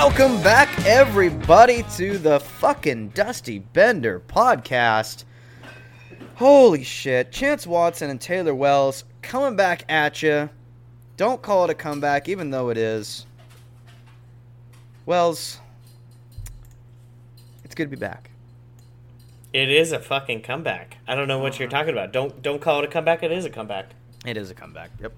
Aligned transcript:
Welcome 0.00 0.40
back, 0.44 0.68
everybody, 0.86 1.82
to 1.96 2.18
the 2.18 2.38
fucking 2.38 3.08
Dusty 3.08 3.58
Bender 3.58 4.20
podcast. 4.20 5.24
Holy 6.36 6.84
shit. 6.84 7.32
Chance 7.32 7.66
Watson 7.66 8.08
and 8.08 8.20
Taylor 8.20 8.54
Wells 8.54 9.02
coming 9.22 9.56
back 9.56 9.84
at 9.88 10.22
you. 10.22 10.48
Don't 11.16 11.42
call 11.42 11.64
it 11.64 11.70
a 11.70 11.74
comeback, 11.74 12.28
even 12.28 12.48
though 12.48 12.68
it 12.68 12.78
is. 12.78 13.26
Wells, 15.04 15.58
it's 17.64 17.74
good 17.74 17.90
to 17.90 17.96
be 17.96 18.00
back. 18.00 18.30
It 19.52 19.68
is 19.68 19.90
a 19.90 19.98
fucking 19.98 20.42
comeback. 20.42 20.98
I 21.08 21.16
don't 21.16 21.26
know 21.26 21.40
what 21.40 21.58
you're 21.58 21.66
uh-huh. 21.66 21.76
talking 21.76 21.92
about. 21.92 22.12
Don't 22.12 22.40
don't 22.40 22.62
call 22.62 22.78
it 22.78 22.84
a 22.84 22.88
comeback. 22.88 23.24
It 23.24 23.32
is 23.32 23.44
a 23.44 23.50
comeback. 23.50 23.90
It 24.24 24.36
is 24.36 24.48
a 24.48 24.54
comeback. 24.54 24.92
Yep. 25.02 25.12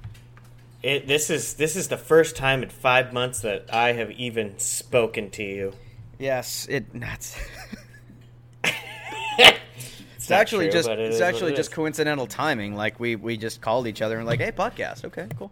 It 0.83 1.07
this 1.07 1.29
is 1.31 1.55
this 1.55 1.77
is 1.77 1.89
the 1.89 1.97
first 1.99 2.37
time 2.37 2.63
in 2.63 2.71
five 2.71 3.13
months 3.13 3.41
that 3.41 3.73
I 3.73 3.93
have 3.93 4.11
even 4.13 4.59
spoken 4.59 5.31
to 5.31 5.43
you. 5.43 5.73
Yes, 6.19 6.67
it. 6.71 6.87
That's. 6.99 7.37
It's, 10.23 10.27
It's 10.27 10.31
actually 10.33 10.67
true, 10.67 10.73
just 10.73 10.89
it 10.89 10.99
it's 10.99 11.21
actually 11.21 11.53
it 11.53 11.57
just 11.57 11.71
is. 11.71 11.75
coincidental 11.75 12.27
timing. 12.27 12.75
Like 12.77 13.01
we 13.01 13.17
we 13.17 13.37
just 13.37 13.61
called 13.61 13.87
each 13.87 14.01
other 14.03 14.19
and 14.19 14.27
like, 14.27 14.39
hey, 14.41 14.53
podcast. 14.53 15.05
Okay, 15.07 15.27
cool. 15.39 15.51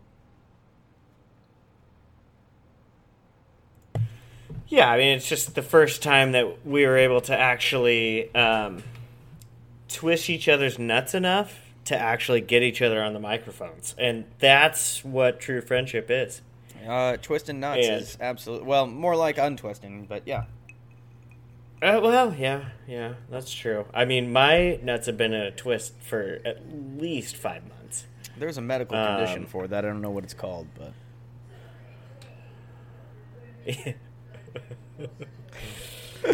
yeah. 4.68 4.90
I 4.90 4.98
mean, 4.98 5.16
it's 5.16 5.28
just 5.28 5.54
the 5.54 5.62
first 5.62 6.02
time 6.02 6.32
that 6.32 6.66
we 6.66 6.86
were 6.86 6.96
able 6.96 7.20
to 7.22 7.36
actually 7.36 8.32
um, 8.34 8.82
twist 9.88 10.28
each 10.30 10.48
other's 10.48 10.78
nuts 10.78 11.14
enough 11.14 11.58
to 11.88 11.98
actually 11.98 12.40
get 12.40 12.62
each 12.62 12.82
other 12.82 13.02
on 13.02 13.12
the 13.14 13.20
microphones, 13.20 13.94
and 13.98 14.24
that's 14.38 15.04
what 15.04 15.40
true 15.40 15.60
friendship 15.60 16.10
is. 16.10 16.42
Uh, 16.86 17.16
twisting 17.18 17.60
nuts 17.60 17.86
And- 17.86 18.00
is 18.02 18.16
absolutely 18.20 18.66
well 18.66 18.86
more 18.86 19.16
like 19.16 19.38
untwisting, 19.38 20.06
but 20.06 20.22
yeah. 20.26 20.44
Uh, 21.80 22.00
well, 22.02 22.34
yeah, 22.34 22.70
yeah, 22.88 23.14
that's 23.30 23.52
true. 23.52 23.86
I 23.94 24.04
mean, 24.04 24.32
my 24.32 24.80
nuts 24.82 25.06
have 25.06 25.16
been 25.16 25.32
in 25.32 25.42
a 25.42 25.50
twist 25.52 25.94
for 26.00 26.40
at 26.44 26.60
least 26.72 27.36
five 27.36 27.62
months. 27.68 28.04
There's 28.36 28.58
a 28.58 28.62
medical 28.62 28.96
condition 28.96 29.42
Um, 29.42 29.46
for 29.46 29.68
that. 29.68 29.84
I 29.84 29.88
don't 29.88 30.00
know 30.00 30.10
what 30.10 30.24
it's 30.24 30.34
called, 30.34 30.66
but 30.76 30.92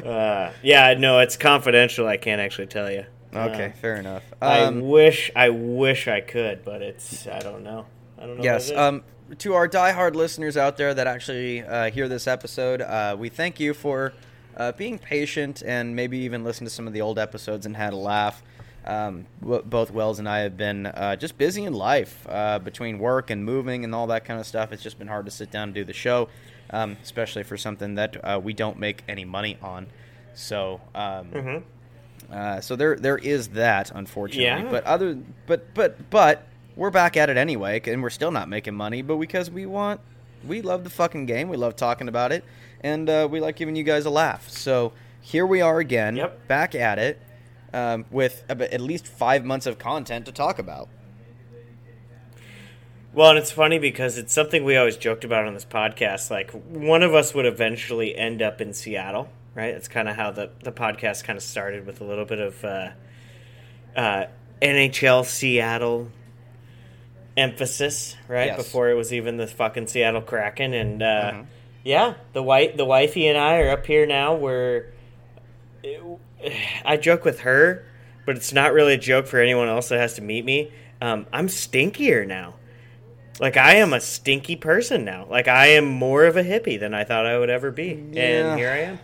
uh, 0.05 0.53
yeah, 0.63 0.95
no, 0.95 1.19
it's 1.21 1.37
confidential. 1.37 2.07
I 2.07 2.17
can't 2.17 2.41
actually 2.41 2.69
tell 2.69 2.91
you. 2.91 3.05
Okay, 3.35 3.67
Uh, 3.67 3.81
fair 3.81 3.97
enough. 3.97 4.23
I 4.41 4.61
Um, 4.61 4.81
wish, 4.81 5.31
I 5.37 5.49
wish 5.51 6.09
I 6.09 6.21
could, 6.21 6.65
but 6.65 6.83
it's 6.83 7.27
I 7.27 7.41
don't 7.41 7.63
know. 7.63 7.87
I 8.19 8.27
don't 8.27 8.39
know. 8.39 8.45
yes. 8.45 8.69
what 8.71 8.77
it 8.77 8.81
is. 8.81 8.89
Um, 8.89 9.05
to 9.39 9.55
our 9.55 9.67
diehard 9.69 10.15
listeners 10.15 10.57
out 10.57 10.77
there 10.77 10.93
that 10.95 11.07
actually 11.07 11.63
uh, 11.63 11.91
hear 11.91 12.09
this 12.09 12.27
episode, 12.27 12.81
uh, 12.83 13.17
we 13.19 13.29
thank 13.31 13.59
you 13.59 13.73
for 13.75 14.13
uh, 14.57 14.73
being 14.73 14.99
patient 14.99 15.63
and 15.65 15.97
maybe 15.97 16.19
even 16.19 16.45
listen 16.45 16.65
to 16.65 16.71
some 16.71 16.87
of 16.87 16.93
the 16.93 17.01
old 17.01 17.19
episodes 17.19 17.67
and 17.67 17.77
had 17.77 17.93
a 17.93 17.97
laugh. 17.97 18.43
Um, 18.87 19.25
both 19.41 19.91
Wells 19.91 20.19
and 20.19 20.29
I 20.29 20.41
have 20.41 20.59
been 20.59 20.85
uh, 20.87 21.17
just 21.17 21.39
busy 21.39 21.65
in 21.65 21.73
life 21.73 22.27
uh, 22.29 22.59
between 22.59 22.99
work 22.99 23.31
and 23.31 23.43
moving 23.43 23.83
and 23.83 23.95
all 23.95 24.07
that 24.09 24.27
kind 24.27 24.39
of 24.39 24.47
stuff. 24.47 24.73
It's 24.73 24.83
just 24.83 24.99
been 24.99 25.09
hard 25.09 25.25
to 25.25 25.31
sit 25.31 25.51
down 25.51 25.65
and 25.69 25.75
do 25.75 25.85
the 25.85 25.95
show, 25.95 26.29
um, 26.69 26.99
especially 27.03 27.45
for 27.45 27.57
something 27.57 27.95
that 27.95 28.23
uh, 28.23 28.39
we 28.45 28.53
don't 28.53 28.79
make 28.79 29.03
any 29.09 29.25
money 29.25 29.57
on. 29.63 29.87
So, 30.35 30.83
um, 30.95 31.29
Mhm. 31.33 31.63
Uh, 32.35 32.61
so 32.61 32.75
there 32.77 32.97
there 32.97 33.19
is 33.19 33.49
that, 33.49 33.91
unfortunately. 33.95 34.45
Yeah. 34.45 34.71
But 34.71 34.85
other 34.85 35.19
but 35.47 35.73
but 35.75 36.11
but 36.11 36.47
we're 36.77 36.91
back 36.91 37.17
at 37.17 37.31
it 37.31 37.37
anyway, 37.37 37.81
and 37.87 38.03
we're 38.03 38.11
still 38.11 38.33
not 38.33 38.49
making 38.49 38.75
money. 38.75 39.01
But 39.03 39.17
because 39.19 39.51
we 39.51 39.65
want, 39.67 40.01
we 40.47 40.61
love 40.61 40.83
the 40.85 40.91
fucking 40.91 41.27
game. 41.27 41.49
We 41.49 41.57
love 41.57 41.77
talking 41.77 42.09
about 42.09 42.33
it, 42.33 42.45
and 42.81 43.09
uh, 43.09 43.29
we 43.31 43.41
like 43.41 43.57
giving 43.57 43.77
you 43.77 43.85
guys 43.85 44.05
a 44.07 44.11
laugh. 44.11 44.51
So 44.51 44.93
here 45.21 45.47
we 45.47 45.61
are 45.61 45.79
again, 45.79 46.17
Yep. 46.17 46.49
back 46.49 46.75
at 46.75 46.99
it, 46.99 47.21
um, 47.73 48.05
with 48.11 48.45
at 48.51 48.81
least 48.81 49.07
five 49.07 49.45
months 49.45 49.67
of 49.67 49.79
content 49.79 50.27
to 50.27 50.33
talk 50.33 50.59
about. 50.59 50.89
Well, 53.13 53.31
and 53.31 53.39
it's 53.39 53.53
funny 53.53 53.79
because 53.79 54.19
it's 54.19 54.33
something 54.33 54.65
we 54.65 54.77
always 54.77 54.97
joked 54.97 55.25
about 55.25 55.47
on 55.47 55.55
this 55.55 55.65
podcast. 55.65 56.31
Like 56.31 56.51
one 56.51 57.03
of 57.05 57.15
us 57.15 57.33
would 57.33 57.47
eventually 57.47 58.17
end 58.17 58.43
up 58.43 58.61
in 58.61 58.73
Seattle, 58.73 59.29
right? 59.55 59.75
It's 59.75 59.89
kind 59.89 60.09
of 60.09 60.17
how 60.17 60.31
the 60.31 60.51
the 60.63 60.73
podcast 60.73 61.25
kind 61.25 61.37
of 61.37 61.43
started 61.43 61.87
with 61.87 62.01
a 62.01 62.05
little 62.05 62.25
bit 62.25 62.39
of 62.41 62.65
uh, 62.65 62.89
uh, 63.97 64.25
NHL 64.63 65.25
Seattle 65.25 66.09
emphasis, 67.37 68.17
right? 68.29 68.47
Yes. 68.47 68.57
Before 68.57 68.89
it 68.91 68.95
was 68.95 69.13
even 69.13 69.37
the 69.37 69.47
fucking 69.47 69.87
Seattle 69.89 70.23
Kraken, 70.23 70.73
and 70.73 71.03
uh, 71.03 71.33
Mhm. 71.33 71.47
yeah, 71.85 72.15
the 72.33 72.43
white 72.43 72.77
the 72.77 72.85
wifey 72.85 73.27
and 73.29 73.37
I 73.39 73.59
are 73.61 73.71
up 73.71 73.87
here 73.87 74.07
now. 74.07 74.35
We're 74.35 74.87
I 76.85 76.97
joke 76.97 77.25
with 77.25 77.41
her, 77.41 77.85
but 78.27 78.37
it's 78.37 78.53
not 78.53 78.73
really 78.73 78.95
a 78.95 78.99
joke 78.99 79.27
for 79.27 79.39
anyone 79.41 79.69
else 79.69 79.89
that 79.89 79.99
has 79.99 80.15
to 80.15 80.23
meet 80.23 80.45
me. 80.45 80.73
Um, 81.01 81.27
I'm 81.33 81.49
stinkier 81.49 82.27
now. 82.27 82.55
Like 83.41 83.57
I 83.57 83.77
am 83.77 83.93
a 83.93 84.01
stinky 84.01 84.55
person 84.57 85.05
now. 85.05 85.27
Like 85.29 85.49
I 85.49 85.67
am 85.69 85.87
more 85.87 86.25
of 86.25 86.37
a 86.37 86.45
hippie 86.45 86.79
than 86.79 86.95
I 86.95 87.03
thought 87.05 87.27
I 87.27 87.37
would 87.39 87.51
ever 87.51 87.71
be, 87.73 88.01
Yeah. 88.13 88.23
and 88.51 88.59
here 88.59 88.71
I 88.71 88.77
am. 88.79 88.99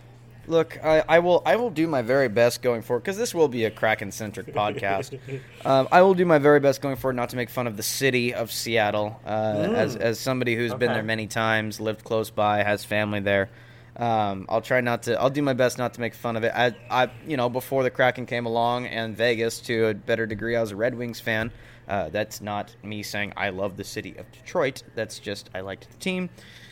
Look, 0.47 0.83
I, 0.83 1.03
I 1.07 1.19
will 1.19 1.41
I 1.45 1.55
will 1.55 1.69
do 1.69 1.87
my 1.87 2.01
very 2.01 2.27
best 2.27 2.61
going 2.61 2.81
forward 2.81 3.01
because 3.01 3.17
this 3.17 3.33
will 3.35 3.47
be 3.47 3.65
a 3.65 3.71
Kraken 3.71 4.11
centric 4.11 4.47
podcast. 4.53 5.17
Um, 5.63 5.87
I 5.91 6.01
will 6.01 6.13
do 6.13 6.25
my 6.25 6.39
very 6.39 6.59
best 6.59 6.81
going 6.81 6.95
forward 6.95 7.15
not 7.15 7.29
to 7.29 7.35
make 7.35 7.49
fun 7.49 7.67
of 7.67 7.77
the 7.77 7.83
city 7.83 8.33
of 8.33 8.51
Seattle. 8.51 9.19
Uh, 9.25 9.29
As 9.29 9.95
as 9.95 10.19
somebody 10.19 10.55
who's 10.55 10.73
been 10.73 10.91
there 10.93 11.03
many 11.03 11.27
times, 11.27 11.79
lived 11.79 12.03
close 12.03 12.29
by, 12.29 12.63
has 12.63 12.83
family 12.83 13.19
there. 13.19 13.49
Um, 13.97 14.45
I'll 14.49 14.61
try 14.61 14.81
not 14.81 15.03
to. 15.03 15.19
I'll 15.19 15.29
do 15.29 15.41
my 15.41 15.53
best 15.53 15.77
not 15.77 15.93
to 15.95 16.01
make 16.01 16.13
fun 16.15 16.35
of 16.37 16.43
it. 16.43 16.53
I, 16.55 16.73
I, 16.89 17.11
you 17.27 17.37
know, 17.37 17.49
before 17.49 17.83
the 17.83 17.89
Kraken 17.91 18.25
came 18.25 18.45
along 18.45 18.87
and 18.87 19.15
Vegas 19.15 19.59
to 19.61 19.87
a 19.87 19.93
better 19.93 20.25
degree, 20.25 20.55
I 20.55 20.61
was 20.61 20.71
a 20.71 20.75
Red 20.75 20.95
Wings 20.95 21.19
fan. 21.19 21.51
Uh, 21.87 22.09
that's 22.09 22.39
not 22.41 22.73
me 22.83 23.03
saying 23.03 23.33
I 23.35 23.49
love 23.49 23.75
the 23.75 23.83
city 23.83 24.15
of 24.17 24.31
Detroit. 24.31 24.81
That's 24.95 25.19
just 25.19 25.49
I 25.53 25.59
liked 25.59 25.91
the 25.91 25.97
team. 25.97 26.29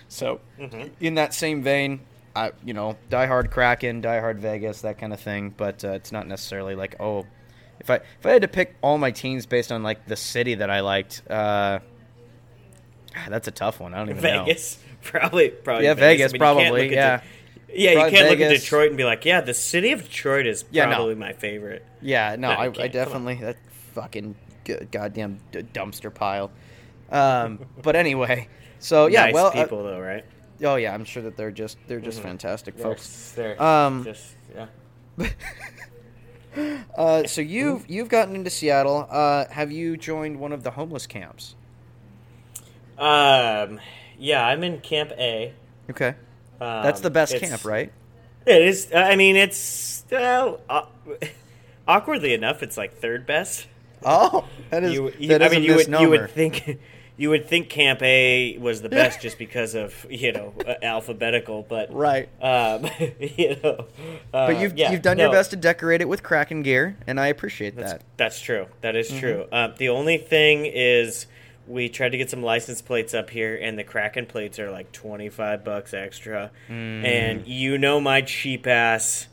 So, 0.07 0.39
in 1.01 1.15
that 1.15 1.33
same 1.33 1.61
vein, 1.61 1.99
I, 2.39 2.51
you 2.65 2.73
know, 2.73 2.97
Die 3.09 3.25
Hard 3.25 3.51
Kraken, 3.51 4.01
Die 4.01 4.19
Hard 4.19 4.39
Vegas, 4.39 4.81
that 4.81 4.97
kind 4.97 5.13
of 5.13 5.19
thing. 5.19 5.53
But 5.55 5.83
uh, 5.83 5.89
it's 5.91 6.11
not 6.11 6.27
necessarily 6.27 6.75
like, 6.75 6.95
oh, 6.99 7.25
if 7.79 7.89
I 7.89 7.95
if 7.95 8.25
I 8.25 8.31
had 8.31 8.41
to 8.43 8.47
pick 8.47 8.75
all 8.81 8.97
my 8.97 9.11
teams 9.11 9.45
based 9.45 9.71
on 9.71 9.83
like 9.83 10.05
the 10.07 10.15
city 10.15 10.55
that 10.55 10.69
I 10.69 10.79
liked, 10.81 11.21
uh, 11.29 11.79
that's 13.27 13.47
a 13.47 13.51
tough 13.51 13.79
one. 13.79 13.93
I 13.93 13.97
don't 13.97 14.09
even 14.09 14.23
know. 14.23 14.45
Vegas, 14.45 14.79
probably, 15.01 15.49
probably. 15.49 15.85
Yeah, 15.85 15.93
Vegas, 15.93 16.31
I 16.31 16.33
mean, 16.33 16.39
probably, 16.39 16.93
yeah. 16.93 17.17
De- 17.17 17.23
yeah, 17.71 17.93
Probably 17.93 18.11
you 18.11 18.17
can't 18.17 18.29
look 18.31 18.39
at 18.39 18.49
Detroit 18.49 18.87
and 18.87 18.97
be 18.97 19.03
like, 19.03 19.25
yeah, 19.25 19.41
the 19.41 19.53
city 19.53 19.91
of 19.91 20.01
Detroit 20.01 20.47
is 20.47 20.65
Yeah, 20.71 20.85
no. 20.85 20.95
probably 20.95 21.15
my 21.15 21.33
favorite. 21.33 21.85
Yeah, 22.01 22.35
no, 22.35 22.49
No, 22.49 22.55
I, 22.55 22.63
I 22.63 22.69
can't. 22.69 22.75
Come 22.75 22.83
on. 22.83 22.89
definitely 22.91 23.35
that 23.35 23.57
fucking 23.93 24.35
goddamn 24.91 25.39
d- 25.51 25.61
dumpster 25.61 26.13
pile. 26.13 26.51
Um, 27.11 27.59
but 27.83 27.95
anyway, 27.95 28.47
so 28.79 29.05
yeah, 29.07 29.25
nice 29.25 29.33
well, 29.35 29.47
uh, 29.47 29.51
people 29.51 29.83
though, 29.83 29.99
right? 29.99 30.25
Oh 30.63 30.75
yeah, 30.75 30.93
I'm 30.93 31.05
sure 31.05 31.23
that 31.23 31.35
they're 31.37 31.51
just 31.51 31.77
they're 31.87 31.99
just 31.99 32.19
Mhm. 32.19 32.23
fantastic 32.23 32.77
folks. 32.77 33.33
They're, 33.35 33.61
Um, 33.61 34.03
just 34.03 34.35
yeah. 34.55 34.67
Uh, 36.97 37.25
so 37.27 37.41
you've 37.41 37.87
you've 37.89 38.09
gotten 38.09 38.35
into 38.35 38.49
Seattle. 38.49 39.07
Uh, 39.09 39.45
have 39.51 39.71
you 39.71 39.95
joined 39.95 40.39
one 40.39 40.51
of 40.51 40.63
the 40.63 40.71
homeless 40.71 41.05
camps? 41.05 41.55
Um, 42.97 43.79
yeah, 44.17 44.45
I'm 44.45 44.63
in 44.63 44.79
Camp 44.81 45.11
A. 45.17 45.53
Okay, 45.89 46.15
Um, 46.59 46.83
that's 46.83 47.01
the 47.01 47.09
best 47.11 47.37
camp, 47.37 47.63
right? 47.65 47.91
It 48.45 48.61
is. 48.63 48.91
I 48.93 49.15
mean, 49.15 49.35
it's 49.35 50.03
uh, 50.11 50.57
awkwardly 51.87 52.33
enough, 52.33 52.61
it's 52.63 52.77
like 52.77 52.97
third 52.97 53.25
best. 53.25 53.67
Oh, 54.03 54.45
that 54.71 54.83
is 54.83 54.93
you, 54.93 55.13
you- 55.19 55.29
that 55.29 55.43
I 55.43 55.45
is 55.47 55.51
mean, 55.51 55.63
you 55.63 55.75
would 55.75 55.87
you 55.87 56.09
would 56.09 56.29
think 56.31 56.79
you 57.19 57.29
would 57.29 57.45
think 57.47 57.67
Camp 57.69 58.01
A 58.01 58.57
was 58.59 58.81
the 58.81 58.87
best 58.87 59.19
just 59.25 59.37
because 59.37 59.75
of 59.75 60.05
you 60.09 60.31
know 60.31 60.53
alphabetical, 60.81 61.65
but 61.67 61.93
right. 61.93 62.29
um, 62.41 62.89
you 63.19 63.57
know. 63.61 63.85
Uh, 64.33 64.47
But 64.47 64.59
you've 64.61 64.77
yeah, 64.77 64.91
you've 64.93 65.01
done 65.01 65.19
your 65.19 65.29
best 65.29 65.49
to 65.51 65.57
decorate 65.57 65.99
it 66.01 66.07
with 66.07 66.23
Kraken 66.23 66.63
gear, 66.63 66.95
and 67.05 67.19
I 67.19 67.27
appreciate 67.27 67.75
That's, 67.75 67.91
that. 67.91 68.03
that's 68.15 68.39
true. 68.41 68.67
That 68.81 68.95
is 68.95 69.09
Mm-hmm. 69.09 69.19
true. 69.19 69.45
Uh, 69.51 69.67
the 69.77 69.89
only 69.89 70.17
thing 70.17 70.65
is, 70.65 71.25
we 71.67 71.89
tried 71.89 72.13
to 72.13 72.17
get 72.17 72.29
some 72.29 72.41
license 72.41 72.81
plates 72.81 73.13
up 73.13 73.29
here, 73.29 73.53
and 73.61 73.77
the 73.77 73.83
Kraken 73.83 74.25
plates 74.25 74.57
are 74.57 74.71
like 74.71 74.93
twenty 74.93 75.27
five 75.27 75.65
bucks 75.65 75.93
extra. 75.93 76.51
Mm. 76.69 77.03
And 77.03 77.47
you 77.47 77.77
know 77.77 77.99
my 77.99 78.21
cheap 78.21 78.65
ass, 78.65 79.27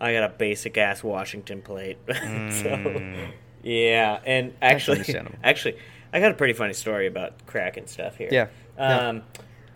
I 0.00 0.12
got 0.12 0.24
a 0.24 0.28
basic 0.30 0.76
ass 0.76 1.04
Washington 1.04 1.62
plate. 1.62 1.98
so 2.50 3.28
yeah, 3.62 4.18
and 4.26 4.54
actually, 4.60 5.04
actually, 5.44 5.76
I 6.12 6.20
got 6.20 6.30
a 6.30 6.34
pretty 6.34 6.52
funny 6.52 6.74
story 6.74 7.06
about 7.06 7.46
Kraken 7.46 7.86
stuff 7.86 8.16
here. 8.16 8.28
Yeah, 8.30 8.48
yeah. 8.76 9.08
Um, 9.08 9.22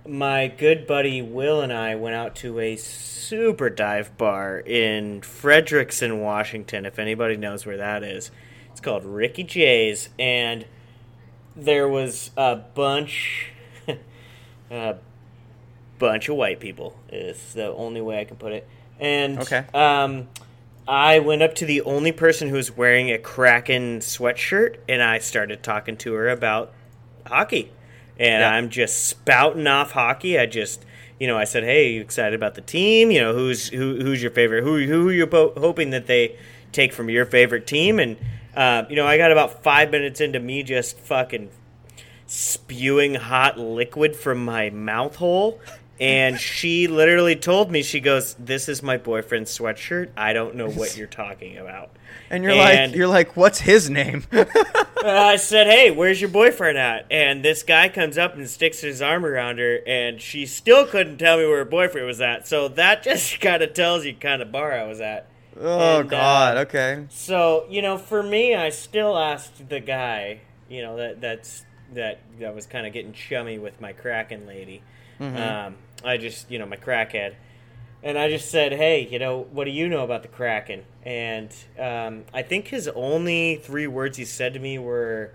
my 0.06 0.48
good 0.48 0.86
buddy 0.86 1.22
Will 1.22 1.60
and 1.62 1.72
I 1.72 1.94
went 1.96 2.14
out 2.14 2.36
to 2.36 2.60
a 2.60 2.76
super 2.76 3.70
dive 3.70 4.16
bar 4.16 4.58
in 4.60 5.20
Frederickson, 5.22 6.20
Washington. 6.22 6.86
If 6.86 6.98
anybody 6.98 7.36
knows 7.36 7.66
where 7.66 7.78
that 7.78 8.02
is, 8.02 8.30
it's 8.70 8.80
called 8.80 9.04
Ricky 9.04 9.42
J's, 9.44 10.10
and 10.18 10.66
there 11.56 11.88
was 11.88 12.30
a 12.36 12.56
bunch. 12.56 13.52
uh, 14.70 14.94
bunch 15.98 16.28
of 16.28 16.36
white 16.36 16.60
people. 16.60 16.98
Is 17.10 17.54
the 17.54 17.68
only 17.72 18.00
way 18.00 18.20
I 18.20 18.24
can 18.24 18.36
put 18.36 18.52
it. 18.52 18.68
And 19.00 19.38
Okay. 19.40 19.64
um, 19.74 20.28
I 20.88 21.18
went 21.18 21.42
up 21.42 21.54
to 21.56 21.64
the 21.64 21.82
only 21.82 22.12
person 22.12 22.48
who 22.48 22.54
was 22.56 22.76
wearing 22.76 23.10
a 23.10 23.18
Kraken 23.18 23.98
sweatshirt, 24.00 24.76
and 24.88 25.02
I 25.02 25.18
started 25.18 25.62
talking 25.62 25.96
to 25.98 26.12
her 26.14 26.28
about 26.28 26.72
hockey. 27.26 27.72
And 28.18 28.40
Yeah. 28.40 28.50
I'm 28.52 28.70
just 28.70 29.04
spouting 29.06 29.66
off 29.66 29.92
hockey. 29.92 30.38
I 30.38 30.46
just, 30.46 30.84
you 31.18 31.26
know, 31.26 31.36
I 31.36 31.44
said, 31.44 31.64
"Hey, 31.64 31.90
you 31.92 32.00
excited 32.00 32.34
about 32.34 32.54
the 32.54 32.60
team? 32.60 33.10
You 33.10 33.20
know, 33.20 33.32
who's 33.34 33.68
who, 33.68 33.96
who's 34.00 34.22
your 34.22 34.30
favorite? 34.30 34.62
Who 34.64 34.78
who 34.84 35.08
are 35.08 35.12
you 35.12 35.26
bo- 35.26 35.52
hoping 35.56 35.90
that 35.90 36.06
they 36.06 36.36
take 36.72 36.92
from 36.92 37.10
your 37.10 37.26
favorite 37.26 37.66
team?" 37.66 37.98
And 37.98 38.16
uh, 38.56 38.84
you 38.88 38.96
know, 38.96 39.06
I 39.06 39.18
got 39.18 39.32
about 39.32 39.62
five 39.62 39.90
minutes 39.90 40.20
into 40.20 40.38
me 40.40 40.62
just 40.62 40.98
fucking 40.98 41.50
spewing 42.26 43.14
hot 43.14 43.58
liquid 43.58 44.16
from 44.16 44.44
my 44.44 44.70
mouth 44.70 45.16
hole. 45.16 45.60
And 45.98 46.38
she 46.38 46.88
literally 46.88 47.36
told 47.36 47.70
me, 47.70 47.82
she 47.82 48.00
goes, 48.00 48.34
This 48.34 48.68
is 48.68 48.82
my 48.82 48.96
boyfriend's 48.98 49.56
sweatshirt. 49.56 50.10
I 50.16 50.32
don't 50.34 50.54
know 50.56 50.68
what 50.68 50.96
you're 50.96 51.06
talking 51.06 51.56
about. 51.56 51.90
And 52.28 52.42
you're 52.44 52.52
And- 52.52 52.90
like, 52.92 52.96
you're 52.98 53.06
like, 53.08 53.36
what's 53.36 53.60
his 53.60 53.88
name? 53.88 54.24
Uh, 54.32 54.44
I 55.04 55.36
said, 55.36 55.66
"Hey, 55.68 55.90
where's 55.92 56.20
your 56.20 56.30
boyfriend 56.30 56.76
at?" 56.76 57.06
And 57.10 57.44
this 57.44 57.62
guy 57.62 57.88
comes 57.88 58.18
up 58.18 58.34
and 58.34 58.48
sticks 58.50 58.80
his 58.80 59.00
arm 59.00 59.24
around 59.24 59.58
her, 59.58 59.78
and 59.86 60.20
she 60.20 60.44
still 60.46 60.86
couldn't 60.86 61.18
tell 61.18 61.36
me 61.38 61.46
where 61.46 61.58
her 61.58 61.64
boyfriend 61.64 62.06
was 62.06 62.20
at. 62.20 62.48
So 62.48 62.66
that 62.68 63.02
just 63.04 63.40
kind 63.40 63.62
of 63.62 63.74
tells 63.74 64.04
you 64.04 64.14
kind 64.14 64.42
of 64.42 64.50
bar 64.50 64.72
I 64.72 64.82
was 64.84 65.00
at. 65.00 65.28
oh 65.60 66.00
And, 66.00 66.08
uh, 66.08 66.10
God. 66.10 66.56
Okay. 66.68 67.04
So 67.10 67.66
you 67.70 67.80
know, 67.82 67.96
for 67.96 68.22
me, 68.22 68.54
I 68.56 68.70
still 68.70 69.16
asked 69.16 69.68
the 69.68 69.78
guy, 69.80 70.40
you 70.68 70.82
know, 70.82 70.96
that 70.96 71.20
that's 71.20 71.64
that 71.94 72.18
that 72.40 72.54
was 72.54 72.66
kind 72.66 72.86
of 72.88 72.92
getting 72.92 73.12
chummy 73.12 73.58
with 73.58 73.80
my 73.80 73.92
Kraken 73.92 74.46
lady. 74.48 74.82
Um, 75.20 75.76
I 76.04 76.16
just, 76.16 76.50
you 76.50 76.58
know, 76.58 76.66
my 76.66 76.76
crackhead. 76.76 77.34
And 78.02 78.16
I 78.18 78.28
just 78.28 78.50
said, 78.50 78.72
"Hey, 78.72 79.08
you 79.10 79.18
know, 79.18 79.46
what 79.50 79.64
do 79.64 79.70
you 79.70 79.88
know 79.88 80.04
about 80.04 80.22
the 80.22 80.28
Kraken?" 80.28 80.84
And 81.02 81.52
um, 81.78 82.24
I 82.32 82.42
think 82.42 82.68
his 82.68 82.86
only 82.88 83.56
three 83.56 83.86
words 83.86 84.16
he 84.18 84.24
said 84.24 84.52
to 84.54 84.60
me 84.60 84.78
were, 84.78 85.32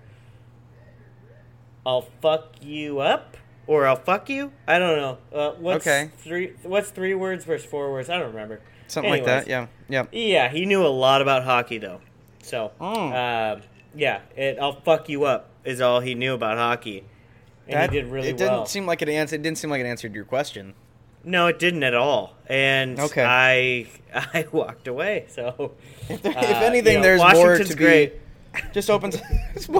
"I'll 1.84 2.08
fuck 2.22 2.52
you 2.62 3.00
up," 3.00 3.36
or 3.66 3.86
"I'll 3.86 3.96
fuck 3.96 4.28
you." 4.30 4.52
I 4.66 4.78
don't 4.78 4.96
know. 4.96 5.18
Uh, 5.32 5.50
what's 5.58 5.86
Okay. 5.86 6.10
three? 6.18 6.52
What's 6.62 6.90
three 6.90 7.14
words 7.14 7.44
versus 7.44 7.68
four 7.68 7.90
words? 7.92 8.08
I 8.08 8.18
don't 8.18 8.28
remember. 8.28 8.60
Something 8.86 9.10
like 9.10 9.24
that. 9.24 9.46
Yeah. 9.48 9.66
Yeah. 9.88 10.06
Yeah, 10.12 10.48
he 10.48 10.64
knew 10.64 10.86
a 10.86 10.88
lot 10.88 11.20
about 11.22 11.44
hockey 11.44 11.78
though. 11.78 12.00
So, 12.42 12.72
Mm. 12.80 13.54
um, 13.56 13.62
yeah, 13.94 14.20
it, 14.36 14.58
I'll 14.60 14.80
fuck 14.80 15.08
you 15.08 15.24
up 15.24 15.50
is 15.64 15.80
all 15.80 16.00
he 16.00 16.14
knew 16.14 16.34
about 16.34 16.58
hockey, 16.58 17.04
and 17.72 17.82
That- 17.82 17.90
he 17.92 18.00
did 18.00 18.10
really 18.10 18.28
it 18.28 18.36
didn't 18.36 18.68
seem 18.68 18.86
like 18.86 19.02
it 19.02 19.08
answered. 19.08 19.36
It 19.40 19.42
didn't 19.42 19.58
seem 19.58 19.70
like 19.70 19.80
it 19.80 19.86
answered 19.86 20.14
your 20.14 20.24
question. 20.24 20.74
no, 21.24 21.46
it 21.46 21.58
didn't 21.58 21.82
at 21.84 21.94
all, 21.94 22.34
and 22.48 22.98
Okay. 23.00 23.24
I 23.24 23.86
I 24.34 24.46
walked 24.52 24.88
away. 24.88 25.26
So, 25.28 25.72
if 26.08 26.24
uh, 26.26 26.30
anything, 26.36 26.92
you 26.94 26.98
know, 26.98 27.02
there's 27.02 27.20
Washington's 27.20 27.58
more 27.58 27.66
to 27.68 27.74
great. 27.76 28.12
be. 28.52 28.60
Just 28.72 28.90
opens. 28.90 29.16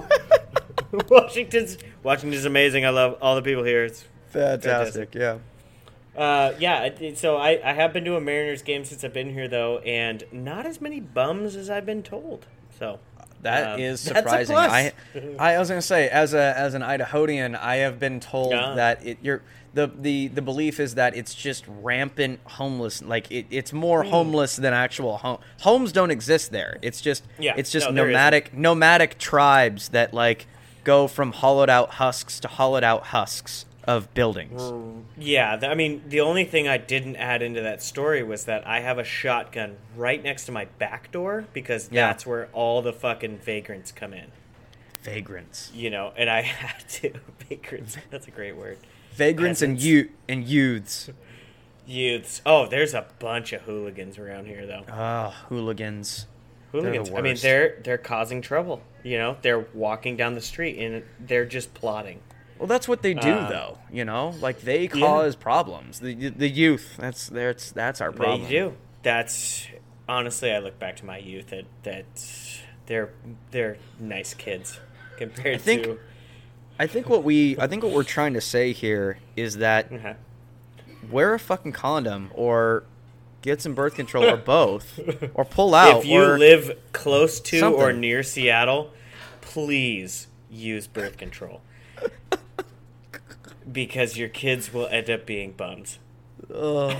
Washington's 1.08 1.78
Washington's 2.02 2.44
amazing. 2.44 2.84
I 2.84 2.90
love 2.90 3.18
all 3.22 3.34
the 3.36 3.42
people 3.42 3.64
here. 3.64 3.84
It's 3.84 4.04
Fantastic. 4.28 5.14
Yeah. 5.14 5.38
Uh, 6.16 6.52
yeah, 6.58 6.84
it- 6.84 7.00
it- 7.02 7.18
so 7.18 7.36
I, 7.36 7.58
I 7.64 7.72
have 7.72 7.92
been 7.92 8.04
to 8.04 8.16
a 8.16 8.20
Mariners 8.20 8.62
game 8.62 8.84
since 8.84 9.02
I've 9.04 9.12
been 9.14 9.32
here 9.32 9.48
though, 9.48 9.78
and 9.78 10.24
not 10.32 10.66
as 10.66 10.80
many 10.80 11.00
bums 11.00 11.56
as 11.56 11.70
I've 11.70 11.86
been 11.86 12.02
told. 12.02 12.46
So 12.78 12.98
That 13.42 13.74
um, 13.74 13.80
is 13.80 14.04
that's 14.06 14.18
a 14.32 14.44
surprising. 14.44 14.54
plus. 14.54 14.72
I, 15.38 15.54
I 15.54 15.58
was 15.58 15.68
gonna 15.68 15.82
say, 15.82 16.08
as 16.08 16.32
a 16.34 16.56
as 16.56 16.74
an 16.74 16.82
Idahoan, 16.82 17.58
I 17.58 17.76
have 17.76 17.98
been 17.98 18.20
told 18.20 18.52
Yeah. 18.52 18.74
that 18.74 19.04
it 19.06 19.18
you're 19.22 19.42
the, 19.74 19.90
the 19.98 20.28
the 20.28 20.42
belief 20.42 20.78
is 20.78 20.96
that 20.96 21.16
it's 21.16 21.34
just 21.34 21.64
rampant 21.66 22.40
homeless. 22.44 23.02
Like 23.02 23.30
it, 23.30 23.46
it's 23.50 23.72
more 23.72 24.02
homeless 24.04 24.56
than 24.56 24.72
actual 24.74 25.16
home. 25.18 25.38
Homes 25.60 25.92
don't 25.92 26.10
exist 26.10 26.52
there. 26.52 26.78
It's 26.82 27.00
just 27.00 27.24
Yeah, 27.38 27.54
it's 27.56 27.70
just 27.70 27.90
no, 27.90 28.04
nomadic 28.04 28.54
nomadic 28.54 29.18
tribes 29.18 29.88
that 29.90 30.12
like 30.12 30.46
go 30.84 31.06
from 31.08 31.32
hollowed 31.32 31.70
out 31.70 31.90
husks 31.92 32.38
to 32.40 32.48
hollowed 32.48 32.84
out 32.84 33.04
husks 33.04 33.64
of 33.84 34.12
buildings. 34.14 34.62
Yeah, 35.18 35.56
th- 35.56 35.70
I 35.70 35.74
mean, 35.74 36.02
the 36.08 36.20
only 36.20 36.44
thing 36.44 36.68
I 36.68 36.78
didn't 36.78 37.16
add 37.16 37.42
into 37.42 37.60
that 37.62 37.82
story 37.82 38.22
was 38.22 38.44
that 38.44 38.66
I 38.66 38.80
have 38.80 38.98
a 38.98 39.04
shotgun 39.04 39.76
right 39.96 40.22
next 40.22 40.44
to 40.46 40.52
my 40.52 40.66
back 40.78 41.10
door 41.10 41.46
because 41.52 41.88
Yeah. 41.90 42.06
that's 42.08 42.24
where 42.24 42.48
all 42.52 42.80
the 42.82 42.92
fucking 42.92 43.38
vagrants 43.38 43.90
come 43.92 44.12
in. 44.14 44.26
Vagrants, 45.02 45.72
You 45.74 45.90
know, 45.90 46.12
and 46.16 46.30
I 46.30 46.42
had 46.42 46.88
to 46.88 47.12
vagrants. 47.48 47.96
That's 48.10 48.28
a 48.28 48.30
great 48.30 48.56
word. 48.56 48.78
vagrants 49.14 49.60
and 49.62 49.76
Peasants. 49.76 49.84
you 49.84 50.10
and 50.28 50.44
youths. 50.44 51.10
Youths. 51.84 52.40
Oh, 52.46 52.66
there's 52.68 52.94
a 52.94 53.06
bunch 53.18 53.52
of 53.52 53.62
hooligans 53.62 54.16
around 54.16 54.46
here, 54.46 54.64
though. 54.66 54.84
Oh, 54.88 55.34
hooligans. 55.48 56.26
They're 56.70 56.80
the 56.82 56.86
Hooligans. 56.88 57.10
I 57.10 57.14
mean, 57.20 57.32
worst. 57.32 57.42
they're 57.42 57.78
they're 57.82 57.98
causing 57.98 58.40
trouble. 58.40 58.80
You 59.02 59.18
know, 59.18 59.36
they're 59.42 59.66
walking 59.74 60.16
down 60.16 60.34
the 60.34 60.40
street 60.40 60.78
and 60.78 61.02
they're 61.18 61.44
just 61.44 61.74
plotting. 61.74 62.20
Well, 62.62 62.68
that's 62.68 62.86
what 62.86 63.02
they 63.02 63.12
do, 63.12 63.28
Uh, 63.32 63.48
though. 63.50 63.78
You 63.90 64.04
know, 64.04 64.34
like 64.40 64.60
they 64.60 64.86
cause 64.86 65.34
problems. 65.34 65.98
The 65.98 66.28
the 66.28 66.48
youth. 66.48 66.94
That's 66.96 67.26
that's 67.26 67.72
that's 67.72 68.00
our 68.00 68.12
problem. 68.12 68.44
They 68.44 68.50
do. 68.50 68.74
That's 69.02 69.66
honestly, 70.08 70.52
I 70.52 70.60
look 70.60 70.78
back 70.78 70.94
to 70.98 71.04
my 71.04 71.18
youth 71.18 71.48
that 71.48 71.64
that 71.82 72.04
they're 72.86 73.10
they're 73.50 73.78
nice 73.98 74.32
kids 74.34 74.78
compared 75.18 75.56
I 75.56 75.58
think- 75.58 75.82
to. 75.86 75.98
I 76.78 76.86
think 76.86 77.08
what 77.08 77.24
we 77.24 77.58
I 77.58 77.66
think 77.66 77.82
what 77.82 77.92
we're 77.92 78.04
trying 78.04 78.34
to 78.34 78.40
say 78.40 78.72
here 78.72 79.18
is 79.34 79.56
that 79.56 79.86
Uh-huh. 79.92 80.14
wear 81.10 81.34
a 81.34 81.40
fucking 81.40 81.72
condom 81.72 82.30
or 82.32 82.84
get 83.42 83.60
some 83.60 83.74
birth 83.74 83.96
control 83.96 84.24
or 84.24 84.36
both 84.54 85.00
or 85.34 85.44
pull 85.44 85.74
out. 85.74 85.98
If 85.98 86.06
you 86.06 86.20
live 86.22 86.78
close 86.92 87.40
to 87.40 87.66
or 87.66 87.92
near 87.92 88.22
Seattle, 88.22 88.92
please 89.40 90.28
use 90.48 90.86
birth 90.86 91.16
control. 91.18 91.60
Because 93.72 94.16
your 94.16 94.28
kids 94.28 94.72
will 94.72 94.86
end 94.88 95.10
up 95.10 95.26
being 95.26 95.52
bums. 95.52 95.98
Ugh, 96.54 96.96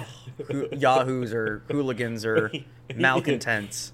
yahoos 0.73 1.33
or 1.33 1.63
hooligans 1.69 2.25
or 2.25 2.51
malcontents 2.95 3.93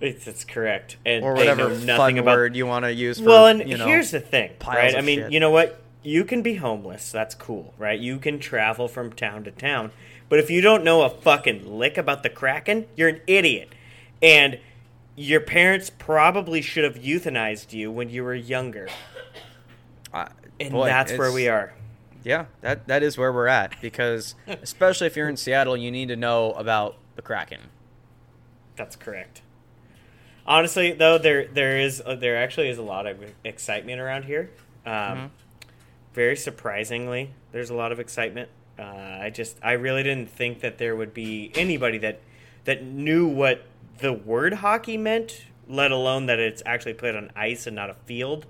It's, 0.00 0.26
it's 0.26 0.44
correct. 0.44 0.96
And 1.06 1.24
or 1.24 1.34
whatever 1.34 1.74
fun 1.74 2.18
about 2.18 2.36
word 2.36 2.56
you 2.56 2.66
want 2.66 2.84
to 2.84 2.92
use. 2.92 3.18
For, 3.18 3.26
well, 3.26 3.46
and 3.46 3.68
you 3.68 3.78
know, 3.78 3.86
here's 3.86 4.10
the 4.10 4.20
thing, 4.20 4.52
right? 4.66 4.96
I 4.96 5.00
mean, 5.00 5.20
shit. 5.20 5.32
you 5.32 5.40
know 5.40 5.50
what? 5.50 5.80
You 6.02 6.24
can 6.24 6.42
be 6.42 6.54
homeless. 6.54 7.12
That's 7.12 7.34
cool, 7.34 7.74
right? 7.78 7.98
You 7.98 8.18
can 8.18 8.38
travel 8.38 8.88
from 8.88 9.12
town 9.12 9.44
to 9.44 9.50
town. 9.50 9.92
But 10.28 10.38
if 10.38 10.50
you 10.50 10.60
don't 10.60 10.84
know 10.84 11.02
a 11.02 11.10
fucking 11.10 11.78
lick 11.78 11.98
about 11.98 12.22
the 12.22 12.30
Kraken, 12.30 12.86
you're 12.96 13.08
an 13.10 13.20
idiot. 13.26 13.68
And 14.22 14.58
your 15.16 15.40
parents 15.40 15.90
probably 15.90 16.62
should 16.62 16.84
have 16.84 16.94
euthanized 16.94 17.72
you 17.72 17.90
when 17.90 18.08
you 18.08 18.24
were 18.24 18.34
younger. 18.34 18.88
I- 20.12 20.28
And 20.58 20.72
boy, 20.72 20.86
that's 20.86 21.12
where 21.12 21.32
we 21.32 21.48
are. 21.48 21.74
Yeah, 22.24 22.46
that 22.60 22.86
that 22.88 23.02
is 23.02 23.16
where 23.16 23.32
we're 23.32 23.46
at 23.46 23.80
because 23.80 24.34
especially 24.46 25.06
if 25.06 25.16
you're 25.16 25.28
in 25.28 25.36
Seattle, 25.36 25.76
you 25.76 25.90
need 25.90 26.08
to 26.08 26.16
know 26.16 26.52
about 26.52 26.96
the 27.16 27.22
Kraken. 27.22 27.60
That's 28.76 28.96
correct. 28.96 29.42
Honestly, 30.46 30.92
though, 30.92 31.18
there 31.18 31.46
there 31.46 31.78
is 31.78 32.02
uh, 32.04 32.14
there 32.14 32.36
actually 32.36 32.68
is 32.68 32.78
a 32.78 32.82
lot 32.82 33.06
of 33.06 33.18
excitement 33.44 34.00
around 34.00 34.24
here. 34.24 34.50
Um, 34.86 34.92
Mm-hmm. 34.92 35.26
Very 36.12 36.34
surprisingly, 36.34 37.30
there's 37.52 37.70
a 37.70 37.74
lot 37.74 37.92
of 37.92 38.00
excitement. 38.00 38.48
Uh, 38.76 38.82
I 39.22 39.30
just 39.30 39.56
I 39.62 39.72
really 39.72 40.02
didn't 40.02 40.28
think 40.28 40.60
that 40.60 40.76
there 40.78 40.96
would 40.96 41.14
be 41.14 41.52
anybody 41.54 41.98
that 41.98 42.20
that 42.64 42.82
knew 42.82 43.28
what 43.28 43.64
the 43.98 44.12
word 44.12 44.54
hockey 44.54 44.96
meant, 44.96 45.42
let 45.68 45.92
alone 45.92 46.26
that 46.26 46.40
it's 46.40 46.64
actually 46.66 46.94
played 46.94 47.14
on 47.14 47.30
ice 47.36 47.68
and 47.68 47.76
not 47.76 47.90
a 47.90 47.94
field. 48.06 48.46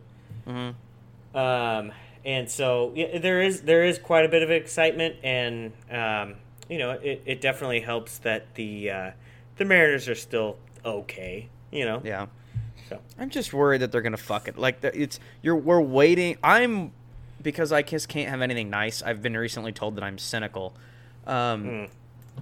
Mm-hmm. 0.47 1.37
Um, 1.37 1.93
and 2.25 2.51
so 2.51 2.93
yeah, 2.95 3.19
there 3.19 3.43
is 3.43 3.63
there 3.63 3.85
is 3.85 3.99
quite 3.99 4.25
a 4.25 4.29
bit 4.29 4.43
of 4.43 4.51
excitement, 4.51 5.17
and 5.23 5.73
um, 5.91 6.35
you 6.69 6.79
know 6.79 6.93
it, 6.93 7.23
it 7.27 7.41
definitely 7.41 7.81
helps 7.81 8.19
that 8.19 8.55
the 8.55 8.91
uh, 8.91 9.11
the 9.57 9.65
Mariners 9.65 10.09
are 10.09 10.15
still 10.15 10.57
okay. 10.85 11.49
You 11.71 11.85
know, 11.85 12.03
Yeah. 12.05 12.27
So 12.89 12.99
I'm 13.19 13.31
just 13.31 13.53
worried 13.53 13.83
that 13.83 13.93
they're 13.93 14.03
gonna 14.03 14.17
fuck 14.17 14.49
it. 14.49 14.59
Like 14.59 14.83
it's 14.83 15.21
you're 15.43 15.57
we're 15.57 15.81
waiting. 15.81 16.37
I'm 16.43 16.93
because 17.41 17.73
I 17.73 17.83
just 17.83 18.09
can't 18.09 18.29
have 18.29 18.43
anything 18.43 18.69
nice. 18.71 19.03
I've 19.03 19.23
been 19.23 19.37
recently 19.37 19.73
told 19.73 19.97
that 19.97 20.05
I'm 20.05 20.19
cynical. 20.19 20.75
Um, 21.27 21.65
Hmm. 21.65 21.85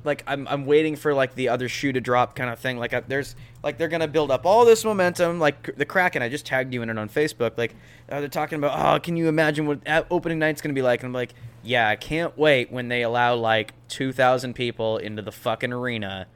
Like 0.05 0.23
I'm 0.27 0.47
I'm 0.49 0.67
waiting 0.67 0.97
for 0.97 1.15
like 1.15 1.35
the 1.35 1.49
other 1.49 1.69
shoe 1.69 1.93
to 1.93 2.01
drop 2.01 2.35
kind 2.35 2.51
of 2.51 2.59
thing. 2.59 2.79
Like 2.79 2.95
I, 2.95 3.01
there's 3.01 3.37
like 3.63 3.79
they're 3.79 3.89
gonna 3.89 4.09
build 4.09 4.31
up 4.31 4.47
all 4.47 4.65
this 4.65 4.85
momentum. 4.85 5.39
Like 5.39 5.77
the 5.77 5.85
Kraken, 5.85 6.23
I 6.23 6.29
just 6.29 6.47
tagged 6.47 6.73
you 6.73 6.83
in 6.83 6.91
it 6.91 6.99
on 6.99 7.09
Facebook. 7.09 7.59
Like 7.59 7.75
uh, 8.11 8.21
they're 8.21 8.29
talking 8.29 8.59
about 8.59 8.97
oh, 8.97 9.01
can 9.01 9.17
you 9.17 9.29
imagine 9.29 9.67
what 9.67 9.81
opening 10.11 10.39
night's 10.39 10.61
gonna 10.61 10.75
be 10.75 10.83
like? 10.83 11.01
And 11.01 11.09
I'm 11.09 11.13
like, 11.15 11.35
yeah, 11.63 11.89
I 11.89 11.97
can't 11.97 12.37
wait 12.39 12.71
when 12.71 12.89
they 12.89 13.03
allow 13.03 13.35
like 13.35 13.73
2,000 13.89 14.55
people 14.55 14.99
into 14.99 15.23
the 15.23 15.33
fucking 15.33 15.73
arena 15.73 16.27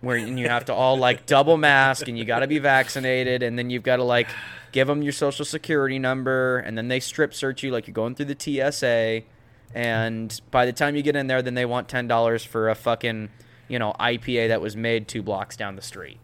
where 0.00 0.16
and 0.16 0.38
you 0.38 0.48
have 0.48 0.66
to 0.66 0.74
all 0.74 0.96
like 0.96 1.26
double 1.26 1.56
mask 1.56 2.08
and 2.08 2.18
you 2.18 2.24
got 2.24 2.40
to 2.40 2.46
be 2.46 2.58
vaccinated 2.58 3.42
and 3.42 3.58
then 3.58 3.70
you've 3.70 3.82
got 3.82 3.96
to 3.96 4.04
like 4.04 4.28
give 4.72 4.86
them 4.86 5.02
your 5.02 5.12
social 5.12 5.44
security 5.44 5.98
number 5.98 6.58
and 6.58 6.76
then 6.76 6.88
they 6.88 7.00
strip 7.00 7.34
search 7.34 7.62
you 7.62 7.70
like 7.70 7.86
you're 7.86 7.94
going 7.94 8.14
through 8.14 8.26
the 8.26 8.36
TSA 8.38 9.22
and 9.76 10.40
by 10.50 10.64
the 10.66 10.72
time 10.72 10.96
you 10.96 11.02
get 11.02 11.14
in 11.16 11.26
there, 11.26 11.42
then 11.42 11.54
they 11.54 11.66
want 11.66 11.88
ten 11.88 12.08
dollars 12.08 12.42
for 12.44 12.68
a 12.70 12.74
fucking 12.74 13.28
you 13.68 13.78
know 13.78 13.92
IPA 14.00 14.48
that 14.48 14.60
was 14.60 14.74
made 14.76 15.06
two 15.06 15.22
blocks 15.22 15.56
down 15.56 15.76
the 15.76 15.82
street. 15.82 16.18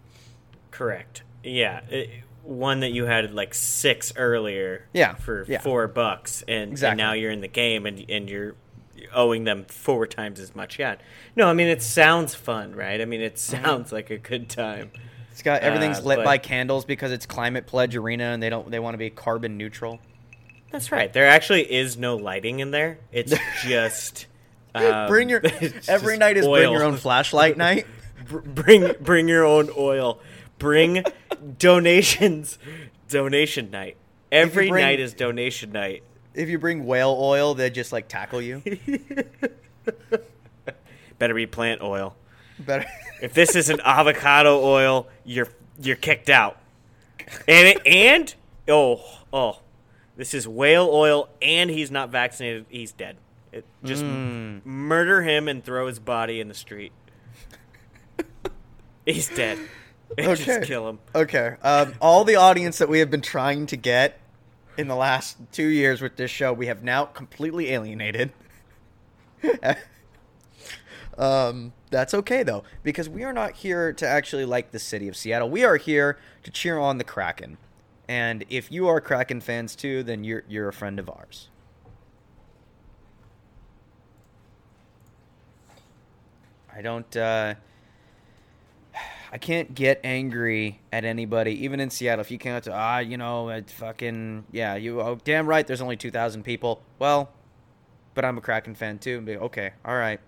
Correct. 0.71 1.23
Yeah. 1.45 1.81
It, 1.89 2.11
one 2.43 2.81
that 2.81 2.91
you 2.91 3.05
had 3.05 3.33
like 3.33 3.55
six 3.55 4.13
earlier. 4.17 4.87
Yeah, 4.93 5.15
For 5.15 5.45
yeah. 5.49 5.61
four 5.61 5.87
bucks, 5.87 6.43
and, 6.49 6.81
and 6.83 6.97
now 6.97 7.13
you're 7.13 7.31
in 7.31 7.41
the 7.41 7.49
game, 7.49 7.87
and 7.87 8.05
and 8.11 8.29
you're 8.29 8.57
owing 9.15 9.45
them 9.45 9.65
four 9.67 10.07
times 10.07 10.41
as 10.41 10.55
much. 10.57 10.79
yet. 10.79 11.01
No, 11.37 11.47
I 11.49 11.53
mean 11.53 11.69
it 11.69 11.83
sounds 11.83 12.35
fun, 12.35 12.75
right? 12.75 13.01
I 13.01 13.05
mean 13.05 13.21
it 13.21 13.35
Mm-hmm. 13.37 13.65
sounds 13.65 13.93
like 13.93 14.11
a 14.11 14.19
good 14.19 14.49
time. 14.49 14.91
It's 15.31 15.43
got 15.43 15.63
everything's 15.63 15.99
Uh, 16.01 16.03
lit 16.03 16.17
but- 16.19 16.25
by 16.25 16.39
candles 16.39 16.85
because 16.85 17.13
it's 17.13 17.27
climate 17.27 17.67
pledge 17.67 17.95
arena 17.97 18.25
and 18.25 18.43
they 18.43 18.51
don't 18.51 18.71
they 18.71 18.79
want 18.81 18.95
to 18.95 18.99
be 18.99 19.11
carbon 19.11 19.57
neutral. 19.57 20.01
That's 20.73 20.91
right. 20.91 21.13
There 21.13 21.29
actually 21.29 21.71
is 21.71 21.99
no 21.99 22.17
lighting 22.17 22.61
in 22.61 22.71
there. 22.71 22.99
It's 23.13 23.35
just 23.63 24.27
um, 24.75 25.07
bring 25.09 25.29
your 25.29 25.43
every 25.89 26.17
night 26.17 26.39
is 26.39 26.47
bring 26.47 26.73
your 26.73 26.83
own 26.83 26.97
flashlight 26.97 27.57
night. 27.59 27.87
Bring 28.29 28.95
bring 29.01 29.29
your 29.29 29.45
own 29.45 29.71
oil. 29.77 30.21
Bring 30.59 31.05
donations. 31.59 32.59
Donation 33.09 33.71
night. 33.71 33.99
Every 34.33 34.71
bring- 34.71 34.83
night 34.83 34.99
is 34.99 35.13
donation 35.13 35.73
night. 35.73 36.03
If 36.35 36.49
you 36.49 36.59
bring 36.59 36.87
whale 36.87 37.15
oil, 37.21 37.53
they 37.53 37.69
just 37.69 37.93
like 37.93 38.09
tackle 38.09 38.41
you. 38.41 38.63
Better 41.19 41.35
be 41.35 41.47
plant 41.47 41.83
oil. 41.83 42.17
Better. 42.59 42.87
If 43.21 43.35
this 43.35 43.55
isn't 43.55 43.81
avocado 43.85 44.63
oil, 44.63 45.09
you're 45.25 45.49
you're 45.79 45.97
kicked 45.97 46.31
out. 46.31 46.59
And 47.47 47.69
it, 47.69 47.87
and 47.87 48.35
oh 48.69 49.05
oh, 49.33 49.59
this 50.23 50.35
is 50.35 50.47
whale 50.47 50.89
oil, 50.89 51.29
and 51.43 51.69
he's 51.69 51.91
not 51.91 52.11
vaccinated. 52.11 52.65
He's 52.69 52.93
dead. 52.93 53.17
It, 53.51 53.65
just 53.83 54.05
m- 54.05 54.63
murder 54.65 55.23
him 55.23 55.49
and 55.49 55.65
throw 55.65 55.89
his 55.89 55.99
body 55.99 56.39
in 56.39 56.47
the 56.47 56.55
street. 56.55 56.93
he's 59.07 59.29
dead. 59.29 59.59
Okay. 60.19 60.35
Just 60.35 60.69
kill 60.69 60.91
him. 60.91 60.99
Okay. 61.15 61.57
Um, 61.63 61.95
all 61.99 62.25
the 62.25 62.37
audience 62.37 62.77
that 62.77 62.91
we 62.91 62.99
have 62.99 63.11
been 63.11 63.23
trying 63.23 63.65
to 63.65 63.79
get 63.79 64.21
in 64.77 64.87
the 64.87 64.95
last 64.95 65.39
two 65.53 65.69
years 65.69 66.03
with 66.03 66.17
this 66.17 66.31
show, 66.31 66.53
we 66.53 66.67
have 66.67 66.85
now 66.85 67.07
completely 67.07 67.71
alienated. 67.71 68.31
um, 71.17 71.73
that's 71.89 72.13
okay 72.13 72.43
though, 72.43 72.63
because 72.83 73.09
we 73.09 73.25
are 73.25 73.33
not 73.33 73.53
here 73.53 73.95
to 73.95 74.07
actually 74.07 74.45
like 74.45 74.71
the 74.71 74.79
city 74.79 75.09
of 75.09 75.17
Seattle. 75.17 75.49
We 75.49 75.65
are 75.65 75.79
here 75.79 76.19
to 76.43 76.51
cheer 76.51 76.79
on 76.79 76.99
the 76.99 77.05
Kraken. 77.05 77.57
And 78.13 78.45
if 78.51 78.71
you 78.71 78.89
are 78.89 79.01
Kraken 79.01 79.41
fans 79.41 79.75
too, 79.75 80.03
then 80.03 80.23
you're 80.23 80.43
you're 80.47 80.69
a 80.69 80.73
friend 80.73 80.99
of 80.99 81.09
ours. 81.09 81.49
I 86.77 86.83
don't. 86.83 87.17
Uh, 87.17 87.55
I 89.33 89.39
can't 89.39 89.75
get 89.75 90.03
angry 90.05 90.83
at 90.93 91.07
anybody, 91.07 91.65
even 91.65 91.81
in 91.81 91.89
Seattle. 91.89 92.21
If 92.21 92.31
you 92.31 92.37
can't, 92.37 92.69
ah, 92.69 92.99
you 92.99 93.17
know, 93.17 93.49
it's 93.49 93.73
fucking 93.73 94.45
yeah. 94.53 94.75
You 94.75 95.01
oh, 95.01 95.19
damn 95.25 95.47
right. 95.47 95.67
There's 95.67 95.81
only 95.81 95.97
two 95.97 96.11
thousand 96.11 96.43
people. 96.43 96.83
Well, 96.99 97.31
but 98.13 98.27
I'm 98.27 98.37
a 98.37 98.43
Kraken 98.43 98.75
fan 98.75 98.99
too. 98.99 99.25
Okay, 99.27 99.71
all 99.87 99.97
right. 99.97 100.21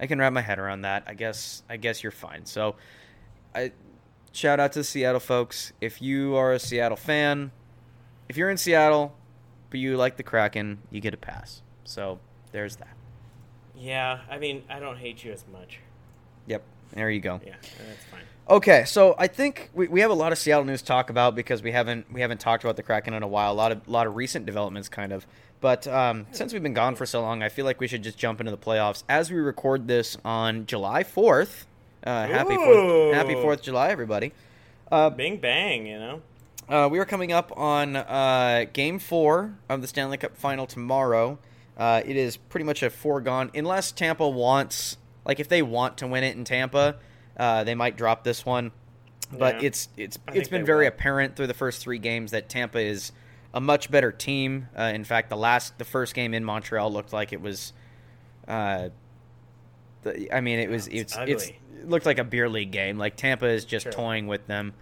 I 0.00 0.06
can 0.06 0.18
wrap 0.18 0.32
my 0.32 0.40
head 0.40 0.58
around 0.58 0.80
that. 0.80 1.04
I 1.06 1.12
guess. 1.12 1.62
I 1.68 1.76
guess 1.76 2.02
you're 2.02 2.10
fine. 2.10 2.46
So, 2.46 2.76
I 3.54 3.72
shout 4.38 4.60
out 4.60 4.72
to 4.72 4.78
the 4.80 4.84
Seattle 4.84 5.20
folks. 5.20 5.72
If 5.80 6.00
you 6.00 6.36
are 6.36 6.52
a 6.52 6.58
Seattle 6.58 6.96
fan, 6.96 7.50
if 8.28 8.36
you're 8.36 8.50
in 8.50 8.56
Seattle, 8.56 9.14
but 9.70 9.80
you 9.80 9.96
like 9.96 10.16
the 10.16 10.22
Kraken, 10.22 10.78
you 10.90 11.00
get 11.00 11.12
a 11.12 11.16
pass. 11.16 11.62
So 11.84 12.20
there's 12.52 12.76
that. 12.76 12.94
Yeah, 13.76 14.20
I 14.30 14.38
mean, 14.38 14.62
I 14.68 14.78
don't 14.78 14.96
hate 14.96 15.24
you 15.24 15.32
as 15.32 15.44
much. 15.52 15.80
Yep. 16.46 16.62
There 16.92 17.10
you 17.10 17.20
go. 17.20 17.40
Yeah, 17.44 17.54
that's 17.60 18.04
fine. 18.10 18.22
Okay, 18.48 18.84
so 18.86 19.14
I 19.18 19.26
think 19.26 19.70
we, 19.74 19.88
we 19.88 20.00
have 20.00 20.10
a 20.10 20.14
lot 20.14 20.32
of 20.32 20.38
Seattle 20.38 20.64
news 20.64 20.80
to 20.80 20.86
talk 20.86 21.10
about 21.10 21.34
because 21.34 21.62
we 21.62 21.70
haven't 21.72 22.10
we 22.12 22.22
haven't 22.22 22.40
talked 22.40 22.64
about 22.64 22.76
the 22.76 22.82
Kraken 22.82 23.12
in 23.12 23.22
a 23.22 23.28
while. 23.28 23.52
A 23.52 23.54
lot 23.54 23.72
of 23.72 23.86
lot 23.86 24.06
of 24.06 24.16
recent 24.16 24.46
developments, 24.46 24.88
kind 24.88 25.12
of. 25.12 25.26
But 25.60 25.86
um, 25.86 26.26
since 26.30 26.52
we've 26.52 26.62
been 26.62 26.72
gone 26.72 26.94
for 26.94 27.04
so 27.04 27.20
long, 27.20 27.42
I 27.42 27.50
feel 27.50 27.66
like 27.66 27.80
we 27.80 27.88
should 27.88 28.02
just 28.02 28.16
jump 28.16 28.40
into 28.40 28.50
the 28.50 28.58
playoffs 28.58 29.02
as 29.08 29.30
we 29.30 29.38
record 29.38 29.86
this 29.86 30.16
on 30.24 30.64
July 30.64 31.02
fourth. 31.02 31.66
Uh, 32.04 32.26
happy 32.26 32.54
fourth, 32.56 33.14
happy 33.14 33.34
Fourth 33.34 33.58
of 33.60 33.64
July, 33.64 33.88
everybody. 33.88 34.32
Uh, 34.90 35.10
Bing 35.10 35.38
bang, 35.38 35.86
you 35.86 35.98
know. 35.98 36.22
uh, 36.68 36.88
we 36.90 36.98
are 36.98 37.04
coming 37.04 37.32
up 37.32 37.52
on 37.56 37.96
uh, 37.96 38.64
Game 38.72 38.98
Four 38.98 39.54
of 39.68 39.80
the 39.82 39.86
Stanley 39.88 40.16
Cup 40.16 40.36
Final 40.36 40.66
tomorrow. 40.66 41.38
Uh, 41.76 42.02
it 42.04 42.16
is 42.16 42.36
pretty 42.36 42.64
much 42.64 42.82
a 42.82 42.90
foregone 42.90 43.50
unless 43.54 43.92
Tampa 43.92 44.28
wants, 44.28 44.96
like, 45.24 45.38
if 45.40 45.48
they 45.48 45.62
want 45.62 45.98
to 45.98 46.06
win 46.06 46.24
it 46.24 46.36
in 46.36 46.44
Tampa, 46.44 46.96
uh, 47.36 47.64
they 47.64 47.74
might 47.74 47.96
drop 47.96 48.24
this 48.24 48.44
one. 48.46 48.72
But 49.30 49.60
Yeah. 49.60 49.66
it's 49.68 49.88
it's 49.96 50.18
I 50.26 50.32
it's 50.32 50.48
been 50.48 50.64
very 50.64 50.86
will. 50.86 50.88
apparent 50.88 51.36
through 51.36 51.48
the 51.48 51.54
first 51.54 51.82
three 51.82 51.98
games 51.98 52.30
that 52.30 52.48
Tampa 52.48 52.78
is 52.80 53.12
a 53.52 53.60
much 53.60 53.90
better 53.90 54.10
team. 54.10 54.68
Uh, 54.76 54.84
in 54.94 55.04
fact, 55.04 55.28
the 55.28 55.36
last 55.36 55.76
the 55.78 55.84
first 55.84 56.14
game 56.14 56.32
in 56.32 56.44
Montreal 56.44 56.90
looked 56.90 57.12
like 57.12 57.32
it 57.34 57.40
was. 57.42 57.74
Uh, 58.48 58.88
the, 60.02 60.34
I 60.34 60.40
mean, 60.40 60.58
it 60.60 60.70
was 60.70 60.86
it's 60.88 61.14
it's 61.26 61.44
it's 61.44 61.52
looked 61.84 62.06
like 62.06 62.18
a 62.18 62.24
beer 62.24 62.48
league 62.48 62.70
game. 62.70 62.98
Like 62.98 63.16
Tampa 63.16 63.46
is 63.46 63.64
just 63.64 63.84
Sure. 63.84 63.92
toying 63.92 64.26
with 64.26 64.46
them. 64.46 64.74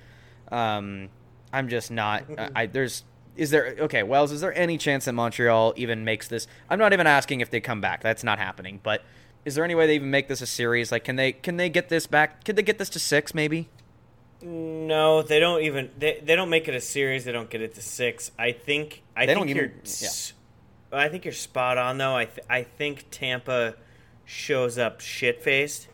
Um, 0.51 1.09
I'm 1.53 1.69
just 1.69 1.91
not. 1.91 2.25
I, 2.39 2.51
I 2.55 2.67
there's 2.67 3.05
is 3.37 3.51
there 3.51 3.75
okay 3.81 4.03
Wells? 4.03 4.33
Is 4.33 4.41
there 4.41 4.57
any 4.57 4.79
chance 4.79 5.05
that 5.07 5.13
Montreal 5.13 5.75
even 5.77 6.05
makes 6.05 6.29
this? 6.29 6.47
I'm 6.71 6.79
not 6.79 6.93
even 6.93 7.07
asking 7.07 7.41
if 7.41 7.51
they 7.51 7.61
come 7.61 7.81
back. 7.81 8.03
That's 8.03 8.25
not 8.25 8.39
happening. 8.39 8.81
But 8.83 9.03
is 9.45 9.55
there 9.55 9.65
any 9.65 9.75
way 9.75 9.87
they 9.87 9.95
even 9.97 10.11
make 10.11 10.29
this 10.29 10.41
a 10.41 10.47
series? 10.47 10.91
Like, 10.91 11.05
can 11.05 11.17
they 11.17 11.33
can 11.33 11.57
they 11.57 11.69
get 11.69 11.89
this 11.89 12.07
back? 12.07 12.45
Could 12.45 12.57
they 12.57 12.63
get 12.63 12.79
this 12.79 12.89
to 12.91 12.99
six 12.99 13.35
maybe? 13.35 13.69
No, 14.43 15.23
they 15.23 15.41
don't 15.41 15.63
even. 15.63 15.91
They, 15.99 16.21
they 16.23 16.37
don't 16.37 16.51
make 16.51 16.69
it 16.69 16.75
a 16.75 16.81
series. 16.81 17.25
They 17.25 17.33
don't 17.33 17.49
get 17.49 17.63
it 17.63 17.75
to 17.75 17.83
six. 17.83 18.31
I 18.39 18.53
think. 18.53 19.03
I 19.17 19.25
They 19.27 19.35
think 19.35 19.39
don't 19.47 19.49
even- 19.49 19.57
you're. 19.71 19.73
s- 19.83 20.33
I 20.93 21.09
think 21.09 21.25
you're 21.25 21.33
spot 21.35 21.79
on 21.79 21.99
though. 21.99 22.15
I 22.17 22.27
th- 22.27 22.47
I 22.49 22.63
think 22.63 23.07
Tampa 23.11 23.75
shows 24.25 24.79
up 24.79 25.01
shit 25.01 25.43
faced 25.43 25.89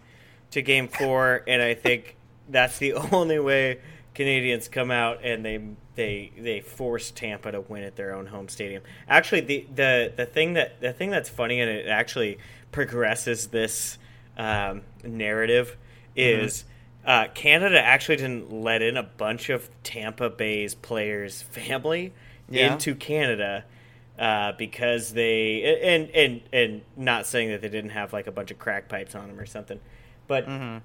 to 0.53 0.63
Game 0.63 0.89
Four, 0.89 1.43
and 1.47 1.61
I 1.63 1.75
think 1.75 2.17
that's 2.49 2.79
the 2.79 2.95
only 3.13 3.39
way 3.39 3.81
Canadians 4.15 4.69
come 4.69 4.91
out 4.91 5.25
and 5.25 5.45
they 5.45 5.61
they 5.95 6.33
they 6.39 6.61
force 6.61 7.11
Tampa 7.11 7.53
to 7.53 7.61
win 7.61 7.83
at 7.83 7.97
their 7.97 8.15
own 8.15 8.27
home 8.27 8.49
stadium. 8.49 8.83
Actually, 9.09 9.41
the 9.43 9.67
the 9.75 10.13
the 10.17 10.27
thing 10.27 10.55
that 10.55 10.81
the 10.81 10.93
thing 10.93 11.11
that's 11.11 11.29
funny 11.29 11.61
and 11.61 11.71
it 11.71 11.89
actually 11.89 12.39
progresses 12.71 13.49
this 13.49 13.99
um, 14.39 14.83
narrative 15.05 15.77
is. 16.17 16.65
Uh, 17.05 17.27
Canada 17.35 17.83
actually 17.83 18.15
didn't 18.15 18.53
let 18.53 18.81
in 18.81 18.97
a 18.97 19.03
bunch 19.03 19.51
of 19.51 19.69
Tampa 19.83 20.31
Bay's 20.31 20.77
players' 20.77 21.43
family 21.43 22.13
Yeah. 22.49 22.75
into 22.75 22.95
Canada 22.95 23.65
uh, 24.17 24.53
because 24.53 25.13
they 25.13 25.81
and 25.83 26.09
and 26.11 26.43
and 26.53 26.83
not 26.97 27.27
saying 27.27 27.49
that 27.51 27.61
they 27.61 27.69
didn't 27.69 27.91
have 27.91 28.13
like 28.13 28.29
a 28.29 28.31
bunch 28.31 28.53
of 28.53 28.61
crack 28.61 28.89
pipes 28.89 29.17
on 29.17 29.27
them 29.27 29.41
or 29.41 29.47
something, 29.47 29.81
but 30.33 30.49
Mm-hmm. 30.49 30.79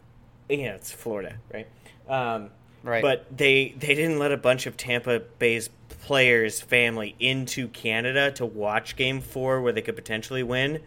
know 0.63 0.75
it's 0.75 0.92
Florida, 0.92 1.38
right? 1.54 1.68
Um, 2.08 2.50
Right. 2.84 3.01
But 3.01 3.25
they 3.36 3.75
they 3.77 3.96
didn't 3.96 4.20
let 4.20 4.32
a 4.32 4.38
bunch 4.38 4.66
of 4.66 4.77
Tampa 4.77 5.20
Bay's 5.39 5.70
players' 5.89 6.62
family 6.62 7.16
into 7.20 7.68
Canada 7.68 8.32
to 8.34 8.46
watch 8.46 8.96
Game 8.96 9.20
Four, 9.20 9.62
where 9.62 9.74
they 9.74 9.82
could 9.82 9.96
potentially 9.96 10.44
win. 10.44 10.82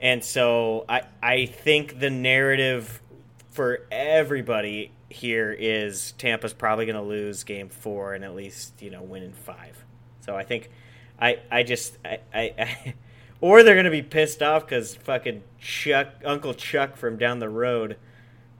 And 0.00 0.24
so 0.24 0.84
I 0.88 1.02
I 1.22 1.46
think 1.46 2.00
the 2.00 2.10
narrative 2.10 3.00
for 3.50 3.86
everybody 3.92 4.90
here 5.08 5.54
is 5.56 6.12
Tampa's 6.12 6.52
probably 6.52 6.86
going 6.86 6.96
to 6.96 7.02
lose 7.02 7.44
Game 7.44 7.68
Four 7.68 8.14
and 8.14 8.24
at 8.24 8.34
least 8.34 8.82
you 8.82 8.90
know 8.90 9.02
win 9.02 9.22
in 9.22 9.32
five. 9.32 9.84
So 10.20 10.34
I 10.34 10.42
think 10.44 10.70
I 11.20 11.38
I 11.52 11.62
just 11.62 11.98
I, 12.04 12.18
I 12.34 12.94
or 13.40 13.62
they're 13.62 13.74
going 13.74 13.84
to 13.84 13.90
be 13.90 14.02
pissed 14.02 14.42
off 14.42 14.64
because 14.66 14.94
fucking 14.96 15.42
Chuck 15.60 16.08
Uncle 16.24 16.54
Chuck 16.54 16.96
from 16.96 17.16
down 17.16 17.38
the 17.38 17.48
road 17.48 17.96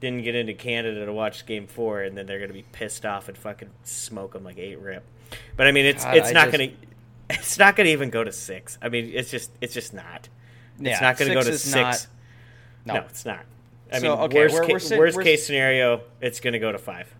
didn't 0.00 0.22
get 0.22 0.34
into 0.36 0.54
Canada 0.54 1.04
to 1.06 1.12
watch 1.12 1.44
Game 1.46 1.66
Four, 1.66 2.02
and 2.02 2.16
then 2.16 2.26
they're 2.26 2.38
going 2.38 2.50
to 2.50 2.54
be 2.54 2.64
pissed 2.72 3.04
off 3.04 3.28
and 3.28 3.36
fucking 3.36 3.70
smoke 3.82 4.32
them 4.34 4.44
like 4.44 4.58
eight 4.58 4.78
rip. 4.78 5.04
But 5.56 5.66
I 5.66 5.72
mean, 5.72 5.84
it's 5.86 6.04
God, 6.04 6.16
it's 6.16 6.28
I 6.28 6.32
not 6.32 6.44
just- 6.50 6.56
going 6.58 6.70
to 6.70 6.76
it's 7.30 7.58
not 7.58 7.76
going 7.76 7.86
to 7.86 7.92
even 7.92 8.08
go 8.10 8.24
to 8.24 8.32
six. 8.32 8.78
I 8.80 8.88
mean, 8.88 9.10
it's 9.12 9.30
just 9.30 9.50
it's 9.60 9.74
just 9.74 9.92
not. 9.92 10.28
Yeah, 10.78 10.92
it's 10.92 11.00
not 11.00 11.16
going 11.18 11.28
to 11.30 11.34
go 11.34 11.42
to 11.42 11.58
six 11.58 11.74
not- 12.86 12.94
no. 12.94 13.00
no. 13.00 13.06
it's 13.08 13.24
not. 13.26 13.44
I 13.92 13.98
So, 13.98 14.02
mean, 14.16 14.18
okay, 14.26 14.38
worst, 14.38 14.54
we're- 14.54 14.66
ca- 14.66 14.72
we're 14.74 14.78
sit- 14.78 14.98
worst 14.98 15.20
case 15.20 15.46
scenario, 15.46 16.02
it's 16.20 16.40
going 16.40 16.52
to 16.52 16.58
go 16.58 16.70
to 16.72 16.78
five. 16.78 17.12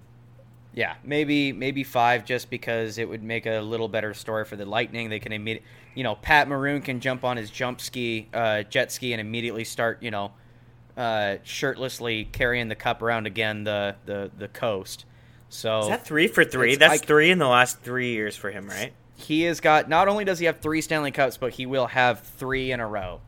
Yeah, 0.75 0.95
maybe 1.03 1.51
maybe 1.53 1.83
five, 1.83 2.25
just 2.25 2.49
because 2.51 2.99
it 2.99 3.09
would 3.09 3.23
make 3.25 3.47
a 3.47 3.59
little 3.61 3.89
better 3.89 4.15
story 4.15 4.45
for 4.45 4.55
the 4.55 4.65
Lightning. 4.65 5.09
They 5.11 5.19
can 5.19 5.33
immediate, 5.33 5.65
you 5.99 6.05
know, 6.05 6.15
Pat 6.15 6.47
Maroon 6.47 6.81
can 6.81 7.01
jump 7.01 7.25
on 7.25 7.37
his 7.37 7.51
jump 7.51 7.81
ski, 7.81 8.29
uh, 8.33 8.63
jet 8.63 8.93
ski, 8.93 9.13
and 9.13 9.21
immediately 9.21 9.65
start, 9.65 10.01
you 10.01 10.13
know, 10.13 10.31
uh, 10.97 11.39
shirtlessly 11.43 12.25
carrying 12.25 12.69
the 12.69 12.77
cup 12.77 13.03
around 13.03 13.27
again 13.27 13.65
the 13.65 13.97
the 14.07 14.31
the 14.39 14.47
coast. 14.47 15.07
So 15.49 15.81
Is 15.81 15.89
that 15.89 16.07
three 16.07 16.29
for 16.29 16.45
three? 16.45 16.77
That's 16.77 17.03
I- 17.03 17.05
three 17.05 17.33
in 17.33 17.39
the 17.39 17.49
last 17.49 17.81
three 17.81 18.13
years 18.13 18.37
for 18.37 18.53
him, 18.53 18.69
right? 18.69 18.93
he 19.17 19.43
has 19.43 19.59
got 19.59 19.89
not 19.89 20.07
only 20.07 20.25
does 20.25 20.39
he 20.39 20.47
have 20.47 20.61
three 20.61 20.81
Stanley 20.83 21.11
Cups, 21.11 21.37
but 21.37 21.55
he 21.55 21.67
will 21.67 21.89
have 21.89 22.21
three 22.21 22.71
in 22.71 22.79
a 22.79 22.87
row. 22.87 23.21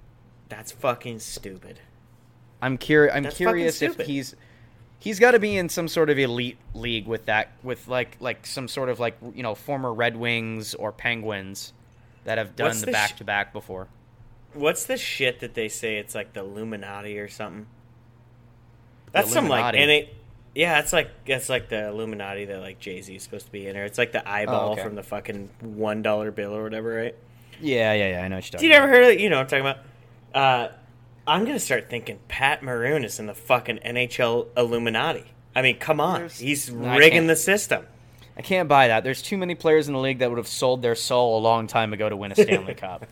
That's 0.49 0.71
fucking 0.71 1.19
stupid. 1.19 1.81
I'm 2.63 2.79
curious. 2.79 3.17
I'm 3.17 3.25
That's 3.25 3.37
curious 3.37 3.83
if 3.83 3.99
he's 3.99 4.37
he's 5.01 5.19
got 5.19 5.33
to 5.33 5.41
be 5.41 5.57
in 5.57 5.69
some 5.69 5.89
sort 5.89 6.09
of 6.09 6.21
elite 6.21 6.59
league 6.73 7.09
with 7.09 7.27
that 7.27 7.51
with 7.65 7.89
like 7.89 8.17
like 8.21 8.47
some 8.47 8.69
sort 8.69 8.89
of 8.89 9.01
like 9.01 9.17
you 9.35 9.43
know 9.43 9.57
former 9.57 9.93
Red 9.93 10.17
Wings 10.17 10.77
or 10.77 10.93
Penguins 10.93 11.73
that 12.25 12.39
have 12.39 12.57
done 12.57 12.69
What's 12.69 12.81
the 12.83 12.93
back 12.93 13.17
to 13.17 13.25
back 13.25 13.53
before. 13.53 13.89
What's 14.53 14.85
the 14.85 14.97
shit 14.97 15.41
that 15.41 15.55
they 15.55 15.69
say 15.69 15.97
it's 15.99 16.15
like 16.15 16.33
the 16.33 16.41
Illuminati 16.41 17.19
or 17.19 17.29
something? 17.29 17.67
That's 19.13 19.33
some 19.33 19.49
like 19.49 19.75
and 19.75 19.91
it 19.91 20.15
yeah, 20.55 20.81
it's 20.81 20.93
like 20.93 21.11
it's 21.27 21.49
like 21.49 21.69
the 21.69 21.89
Illuminati 21.89 22.45
that 22.47 22.61
like 22.61 22.81
Jay 22.81 23.01
Z 23.03 23.15
is 23.15 23.23
supposed 23.23 23.47
to 23.47 23.53
be 23.53 23.67
in, 23.69 23.77
or 23.77 23.85
it's 23.85 23.99
like 23.99 24.13
the 24.13 24.29
eyeball 24.29 24.71
Oh, 24.71 24.73
okay. 24.73 24.83
from 24.83 24.95
the 24.97 25.03
fucking 25.03 25.49
one 25.61 26.03
dollar 26.03 26.31
bill 26.33 26.55
or 26.57 26.63
whatever, 26.65 26.95
right? 26.95 27.15
Yeah, 27.61 27.93
yeah, 27.93 28.09
yeah. 28.11 28.23
I 28.23 28.29
know 28.29 28.37
what 28.37 28.53
you're 28.53 28.59
Did 28.61 28.67
you 28.69 28.73
ever 28.73 28.89
heard 28.89 29.13
of? 29.15 29.21
You 29.21 29.31
know 29.31 29.37
what 29.37 29.53
I'm 29.53 29.63
talking 29.65 29.67
about? 29.67 29.79
Uh, 30.35 30.73
I'm 31.27 31.45
gonna 31.45 31.61
start 31.61 31.89
thinking 31.89 32.19
Pat 32.29 32.63
Maroon 32.63 33.05
is 33.05 33.19
in 33.21 33.27
the 33.27 33.35
fucking 33.35 33.79
NHL 33.85 34.49
Illuminati. 34.57 35.25
I 35.55 35.63
mean, 35.63 35.79
come 35.79 36.01
on, 36.01 36.21
There's- 36.21 36.39
he's 36.41 36.71
rigging 36.71 37.27
the 37.29 37.37
system. 37.37 37.87
I 38.41 38.43
can't 38.43 38.71
buy 38.71 38.89
that. 38.89 39.05
There's 39.05 39.21
too 39.21 39.37
many 39.37 39.55
players 39.55 39.87
in 39.87 39.93
the 39.93 40.01
league 40.01 40.21
that 40.21 40.31
would 40.31 40.39
have 40.39 40.49
sold 40.49 40.81
their 40.81 40.95
soul 40.95 41.39
a 41.39 41.43
long 41.43 41.67
time 41.67 41.93
ago 41.93 42.09
to 42.09 42.17
win 42.17 42.33
a 42.33 42.35
Stanley 42.35 42.73
Cup. 42.87 43.05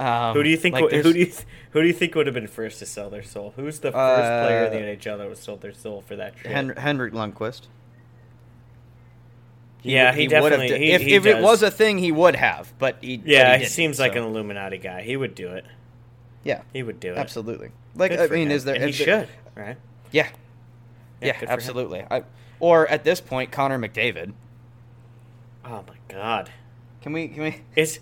Um, 0.00 0.34
Who 0.34 0.42
do 0.42 0.48
you 0.48 0.56
think? 0.56 0.72
like, 0.74 0.82
would 0.84 0.92
who 0.92 1.12
do 1.12 1.18
you 1.20 1.32
who 1.70 1.82
do 1.82 1.86
you 1.86 1.92
think 1.92 2.16
would 2.16 2.26
have 2.26 2.34
been 2.34 2.48
first 2.48 2.80
to 2.80 2.86
sell 2.86 3.08
their 3.08 3.22
soul? 3.22 3.52
Who's 3.54 3.78
the 3.78 3.92
first 3.92 4.26
player 4.26 4.64
in 4.64 4.72
the 4.72 4.78
Uh, 4.92 4.96
NHL 4.96 5.18
that 5.18 5.28
would 5.28 5.38
sold 5.38 5.60
their 5.60 5.72
soul 5.72 6.02
for 6.04 6.16
that 6.16 6.34
shit? 6.42 6.50
Hen- 6.50 6.74
Henrik 6.76 7.12
Lundqvist. 7.12 7.62
Yeah, 9.82 10.10
would- 10.10 10.18
he 10.20 10.26
would 10.28 10.52
have 10.52 10.62
he- 10.62 10.90
if 10.92 11.02
he 11.02 11.14
if 11.14 11.26
it 11.26 11.40
was 11.40 11.62
a 11.62 11.70
thing, 11.70 11.98
he 11.98 12.10
would 12.10 12.34
have. 12.34 12.72
But 12.78 12.96
he 13.00 13.18
but 13.18 13.26
yeah, 13.28 13.46
he 13.52 13.52
he, 13.52 13.58
didn't, 13.60 13.70
seems 13.70 13.98
like 14.00 14.16
an 14.16 14.24
Illuminati 14.24 14.78
guy. 14.78 15.02
He 15.02 15.16
would 15.16 15.34
do 15.34 15.48
it. 15.50 15.64
yeah, 16.42 16.62
He 16.72 16.82
would 16.82 16.98
do 16.98 17.12
it. 17.12 17.18
absolutely. 17.18 17.70
Like 17.94 18.10
Good 18.10 18.32
I 18.32 18.34
mean, 18.34 18.48
him. 18.50 18.56
is 18.56 18.64
there? 18.64 18.74
And 18.74 18.84
he 18.84 18.90
is 18.90 18.98
there- 18.98 19.20
should, 19.26 19.28
right? 19.54 19.76
Yeah, 20.10 20.28
Yeah, 21.20 21.28
yeah, 21.28 21.32
good 21.34 21.38
for 21.40 21.44
him. 21.46 21.50
absolutely. 21.52 22.04
I, 22.10 22.24
or 22.58 22.86
at 22.88 23.04
this 23.04 23.20
point, 23.20 23.52
Connor 23.52 23.78
McDavid. 23.78 24.32
Oh 25.66 25.84
my 25.86 25.96
god. 26.08 26.50
Can 27.02 27.12
we? 27.12 27.28
Can 27.28 27.42
we? 27.42 27.60
Is 27.74 27.98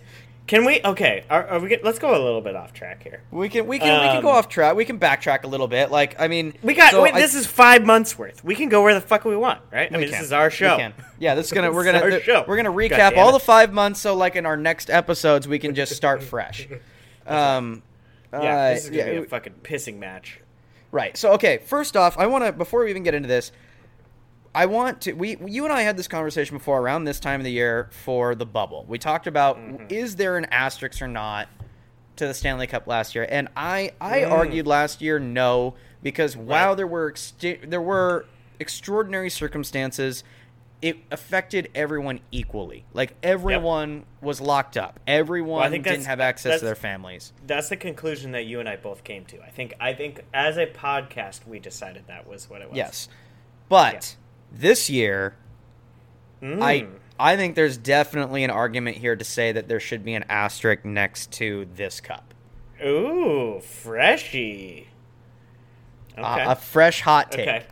can 0.47 0.67
we? 0.67 0.81
Okay, 0.85 1.25
are, 1.31 1.47
are 1.49 1.59
we? 1.61 1.71
Get, 1.71 1.83
let's 1.83 1.99
go 1.99 2.11
a 2.11 2.21
little 2.23 2.43
bit 2.43 2.55
off 2.55 2.75
track 2.75 3.03
here. 3.03 3.23
We 3.31 3.49
can. 3.49 3.67
We 3.67 3.79
can. 3.79 4.01
we 4.03 4.07
can 4.09 4.23
go 4.23 4.29
Um, 4.31 4.37
off 4.37 4.49
track. 4.49 4.77
We 4.77 4.85
can 4.85 4.99
backtrack 4.99 5.45
a 5.45 5.47
little 5.47 5.69
bit. 5.69 5.91
Like 5.91 6.21
I 6.21 6.29
mean, 6.29 6.53
We 6.63 6.75
got. 6.75 6.91
so 6.93 7.03
wait, 7.03 7.15
I- 7.15 7.21
this 7.21 7.35
is 7.35 7.47
five 7.47 7.85
months 7.87 8.19
worth. 8.19 8.45
We 8.45 8.55
can 8.55 8.69
go 8.69 8.83
where 8.83 8.93
the 8.93 9.01
fuck 9.01 9.25
we 9.25 9.37
want, 9.37 9.61
right? 9.73 9.89
I 9.91 9.97
mean, 9.97 10.09
can. 10.09 10.13
this 10.13 10.21
is 10.27 10.33
our 10.33 10.51
show. 10.51 10.77
Yeah, 11.19 11.35
this 11.35 11.47
is 11.47 11.53
gonna. 11.53 11.73
We're 11.73 11.85
gonna. 11.91 12.01
our 12.01 12.21
show. 12.21 12.45
We're 12.47 12.57
gonna 12.57 12.71
recap 12.71 13.17
all 13.17 13.33
the 13.33 13.41
five 13.41 13.73
months. 13.73 14.01
So 14.01 14.15
like 14.15 14.37
in 14.37 14.45
our 14.45 14.57
next 14.59 14.91
episodes, 14.91 15.49
we 15.49 15.59
can 15.59 15.75
just 15.75 15.97
start 15.97 16.23
fresh. 16.33 16.69
Um. 17.27 17.83
Yeah, 18.33 18.39
uh, 18.39 18.75
this 18.75 18.85
is 18.85 18.91
gonna 18.91 19.05
be 19.05 19.11
yeah, 19.13 19.19
a 19.21 19.25
fucking 19.27 19.55
pissing 19.63 19.99
match. 19.99 20.41
Right. 20.93 21.17
So 21.17 21.33
okay, 21.33 21.59
first 21.59 21.97
off, 21.97 22.19
I 22.19 22.27
want 22.27 22.45
to 22.45 22.53
before 22.53 22.85
we 22.85 22.91
even 22.91 23.03
get 23.03 23.15
into 23.15 23.29
this, 23.29 23.51
I 24.55 24.67
want 24.67 25.03
to 25.03 25.13
we 25.15 25.37
you 25.47 25.65
and 25.65 25.73
I 25.73 25.83
had 25.83 25.97
this 25.97 26.09
conversation 26.09 26.57
before 26.57 26.81
around 26.81 27.05
this 27.05 27.19
time 27.21 27.41
of 27.41 27.45
the 27.45 27.51
year 27.53 27.89
for 27.91 28.35
the 28.35 28.47
bubble. 28.47 28.85
We 28.89 28.99
talked 28.99 29.27
about 29.27 29.57
Mm-hmm. 29.59 29.87
is 29.91 30.17
there 30.17 30.37
an 30.37 30.47
asterisk 30.47 31.03
or 31.03 31.09
not 31.09 31.49
to 32.17 32.27
the 32.29 32.35
Stanley 32.35 32.67
Cup 32.69 32.87
last 32.87 33.15
year, 33.15 33.27
and 33.29 33.49
I 33.57 33.93
I 34.01 34.21
Mm. 34.21 34.31
argued 34.31 34.67
last 34.67 35.01
year 35.03 35.19
no 35.19 35.75
because 36.03 36.37
while 36.37 36.77
there 36.77 36.87
were 36.87 37.15
there 37.65 37.81
were 37.83 38.27
extraordinary 38.61 39.31
circumstances. 39.31 40.23
It 40.83 40.99
affected 41.11 41.71
everyone 41.75 42.21
equally. 42.31 42.85
Like 42.93 43.15
everyone 43.23 44.05
was 44.21 44.39
locked 44.39 44.77
up. 44.77 45.01
Everyone 45.07 45.71
Well, 45.73 45.81
didn't 45.81 46.05
have 46.05 46.21
access 46.21 46.59
to 46.61 46.65
their 46.67 46.75
families. 46.75 47.33
That's 47.47 47.71
the 47.71 47.77
conclusion 47.79 48.33
that 48.33 48.45
you 48.45 48.61
and 48.61 48.69
I 48.69 48.77
both 48.77 49.03
came 49.03 49.25
to. 49.27 49.43
I 49.43 49.49
think. 49.49 49.73
I 49.81 49.95
think 49.95 50.25
as 50.35 50.59
a 50.59 50.67
podcast, 50.67 51.47
we 51.47 51.59
decided 51.59 52.07
that 52.09 52.29
was 52.29 52.51
what 52.51 52.61
it 52.61 52.69
was. 52.69 52.77
Yes. 52.77 53.09
But 53.71 54.17
this 54.59 54.89
year, 54.91 55.35
Mm. 56.43 56.63
I 56.63 56.87
I 57.19 57.37
think 57.37 57.55
there's 57.55 57.77
definitely 57.79 58.45
an 58.45 58.51
argument 58.51 58.97
here 58.99 59.15
to 59.17 59.25
say 59.25 59.53
that 59.53 59.69
there 59.69 59.81
should 59.81 60.05
be 60.05 60.15
an 60.15 60.25
asterisk 60.29 60.85
next 60.85 61.31
to 61.33 61.67
this 61.75 62.01
cup. 62.01 62.35
Ooh, 62.85 63.61
freshy. 63.61 64.89
Okay. 66.13 66.23
Uh, 66.23 66.53
a 66.53 66.57
fresh 66.57 67.01
hot 67.01 67.33
take. 67.33 67.49
okay. 67.49 67.65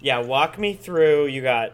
Yeah, 0.00 0.18
walk 0.18 0.58
me 0.58 0.74
through. 0.74 1.26
You 1.26 1.42
got 1.42 1.72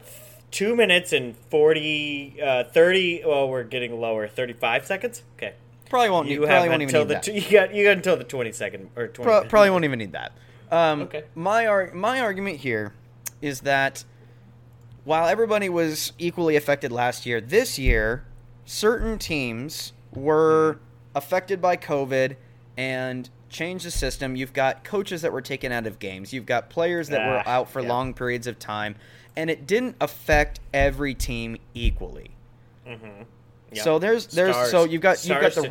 two 0.50 0.74
minutes 0.76 1.12
and 1.12 1.36
40, 1.50 2.38
uh, 2.42 2.64
30. 2.64 3.22
Well, 3.26 3.48
we're 3.48 3.64
getting 3.64 4.00
lower. 4.00 4.28
35 4.28 4.86
seconds? 4.86 5.22
Okay. 5.36 5.54
Probably 5.90 6.10
won't. 6.10 6.28
You 6.28 6.40
need, 6.40 6.48
have 6.48 6.48
probably 6.50 6.68
won't 6.68 6.82
even 6.82 6.94
until 6.94 7.04
need 7.16 7.22
the 7.24 7.32
that. 7.32 7.46
you 7.50 7.50
got 7.58 7.74
you 7.74 7.84
got 7.84 7.96
until 7.96 8.16
the 8.16 8.24
20 8.24 8.52
second 8.52 8.90
or 8.96 9.08
20 9.08 9.26
Pro- 9.30 9.44
probably 9.48 9.70
won't 9.70 9.84
even 9.84 9.98
need 9.98 10.12
that. 10.12 10.32
Um, 10.70 11.02
Okay. 11.02 11.24
My 11.34 11.66
ar- 11.66 11.90
my 11.94 12.20
argument 12.20 12.58
here 12.58 12.92
is 13.42 13.60
that 13.62 14.04
while 15.08 15.26
everybody 15.26 15.70
was 15.70 16.12
equally 16.18 16.54
affected 16.54 16.92
last 16.92 17.24
year, 17.24 17.40
this 17.40 17.78
year 17.78 18.24
certain 18.66 19.18
teams 19.18 19.94
were 20.12 20.78
affected 21.14 21.62
by 21.62 21.78
COVID 21.78 22.36
and 22.76 23.30
changed 23.48 23.86
the 23.86 23.90
system. 23.90 24.36
You've 24.36 24.52
got 24.52 24.84
coaches 24.84 25.22
that 25.22 25.32
were 25.32 25.40
taken 25.40 25.72
out 25.72 25.86
of 25.86 25.98
games. 25.98 26.34
You've 26.34 26.44
got 26.44 26.68
players 26.68 27.08
that 27.08 27.26
were 27.26 27.42
Ah, 27.46 27.50
out 27.58 27.70
for 27.70 27.80
yeah. 27.80 27.88
long 27.88 28.12
periods 28.12 28.46
of 28.46 28.58
time, 28.58 28.96
and 29.34 29.48
it 29.48 29.66
didn't 29.66 29.96
affect 29.98 30.60
every 30.74 31.14
team 31.14 31.56
equally. 31.72 32.32
Mhm. 32.86 33.24
Yeah. 33.72 33.82
So 33.84 33.98
there's 33.98 34.26
there's 34.26 34.54
Stars. 34.54 34.70
so 34.70 34.84
you've 34.84 35.00
got 35.00 35.24
you've 35.24 35.40
got 35.40 35.54
the 35.54 35.62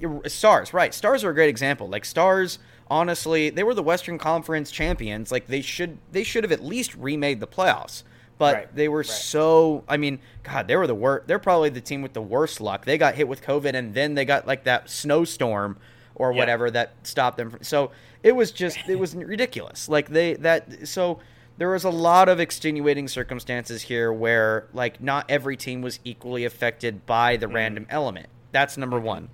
took 0.00 0.28
stars 0.30 0.72
right 0.72 0.92
stars 0.94 1.22
are 1.22 1.30
a 1.30 1.34
great 1.34 1.48
example 1.48 1.88
like 1.88 2.04
stars 2.04 2.58
honestly 2.90 3.50
they 3.50 3.62
were 3.62 3.72
the 3.74 3.82
western 3.84 4.18
conference 4.18 4.72
champions 4.72 5.30
like 5.30 5.46
they 5.46 5.60
should 5.60 5.96
they 6.10 6.24
should 6.24 6.42
have 6.42 6.50
at 6.50 6.60
least 6.60 6.92
remade 6.96 7.38
the 7.38 7.46
playoffs 7.46 8.02
but 8.38 8.54
Right, 8.54 8.74
they 8.74 8.88
were 8.88 8.98
right. 8.98 9.06
so 9.06 9.84
i 9.88 9.96
mean 9.96 10.18
god 10.42 10.66
they 10.68 10.76
were 10.76 10.86
the 10.86 10.94
worst 10.94 11.26
they're 11.26 11.38
probably 11.38 11.68
the 11.70 11.80
team 11.80 12.02
with 12.02 12.12
the 12.12 12.22
worst 12.22 12.60
luck 12.60 12.84
they 12.84 12.98
got 12.98 13.14
hit 13.14 13.28
with 13.28 13.42
covid 13.42 13.74
and 13.74 13.94
then 13.94 14.14
they 14.14 14.24
got 14.24 14.46
like 14.46 14.64
that 14.64 14.88
snowstorm 14.90 15.76
or 16.14 16.32
Yeah. 16.32 16.38
whatever 16.38 16.70
that 16.70 16.92
stopped 17.02 17.36
them 17.38 17.50
from, 17.50 17.62
so 17.62 17.90
it 18.22 18.32
was 18.36 18.50
just 18.52 18.78
it 18.88 18.96
was 18.98 19.14
ridiculous 19.34 19.88
like 19.88 20.08
they 20.08 20.34
that 20.34 20.86
so 20.88 21.20
there 21.58 21.70
was 21.70 21.84
a 21.84 21.90
lot 21.90 22.28
of 22.28 22.40
extenuating 22.40 23.06
circumstances 23.08 23.82
here 23.82 24.12
where 24.12 24.66
like 24.72 25.00
not 25.02 25.24
every 25.28 25.56
team 25.56 25.82
was 25.82 26.00
equally 26.04 26.44
affected 26.44 27.04
by 27.06 27.34
Mm-hmm. 27.34 27.40
the 27.40 27.48
random 27.48 27.86
element 27.90 28.26
that's 28.52 28.76
number 28.76 28.98
one 28.98 29.28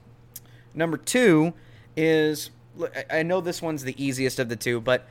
Number 0.75 0.97
two 0.97 1.55
is 1.97 2.51
I- 2.95 3.19
I 3.19 3.23
know 3.25 3.41
this 3.41 3.61
one's 3.61 3.83
the 3.85 4.01
easiest 4.03 4.39
of 4.39 4.49
the 4.49 4.55
two, 4.57 4.81
but 4.81 5.07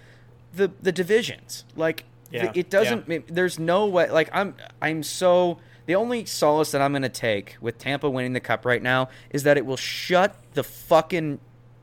the 0.54 0.71
the 0.82 0.91
divisions 0.93 1.65
like 1.76 2.06
Yeah, 2.31 2.51
it 2.55 2.69
doesn't. 2.69 3.09
it- 3.09 3.33
There's 3.33 3.57
no 3.59 3.85
way. 3.85 4.09
Like 4.09 4.29
I'm 4.33 4.55
I'm 4.81 5.03
so 5.03 5.57
the 5.85 5.95
only 5.95 6.25
solace 6.25 6.71
that 6.71 6.81
I'm 6.81 6.91
gonna 6.93 7.07
take 7.09 7.57
with 7.61 7.77
Tampa 7.77 8.09
winning 8.09 8.33
the 8.33 8.39
cup 8.39 8.65
right 8.65 8.81
now 8.83 9.09
is 9.29 9.43
that 9.43 9.57
it 9.57 9.65
will 9.65 9.77
shut 9.77 10.35
the 10.53 10.63
fucking 10.63 11.39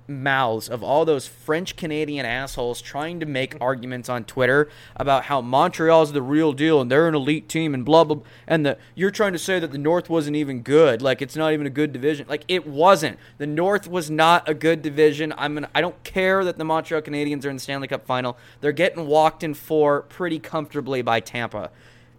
mouths 0.06 0.68
of 0.68 0.82
all 0.82 1.04
those 1.04 1.26
French 1.26 1.76
Canadian 1.76 2.26
assholes 2.26 2.82
trying 2.82 3.20
to 3.20 3.26
make 3.26 3.56
arguments 3.60 4.08
on 4.08 4.24
Twitter 4.24 4.68
about 4.96 5.24
how 5.24 5.40
Montreal's 5.40 6.12
the 6.12 6.20
real 6.20 6.52
deal 6.52 6.80
and 6.80 6.90
they're 6.90 7.08
an 7.08 7.14
elite 7.14 7.48
team 7.48 7.72
and 7.72 7.84
blah 7.84 8.04
blah 8.04 8.18
and 8.46 8.66
the 8.66 8.76
you're 8.94 9.10
trying 9.10 9.32
to 9.32 9.38
say 9.38 9.58
that 9.58 9.72
the 9.72 9.78
North 9.78 10.10
wasn't 10.10 10.36
even 10.36 10.60
good 10.62 11.00
like 11.00 11.22
it's 11.22 11.36
not 11.36 11.52
even 11.52 11.66
a 11.66 11.70
good 11.70 11.92
division. 11.92 12.26
Like 12.28 12.44
it 12.48 12.66
wasn't. 12.66 13.18
The 13.38 13.46
North 13.46 13.88
was 13.88 14.10
not 14.10 14.48
a 14.48 14.54
good 14.54 14.82
division. 14.82 15.32
I'm 15.38 15.54
gonna 15.54 15.70
I 15.74 15.80
don't 15.80 16.02
care 16.04 16.44
that 16.44 16.58
the 16.58 16.64
Montreal 16.64 17.02
Canadiens 17.02 17.44
are 17.46 17.50
in 17.50 17.56
the 17.56 17.60
Stanley 17.60 17.88
Cup 17.88 18.04
final. 18.04 18.36
They're 18.60 18.72
getting 18.72 19.06
walked 19.06 19.42
in 19.42 19.54
four 19.54 20.02
pretty 20.02 20.38
comfortably 20.38 21.00
by 21.02 21.20
Tampa. 21.20 21.70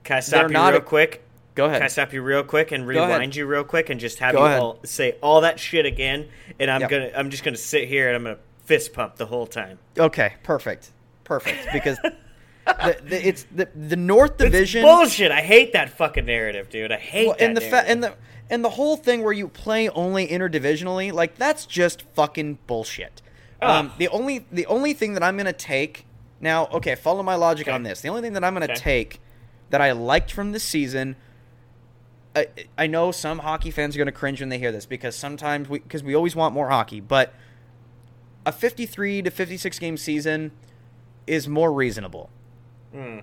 Can 0.04 0.17
I 0.17 0.21
They're 0.21 0.48
you 0.48 0.54
not 0.54 0.74
real 0.74 0.82
a- 0.82 0.86
quick? 0.86 1.21
Go 1.55 1.65
ahead 1.65 1.77
Can 1.77 1.83
I 1.85 1.87
stop 1.87 2.13
you 2.13 2.21
real 2.21 2.43
quick 2.43 2.71
and 2.71 2.85
rewind 2.87 3.35
you 3.35 3.45
real 3.45 3.63
quick 3.63 3.89
and 3.89 3.99
just 3.99 4.19
have 4.19 4.33
Go 4.33 4.41
you 4.41 4.45
ahead. 4.45 4.59
all 4.61 4.79
say 4.83 5.15
all 5.21 5.41
that 5.41 5.59
shit 5.59 5.85
again? 5.85 6.27
And 6.59 6.69
I'm 6.69 6.81
Yep. 6.81 6.89
gonna 6.89 7.11
I'm 7.15 7.29
just 7.31 7.43
gonna 7.43 7.57
sit 7.57 7.87
here 7.87 8.07
and 8.07 8.15
I'm 8.15 8.23
gonna 8.23 8.37
fist 8.65 8.93
pump 8.93 9.15
the 9.15 9.25
whole 9.25 9.47
time. 9.47 9.79
okay 9.97 10.33
perfect 10.43 10.91
perfect 11.23 11.67
because 11.73 11.97
the, 12.01 12.97
the, 13.03 13.27
it's 13.27 13.45
the 13.51 13.67
the 13.75 13.95
North 13.95 14.37
Division 14.37 14.83
It's 14.83 14.91
bullshit. 14.95 15.31
I 15.31 15.41
hate 15.41 15.73
that 15.73 15.89
fucking 15.97 16.25
narrative, 16.25 16.69
dude. 16.69 16.91
I 16.91 16.97
hate 16.97 17.27
Well, 17.27 17.35
that. 17.37 17.45
and 17.45 17.57
the 17.57 17.61
fa- 17.61 17.83
and 17.87 18.03
the 18.03 18.13
and 18.49 18.63
the 18.63 18.69
whole 18.71 18.95
thing 18.97 19.23
where 19.23 19.33
you 19.33 19.47
play 19.47 19.87
only 19.89 20.27
interdivisionally, 20.27 21.11
like 21.13 21.35
that's 21.37 21.65
just 21.65 22.03
fucking 22.13 22.57
bullshit. 22.67 23.21
Um, 23.61 23.91
the 23.97 24.07
only 24.09 24.45
the 24.51 24.65
only 24.67 24.93
thing 24.93 25.13
that 25.13 25.23
I'm 25.23 25.37
gonna 25.37 25.53
take 25.53 26.05
now, 26.41 26.67
okay, 26.67 26.95
follow 26.95 27.23
my 27.23 27.35
logic 27.35 27.67
Okay. 27.67 27.73
on 27.75 27.83
this. 27.83 28.01
The 28.01 28.09
only 28.09 28.21
thing 28.21 28.33
that 28.33 28.43
I'm 28.43 28.53
gonna 28.53 28.65
Okay. 28.65 28.73
take 28.75 29.19
that 29.69 29.81
I 29.81 29.91
liked 29.93 30.31
from 30.31 30.51
this 30.51 30.63
season. 30.63 31.15
I, 32.36 32.48
I 32.78 32.88
know 32.88 33.12
some 33.12 33.39
hockey 33.39 33.71
fans 33.71 33.95
are 33.95 33.98
going 33.98 34.08
to 34.08 34.12
cringe 34.12 34.41
when 34.41 34.50
they 34.50 34.60
hear 34.60 34.71
this 34.71 34.86
because 34.86 35.15
sometimes 35.15 35.69
we 35.69 35.80
because 35.80 36.04
we 36.04 36.15
always 36.15 36.36
want 36.36 36.54
more 36.54 36.69
hockey, 36.69 37.00
but 37.00 37.34
a 38.45 38.52
53 38.52 39.21
to 39.24 39.32
56 39.32 39.80
game 39.80 39.98
season 39.98 40.52
is 41.26 41.48
more 41.48 41.71
reasonable. 41.71 42.30
Hmm. 42.91 43.19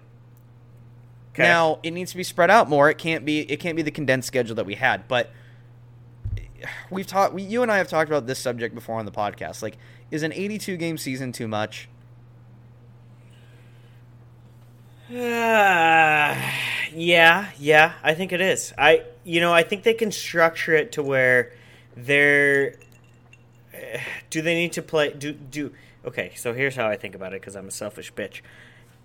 Okay. 1.34 1.44
Now 1.44 1.78
it 1.82 1.92
needs 1.92 2.10
to 2.12 2.16
be 2.16 2.22
spread 2.24 2.50
out 2.50 2.68
more. 2.68 2.90
It 2.90 2.98
can't 2.98 3.24
be 3.24 3.40
it 3.40 3.58
can't 3.58 3.76
be 3.76 3.82
the 3.82 3.90
condensed 3.90 4.28
schedule 4.28 4.54
that 4.56 4.66
we 4.66 4.74
had. 4.74 5.06
But 5.08 5.30
we've 6.90 7.06
talked. 7.06 7.34
We, 7.34 7.42
you 7.42 7.62
and 7.62 7.70
I 7.70 7.78
have 7.78 7.88
talked 7.88 8.08
about 8.10 8.26
this 8.26 8.38
subject 8.38 8.74
before 8.74 8.98
on 8.98 9.04
the 9.04 9.12
podcast. 9.12 9.62
Like, 9.62 9.76
is 10.10 10.22
an 10.22 10.32
82 10.32 10.76
game 10.76 10.98
season 10.98 11.32
too 11.32 11.48
much? 11.48 11.88
Uh, 15.12 16.34
yeah, 16.94 17.50
yeah, 17.58 17.92
I 18.02 18.14
think 18.14 18.32
it 18.32 18.40
is. 18.40 18.72
I, 18.78 19.04
you 19.24 19.40
know, 19.40 19.52
I 19.52 19.62
think 19.62 19.82
they 19.82 19.94
can 19.94 20.10
structure 20.10 20.74
it 20.74 20.92
to 20.92 21.02
where 21.02 21.52
they're. 21.96 22.76
Do 24.30 24.40
they 24.40 24.54
need 24.54 24.72
to 24.72 24.82
play? 24.82 25.12
Do 25.12 25.32
do 25.32 25.72
okay? 26.06 26.32
So 26.36 26.54
here's 26.54 26.74
how 26.74 26.88
I 26.88 26.96
think 26.96 27.14
about 27.14 27.34
it 27.34 27.40
because 27.40 27.54
I'm 27.54 27.68
a 27.68 27.72
selfish 27.72 28.12
bitch. 28.14 28.40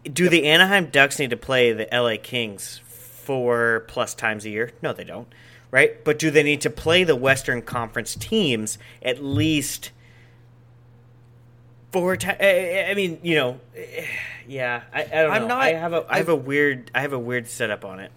Do 0.04 0.24
yep. 0.24 0.32
the 0.32 0.46
Anaheim 0.46 0.86
Ducks 0.86 1.20
need 1.20 1.32
to 1.32 1.38
play 1.38 1.74
the 1.74 1.88
LA 1.92 2.16
Kings 2.22 2.80
four 2.88 3.84
plus 3.88 4.16
times 4.16 4.46
a 4.46 4.50
year? 4.50 4.72
No, 4.82 4.94
they 4.94 5.04
don't. 5.04 5.28
Right? 5.70 6.02
But 6.06 6.18
do 6.18 6.32
they 6.32 6.44
need 6.44 6.62
to 6.62 6.70
play 6.70 7.04
the 7.04 7.16
Western 7.16 7.62
Conference 7.62 8.16
teams 8.16 8.78
at 9.02 9.22
least 9.22 9.92
four 11.92 12.16
times? 12.16 12.38
I 12.40 12.94
mean, 12.96 13.20
you 13.22 13.36
know, 13.36 13.60
yeah. 14.48 14.84
I, 14.94 15.04
I 15.04 15.06
don't 15.06 15.32
I'm 15.32 15.42
know. 15.44 15.48
Not, 15.50 15.62
I 15.62 15.74
have 15.74 15.94
a 15.94 16.06
I 16.10 16.18
have 16.18 16.30
a 16.30 16.36
weird 16.36 16.92
I 16.94 17.02
have 17.02 17.14
a 17.14 17.20
weird 17.20 17.48
setup 17.48 17.86
on 17.86 18.00
it. 18.00 18.12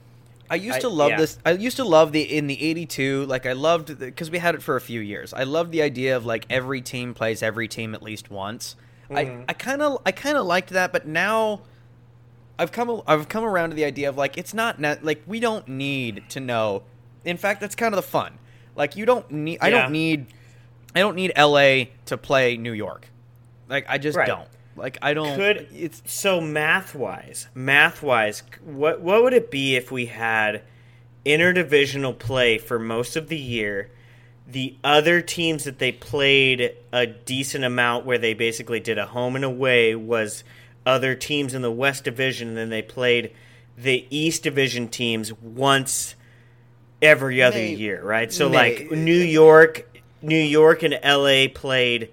I 0.50 0.56
used 0.56 0.78
I, 0.78 0.80
to 0.80 0.88
love 0.88 1.10
yeah. 1.10 1.16
this. 1.18 1.38
I 1.46 1.52
used 1.52 1.76
to 1.76 1.84
love 1.84 2.12
the 2.12 2.22
in 2.22 2.48
the 2.48 2.60
'82. 2.60 3.24
Like 3.26 3.46
I 3.46 3.52
loved 3.52 3.98
because 3.98 4.30
we 4.30 4.38
had 4.38 4.54
it 4.54 4.62
for 4.62 4.76
a 4.76 4.80
few 4.80 5.00
years. 5.00 5.32
I 5.32 5.44
loved 5.44 5.70
the 5.70 5.82
idea 5.82 6.16
of 6.16 6.26
like 6.26 6.46
every 6.50 6.80
team 6.80 7.14
plays 7.14 7.42
every 7.42 7.68
team 7.68 7.94
at 7.94 8.02
least 8.02 8.30
once. 8.30 8.74
Mm-hmm. 9.08 9.16
I 9.16 9.44
I 9.48 9.52
kind 9.52 9.80
of 9.80 10.02
I 10.04 10.12
kind 10.12 10.36
of 10.36 10.46
liked 10.46 10.70
that, 10.70 10.92
but 10.92 11.06
now 11.06 11.60
I've 12.58 12.72
come 12.72 13.00
I've 13.06 13.28
come 13.28 13.44
around 13.44 13.70
to 13.70 13.76
the 13.76 13.84
idea 13.84 14.08
of 14.08 14.16
like 14.16 14.36
it's 14.36 14.52
not 14.52 14.78
net, 14.78 15.04
like 15.04 15.22
we 15.26 15.40
don't 15.40 15.66
need 15.68 16.24
to 16.30 16.40
know. 16.40 16.82
In 17.24 17.36
fact, 17.36 17.60
that's 17.60 17.74
kind 17.74 17.94
of 17.94 17.96
the 17.96 18.08
fun. 18.08 18.38
Like 18.74 18.96
you 18.96 19.06
don't 19.06 19.30
need 19.30 19.58
I 19.62 19.70
don't 19.70 19.92
need 19.92 20.26
I 20.94 20.98
don't 20.98 21.14
need 21.14 21.32
LA 21.38 21.84
to 22.06 22.18
play 22.18 22.56
New 22.56 22.72
York. 22.72 23.06
Like 23.68 23.86
I 23.88 23.98
just 23.98 24.18
right. 24.18 24.26
don't. 24.26 24.48
Like 24.76 24.98
I 25.02 25.14
don't. 25.14 25.37
Could 25.37 25.68
it's 25.72 26.02
so 26.06 26.40
math 26.40 26.94
wise, 26.94 27.48
math 27.54 28.02
wise, 28.02 28.42
what 28.64 29.00
what 29.00 29.22
would 29.22 29.35
it 29.35 29.50
be 29.50 29.76
if 29.76 29.90
we 29.90 30.06
had 30.06 30.62
interdivisional 31.26 32.18
play 32.18 32.59
for 32.59 32.78
most 32.78 33.16
of 33.16 33.28
the 33.28 33.38
year? 33.38 33.90
The 34.46 34.76
other 34.83 35.20
teams 35.20 35.64
that 35.64 35.78
they 35.78 35.92
played 35.92 36.74
a 36.92 37.06
decent 37.06 37.64
amount, 37.64 38.04
where 38.04 38.18
they 38.18 38.35
basically 38.35 38.80
did 38.80 38.98
a 38.98 39.06
home 39.06 39.37
and 39.37 39.44
away, 39.44 39.94
was 39.94 40.42
other 40.85 41.14
teams 41.14 41.54
in 41.54 41.62
the 41.62 41.70
West 41.70 42.04
Division, 42.04 42.48
and 42.48 42.56
then 42.56 42.70
they 42.70 42.83
played 42.83 43.33
the 43.76 44.06
East 44.11 44.42
Division 44.42 44.88
teams 44.88 45.33
once 45.33 46.14
every 47.00 47.42
other 47.42 47.59
May, 47.59 47.74
year, 47.74 48.02
right? 48.02 48.33
So 48.33 48.48
May. 48.48 48.56
like 48.56 48.90
New 48.90 49.12
York, 49.12 50.00
New 50.22 50.37
York 50.37 50.83
and 50.83 50.98
LA 51.04 51.46
played 51.52 52.11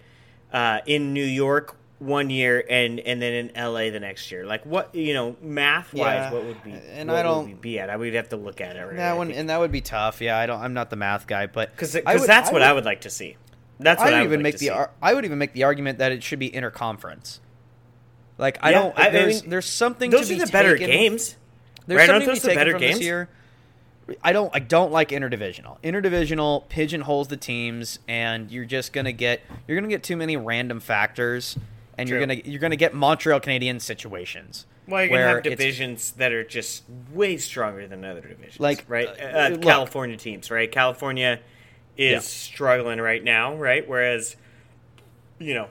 uh, 0.51 0.79
in 0.85 1.13
New 1.13 1.25
York 1.25 1.75
one 1.99 2.29
year 2.29 2.63
and 2.69 2.99
and 2.99 3.21
then 3.21 3.33
in 3.33 3.51
LA 3.55 3.89
the 3.89 3.99
next 3.99 4.31
year. 4.31 4.45
Like 4.45 4.65
what 4.65 4.93
you 4.93 5.13
know, 5.13 5.35
math 5.41 5.93
wise, 5.93 6.15
yeah. 6.15 6.31
what 6.31 6.45
would 6.45 6.63
be 6.63 6.71
and 6.71 7.11
I 7.11 7.23
don't 7.23 7.59
be 7.59 7.79
at? 7.79 7.89
I 7.89 7.95
would 7.95 8.13
have 8.13 8.29
to 8.29 8.37
look 8.37 8.61
at 8.61 8.75
it. 8.75 8.81
Right? 8.81 8.97
That 8.97 9.17
one 9.17 9.31
and 9.31 9.49
that 9.49 9.59
would 9.59 9.71
be 9.71 9.81
tough. 9.81 10.21
Yeah, 10.21 10.37
I 10.37 10.45
don't. 10.45 10.61
I'm 10.61 10.73
not 10.73 10.89
the 10.89 10.95
math 10.95 11.27
guy, 11.27 11.47
but 11.47 11.71
because 11.71 11.93
that's 11.93 12.05
I 12.05 12.15
what 12.15 12.53
would, 12.53 12.61
I 12.61 12.73
would 12.73 12.85
like 12.85 13.01
to 13.01 13.09
see. 13.09 13.37
That's 13.79 13.99
what 13.99 14.07
I 14.07 14.11
would, 14.11 14.17
I 14.17 14.21
would 14.21 14.25
even 14.25 14.39
like 14.39 14.53
make 14.53 14.59
the. 14.59 14.69
Ar- 14.71 14.91
I 15.01 15.13
would 15.13 15.25
even 15.25 15.37
make 15.37 15.53
the 15.53 15.63
argument 15.63 15.99
that 15.99 16.11
it 16.11 16.23
should 16.23 16.39
be 16.39 16.49
interconference. 16.49 17.39
Like 18.37 18.59
I 18.61 18.71
yeah, 18.71 18.79
don't. 18.79 18.99
I, 18.99 19.09
there's, 19.09 19.41
mean, 19.41 19.49
there's 19.49 19.65
something. 19.65 20.11
Those 20.11 20.29
to 20.29 20.35
are 20.35 20.45
the 20.45 20.51
better 20.51 20.75
games. 20.75 21.35
There's 21.85 21.99
right? 21.99 22.07
something 22.07 22.27
to 22.27 22.33
be 22.33 22.39
taken 22.39 22.55
better 22.55 22.71
from 22.71 22.81
games? 22.81 22.97
this 22.97 23.05
year. 23.05 23.29
I 24.23 24.31
don't. 24.31 24.49
I 24.53 24.59
don't 24.59 24.91
like 24.91 25.09
interdivisional. 25.09 25.81
Interdivisional 25.83 26.67
pigeonholes 26.69 27.27
the 27.27 27.37
teams, 27.37 27.99
and 28.07 28.51
you're 28.51 28.65
just 28.65 28.93
gonna 28.93 29.11
get. 29.11 29.41
You're 29.67 29.77
gonna 29.77 29.89
get 29.89 30.03
too 30.03 30.15
many 30.15 30.37
random 30.37 30.79
factors, 30.79 31.57
and 31.97 32.07
True. 32.07 32.17
you're 32.17 32.27
gonna 32.27 32.41
you're 32.45 32.59
gonna 32.59 32.75
get 32.75 32.93
Montreal 32.93 33.39
Canadiens 33.39 33.81
situations. 33.81 34.65
Well, 34.87 35.01
you're 35.01 35.09
gonna 35.09 35.27
have 35.27 35.43
divisions 35.43 36.11
that 36.11 36.31
are 36.31 36.43
just 36.43 36.83
way 37.11 37.37
stronger 37.37 37.87
than 37.87 38.05
other 38.05 38.21
divisions, 38.21 38.59
like 38.59 38.85
right? 38.87 39.07
Uh, 39.07 39.23
uh, 39.23 39.49
look, 39.51 39.61
California 39.61 40.17
teams, 40.17 40.51
right? 40.51 40.71
California 40.71 41.39
is 41.97 42.11
yeah. 42.13 42.19
struggling 42.19 43.01
right 43.01 43.23
now, 43.23 43.55
right? 43.55 43.87
Whereas, 43.87 44.35
you 45.39 45.53
know, 45.55 45.67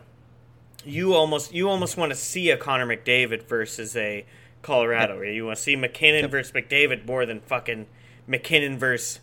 you 0.84 1.14
almost 1.14 1.54
you 1.54 1.68
almost 1.68 1.96
want 1.96 2.10
to 2.10 2.16
see 2.16 2.50
a 2.50 2.56
Connor 2.56 2.86
McDavid 2.86 3.44
versus 3.44 3.96
a 3.96 4.26
Colorado. 4.62 5.20
Yep. 5.20 5.34
You 5.34 5.46
want 5.46 5.56
to 5.58 5.62
see 5.62 5.76
MacKinnon 5.76 6.22
yep. 6.22 6.30
versus 6.30 6.52
McDavid 6.52 7.06
more 7.06 7.24
than 7.24 7.40
fucking 7.40 7.86
MacKinnon 8.26 8.78
versus 8.78 9.20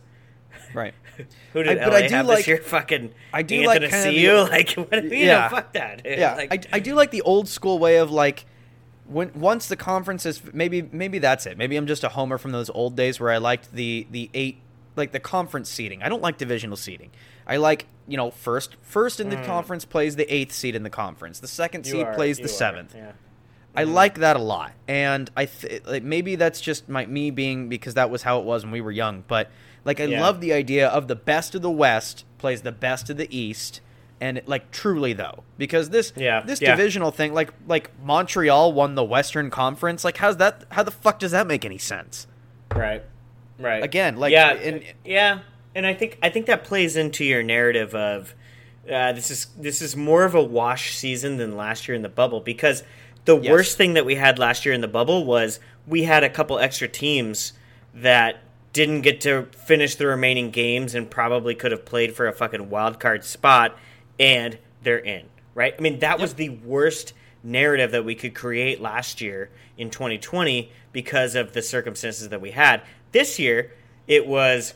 right. 0.73 0.93
Who 1.53 1.63
did 1.63 1.79
I, 1.79 1.87
LA 1.87 1.95
I 1.95 2.07
do 2.07 2.15
have 2.15 2.25
like, 2.27 2.37
this 2.39 2.47
year? 2.47 2.57
Fucking 2.63 3.13
I 3.31 3.41
do 3.41 3.55
Anthony 3.55 3.67
like 3.67 3.91
kind 3.91 4.27
of 4.27 4.49
like 4.49 4.71
what, 4.73 5.03
you 5.03 5.09
yeah, 5.17 5.41
know, 5.41 5.49
fuck 5.49 5.73
that. 5.73 6.01
Yeah, 6.05 6.35
like, 6.35 6.67
I, 6.73 6.77
I 6.77 6.79
do 6.79 6.95
like 6.95 7.11
the 7.11 7.21
old 7.21 7.47
school 7.47 7.79
way 7.79 7.97
of 7.97 8.11
like 8.11 8.45
when 9.05 9.31
once 9.35 9.67
the 9.67 9.75
conference 9.75 10.25
is 10.25 10.41
maybe 10.53 10.81
maybe 10.81 11.19
that's 11.19 11.45
it. 11.45 11.57
Maybe 11.57 11.75
I'm 11.75 11.87
just 11.87 12.03
a 12.03 12.09
homer 12.09 12.37
from 12.37 12.51
those 12.51 12.69
old 12.69 12.95
days 12.95 13.19
where 13.19 13.31
I 13.31 13.37
liked 13.37 13.73
the 13.73 14.07
the 14.11 14.29
eight 14.33 14.59
like 14.95 15.11
the 15.11 15.19
conference 15.19 15.69
seating. 15.69 16.03
I 16.03 16.09
don't 16.09 16.21
like 16.21 16.37
divisional 16.37 16.77
seating. 16.77 17.11
I 17.45 17.57
like 17.57 17.87
you 18.07 18.17
know 18.17 18.31
first 18.31 18.75
first 18.81 19.19
in 19.19 19.29
the 19.29 19.37
mm. 19.37 19.45
conference 19.45 19.85
plays 19.85 20.15
the 20.15 20.31
eighth 20.33 20.53
seed 20.53 20.75
in 20.75 20.83
the 20.83 20.89
conference. 20.89 21.39
The 21.39 21.47
second 21.47 21.85
seed 21.85 22.05
are, 22.05 22.13
plays 22.13 22.39
the 22.39 22.47
seventh. 22.47 22.95
Yeah. 22.95 23.11
I 23.75 23.85
mm 23.85 23.93
like 23.93 24.19
that 24.19 24.35
a 24.35 24.39
lot, 24.39 24.73
and 24.87 25.31
I 25.35 25.45
th- 25.45 25.83
like, 25.85 26.03
maybe 26.03 26.35
that's 26.35 26.61
just 26.61 26.87
my 26.89 27.07
me 27.07 27.31
being 27.31 27.69
because 27.69 27.95
that 27.95 28.11
was 28.11 28.21
how 28.21 28.39
it 28.39 28.45
was 28.45 28.63
when 28.63 28.71
we 28.71 28.81
were 28.81 28.91
young. 28.91 29.23
But 29.27 29.49
like 29.85 29.99
I 29.99 30.05
yeah. 30.05 30.21
love 30.21 30.41
the 30.41 30.53
idea 30.53 30.87
of 30.87 31.07
the 31.07 31.15
best 31.15 31.55
of 31.55 31.61
the 31.61 31.71
West 31.71 32.25
plays 32.37 32.61
the 32.61 32.71
best 32.71 33.09
of 33.09 33.17
the 33.17 33.35
East, 33.35 33.81
and 34.19 34.41
like 34.45 34.71
truly 34.71 35.13
though, 35.13 35.43
because 35.57 35.89
this 35.89 36.13
yeah. 36.15 36.41
this 36.41 36.61
yeah. 36.61 36.75
divisional 36.75 37.11
thing, 37.11 37.33
like 37.33 37.53
like 37.67 37.91
Montreal 38.03 38.73
won 38.73 38.95
the 38.95 39.03
Western 39.03 39.49
Conference. 39.49 40.03
Like 40.03 40.17
how's 40.17 40.37
that? 40.37 40.65
How 40.71 40.83
the 40.83 40.91
fuck 40.91 41.19
does 41.19 41.31
that 41.31 41.47
make 41.47 41.65
any 41.65 41.77
sense? 41.77 42.27
Right. 42.73 43.03
Right. 43.59 43.83
Again, 43.83 44.17
like 44.17 44.31
yeah, 44.31 44.53
and, 44.53 44.83
yeah 45.05 45.39
and 45.75 45.85
I 45.85 45.93
think 45.93 46.17
I 46.21 46.29
think 46.29 46.45
that 46.47 46.63
plays 46.63 46.95
into 46.95 47.23
your 47.23 47.43
narrative 47.43 47.95
of 47.95 48.35
uh, 48.91 49.13
this 49.13 49.31
is 49.31 49.47
this 49.57 49.81
is 49.81 49.95
more 49.95 50.23
of 50.23 50.35
a 50.35 50.43
wash 50.43 50.95
season 50.95 51.37
than 51.37 51.55
last 51.55 51.87
year 51.87 51.95
in 51.95 52.01
the 52.01 52.09
bubble 52.09 52.39
because 52.39 52.83
the 53.25 53.39
yes. 53.39 53.51
worst 53.51 53.77
thing 53.77 53.93
that 53.93 54.05
we 54.05 54.15
had 54.15 54.37
last 54.37 54.65
year 54.65 54.73
in 54.73 54.81
the 54.81 54.87
bubble 54.87 55.25
was 55.25 55.59
we 55.87 56.03
had 56.03 56.23
a 56.23 56.29
couple 56.29 56.59
extra 56.59 56.87
teams 56.87 57.53
that 57.93 58.41
didn't 58.73 59.01
get 59.01 59.21
to 59.21 59.47
finish 59.55 59.95
the 59.95 60.05
remaining 60.05 60.49
games 60.51 60.95
and 60.95 61.09
probably 61.09 61.55
could 61.55 61.71
have 61.71 61.85
played 61.85 62.15
for 62.15 62.27
a 62.27 62.33
fucking 62.33 62.69
wild 62.69 62.99
card 62.99 63.23
spot 63.23 63.77
and 64.19 64.57
they're 64.83 64.97
in 64.97 65.25
right 65.55 65.75
i 65.77 65.81
mean 65.81 65.99
that 65.99 66.13
yep. 66.13 66.19
was 66.19 66.33
the 66.33 66.49
worst 66.49 67.13
narrative 67.43 67.91
that 67.91 68.03
we 68.03 68.15
could 68.15 68.33
create 68.33 68.81
last 68.81 69.21
year 69.21 69.49
in 69.77 69.89
2020 69.89 70.71
because 70.91 71.35
of 71.35 71.53
the 71.53 71.61
circumstances 71.61 72.29
that 72.29 72.41
we 72.41 72.51
had 72.51 72.81
this 73.11 73.39
year 73.39 73.71
it 74.07 74.27
was 74.27 74.73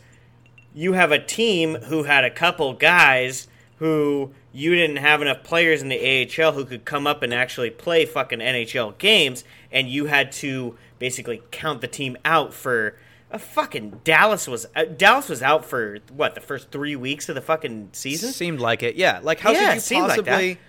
you 0.73 0.93
have 0.93 1.11
a 1.11 1.19
team 1.19 1.75
who 1.75 2.03
had 2.03 2.23
a 2.23 2.29
couple 2.29 2.73
guys 2.73 3.47
who 3.77 4.31
you 4.51 4.73
didn't 4.75 4.97
have 4.97 5.21
enough 5.21 5.43
players 5.43 5.81
in 5.81 5.89
the 5.89 5.97
AHL 5.99 6.53
who 6.53 6.65
could 6.65 6.85
come 6.85 7.05
up 7.05 7.21
and 7.21 7.33
actually 7.33 7.69
play 7.69 8.05
fucking 8.05 8.39
NHL 8.39 8.97
games, 8.97 9.43
and 9.71 9.87
you 9.87 10.05
had 10.05 10.31
to 10.33 10.75
basically 10.99 11.43
count 11.51 11.81
the 11.81 11.87
team 11.87 12.17
out 12.25 12.53
for 12.53 12.97
a 13.31 13.39
fucking 13.39 14.01
Dallas 14.03 14.47
was 14.47 14.65
uh, 14.75 14.85
Dallas 14.85 15.29
was 15.29 15.41
out 15.41 15.65
for 15.65 15.99
what 16.11 16.35
the 16.35 16.41
first 16.41 16.71
three 16.71 16.95
weeks 16.95 17.29
of 17.29 17.35
the 17.35 17.41
fucking 17.41 17.89
season. 17.93 18.31
Seemed 18.31 18.59
like 18.59 18.83
it, 18.83 18.95
yeah. 18.95 19.19
Like 19.21 19.39
how 19.39 19.51
yeah, 19.51 19.75
could 19.75 19.91
you 19.91 20.01
possibly? 20.01 20.31
Like, 20.31 20.59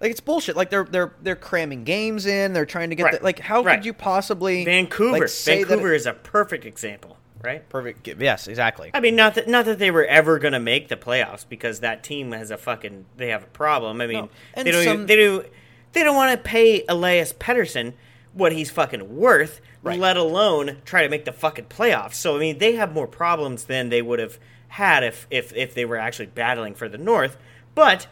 like, 0.00 0.10
it's 0.12 0.20
bullshit. 0.20 0.56
Like 0.56 0.70
they're 0.70 0.84
they're 0.84 1.14
they're 1.22 1.36
cramming 1.36 1.84
games 1.84 2.26
in. 2.26 2.52
They're 2.52 2.66
trying 2.66 2.90
to 2.90 2.96
get 2.96 3.02
right. 3.04 3.18
the, 3.18 3.24
like 3.24 3.38
how 3.38 3.62
right. 3.62 3.76
could 3.76 3.86
you 3.86 3.92
possibly 3.92 4.64
Vancouver? 4.64 5.18
Like, 5.18 5.30
Vancouver 5.30 5.92
is 5.92 6.06
a 6.06 6.12
perfect 6.12 6.64
example 6.64 7.16
right? 7.42 7.68
Perfect. 7.68 8.08
Yes, 8.20 8.48
exactly. 8.48 8.90
I 8.92 9.00
mean, 9.00 9.16
not 9.16 9.34
that 9.34 9.48
not 9.48 9.64
that 9.66 9.78
they 9.78 9.90
were 9.90 10.04
ever 10.04 10.38
going 10.38 10.52
to 10.52 10.60
make 10.60 10.88
the 10.88 10.96
playoffs 10.96 11.46
because 11.48 11.80
that 11.80 12.02
team 12.02 12.32
has 12.32 12.50
a 12.50 12.56
fucking 12.56 13.06
they 13.16 13.28
have 13.28 13.44
a 13.44 13.48
problem. 13.48 14.00
I 14.00 14.06
mean, 14.06 14.28
no. 14.56 14.62
they 14.62 14.70
don't 14.70 14.84
some... 14.84 14.92
even, 14.94 15.06
they 15.06 15.16
do 15.16 15.44
they 15.92 16.02
don't 16.02 16.16
want 16.16 16.36
to 16.36 16.42
pay 16.42 16.84
Elias 16.88 17.32
Pettersson 17.32 17.94
what 18.38 18.52
he's 18.52 18.70
fucking 18.70 19.16
worth, 19.16 19.60
right. 19.82 19.98
let 19.98 20.16
alone 20.16 20.78
try 20.84 21.02
to 21.02 21.08
make 21.08 21.24
the 21.24 21.32
fucking 21.32 21.66
playoffs. 21.66 22.14
So 22.14 22.36
I 22.36 22.38
mean, 22.38 22.58
they 22.58 22.76
have 22.76 22.92
more 22.92 23.06
problems 23.06 23.64
than 23.64 23.88
they 23.88 24.00
would 24.02 24.18
have 24.18 24.38
had 24.68 25.02
if 25.02 25.26
if 25.30 25.54
if 25.54 25.74
they 25.74 25.84
were 25.84 25.96
actually 25.96 26.26
battling 26.26 26.74
for 26.74 26.88
the 26.88 26.98
North. 26.98 27.36
But 27.74 28.06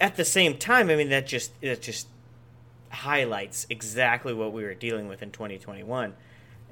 at 0.00 0.16
the 0.16 0.24
same 0.24 0.56
time, 0.56 0.90
I 0.90 0.96
mean, 0.96 1.10
that 1.10 1.26
just 1.26 1.58
that 1.60 1.82
just 1.82 2.08
highlights 2.90 3.66
exactly 3.70 4.34
what 4.34 4.52
we 4.52 4.64
were 4.64 4.74
dealing 4.74 5.06
with 5.08 5.22
in 5.22 5.30
2021 5.30 6.14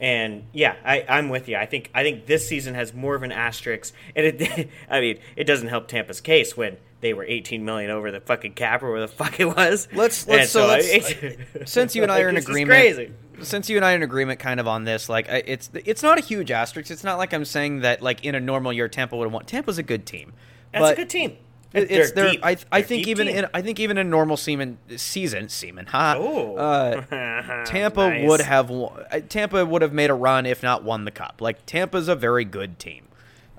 and 0.01 0.45
yeah, 0.53 0.77
I, 0.85 1.05
I'm 1.09 1.29
with 1.29 1.49
you. 1.49 1.57
I 1.57 1.67
think 1.67 1.91
I 1.95 2.03
think 2.03 2.27
this 2.27 2.47
season 2.47 2.75
has 2.75 2.95
more 2.95 3.15
of 3.15 3.23
an 3.23 3.33
asterisk, 3.33 3.95
and 4.15 4.27
it. 4.27 4.69
I 4.91 5.01
mean, 5.01 5.19
it 5.37 5.45
doesn't 5.45 5.69
help 5.69 5.89
Tampa's 5.89 6.21
case 6.21 6.57
when 6.57 6.77
they 7.01 7.15
were 7.15 7.25
18 7.25 7.65
million 7.65 7.91
over 7.91 8.11
the 8.11 8.21
fucking 8.21 8.55
cap 8.55 8.83
or 8.83 8.91
where 8.91 9.01
the 9.01 9.09
fuck 9.09 9.39
it 9.41 9.47
was. 9.47 9.89
Let's 9.93 10.27
let's 10.27 10.51
so, 10.51 10.63
so 10.63 10.67
let's, 10.69 11.71
since 11.71 11.95
you 11.97 12.03
and 12.03 12.13
I 12.13 12.23
are 12.23 12.29
in 12.29 12.37
agreement. 12.37 13.13
Since 13.41 13.71
you 13.71 13.77
and 13.77 13.85
I 13.85 13.93
are 13.93 13.97
in 13.97 14.03
agreement, 14.03 14.41
kind 14.41 14.59
of 14.59 14.67
on 14.67 14.85
this, 14.85 15.09
like 15.09 15.27
it's 15.29 15.71
it's 15.73 16.03
not 16.03 16.19
a 16.19 16.21
huge 16.21 16.51
asterisk. 16.51 16.91
It's 16.91 17.05
not 17.05 17.19
like 17.19 17.33
I'm 17.33 17.45
saying 17.45 17.81
that 17.81 18.03
like 18.03 18.25
in 18.25 18.35
a 18.35 18.41
normal 18.41 18.73
year 18.73 18.89
Tampa 18.89 19.17
would 19.17 19.25
have 19.25 19.33
won. 19.33 19.45
Tampa's 19.45 19.79
a 19.79 19.83
good 19.85 20.07
team, 20.07 20.33
That's 20.73 20.83
but 20.83 20.93
a 20.95 20.97
good 20.97 21.11
team. 21.11 21.37
It- 21.73 21.91
it's 21.91 22.13
They're 22.13 22.25
their. 22.25 22.33
deep. 22.33 22.41
I, 22.45 22.57
I 22.73 22.83
think 22.83 23.05
deep 23.05 23.09
even 23.09 23.27
team. 23.27 23.37
in 23.37 23.47
I 23.53 23.63
think 23.63 23.79
even 23.81 23.99
in 23.99 24.09
normal 24.11 24.37
season 24.37 24.79
season 24.97 25.49
season. 25.49 25.87
Ha. 25.87 26.15
Oh. 26.19 26.57
Uh, 26.57 27.65
Tampa 27.65 28.09
Nice. 28.09 28.29
would 28.29 28.41
have 28.41 28.71
won, 28.71 29.05
uh, 29.11 29.21
Tampa 29.29 29.65
would 29.67 29.83
have 29.83 29.93
made 29.93 30.11
a 30.11 30.15
run 30.15 30.47
if 30.47 30.63
not 30.63 30.83
won 30.85 31.05
the 31.05 31.11
cup. 31.11 31.41
Like 31.41 31.67
Tampa's 31.67 32.09
a 32.09 32.15
very 32.17 32.45
good 32.45 32.79
team. 32.79 33.05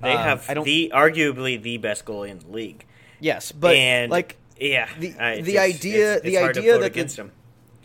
They 0.01 0.13
Um, 0.13 0.17
have 0.23 0.49
I 0.49 0.53
don't. 0.53 0.63
the 0.65 0.91
arguably 0.95 1.61
the 1.61 1.77
best 1.77 2.05
goalie 2.05 2.29
in 2.29 2.39
the 2.39 2.47
league. 2.47 2.85
yes, 3.19 3.51
but 3.51 3.75
and 3.75 4.09
like 4.11 4.37
yeah, 4.59 4.87
the- 4.99 5.15
I- 5.19 5.41
the 5.41 5.51
it's- 5.57 5.75
idea- 5.75 6.13
it's, 6.15 6.23
the 6.23 6.35
it's 6.35 6.37
to 6.57 6.59
idea 6.59 6.71
that 6.73 6.79
the- 6.79 6.85
against 6.85 7.17
them. 7.17 7.31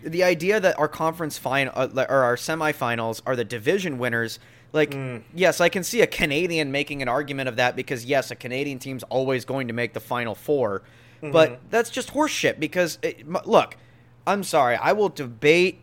the 0.02 0.22
idea 0.24 0.60
that 0.60 0.78
our 0.78 0.88
conference 0.88 1.38
final 1.38 1.72
uh, 1.76 2.06
or 2.08 2.22
our 2.22 2.36
semifinals 2.36 3.20
are 3.26 3.34
the 3.36 3.44
division 3.44 3.98
winners 3.98 4.38
like 4.74 4.92
Hmm. 4.92 5.18
yes 5.34 5.60
i 5.62 5.70
can 5.70 5.82
see 5.82 6.02
a 6.02 6.06
canadian 6.06 6.70
making 6.70 7.00
an 7.00 7.08
argument 7.08 7.48
of 7.48 7.56
that 7.56 7.74
because 7.76 8.04
yes 8.04 8.30
a 8.30 8.34
canadian 8.36 8.78
team's 8.78 9.02
always 9.04 9.46
going 9.46 9.68
to 9.68 9.72
make 9.74 9.94
the 9.94 10.00
final 10.00 10.34
4 10.34 10.82
Mm-hmm. 11.22 11.32
but 11.32 11.60
that's 11.70 11.88
just 11.88 12.12
horseshit 12.12 12.58
because 12.60 12.98
it, 13.02 13.26
look 13.46 13.76
i'm 14.26 14.42
sorry 14.44 14.76
i 14.76 14.92
will 14.92 15.08
debate 15.08 15.80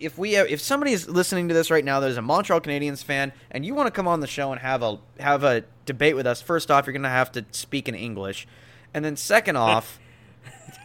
if 0.00 0.18
we 0.18 0.32
have, 0.32 0.48
if 0.48 0.60
somebody's 0.60 1.06
listening 1.08 1.46
to 1.48 1.54
this 1.54 1.70
right 1.70 1.84
now 1.84 2.00
there's 2.00 2.16
a 2.16 2.22
montreal 2.22 2.60
canadiens 2.60 3.04
fan 3.04 3.32
and 3.52 3.64
you 3.64 3.74
want 3.74 3.86
to 3.86 3.90
come 3.92 4.08
on 4.08 4.18
the 4.20 4.26
show 4.26 4.50
and 4.52 4.60
have 4.60 4.82
a 4.82 4.98
have 5.20 5.44
a 5.44 5.62
debate 5.86 6.16
with 6.16 6.26
us 6.26 6.40
first 6.42 6.70
off 6.72 6.86
you're 6.86 6.92
going 6.92 7.02
to 7.02 7.08
have 7.08 7.30
to 7.30 7.44
speak 7.52 7.88
in 7.88 7.94
english 7.94 8.48
and 8.94 9.04
then 9.04 9.16
second 9.16 9.56
off 9.68 10.00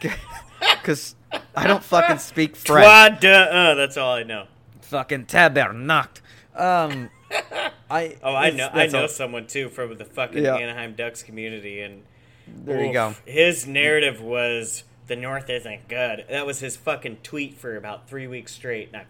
because 0.60 1.14
i 1.56 1.66
don't 1.66 1.82
fucking 1.82 2.18
speak 2.18 2.54
french 2.66 2.84
Quad, 3.20 3.24
uh, 3.24 3.74
that's 3.74 3.96
all 3.96 4.14
I 4.14 4.22
know. 4.22 4.46
fucking 4.82 5.24
tabernacht. 5.26 6.20
Um, 6.54 7.10
I 7.90 8.16
Oh, 8.22 8.34
I 8.34 8.50
know. 8.50 8.68
I 8.72 8.86
know 8.86 9.02
all- 9.02 9.08
someone 9.08 9.46
too 9.46 9.68
from 9.68 9.96
the 9.98 10.04
fucking 10.04 10.42
Yeah. 10.44 10.56
Anaheim 10.56 10.94
Ducks 10.94 11.22
community, 11.22 11.80
and 11.82 12.02
There 12.46 12.84
you 12.84 12.92
go. 12.92 13.14
His 13.26 13.66
narrative 13.66 14.20
was 14.20 14.84
the 15.06 15.16
North 15.16 15.50
isn't 15.50 15.88
good. 15.88 16.24
That 16.28 16.46
was 16.46 16.60
his 16.60 16.76
fucking 16.76 17.18
tweet 17.22 17.56
for 17.58 17.76
about 17.76 18.08
three 18.08 18.26
weeks 18.26 18.52
straight. 18.52 18.88
And 18.88 18.98
I, 18.98 19.04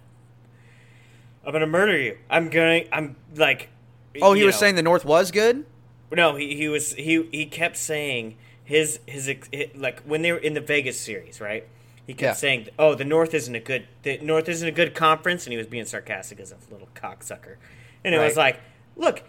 I'm 1.45 1.53
gonna 1.53 1.67
murder 1.67 1.97
you. 1.99 2.19
I'm 2.29 2.49
gonna. 2.51 2.83
I'm 2.93 3.17
like. 3.35 3.69
Oh, 4.21 4.33
he 4.33 4.45
was 4.45 4.55
know. 4.57 4.61
saying 4.61 4.75
the 4.75 4.83
North 4.83 5.05
was 5.05 5.31
good. 5.31 5.65
No, 6.13 6.35
he, 6.37 6.57
he 6.57 6.69
was 6.69 6.95
he 6.95 7.29
he 7.31 7.47
kept 7.47 7.77
saying 7.77 8.37
his 8.65 8.99
his 9.07 9.29
ex- 9.29 9.49
hi- 9.55 9.71
like 9.75 10.03
when 10.03 10.23
they 10.23 10.33
were 10.33 10.39
in 10.39 10.55
the 10.55 10.61
Vegas 10.61 10.99
series, 11.01 11.41
right? 11.41 11.67
He 12.07 12.15
kept 12.15 12.23
Yeah. 12.23 12.33
saying, 12.33 12.69
"Oh, 12.79 12.95
the 12.97 13.05
North 13.05 13.33
isn't 13.35 13.55
a 13.55 13.61
good 13.61 13.87
the 14.03 14.19
North 14.19 14.49
isn't 14.49 14.67
a 14.67 14.73
good 14.73 14.95
conference," 14.95 15.47
and 15.47 15.53
he 15.53 15.57
was 15.57 15.69
being 15.69 15.85
sarcastic 15.85 16.41
as 16.41 16.51
a 16.51 16.57
little 16.73 16.89
cocksucker. 16.97 17.57
And 18.05 18.15
it 18.15 18.19
was 18.19 18.37
like, 18.37 18.61
"Look, 18.97 19.23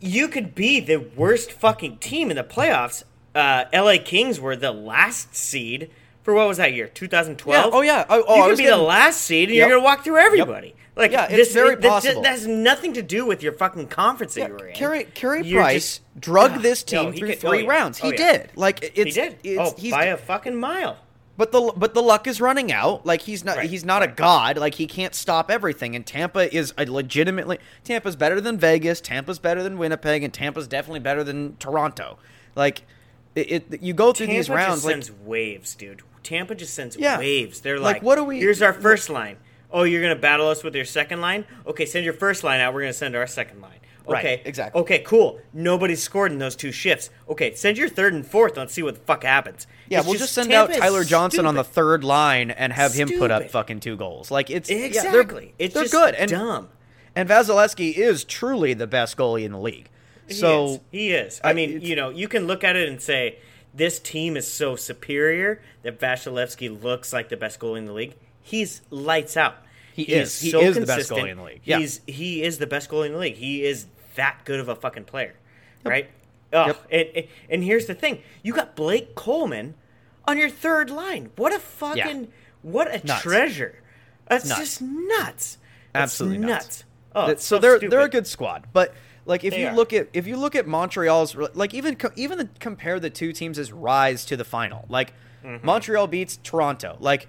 you 0.00 0.28
could 0.28 0.54
be 0.54 0.80
the 0.80 0.96
worst 0.96 1.52
fucking 1.52 1.98
team 1.98 2.30
in 2.30 2.36
the 2.36 2.44
playoffs. 2.44 3.04
Uh, 3.34 3.64
L.A. 3.72 3.98
Kings 3.98 4.40
were 4.40 4.56
the 4.56 4.72
last 4.72 5.34
seed 5.36 5.90
for 6.22 6.34
what 6.34 6.48
was 6.48 6.56
that 6.58 6.72
year? 6.74 6.88
2012. 6.88 7.64
Yeah, 7.66 7.70
oh, 7.72 7.80
yeah. 7.82 8.04
Oh, 8.08 8.24
oh, 8.26 8.36
you 8.36 8.42
could 8.50 8.56
be 8.58 8.62
getting- 8.64 8.78
the 8.78 8.82
last 8.84 9.20
seed, 9.22 9.48
and 9.48 9.56
Yep. 9.56 9.68
you're 9.68 9.76
gonna 9.76 9.84
walk 9.84 10.04
through 10.04 10.18
everybody." 10.18 10.74
Like, 10.96 11.12
Yeah, 11.12 11.26
it's 11.26 11.34
this, 11.36 11.52
very 11.54 11.74
it- 11.74 11.80
possible. 11.82 12.22
That 12.22 12.30
has 12.32 12.46
nothing 12.48 12.92
to 12.94 13.02
do 13.02 13.24
with 13.24 13.40
your 13.40 13.52
fucking 13.52 13.86
conference 13.86 14.34
that 14.34 14.48
you 14.48 14.54
were 14.54 14.66
in. 14.66 14.74
Carey 14.74 15.04
Carey 15.14 15.44
You're 15.44 15.62
Price 15.62 15.98
just- 15.98 16.20
drug 16.20 16.52
Ugh. 16.54 16.62
this 16.62 16.82
team 16.82 17.12
he 17.12 17.20
through 17.20 17.28
could- 17.28 17.44
oh, 17.44 17.50
three 17.50 17.62
yeah. 17.62 17.70
rounds. 17.70 17.98
He 17.98 18.08
Oh, 18.08 18.10
yeah. 18.10 18.16
did. 18.32 18.50
Like 18.56 18.82
it's 18.82 18.96
he 18.96 19.10
did. 19.22 19.36
It's, 19.44 19.60
oh, 19.60 19.74
he's 19.78 19.92
by 19.92 20.06
a 20.06 20.16
fucking 20.16 20.56
mile. 20.56 20.96
But 21.38 21.52
the 21.52 21.72
but 21.74 21.94
the 21.94 22.02
luck 22.02 22.26
is 22.26 22.38
running 22.42 22.70
out. 22.70 23.06
Like 23.06 23.22
he's 23.22 23.42
not 23.44 23.56
Right, 23.56 23.70
he's 23.70 23.84
not 23.84 24.02
a 24.02 24.06
god. 24.08 24.58
Like 24.58 24.74
he 24.74 24.86
can't 24.86 25.14
stop 25.14 25.50
everything. 25.50 25.96
And 25.96 26.04
Tampa 26.04 26.54
is 26.54 26.74
a 26.76 26.84
legitimately 26.84 27.58
Tampa's 27.84 28.16
better 28.16 28.38
than 28.42 28.58
Vegas. 28.58 29.00
Tampa's 29.00 29.38
better 29.38 29.62
than 29.62 29.78
Winnipeg, 29.78 30.22
and 30.22 30.34
Tampa's 30.34 30.68
definitely 30.68 31.00
better 31.00 31.24
than 31.24 31.56
Toronto. 31.56 32.18
Like 32.54 32.82
it, 33.34 33.64
it 33.72 33.82
you 33.82 33.94
go 33.94 34.12
through 34.12 34.26
Tampa 34.26 34.38
these 34.38 34.50
rounds 34.50 34.74
just 34.82 34.84
like 34.84 34.92
sends 34.94 35.12
waves, 35.12 35.74
dude. 35.74 36.02
Tampa 36.24 36.54
just 36.54 36.74
sends 36.74 36.96
Yeah. 36.96 37.18
waves. 37.18 37.60
They're 37.62 37.78
Like, 37.78 37.96
like, 37.96 38.02
what 38.02 38.16
do 38.16 38.24
we- 38.24 38.40
Here's 38.40 38.60
our 38.60 38.72
first 38.74 39.08
line. 39.08 39.36
Oh, 39.70 39.84
you're 39.84 40.02
gonna 40.02 40.16
battle 40.16 40.48
us 40.48 40.64
with 40.64 40.74
your 40.74 40.84
second 40.84 41.20
line? 41.20 41.46
Okay, 41.66 41.86
send 41.86 42.04
your 42.04 42.14
first 42.14 42.42
line 42.42 42.60
out. 42.60 42.74
We're 42.74 42.80
gonna 42.82 42.92
send 42.92 43.14
our 43.14 43.26
second 43.26 43.60
line. 43.62 43.78
Right, 44.08 44.24
Okay, 44.24 44.42
exactly. 44.44 44.80
Okay, 44.82 44.98
cool. 45.00 45.38
Nobody 45.52 45.94
scored 45.94 46.32
in 46.32 46.38
those 46.38 46.56
two 46.56 46.72
shifts. 46.72 47.10
Okay, 47.28 47.54
send 47.54 47.76
your 47.78 47.88
third 47.88 48.14
and 48.14 48.26
fourth. 48.26 48.56
Let's 48.56 48.72
see 48.72 48.82
what 48.82 48.94
the 48.94 49.00
fuck 49.02 49.22
happens. 49.22 49.66
Yeah, 49.88 49.98
It's 49.98 50.08
we'll 50.08 50.18
just 50.18 50.32
send 50.32 50.50
Tampa 50.50 50.72
out 50.74 50.78
Tyler 50.78 51.04
Johnson 51.04 51.44
on 51.46 51.54
the 51.54 51.64
third 51.64 52.04
line 52.04 52.50
and 52.50 52.72
have 52.72 52.94
him 52.94 53.08
put 53.18 53.30
up 53.30 53.50
fucking 53.50 53.80
two 53.80 53.96
goals. 53.96 54.30
Like 54.30 54.50
it's 54.50 54.70
yeah, 54.70 54.76
they're- 54.78 54.86
exactly. 54.86 55.54
it's 55.58 55.74
they're 55.74 55.84
just 55.84 55.92
good 55.94 56.14
and 56.14 56.30
dumb. 56.30 56.68
and 57.14 57.28
Vasilevskiy 57.28 57.96
is 57.96 58.24
truly 58.24 58.74
the 58.74 58.86
best 58.86 59.16
goalie 59.16 59.44
in 59.44 59.52
the 59.52 59.58
league. 59.60 59.88
He 60.26 60.34
So 60.34 60.64
is. 60.66 60.80
he 60.90 61.10
is. 61.12 61.40
I 61.44 61.50
I- 61.50 61.52
mean, 61.52 61.80
you 61.80 61.94
know, 61.96 62.08
you 62.10 62.28
can 62.28 62.46
look 62.46 62.64
at 62.64 62.76
it 62.76 62.88
and 62.88 63.00
say 63.00 63.38
this 63.74 63.98
team 63.98 64.36
is 64.36 64.50
so 64.50 64.74
superior 64.76 65.60
that 65.82 66.00
Vasilevskiy 66.00 66.82
looks 66.82 67.12
like 67.12 67.28
the 67.28 67.36
best 67.36 67.60
goalie 67.60 67.78
in 67.78 67.84
the 67.86 67.92
league. 67.92 68.14
He's 68.42 68.80
lights 68.90 69.36
out. 69.36 69.56
He 69.94 70.04
He's 70.04 70.16
is. 70.16 70.40
He 70.40 70.50
is 70.60 70.76
the 70.76 70.86
best 70.86 71.10
goalie 71.10 71.30
in 71.30 71.38
the 71.38 71.42
league. 71.42 71.60
Yeah. 71.64 71.78
He's 71.80 72.00
he 72.06 72.42
is 72.42 72.58
the 72.58 72.66
best 72.68 72.88
goalie 72.90 73.06
in 73.06 73.12
the 73.12 73.18
league. 73.18 73.34
He 73.36 73.64
is 73.64 73.86
that 74.18 74.44
good 74.44 74.60
of 74.60 74.68
a 74.68 74.76
fucking 74.76 75.04
player, 75.04 75.34
right? 75.84 76.08
Oh, 76.52 76.66
Yep. 76.66 76.86
and, 76.92 77.08
and 77.16 77.26
and 77.50 77.64
here's 77.64 77.86
the 77.86 77.94
thing: 77.94 78.22
you 78.42 78.52
got 78.54 78.76
Blake 78.76 79.14
Coleman 79.14 79.74
on 80.26 80.38
your 80.38 80.48
third 80.50 80.90
line. 80.90 81.30
What 81.36 81.52
a 81.54 81.58
fucking 81.58 82.28
what 82.62 82.88
a 82.88 83.04
Nuts. 83.06 83.22
treasure! 83.22 83.82
That's 84.28 84.44
Nuts. 84.46 84.60
just 84.60 84.82
nuts. 84.82 85.58
That's 85.92 86.02
Absolutely 86.12 86.38
nuts. 86.38 86.64
nuts. 86.66 86.84
Oh, 87.14 87.26
That- 87.28 87.40
so 87.40 87.56
so 87.56 87.60
they're 87.60 87.76
stupid. 87.78 87.92
they're 87.92 88.04
a 88.04 88.08
good 88.08 88.26
squad, 88.26 88.66
but 88.72 88.94
like 89.26 89.42
if 89.44 89.52
They 89.54 89.62
you 89.62 89.68
are. 89.68 89.74
look 89.74 89.92
at 89.92 90.08
if 90.12 90.26
you 90.26 90.36
look 90.36 90.54
at 90.54 90.66
Montreal's 90.66 91.34
like 91.54 91.74
even 91.74 91.96
even 92.16 92.38
the, 92.38 92.48
compare 92.60 93.00
the 93.00 93.10
two 93.10 93.32
teams' 93.32 93.72
rise 93.72 94.24
to 94.26 94.36
the 94.36 94.44
final. 94.44 94.84
Like 94.88 95.12
Mm-hmm. 95.44 95.64
Montreal 95.64 96.08
beats 96.08 96.36
Toronto. 96.42 96.96
Like 96.98 97.28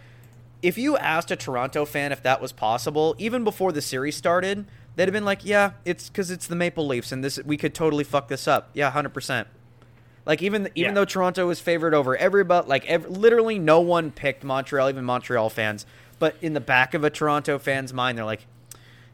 if 0.63 0.77
you 0.79 0.97
asked 0.97 1.29
a 1.29 1.35
Toronto 1.35 1.85
fan 1.85 2.11
if 2.11 2.23
that 2.23 2.41
was 2.41 2.51
possible, 2.51 3.15
even 3.19 3.43
before 3.43 3.71
the 3.71 3.81
series 3.83 4.15
started, 4.15 4.65
they'd 4.99 5.07
have 5.07 5.13
been 5.13 5.23
like, 5.23 5.45
"Yeah, 5.45 5.71
it's 5.85 6.09
because 6.09 6.29
it's 6.29 6.45
the 6.47 6.57
Maple 6.57 6.85
Leafs, 6.85 7.13
and 7.13 7.23
this 7.23 7.39
we 7.45 7.55
could 7.55 7.73
totally 7.73 8.03
fuck 8.03 8.27
this 8.27 8.47
up." 8.49 8.69
Yeah, 8.73 8.91
hundred 8.91 9.13
percent. 9.13 9.47
Like 10.25 10.41
even 10.41 10.69
even 10.75 10.91
Yeah. 10.91 10.93
though 10.93 11.05
Toronto 11.05 11.47
was 11.47 11.61
favored 11.61 11.93
over 11.93 12.17
everybody, 12.17 12.67
like 12.67 12.85
ev- 12.87 13.07
literally 13.09 13.57
no 13.57 13.79
one 13.79 14.11
picked 14.11 14.43
Montreal, 14.43 14.89
even 14.89 15.05
Montreal 15.05 15.49
fans. 15.49 15.85
But 16.19 16.35
in 16.41 16.53
the 16.53 16.59
back 16.59 16.93
of 16.93 17.05
a 17.05 17.09
Toronto 17.09 17.57
fan's 17.57 17.93
mind, 17.93 18.17
they're 18.17 18.25
like, 18.25 18.45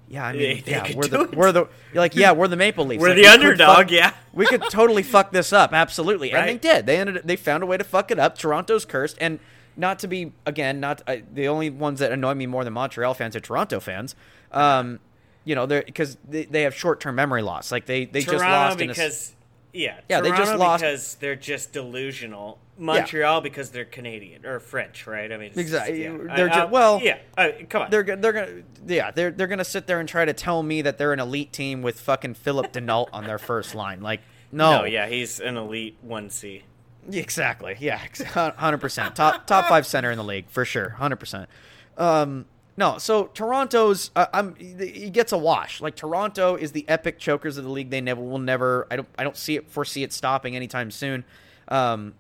"Yeah, 0.10 0.26
I 0.26 0.32
mean, 0.34 0.42
They- 0.42 0.62
they 0.62 0.72
yeah, 0.72 0.88
could 0.88 0.96
we're 0.96 1.08
the 1.08 1.22
it. 1.22 1.36
we're 1.36 1.52
the 1.52 1.68
like, 1.94 2.16
yeah, 2.16 2.32
we're 2.32 2.48
the 2.48 2.56
Maple 2.58 2.86
Leafs. 2.86 3.00
We're 3.00 3.10
Like, 3.10 3.18
the 3.18 3.22
we 3.22 3.28
underdog, 3.28 3.78
fuck- 3.78 3.92
yeah. 3.92 4.14
we 4.34 4.48
could 4.48 4.64
totally 4.72 5.04
fuck 5.04 5.32
this 5.32 5.54
up, 5.54 5.72
absolutely, 5.72 6.32
and 6.34 6.50
they 6.50 6.58
did. 6.58 6.88
They 6.88 6.98
ended. 6.98 7.22
They 7.24 7.36
found 7.36 7.62
a 7.62 7.68
way 7.68 7.78
to 7.78 7.84
fuck 7.84 8.10
it 8.10 8.18
up. 8.18 8.38
Toronto's 8.38 8.84
cursed, 8.86 9.18
and 9.22 9.40
not 9.78 10.00
to 10.00 10.08
be 10.08 10.34
again, 10.46 10.80
not 10.80 11.02
I, 11.08 11.24
the 11.32 11.48
only 11.48 11.70
ones 11.70 12.00
that 12.00 12.12
annoy 12.12 12.34
me 12.34 12.48
more 12.48 12.64
than 12.64 12.74
Montreal 12.74 13.14
fans 13.14 13.36
are 13.36 13.40
Toronto 13.40 13.80
fans. 13.80 14.16
Um, 14.52 15.00
you 15.46 15.56
know, 15.56 15.66
they're 15.66 15.84
because 15.84 16.18
they, 16.28 16.44
they 16.46 16.64
have 16.64 16.76
short 16.76 17.00
term 17.00 17.16
memory 17.16 17.42
loss. 17.42 17.72
Like 17.72 17.86
they 17.86 18.06
they 18.06 18.22
Toronto 18.22 18.40
just 18.40 18.50
lost 18.52 18.82
in 18.82 18.90
a 18.90 18.94
because 18.94 19.36
yeah, 19.72 20.00
Yeah, 20.10 20.22
they 20.22 20.30
just 20.32 20.56
lost 20.56 20.82
because 20.84 21.16
they're 21.16 21.36
just 21.36 21.72
delusional. 21.72 22.60
Montreal 22.78 23.40
because 23.40 23.70
they're 23.70 23.86
Canadian 23.86 24.46
or 24.46 24.60
French, 24.60 25.08
right? 25.08 25.32
I 25.32 25.38
mean, 25.38 25.48
it's 25.52 25.58
Exactly. 25.58 26.04
yeah. 26.04 26.18
They're 26.36 26.50
I- 26.50 26.54
ju- 26.54 26.60
I- 26.60 26.66
well, 26.66 27.00
yeah. 27.02 27.20
Uh, 27.38 27.50
come 27.70 27.84
on, 27.84 27.90
they're 27.90 28.04
they're 28.04 28.34
gonna 28.34 28.64
yeah 28.86 29.12
they're 29.12 29.32
they're 29.32 29.48
gonna 29.48 29.64
sit 29.64 29.88
there 29.88 30.02
and 30.02 30.10
try 30.10 30.26
to 30.26 30.34
tell 30.34 30.62
me 30.62 30.82
that 30.82 30.98
they're 30.98 31.14
an 31.14 31.22
elite 31.22 31.54
team 31.54 31.82
with 31.82 32.00
fucking 32.02 32.34
Phillip 32.34 32.74
Danault 32.74 33.08
on 33.14 33.24
their 33.26 33.38
first 33.38 33.76
line. 33.76 34.02
Like 34.02 34.20
no, 34.52 34.80
no, 34.80 34.84
yeah, 34.86 35.08
he's 35.08 35.40
an 35.40 35.56
elite 35.56 35.96
one 36.02 36.30
C. 36.30 36.64
exactly, 37.10 37.78
yeah, 37.80 38.00
hundred 38.34 38.80
percent 38.80 39.16
top 39.16 39.48
top 39.48 39.68
five 39.68 39.86
center 39.86 40.12
in 40.12 40.18
the 40.18 40.24
league 40.24 40.50
for 40.50 40.66
sure, 40.66 40.90
hundred 40.90 41.18
percent. 41.18 41.50
Um, 41.98 42.46
no, 42.78 42.98
so 42.98 43.28
Toronto's 43.28 44.12
uh, 44.16 44.28
I'm 44.34 44.56
he 44.56 45.10
gets 45.10 45.32
a 45.32 45.38
wash. 45.38 45.80
Like 45.80 45.96
Toronto 45.96 46.56
is 46.56 46.74
the 46.74 46.88
epic 46.90 47.20
chokers 47.20 47.58
of 47.58 47.64
the 47.64 47.70
league. 47.70 47.90
They 47.90 48.02
never 48.02 48.22
will 48.22 48.40
never. 48.40 48.88
I 48.92 48.98
don't 48.98 49.08
I 49.18 49.24
don't 49.24 49.38
see 49.38 49.56
it 49.56 49.70
foresee 49.70 50.04
it 50.04 50.12
stopping 50.12 50.56
anytime 50.56 50.92
soon. 50.92 51.24
Um, 51.70 52.16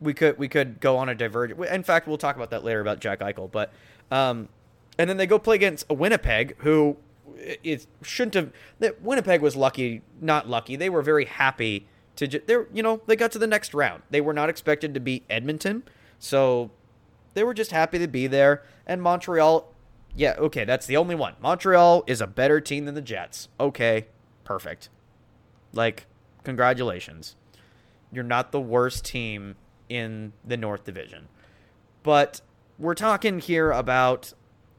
we 0.00 0.14
could 0.14 0.36
we 0.38 0.48
could 0.48 0.80
go 0.80 0.96
on 0.96 1.08
a 1.08 1.14
divergent. 1.14 1.64
In 1.64 1.82
fact, 1.84 2.08
we'll 2.08 2.18
talk 2.18 2.34
about 2.34 2.50
that 2.50 2.64
later 2.64 2.80
about 2.80 3.00
Jack 3.00 3.20
Eichel. 3.20 3.50
But 3.50 3.72
um, 4.10 4.48
and 4.98 5.08
then 5.08 5.16
they 5.16 5.26
go 5.26 5.38
play 5.38 5.56
against 5.56 5.88
Winnipeg 5.88 6.56
who 6.58 6.96
it 7.36 7.86
shouldn't 8.02 8.34
have. 8.34 8.52
That 8.80 9.00
Winnipeg 9.02 9.40
was 9.40 9.54
lucky, 9.54 10.02
not 10.20 10.48
lucky. 10.48 10.76
They 10.76 10.90
were 10.90 11.02
very 11.02 11.26
happy 11.26 11.86
to. 12.16 12.26
They 12.26 12.56
you 12.72 12.82
know 12.82 13.00
they 13.06 13.16
got 13.16 13.32
to 13.32 13.38
the 13.38 13.46
next 13.46 13.74
round. 13.74 14.02
They 14.10 14.20
were 14.20 14.34
not 14.34 14.48
expected 14.48 14.92
to 14.94 15.00
beat 15.00 15.24
Edmonton, 15.30 15.84
so 16.18 16.70
they 17.34 17.44
were 17.44 17.54
just 17.54 17.70
happy 17.70 17.98
to 17.98 18.08
be 18.08 18.26
there. 18.26 18.62
And 18.86 19.00
Montreal, 19.00 19.69
yeah, 20.14 20.34
okay, 20.38 20.64
that's 20.64 20.86
the 20.86 20.96
only 20.96 21.14
one. 21.14 21.34
Montreal 21.40 22.04
is 22.06 22.20
a 22.20 22.26
better 22.26 22.60
team 22.60 22.84
than 22.84 22.94
the 22.94 23.00
Jets. 23.02 23.48
Okay, 23.58 24.06
perfect. 24.44 24.88
Like, 25.72 26.06
congratulations. 26.44 27.36
You're 28.12 28.24
not 28.24 28.50
the 28.52 28.60
worst 28.60 29.04
team 29.04 29.56
in 29.88 30.32
the 30.44 30.56
North 30.56 30.84
Division. 30.84 31.28
But 32.02 32.40
we're 32.78 32.94
talking 32.94 33.38
here 33.40 33.70
about. 33.70 34.32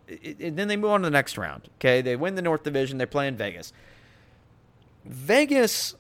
i- 0.10 0.36
then 0.38 0.68
they 0.68 0.76
move 0.76 0.92
on 0.92 1.02
to 1.02 1.06
the 1.08 1.12
next 1.12 1.38
round. 1.38 1.70
Okay, 1.78 2.02
they 2.02 2.16
win 2.18 2.36
the 2.36 2.42
North 2.42 2.64
Division. 2.64 2.98
They 2.98 3.06
play 3.06 3.28
in 3.28 3.38
Vegas. 3.38 3.72
Vegas 5.06 5.96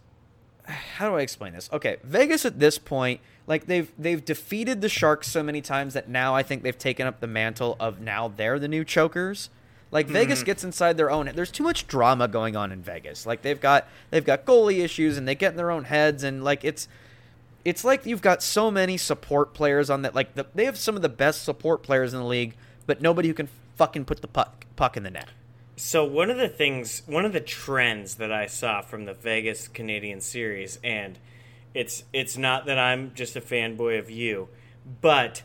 how 0.67 1.09
do 1.09 1.15
I 1.15 1.21
explain 1.21 1.53
this? 1.53 1.69
Okay, 1.71 1.97
Vegas 2.03 2.45
at 2.45 2.59
this 2.59 2.77
point, 2.77 3.21
like 3.47 3.65
they've 3.65 3.91
they've 3.97 4.23
defeated 4.23 4.81
the 4.81 4.89
Sharks 4.89 5.27
so 5.27 5.43
many 5.43 5.61
times 5.61 5.93
that 5.93 6.09
now 6.09 6.35
I 6.35 6.43
think 6.43 6.63
they've 6.63 6.77
taken 6.77 7.07
up 7.07 7.19
the 7.19 7.27
mantle 7.27 7.75
of 7.79 7.99
now 7.99 8.27
they're 8.27 8.59
the 8.59 8.67
new 8.67 8.83
chokers. 8.83 9.49
Like 9.91 10.07
hmm. 10.07 10.13
Vegas 10.13 10.43
gets 10.43 10.63
inside 10.63 10.97
their 10.97 11.11
own. 11.11 11.29
There's 11.33 11.51
too 11.51 11.63
much 11.63 11.87
drama 11.87 12.27
going 12.27 12.55
on 12.55 12.71
in 12.71 12.81
Vegas. 12.81 13.25
Like 13.25 13.41
they've 13.41 13.59
got 13.59 13.87
they've 14.09 14.25
got 14.25 14.45
goalie 14.45 14.83
issues 14.83 15.17
and 15.17 15.27
they 15.27 15.35
get 15.35 15.51
in 15.51 15.57
their 15.57 15.71
own 15.71 15.85
heads 15.85 16.23
and 16.23 16.43
like 16.43 16.63
it's 16.63 16.87
it's 17.65 17.83
like 17.83 18.05
you've 18.05 18.21
got 18.21 18.41
so 18.41 18.71
many 18.71 18.97
support 18.97 19.53
players 19.53 19.89
on 19.89 20.01
that. 20.03 20.15
Like 20.15 20.35
the, 20.35 20.47
they 20.55 20.65
have 20.65 20.77
some 20.77 20.95
of 20.95 21.01
the 21.01 21.09
best 21.09 21.43
support 21.43 21.83
players 21.83 22.13
in 22.13 22.19
the 22.19 22.25
league, 22.25 22.55
but 22.85 23.01
nobody 23.01 23.27
who 23.27 23.33
can 23.33 23.49
fucking 23.75 24.05
put 24.05 24.21
the 24.21 24.27
puck 24.27 24.65
puck 24.75 24.97
in 24.97 25.03
the 25.03 25.11
net. 25.11 25.29
So 25.83 26.05
one 26.05 26.29
of 26.29 26.37
the 26.37 26.47
things, 26.47 27.01
one 27.07 27.25
of 27.25 27.33
the 27.33 27.39
trends 27.39 28.15
that 28.17 28.31
I 28.31 28.45
saw 28.45 28.81
from 28.81 29.05
the 29.05 29.15
Vegas 29.15 29.67
Canadian 29.67 30.21
series, 30.21 30.77
and 30.83 31.17
it's 31.73 32.03
it's 32.13 32.37
not 32.37 32.67
that 32.67 32.77
I'm 32.77 33.15
just 33.15 33.35
a 33.35 33.41
fanboy 33.41 33.97
of 33.97 34.11
you, 34.11 34.49
but 35.01 35.41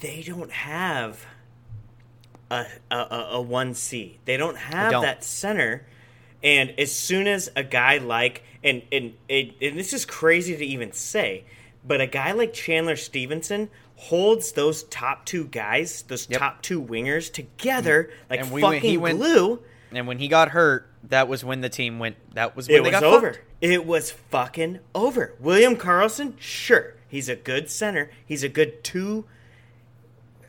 they 0.00 0.22
don't 0.22 0.50
have 0.50 1.26
a 2.50 2.64
a 2.90 3.38
one 3.38 3.74
C. 3.74 4.18
They 4.24 4.38
don't 4.38 4.56
have 4.56 4.92
don't. 4.92 5.02
that 5.02 5.22
center. 5.22 5.86
And 6.42 6.72
as 6.80 6.90
soon 6.90 7.26
as 7.26 7.50
a 7.54 7.62
guy 7.62 7.98
like 7.98 8.42
and 8.64 8.80
and, 8.90 9.12
and 9.28 9.52
and 9.60 9.78
this 9.78 9.92
is 9.92 10.06
crazy 10.06 10.56
to 10.56 10.64
even 10.64 10.92
say, 10.92 11.44
but 11.86 12.00
a 12.00 12.06
guy 12.06 12.32
like 12.32 12.54
Chandler 12.54 12.96
Stephenson 12.96 13.68
holds 14.00 14.52
those 14.52 14.84
top 14.84 15.26
two 15.26 15.44
guys, 15.44 16.02
those 16.08 16.26
Yep. 16.30 16.38
top 16.40 16.62
two 16.62 16.82
wingers 16.82 17.30
together 17.32 18.04
mm. 18.10 18.30
like 18.30 18.40
And 18.40 18.50
we 18.50 18.60
fucking 18.62 19.00
went- 19.00 19.18
glue. 19.18 19.60
And 19.92 20.06
when 20.06 20.18
he 20.18 20.28
got 20.28 20.50
hurt, 20.50 20.88
that 21.08 21.26
was 21.28 21.44
when 21.44 21.60
the 21.60 21.68
team 21.68 21.98
went. 21.98 22.16
That 22.34 22.54
was 22.56 22.68
when 22.68 22.76
It 22.78 22.84
they 22.84 22.90
was 22.90 23.00
got 23.00 23.04
over. 23.04 23.32
fucked. 23.34 23.44
It 23.60 23.84
was 23.84 24.10
fucking 24.10 24.78
over. 24.94 25.34
William 25.40 25.76
Karlsson, 25.76 26.34
sure, 26.38 26.94
he's 27.08 27.28
a 27.28 27.34
good 27.36 27.68
center. 27.68 28.10
He's 28.24 28.42
a 28.42 28.48
good 28.48 28.82
two. 28.84 29.24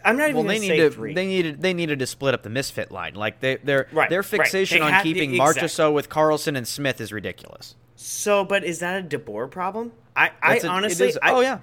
I'm 0.03 0.17
not 0.17 0.25
even 0.29 0.35
Well, 0.37 0.43
going 0.45 0.61
they 0.61 0.67
to 0.67 0.73
need 0.73 0.79
say 0.79 0.89
to 0.89 0.91
three. 0.91 1.13
they 1.13 1.25
needed 1.27 1.61
they 1.61 1.73
needed 1.73 1.99
to 1.99 2.07
split 2.07 2.33
up 2.33 2.43
the 2.43 2.49
misfit 2.49 2.91
line. 2.91 3.13
Like 3.15 3.39
they 3.39 3.57
their 3.57 3.87
Right, 3.91 4.09
their 4.09 4.19
right. 4.21 4.25
fixation 4.29 4.79
They 4.79 4.85
on 4.91 5.03
keeping 5.03 5.31
exactly. 5.35 5.63
Marchessault 5.63 5.93
with 5.93 6.09
Karlsson 6.09 6.55
and 6.57 6.67
Smith 6.67 6.99
is 7.01 7.11
ridiculous. 7.11 7.75
so, 7.95 8.43
but 8.45 8.63
is 8.63 8.79
that 8.79 8.99
a 9.13 9.17
DeBoer 9.17 9.49
problem? 9.51 9.91
I, 10.15 10.31
I 10.41 10.53
That's 10.53 10.63
a- 10.65 10.67
honestly, 10.69 11.07
is- 11.09 11.19
I, 11.21 11.31
oh 11.31 11.41
yeah, 11.41 11.59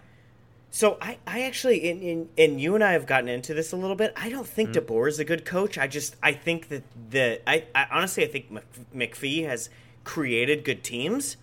So 0.71 0.99
I, 1.01 1.19
I 1.27 1.43
actually, 1.45 1.89
in, 1.89 2.01
in, 2.03 2.29
and 2.37 2.61
you 2.61 2.75
and 2.75 2.85
I 2.85 2.93
have 2.93 3.07
gotten 3.07 3.29
into 3.29 3.55
this 3.55 3.73
a 3.73 3.77
little 3.77 3.97
bit. 3.97 4.13
I 4.17 4.29
don't 4.29 4.47
think 4.47 4.71
Mm-hmm. 4.71 4.85
DeBoer 4.93 5.09
is 5.09 5.19
a 5.19 5.25
good 5.25 5.45
coach. 5.45 5.79
I 5.79 5.87
just, 5.87 6.17
I 6.23 6.33
think 6.33 6.69
that 6.69 6.83
the, 7.11 7.41
I, 7.49 7.65
I 7.75 7.87
honestly, 7.91 8.23
I 8.25 8.29
think 8.29 8.51
Mc- 8.51 8.65
McPhee 9.13 9.47
has 9.47 9.71
created 10.05 10.65
good 10.65 10.85
teams. 10.85 11.37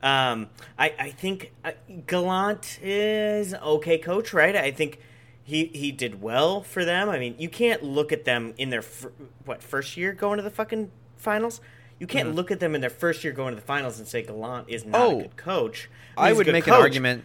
Um, 0.00 0.48
I, 0.78 0.94
I 0.98 1.10
think 1.10 1.52
uh, 1.64 1.72
Gallant 2.06 2.78
is 2.80 3.52
okay 3.54 3.98
coach, 3.98 4.32
right? 4.32 4.54
I 4.54 4.70
think 4.70 5.00
he, 5.42 5.64
he 5.66 5.90
did 5.90 6.22
well 6.22 6.62
for 6.62 6.84
them. 6.84 7.08
I 7.08 7.18
mean, 7.18 7.34
you 7.36 7.48
can't 7.48 7.82
look 7.82 8.12
at 8.12 8.24
them 8.24 8.54
in 8.58 8.70
their 8.70 8.82
fir- 8.82 9.12
what 9.44 9.60
first 9.60 9.96
year 9.96 10.12
going 10.12 10.36
to 10.36 10.42
the 10.44 10.50
fucking 10.50 10.92
finals. 11.16 11.60
You 11.98 12.06
can't 12.06 12.36
look 12.36 12.52
at 12.52 12.60
them 12.60 12.76
in 12.76 12.80
their 12.80 12.90
first 12.90 13.24
year 13.24 13.32
going 13.32 13.56
to 13.56 13.60
the 13.60 13.66
finals 13.66 13.98
and 13.98 14.06
say 14.06 14.22
Gallant 14.22 14.68
is 14.68 14.84
not 14.84 15.00
Mm-hmm. 15.00 15.16
Oh. 15.16 15.18
a 15.18 15.22
good 15.22 15.36
coach. 15.36 15.90
I 16.16 16.30
a 16.30 16.34
would 16.36 16.46
make 16.46 16.68
an 16.68 16.74
argument. 16.74 17.24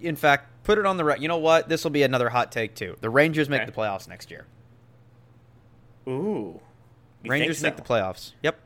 In 0.00 0.16
fact, 0.16 0.64
put 0.64 0.78
it 0.78 0.86
on 0.86 0.96
the 0.96 1.04
right. 1.04 1.20
You 1.20 1.28
know 1.28 1.38
what? 1.38 1.68
This 1.68 1.84
will 1.84 1.90
be 1.90 2.02
another 2.02 2.28
hot 2.30 2.50
take 2.52 2.74
too. 2.74 2.96
The 3.00 3.10
Rangers 3.10 3.48
make 3.48 3.62
Okay. 3.62 3.70
the 3.70 3.76
playoffs 3.76 4.08
next 4.08 4.30
year. 4.30 4.46
Ooh. 6.08 6.60
Rangers 7.24 7.60
think 7.60 7.76
make 7.76 7.84
the 7.84 7.88
playoffs. 7.92 8.32
Yep. 8.42 8.58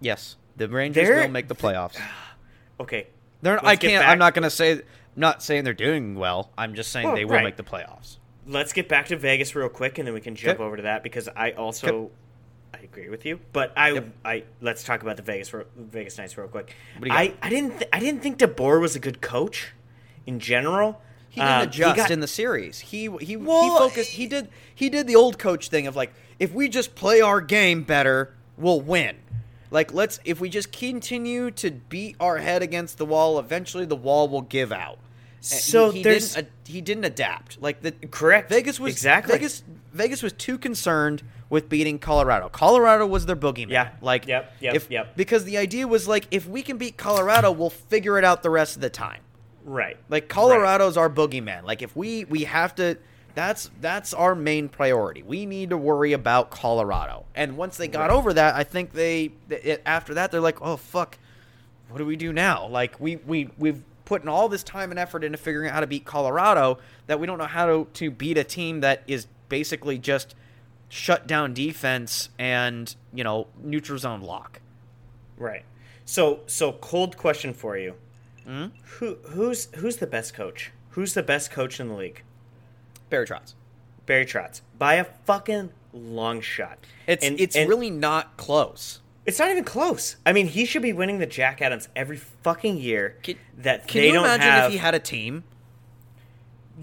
Yes, 0.00 0.36
the 0.56 0.68
Rangers 0.68 1.06
They're- 1.06 1.22
will 1.22 1.28
make 1.28 1.48
the 1.48 1.54
playoffs. 1.54 1.96
Okay. 2.80 3.08
They're. 3.42 3.58
I 3.66 3.74
can't. 3.74 4.06
I'm 4.06 4.18
not 4.20 4.34
going 4.34 4.44
to 4.44 4.50
say. 4.50 4.70
I'm 4.74 4.80
not 5.16 5.42
saying 5.42 5.64
they're 5.64 5.74
doing 5.74 6.14
well. 6.14 6.52
I'm 6.56 6.74
just 6.76 6.92
saying 6.92 7.06
Well, 7.08 7.16
they 7.16 7.24
will 7.24 7.32
right. 7.34 7.42
make 7.42 7.56
the 7.56 7.64
playoffs. 7.64 8.18
Let's 8.46 8.72
get 8.72 8.88
back 8.88 9.06
to 9.06 9.16
Vegas 9.16 9.56
real 9.56 9.68
quick, 9.68 9.98
and 9.98 10.06
then 10.06 10.14
we 10.14 10.20
can 10.20 10.36
jump 10.36 10.60
Okay. 10.60 10.64
over 10.64 10.76
to 10.76 10.82
that 10.84 11.02
because 11.02 11.28
I 11.34 11.50
also 11.52 12.12
I 12.72 12.78
agree 12.78 13.08
with 13.08 13.26
you. 13.26 13.40
But 13.52 13.72
I 13.76 13.90
Yep. 13.94 14.06
I 14.24 14.44
let's 14.60 14.84
talk 14.84 15.02
about 15.02 15.16
the 15.16 15.24
Vegas 15.24 15.52
Vegas 15.76 16.18
Knights 16.18 16.38
real 16.38 16.46
quick. 16.46 16.76
What 16.98 17.02
do 17.02 17.10
you 17.10 17.12
got? 17.16 17.18
I 17.18 17.34
I 17.42 17.50
didn't 17.50 17.70
th- 17.78 17.90
I 17.92 17.98
didn't 17.98 18.22
think 18.22 18.38
DeBoer 18.38 18.80
was 18.80 18.94
a 18.94 19.00
good 19.00 19.20
coach 19.20 19.72
in 20.28 20.38
general. 20.38 21.00
He 21.30 21.40
didn't 21.40 21.54
Um, 21.56 21.62
adjust 21.68 21.96
got- 21.96 22.10
in 22.10 22.20
the 22.20 22.26
series. 22.28 22.78
He 22.80 23.08
he 23.20 23.26
he 23.26 23.36
focused. 23.36 24.10
He 24.12 24.26
did 24.26 24.48
he 24.74 24.88
did 24.90 25.06
the 25.06 25.16
old 25.16 25.38
coach 25.38 25.68
thing 25.68 25.86
of 25.86 25.96
like, 25.96 26.12
if 26.38 26.52
we 26.52 26.68
just 26.68 26.94
play 26.94 27.20
our 27.20 27.40
game 27.40 27.82
better, 27.82 28.34
we'll 28.56 28.80
win. 28.80 29.16
Like 29.70 29.92
let's 29.92 30.20
if 30.24 30.40
we 30.40 30.48
just 30.48 30.70
continue 30.72 31.50
to 31.52 31.70
beat 31.70 32.16
our 32.20 32.38
head 32.38 32.62
against 32.62 32.98
the 32.98 33.04
wall, 33.06 33.38
eventually 33.38 33.84
the 33.86 33.96
wall 33.96 34.28
will 34.28 34.42
give 34.42 34.70
out. 34.72 34.98
So 35.40 35.90
he, 35.90 35.98
he 35.98 36.02
there's- 36.04 36.34
didn't, 36.34 36.50
he 36.66 36.80
didn't 36.80 37.04
adapt. 37.04 37.60
Like 37.62 37.82
the 37.82 37.92
Correct. 38.10 38.48
Vegas 38.50 38.78
was 38.80 38.92
Exactly. 38.92 39.34
Vegas 39.34 39.62
Vegas 39.92 40.22
was 40.22 40.32
too 40.32 40.58
concerned 40.58 41.22
with 41.50 41.68
beating 41.68 41.98
Colorado. 41.98 42.48
Colorado 42.48 43.06
was 43.06 43.24
their 43.26 43.36
boogeyman. 43.36 43.70
Yeah. 43.70 43.90
Like 44.02 44.26
Yep, 44.26 44.52
yep, 44.60 44.74
if, 44.74 44.90
yep. 44.90 45.16
because 45.16 45.44
the 45.44 45.56
idea 45.58 45.86
was 45.86 46.06
like 46.08 46.26
if 46.30 46.46
we 46.48 46.62
can 46.62 46.76
beat 46.78 46.96
Colorado, 46.96 47.50
we'll 47.52 47.70
figure 47.70 48.18
it 48.18 48.24
out 48.24 48.42
the 48.42 48.50
rest 48.50 48.74
of 48.76 48.82
the 48.82 48.90
time. 48.90 49.20
Right. 49.68 49.96
Like 50.08 50.28
Colorado's 50.28 50.96
our 50.96 51.10
boogeyman. 51.10 51.64
Like 51.64 51.82
if 51.82 51.94
we 51.94 52.24
we 52.24 52.44
have 52.44 52.74
to 52.76 52.98
that's 53.34 53.70
that's 53.80 54.12
our 54.14 54.34
main 54.34 54.68
priority. 54.68 55.22
We 55.22 55.46
need 55.46 55.70
to 55.70 55.76
worry 55.76 56.12
about 56.12 56.50
Colorado. 56.50 57.24
And 57.34 57.56
once 57.56 57.76
they 57.76 57.88
got 57.88 58.10
over 58.10 58.32
that, 58.32 58.56
I 58.56 58.64
think 58.64 58.92
they 58.92 59.32
it, 59.48 59.82
after 59.86 60.14
that 60.14 60.30
they're 60.30 60.40
like, 60.40 60.60
"Oh 60.60 60.76
fuck. 60.76 61.18
What 61.88 61.98
do 61.98 62.04
we 62.04 62.16
do 62.16 62.32
now?" 62.32 62.66
Like 62.66 62.98
we 62.98 63.16
we 63.16 63.50
we've 63.56 63.82
put 64.04 64.22
in 64.22 64.28
all 64.28 64.48
this 64.48 64.62
time 64.62 64.90
and 64.90 64.98
effort 64.98 65.22
into 65.22 65.38
figuring 65.38 65.68
out 65.68 65.74
how 65.74 65.80
to 65.80 65.86
beat 65.86 66.04
Colorado 66.04 66.78
that 67.06 67.20
we 67.20 67.26
don't 67.26 67.38
know 67.38 67.44
how 67.44 67.66
to 67.66 67.86
to 67.94 68.10
beat 68.10 68.38
a 68.38 68.44
team 68.44 68.80
that 68.80 69.02
is 69.06 69.26
basically 69.48 69.98
just 69.98 70.34
shut 70.88 71.26
down 71.26 71.52
defense 71.52 72.30
and, 72.38 72.96
you 73.12 73.22
know, 73.22 73.46
neutral 73.62 73.98
zone 73.98 74.22
lock. 74.22 74.60
Right. 75.36 75.64
So 76.04 76.40
so 76.46 76.72
cold 76.72 77.16
question 77.16 77.52
for 77.52 77.76
you. 77.76 77.94
Hmm? 78.48 78.66
Who 78.98 79.16
who's 79.28 79.66
who's 79.74 79.98
the 79.98 80.06
best 80.06 80.32
coach? 80.32 80.72
Who's 80.90 81.12
the 81.12 81.22
best 81.22 81.50
coach 81.50 81.78
in 81.78 81.88
the 81.88 81.94
league? 81.94 82.22
Barry 83.10 83.26
Trotz. 83.26 83.52
Barry 84.06 84.24
Trotz 84.24 84.62
by 84.78 84.94
a 84.94 85.04
fucking 85.04 85.70
long 85.92 86.40
shot. 86.40 86.78
It's 87.06 87.24
And- 87.24 87.38
it's 87.38 87.54
and 87.54 87.68
really 87.68 87.90
not 87.90 88.38
close. 88.38 89.00
it's 89.26 89.38
not 89.38 89.50
even 89.50 89.64
close. 89.64 90.16
I 90.24 90.32
mean, 90.32 90.46
he 90.46 90.64
should 90.64 90.80
be 90.80 90.94
winning 90.94 91.18
the 91.18 91.26
Jack 91.26 91.60
Adams 91.60 91.90
every 91.94 92.16
fucking 92.16 92.78
year. 92.78 93.18
Can, 93.22 93.36
that 93.58 93.86
can 93.86 94.02
you 94.02 94.12
don't 94.14 94.24
imagine 94.24 94.40
have. 94.50 94.64
if 94.66 94.72
he 94.72 94.78
had 94.78 94.94
a 94.94 94.98
team? 94.98 95.44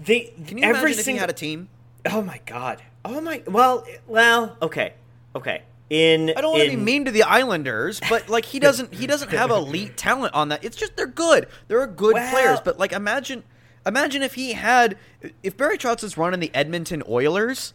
they 0.00 0.32
Can 0.46 0.58
you 0.58 0.64
every 0.64 0.80
imagine 0.92 1.00
if 1.00 1.06
he 1.06 1.16
had 1.16 1.30
a 1.30 1.32
team? 1.32 1.68
Oh 2.08 2.22
my 2.22 2.40
god. 2.46 2.80
Oh 3.04 3.20
my. 3.20 3.42
Well, 3.48 3.84
well. 4.06 4.56
Okay. 4.62 4.94
Okay. 5.34 5.62
In 5.88 6.30
I 6.36 6.40
don't 6.40 6.52
want 6.52 6.64
to 6.64 6.70
be 6.70 6.76
mean 6.76 7.04
to 7.04 7.12
the 7.12 7.22
Islanders, 7.22 8.00
but 8.10 8.28
like 8.28 8.44
he 8.44 8.58
doesn't 8.58 8.92
he 8.92 9.06
doesn't 9.06 9.30
have 9.30 9.50
elite 9.50 9.96
talent 9.96 10.34
on 10.34 10.48
that. 10.48 10.64
It's 10.64 10.76
just 10.76 10.96
they're 10.96 11.06
good. 11.06 11.46
They're 11.68 11.86
good 11.86 12.14
Well- 12.14 12.30
players, 12.32 12.58
but 12.60 12.78
like 12.78 12.90
imagine 12.92 13.44
imagine 13.86 14.22
if 14.22 14.34
he 14.34 14.54
had 14.54 14.98
if 15.44 15.56
Barry 15.56 15.78
Trotz 15.78 16.02
is 16.02 16.16
running 16.18 16.40
the 16.40 16.50
Edmonton 16.54 17.04
Oilers, 17.08 17.72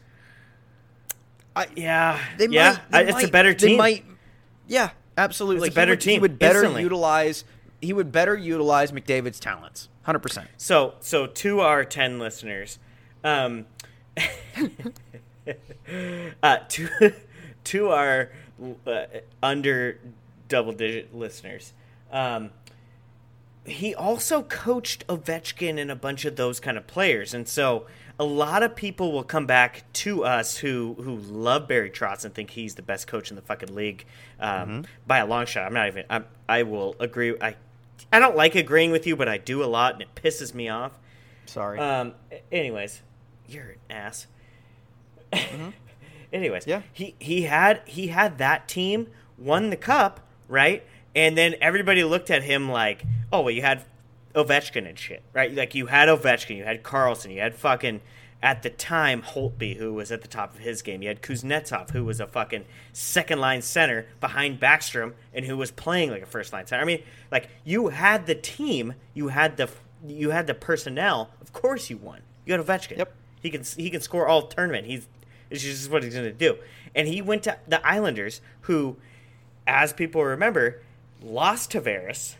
I, 1.56 1.68
Yeah. 1.76 2.20
they 2.38 2.48
yeah. 2.48 2.72
might 2.72 2.92
they 2.92 2.98
I- 3.14 3.18
it's 3.18 3.28
a 3.30 3.32
better 3.32 3.54
team. 3.54 3.70
They 3.72 3.78
might 3.78 4.06
Yeah, 4.68 4.90
absolutely. 5.18 5.68
It's 5.70 5.74
a 5.74 5.80
better 5.80 5.92
he 5.94 5.96
would, 5.96 6.04
He 6.04 6.20
would 6.20 6.38
better 6.40 6.60
instantly. 6.60 6.82
utilize 6.84 7.46
he 7.82 7.94
would 7.94 8.12
better 8.12 8.36
utilize 8.36 8.92
McDavid's 8.92 9.40
talents. 9.40 9.88
100%. 10.06 10.48
So, 10.58 10.96
so 11.00 11.26
to 11.28 11.62
our 11.62 11.84
ten 11.86 12.20
listeners, 12.20 12.78
um, 13.24 13.66
uh, 16.44 16.58
to 16.70 17.14
to 17.66 17.90
our 17.90 18.32
uh, 18.86 19.06
under 19.42 20.00
double 20.48 20.74
digit 20.74 21.16
listeners, 21.16 21.74
um, 22.12 22.52
he 23.66 23.94
also 23.94 24.44
coached 24.44 25.06
Ovechkin 25.08 25.80
and 25.80 25.92
a 25.92 25.96
bunch 25.96 26.26
of 26.26 26.36
those 26.36 26.60
kind 26.60 26.78
of 26.78 26.88
players, 26.88 27.34
and 27.34 27.48
so 27.48 27.86
a 28.20 28.26
lot 28.26 28.62
of 28.62 28.76
people 28.76 29.12
will 29.12 29.24
come 29.24 29.46
back 29.46 29.84
to 29.94 30.24
us 30.24 30.58
who 30.58 30.96
who 31.00 31.16
love 31.16 31.68
Barry 31.68 31.90
Trotz 31.90 32.26
and 32.26 32.34
think 32.34 32.52
he's 32.52 32.76
the 32.76 32.82
best 32.82 33.08
coach 33.08 33.30
in 33.30 33.36
the 33.36 33.42
fucking 33.42 33.74
league 33.74 34.06
um, 34.40 34.86
by 35.08 35.20
a 35.20 35.26
long 35.26 35.46
shot. 35.46 35.66
I'm 35.66 35.74
not 35.74 35.88
even. 35.88 36.06
I'm, 36.10 36.26
I 36.48 36.64
will 36.64 36.96
agree. 37.00 37.36
I 37.42 37.56
I 38.12 38.20
don't 38.20 38.36
like 38.36 38.56
agreeing 38.56 38.92
with 38.92 39.08
you, 39.08 39.16
but 39.16 39.28
I 39.28 39.38
do 39.38 39.64
a 39.64 39.66
lot, 39.66 39.94
and 39.94 40.02
it 40.02 40.14
pisses 40.16 40.54
me 40.54 40.70
off. 40.70 40.92
Sorry. 41.46 41.80
Um. 41.80 42.14
Anyways, 42.52 43.02
you're 43.48 43.70
an 43.70 43.78
ass. 43.90 44.28
anyways, 46.34 46.68
Yeah. 46.68 46.82
He 46.92 47.16
he 47.20 47.44
had 47.44 47.82
he 47.86 48.08
had 48.08 48.38
that 48.38 48.68
team 48.68 49.08
won 49.38 49.70
the 49.70 49.78
cup 49.78 50.20
right, 50.48 50.84
and 51.16 51.38
then 51.38 51.56
everybody 51.62 52.04
looked 52.04 52.30
at 52.30 52.44
him 52.44 52.70
like, 52.70 53.04
oh 53.32 53.42
well, 53.42 53.52
you 53.52 53.62
had 53.62 53.84
Ovechkin 54.36 54.88
and 54.88 54.98
shit, 54.98 55.24
right? 55.34 55.54
Like 55.54 55.76
you 55.76 55.88
had 55.88 56.10
Ovechkin, 56.10 56.56
you 56.58 56.64
had 56.64 56.84
Carlson, 56.84 57.32
you 57.32 57.42
had 57.42 57.56
fucking 57.56 58.02
at 58.44 58.64
the 58.64 58.70
time 58.70 59.22
Holtby, 59.22 59.78
who 59.78 59.94
was 59.94 60.12
at 60.12 60.22
the 60.22 60.28
top 60.28 60.54
of 60.56 60.62
his 60.62 60.82
game. 60.82 61.02
You 61.04 61.10
had 61.10 61.22
Kuznetsov, 61.22 61.92
who 61.92 62.04
was 62.06 62.20
a 62.20 62.26
fucking 62.26 62.66
second 62.92 63.40
line 63.40 63.62
center 63.62 64.08
behind 64.20 64.60
Backstrom, 64.60 65.14
and 65.34 65.46
who 65.46 65.58
was 65.58 65.70
playing 65.70 66.10
like 66.10 66.24
a 66.24 66.26
first 66.26 66.52
line 66.52 66.66
center. 66.66 66.82
I 66.82 66.86
mean, 66.86 67.04
like 67.32 67.50
you 67.64 67.90
had 67.90 68.26
the 68.26 68.36
team, 68.36 68.96
you 69.14 69.28
had 69.28 69.58
the 69.58 69.70
you 70.08 70.32
had 70.32 70.48
the 70.48 70.56
personnel. 70.56 71.30
Of 71.42 71.54
course, 71.54 71.90
you 71.90 71.98
won. 71.98 72.22
You 72.46 72.54
had 72.54 72.66
Ovechkin. 72.66 72.98
Yep. 72.98 73.14
He 73.42 73.50
can 73.50 73.64
he 73.78 73.90
can 73.90 74.02
score 74.02 74.28
all 74.28 74.44
tournament. 74.44 74.88
He's 74.88 75.08
it's 75.52 75.62
just 75.62 75.92
what 75.92 76.04
he's 76.04 76.14
going 76.14 76.26
to 76.26 76.32
do. 76.32 76.58
And 76.96 77.08
he 77.08 77.22
went 77.22 77.44
to 77.44 77.58
the 77.68 77.86
Islanders, 77.86 78.42
who, 78.62 78.98
as 79.68 79.94
people 79.94 80.24
remember, 80.24 80.82
lost 81.22 81.72
Tavares. 81.72 82.36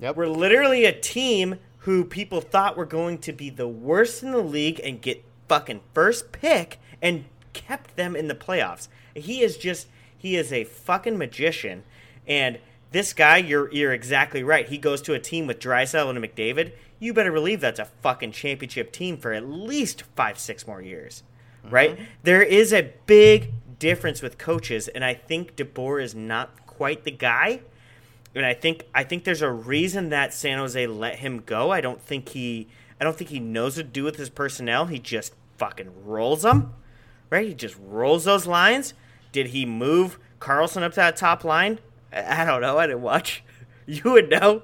Yep. 0.00 0.16
Were 0.16 0.28
literally 0.28 0.84
a 0.84 0.92
team 0.92 1.58
who 1.78 2.04
people 2.04 2.40
thought 2.40 2.76
were 2.76 2.86
going 2.86 3.18
to 3.18 3.32
be 3.32 3.50
the 3.50 3.68
worst 3.68 4.22
in 4.22 4.32
the 4.32 4.38
league 4.38 4.80
and 4.82 5.00
get 5.00 5.24
fucking 5.48 5.80
first 5.92 6.32
pick 6.32 6.78
and 7.02 7.24
kept 7.52 7.96
them 7.96 8.16
in 8.16 8.28
the 8.28 8.34
playoffs. 8.34 8.88
He 9.14 9.42
is 9.42 9.56
just 9.56 9.88
he 10.16 10.36
is 10.36 10.52
a 10.52 10.64
fucking 10.64 11.18
magician. 11.18 11.84
And 12.26 12.58
this 12.90 13.12
guy, 13.12 13.38
you're 13.38 13.70
you're 13.72 13.92
exactly 13.92 14.42
right. 14.42 14.68
He 14.68 14.78
goes 14.78 15.02
to 15.02 15.14
a 15.14 15.18
team 15.18 15.46
with 15.46 15.58
Draisaitl 15.60 16.10
and 16.10 16.18
McDavid. 16.18 16.72
You 16.98 17.12
better 17.12 17.32
believe 17.32 17.60
that's 17.60 17.80
a 17.80 17.84
fucking 17.84 18.32
championship 18.32 18.92
team 18.92 19.16
for 19.16 19.32
at 19.32 19.48
least 19.48 20.04
five, 20.16 20.38
six 20.38 20.66
more 20.66 20.80
years. 20.80 21.22
Right? 21.70 21.94
Mm-hmm. 21.96 22.04
There 22.22 22.42
is 22.42 22.72
a 22.72 22.92
big 23.06 23.52
difference 23.78 24.22
with 24.22 24.38
coaches, 24.38 24.88
and 24.88 25.04
I 25.04 25.14
think 25.14 25.56
DeBoer 25.56 26.02
is 26.02 26.14
not 26.14 26.66
quite 26.66 27.04
the 27.04 27.10
guy 27.10 27.60
and 28.34 28.44
I 28.44 28.52
think 28.54 28.84
I 28.94 29.04
think 29.04 29.24
there's 29.24 29.42
a 29.42 29.50
reason 29.50 30.08
that 30.08 30.34
San 30.34 30.58
Jose 30.58 30.86
let 30.86 31.20
him 31.20 31.42
go. 31.46 31.70
I 31.70 31.80
don't 31.80 32.00
think 32.00 32.30
he 32.30 32.66
I 33.00 33.04
don't 33.04 33.16
think 33.16 33.30
he 33.30 33.38
knows 33.38 33.76
what 33.76 33.84
to 33.86 33.88
do 33.92 34.02
with 34.04 34.16
his 34.16 34.28
personnel. 34.28 34.86
He 34.86 34.98
just 34.98 35.34
fucking 35.56 36.04
rolls 36.04 36.42
them, 36.42 36.74
right? 37.30 37.46
He 37.46 37.54
just 37.54 37.76
rolls 37.80 38.24
those 38.24 38.46
lines. 38.46 38.94
Did 39.30 39.48
he 39.48 39.64
move 39.64 40.18
Karlsson 40.40 40.82
up 40.82 40.92
to 40.92 40.96
that 40.96 41.16
top 41.16 41.44
line? 41.44 41.78
I 42.12 42.42
I 42.42 42.44
don't 42.44 42.60
know. 42.60 42.78
I 42.78 42.86
didn't 42.86 43.02
watch. 43.02 43.42
You 43.86 44.12
would 44.12 44.30
know, 44.30 44.62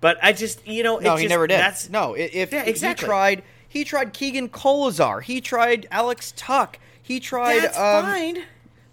but 0.00 0.18
I 0.20 0.32
just 0.32 0.66
you 0.66 0.82
know 0.82 0.98
No, 0.98 1.14
he 1.14 1.22
just- 1.22 1.30
never 1.30 1.46
did. 1.46 1.60
That's 1.60 1.88
no, 1.88 2.14
if 2.14 2.52
Yeah, 2.52 2.64
exactly. 2.64 3.04
he 3.04 3.08
tried, 3.08 3.42
he 3.76 3.84
tried 3.84 4.12
Keegan 4.12 4.48
Kolesar. 4.48 5.22
He 5.22 5.40
tried 5.40 5.86
Alex 5.90 6.32
Tuch. 6.36 6.78
He 7.02 7.20
tried 7.20 7.60
that's 7.60 7.76
um, 7.76 8.04
fine 8.04 8.44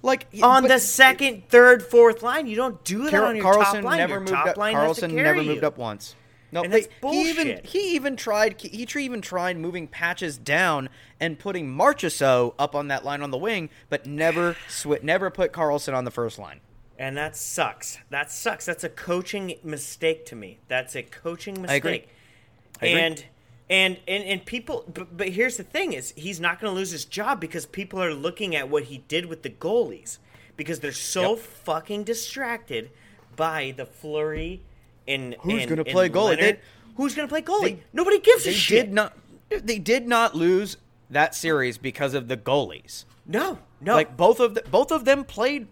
like 0.03 0.27
on 0.43 0.63
the 0.63 0.79
second, 0.79 1.47
third, 1.47 1.81
fourth 1.81 2.21
line. 2.21 2.45
You 2.45 2.55
don't 2.55 2.83
do 2.83 3.09
that 3.09 3.23
on 3.23 3.35
your 3.37 3.45
Karlsson 3.45 3.63
top 3.63 3.83
line. 3.83 3.97
never 3.97 4.13
your 4.13 4.19
moved 4.19 4.33
top 4.33 4.47
up. 4.47 4.57
line 4.57 4.75
Karlsson 4.75 5.13
never 5.13 5.41
you. 5.41 5.49
moved 5.49 5.63
up 5.63 5.77
once. 5.77 6.15
No, 6.51 6.67
they, 6.67 6.85
he 7.09 7.29
even 7.29 7.61
he 7.63 7.95
even 7.95 8.15
tried 8.15 8.61
he 8.61 8.83
even 8.83 9.21
tried 9.21 9.57
moving 9.57 9.87
patches 9.87 10.37
down 10.37 10.89
and 11.19 11.39
putting 11.39 11.67
Marchessault 11.67 12.53
up 12.59 12.75
on 12.75 12.89
that 12.89 13.03
line 13.03 13.23
on 13.23 13.31
the 13.31 13.37
wing, 13.37 13.69
but 13.89 14.05
never 14.05 14.55
swi- 14.69 15.01
never 15.01 15.31
put 15.31 15.51
Karlsson 15.51 15.95
on 15.95 16.05
the 16.05 16.11
first 16.11 16.37
line. 16.37 16.59
And 16.99 17.17
that 17.17 17.35
sucks. 17.35 17.97
That 18.11 18.29
sucks. 18.29 18.65
That's 18.67 18.83
a 18.83 18.89
coaching 18.89 19.55
mistake 19.63 20.27
to 20.27 20.35
me. 20.35 20.59
That's 20.67 20.95
a 20.95 21.01
coaching 21.01 21.59
mistake. 21.59 21.83
agree. 21.83 22.05
I 22.81 22.85
agree. 22.85 23.01
And 23.01 23.25
and 23.69 23.97
and 24.07 24.23
and 24.23 24.45
people 24.45 24.83
but, 24.93 25.15
but 25.15 25.29
here's 25.29 25.57
the 25.57 25.63
thing 25.63 25.93
is 25.93 26.13
he's 26.15 26.39
not 26.39 26.59
going 26.59 26.71
to 26.71 26.75
lose 26.75 26.91
his 26.91 27.05
job 27.05 27.39
because 27.39 27.65
people 27.65 28.01
are 28.01 28.13
looking 28.13 28.55
at 28.55 28.69
what 28.69 28.83
he 28.83 28.99
did 29.07 29.25
with 29.25 29.41
the 29.43 29.49
goalies 29.49 30.17
because 30.57 30.79
they're 30.81 30.91
so 30.91 31.31
Yep. 31.35 31.39
fucking 31.39 32.03
distracted 32.03 32.91
by 33.35 33.73
the 33.75 33.85
flurry 33.85 34.61
and 35.07 35.35
Who's 35.41 35.65
gonna 35.65 35.83
play 35.85 36.09
goalie? 36.09 36.39
They- 36.39 36.59
Who's 36.95 37.15
going 37.15 37.27
to 37.27 37.31
play 37.31 37.41
goalie? 37.41 37.61
they- 37.77 37.83
Nobody 37.91 38.19
gives 38.19 38.43
a 38.45 38.49
They 38.49 38.53
shit. 38.55 38.85
did 38.85 38.93
not 38.93 39.17
they 39.49 39.79
did 39.79 40.07
not 40.07 40.35
lose 40.35 40.77
that 41.09 41.33
series 41.35 41.77
because 41.77 42.13
of 42.13 42.27
the 42.27 42.37
goalies. 42.37 43.05
No. 43.25 43.59
No. 43.81 43.95
Like 43.95 44.15
both 44.17 44.39
of 44.39 44.53
the, 44.55 44.61
both 44.69 44.91
of 44.91 45.05
them 45.05 45.23
played 45.23 45.67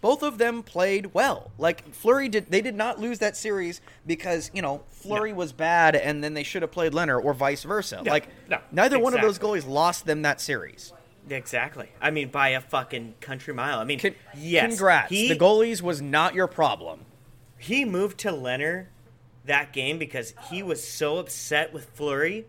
both 0.00 0.22
of 0.22 0.38
them 0.38 0.62
played 0.62 1.12
well. 1.12 1.50
Like 1.58 1.92
Fleury 1.94 2.28
did 2.28 2.50
they 2.50 2.60
did 2.62 2.74
not 2.74 2.98
lose 2.98 3.18
that 3.18 3.36
series 3.36 3.80
because, 4.06 4.50
you 4.54 4.62
know, 4.62 4.82
Fleury 4.90 5.32
was 5.32 5.52
bad 5.52 5.94
and 5.96 6.22
then 6.24 6.34
they 6.34 6.42
should 6.42 6.62
have 6.62 6.70
played 6.70 6.94
Leonard 6.94 7.24
or 7.24 7.34
vice 7.34 7.62
versa. 7.64 8.02
No, 8.04 8.10
like 8.10 8.28
no, 8.48 8.58
neither 8.72 8.98
one 8.98 9.14
of 9.14 9.20
those 9.20 9.38
goalies 9.38 9.66
lost 9.68 10.06
them 10.06 10.22
that 10.22 10.40
series. 10.40 10.92
exactly. 11.28 11.90
I 12.00 12.10
mean 12.10 12.28
by 12.28 12.48
a 12.50 12.60
fucking 12.60 13.14
country 13.20 13.52
mile. 13.54 13.78
I 13.78 13.84
mean, 13.84 13.98
Con- 13.98 14.14
yes. 14.36 14.68
Congrats. 14.68 15.10
He, 15.10 15.28
the 15.28 15.38
goalies 15.38 15.82
was 15.82 16.00
not 16.00 16.34
your 16.34 16.46
problem. 16.46 17.04
he 17.58 17.84
moved 17.84 18.18
to 18.20 18.32
Leonard 18.32 18.88
that 19.44 19.72
game 19.72 19.98
because 19.98 20.34
he 20.50 20.62
was 20.62 20.86
so 20.86 21.18
upset 21.18 21.72
with 21.72 21.84
Fleury 21.94 22.46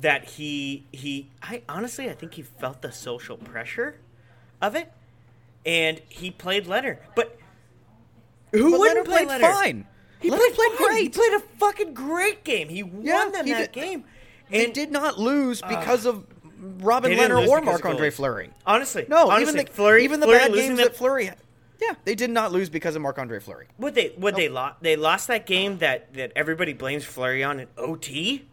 that 0.00 0.24
he 0.30 0.84
he 0.92 1.30
I 1.42 1.62
honestly 1.68 2.08
I 2.08 2.14
think 2.14 2.34
he 2.34 2.42
felt 2.42 2.80
the 2.82 2.92
social 2.92 3.36
pressure 3.36 3.96
of 4.62 4.76
it 4.76 4.92
and 5.66 6.00
he 6.08 6.30
played 6.30 6.66
Leonard. 6.66 6.98
But 7.14 7.38
who 8.52 8.70
But 8.72 8.80
wouldn't 8.80 8.96
Leonard 8.96 9.04
play 9.06 9.16
played 9.26 9.28
Leonard? 9.40 9.54
fine. 9.56 9.86
He 10.20 10.30
Leonard 10.30 10.52
played, 10.54 10.72
played 10.72 10.88
fine. 10.88 10.96
He 11.02 11.08
played 11.08 11.32
a 11.34 11.40
fucking 11.40 11.94
great 11.94 12.44
game. 12.44 12.68
He 12.68 12.82
won 12.82 13.04
Yeah, 13.04 13.28
them 13.30 13.46
he 13.46 13.52
that 13.52 13.72
did. 13.72 13.80
game. 13.82 14.04
They 14.50 14.64
And 14.66 14.74
did 14.74 14.90
not 14.90 15.18
lose 15.18 15.62
ah. 15.62 15.68
because 15.68 16.04
of 16.06 16.24
Robin 16.80 17.16
Leonard 17.16 17.48
or 17.48 17.60
Marc 17.62 17.84
Andre. 17.86 18.10
Fleury. 18.10 18.50
honestly, 18.66 19.06
No, 19.08 19.30
honestly, 19.30 19.42
even 19.42 19.64
the 19.66 19.72
Fleury, 19.72 20.04
even 20.04 20.20
the 20.20 20.26
Fleury 20.26 20.38
bad 20.40 20.52
games 20.52 20.78
that 20.78 20.96
Fleury 20.96 21.24
had. 21.26 21.38
Yeah, 21.80 21.94
they 22.04 22.14
did 22.14 22.28
not 22.28 22.52
lose 22.52 22.68
because 22.68 22.94
of 22.96 23.00
Marc 23.00 23.18
Andre 23.18 23.40
Fleury. 23.40 23.66
Would 23.78 23.94
they 23.94 24.08
what 24.16 24.36
they 24.36 24.50
lost 24.50 24.82
they 24.82 24.96
lost 24.96 25.28
that 25.28 25.46
game 25.46 25.78
that 25.78 26.12
that 26.12 26.32
everybody 26.36 26.74
blames 26.74 27.04
Fleury 27.06 27.42
on 27.42 27.60
in 27.60 27.68
OT. 27.78 28.46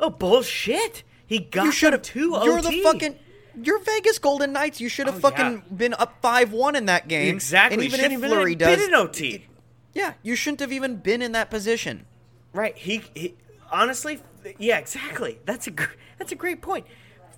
Oh 0.00 0.08
bullshit! 0.08 1.02
He 1.26 1.38
got 1.40 1.66
You 1.66 1.72
should 1.72 1.92
have 1.92 2.00
to 2.00 2.18
You're 2.42 2.58
OT. 2.60 2.76
the 2.78 2.82
fucking 2.82 3.18
you're 3.60 3.78
Vegas 3.80 4.18
Golden 4.18 4.52
Knights. 4.52 4.80
You 4.80 4.88
should 4.88 5.06
have 5.06 5.16
Oh, 5.16 5.20
fucking 5.20 5.52
yeah. 5.52 5.76
been 5.76 5.94
up 5.94 6.18
five 6.22 6.52
one 6.52 6.76
in 6.76 6.86
that 6.86 7.08
game. 7.08 7.34
exactly. 7.34 7.84
And 7.86 7.94
even 7.94 8.12
if 8.12 8.20
Fleury 8.20 8.54
does, 8.54 8.76
been 8.76 8.88
in 8.88 8.94
OT. 8.94 9.46
yeah, 9.94 10.14
you 10.22 10.34
shouldn't 10.36 10.60
have 10.60 10.72
even 10.72 10.96
been 10.96 11.22
in 11.22 11.32
that 11.32 11.50
position. 11.50 12.06
Right. 12.52 12.76
He, 12.76 13.02
he 13.14 13.34
honestly, 13.70 14.20
yeah, 14.58 14.78
exactly. 14.78 15.38
That's 15.44 15.66
a 15.66 15.70
gr- 15.70 15.94
that's 16.18 16.32
a 16.32 16.36
great 16.36 16.60
point. 16.62 16.86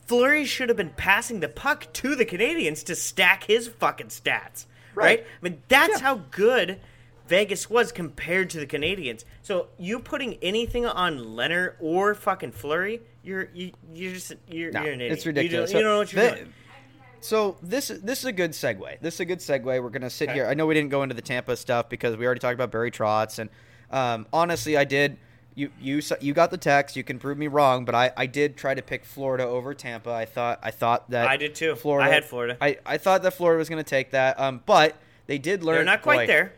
Fleury 0.06 0.44
should 0.44 0.68
have 0.68 0.76
been 0.76 0.90
passing 0.90 1.40
the 1.40 1.48
puck 1.48 1.90
to 1.94 2.14
the 2.14 2.26
Canadiens 2.26 2.84
to 2.84 2.94
stack 2.94 3.44
his 3.44 3.68
fucking 3.68 4.08
stats. 4.08 4.66
Right. 4.94 5.04
Right. 5.20 5.20
I 5.20 5.44
mean, 5.48 5.62
that's 5.68 6.00
Yeah. 6.00 6.06
how 6.06 6.14
good 6.30 6.80
Vegas 7.26 7.70
was 7.70 7.90
compared 7.92 8.50
to 8.50 8.58
the 8.58 8.66
Canadiens. 8.66 9.24
So 9.42 9.68
you 9.78 9.98
putting 9.98 10.34
anything 10.42 10.84
on 10.84 11.34
Leonard 11.36 11.76
or 11.80 12.14
fucking 12.14 12.52
Fleury, 12.52 13.00
you're 13.22 13.48
you, 13.54 13.72
you're 13.94 14.12
just 14.12 14.34
you're, 14.48 14.70
No, 14.70 14.82
you're 14.82 14.92
an 14.92 15.00
idiot. 15.00 15.12
it's 15.12 15.26
ridiculous. 15.26 15.72
You 15.72 15.80
don't, 15.80 15.80
you 15.80 15.84
don't 15.84 15.92
know 15.94 15.98
what 15.98 16.12
you're 16.12 16.28
So, 16.28 16.34
doing. 16.36 16.52
So 17.20 17.56
this 17.62 17.88
this 17.88 18.18
is 18.18 18.24
a 18.26 18.32
good 18.32 18.50
segue. 18.50 19.00
This 19.00 19.14
is 19.14 19.20
a 19.20 19.24
good 19.24 19.38
segue. 19.38 19.64
We're 19.64 19.88
gonna 19.88 20.10
sit 20.10 20.30
here. 20.30 20.46
I 20.46 20.52
know 20.52 20.66
we 20.66 20.74
didn't 20.74 20.90
go 20.90 21.02
into 21.02 21.14
the 21.14 21.22
Tampa 21.22 21.56
stuff 21.56 21.88
because 21.88 22.16
we 22.18 22.26
already 22.26 22.40
talked 22.40 22.54
about 22.54 22.70
Barry 22.70 22.90
Trotz, 22.90 23.38
and 23.38 23.48
um, 23.90 24.26
honestly, 24.32 24.76
I 24.76 24.84
did. 24.84 25.16
You 25.54 25.70
you 25.80 26.02
you 26.20 26.34
got 26.34 26.50
the 26.50 26.58
text. 26.58 26.96
You 26.96 27.04
can 27.04 27.18
prove 27.18 27.38
me 27.38 27.46
wrong, 27.46 27.86
but 27.86 27.94
I, 27.94 28.12
I 28.16 28.26
did 28.26 28.58
try 28.58 28.74
to 28.74 28.82
pick 28.82 29.04
Florida 29.06 29.46
over 29.46 29.72
Tampa. 29.72 30.10
I 30.10 30.26
thought 30.26 30.58
I 30.62 30.70
thought 30.70 31.08
that 31.10 31.28
I 31.28 31.38
did 31.38 31.54
too. 31.54 31.76
Florida. 31.76 32.10
I 32.10 32.12
had 32.12 32.24
Florida. 32.26 32.58
I, 32.60 32.76
I 32.84 32.98
thought 32.98 33.22
that 33.22 33.32
Florida 33.32 33.58
was 33.58 33.70
gonna 33.70 33.84
take 33.84 34.10
that. 34.10 34.38
Um, 34.38 34.60
but 34.66 34.96
they 35.26 35.38
did 35.38 35.62
learn. 35.62 35.76
They're 35.76 35.84
not 35.84 36.02
quite 36.02 36.16
boy, 36.16 36.26
there. 36.26 36.52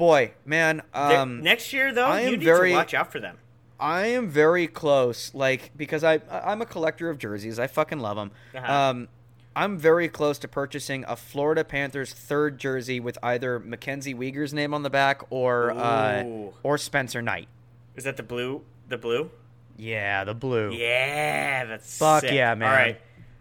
Boy, 0.00 0.32
man. 0.46 0.80
Um, 0.94 1.42
Next 1.42 1.74
year, 1.74 1.92
though, 1.92 2.06
I 2.06 2.22
you 2.22 2.30
need 2.30 2.42
very- 2.42 2.70
to 2.70 2.74
watch 2.76 2.94
out 2.94 3.12
for 3.12 3.20
them. 3.20 3.36
I 3.78 4.06
am 4.06 4.28
very 4.28 4.66
close, 4.66 5.34
like 5.34 5.72
because 5.76 6.02
I 6.04 6.20
I'm 6.30 6.62
a 6.62 6.66
collector 6.66 7.10
of 7.10 7.18
jerseys. 7.18 7.58
I 7.58 7.66
fucking 7.66 7.98
love 8.00 8.16
them. 8.16 8.30
Uh-huh. 8.54 8.72
Um, 8.72 9.08
I'm 9.54 9.76
very 9.78 10.08
close 10.08 10.38
to 10.38 10.48
purchasing 10.48 11.04
a 11.06 11.16
Florida 11.16 11.64
Panthers 11.64 12.14
third 12.14 12.58
jersey 12.58 12.98
with 12.98 13.18
either 13.22 13.58
Mackenzie 13.58 14.14
Weegar's 14.14 14.54
name 14.54 14.72
on 14.72 14.82
the 14.84 14.90
back 14.90 15.20
or 15.28 15.70
uh, 15.72 16.24
or 16.62 16.78
Spencer 16.78 17.20
Knight. 17.20 17.48
Is 17.94 18.04
that 18.04 18.16
the 18.16 18.22
blue? 18.22 18.62
The 18.88 18.96
blue? 18.96 19.30
Yeah, 19.76 20.24
the 20.24 20.34
blue. 20.34 20.72
Yeah, 20.72 21.66
that's 21.66 21.98
Fuck 21.98 22.22
sick. 22.22 22.32
yeah, 22.32 22.54
man. 22.54 22.68
All 22.68 22.74
right, 22.74 23.00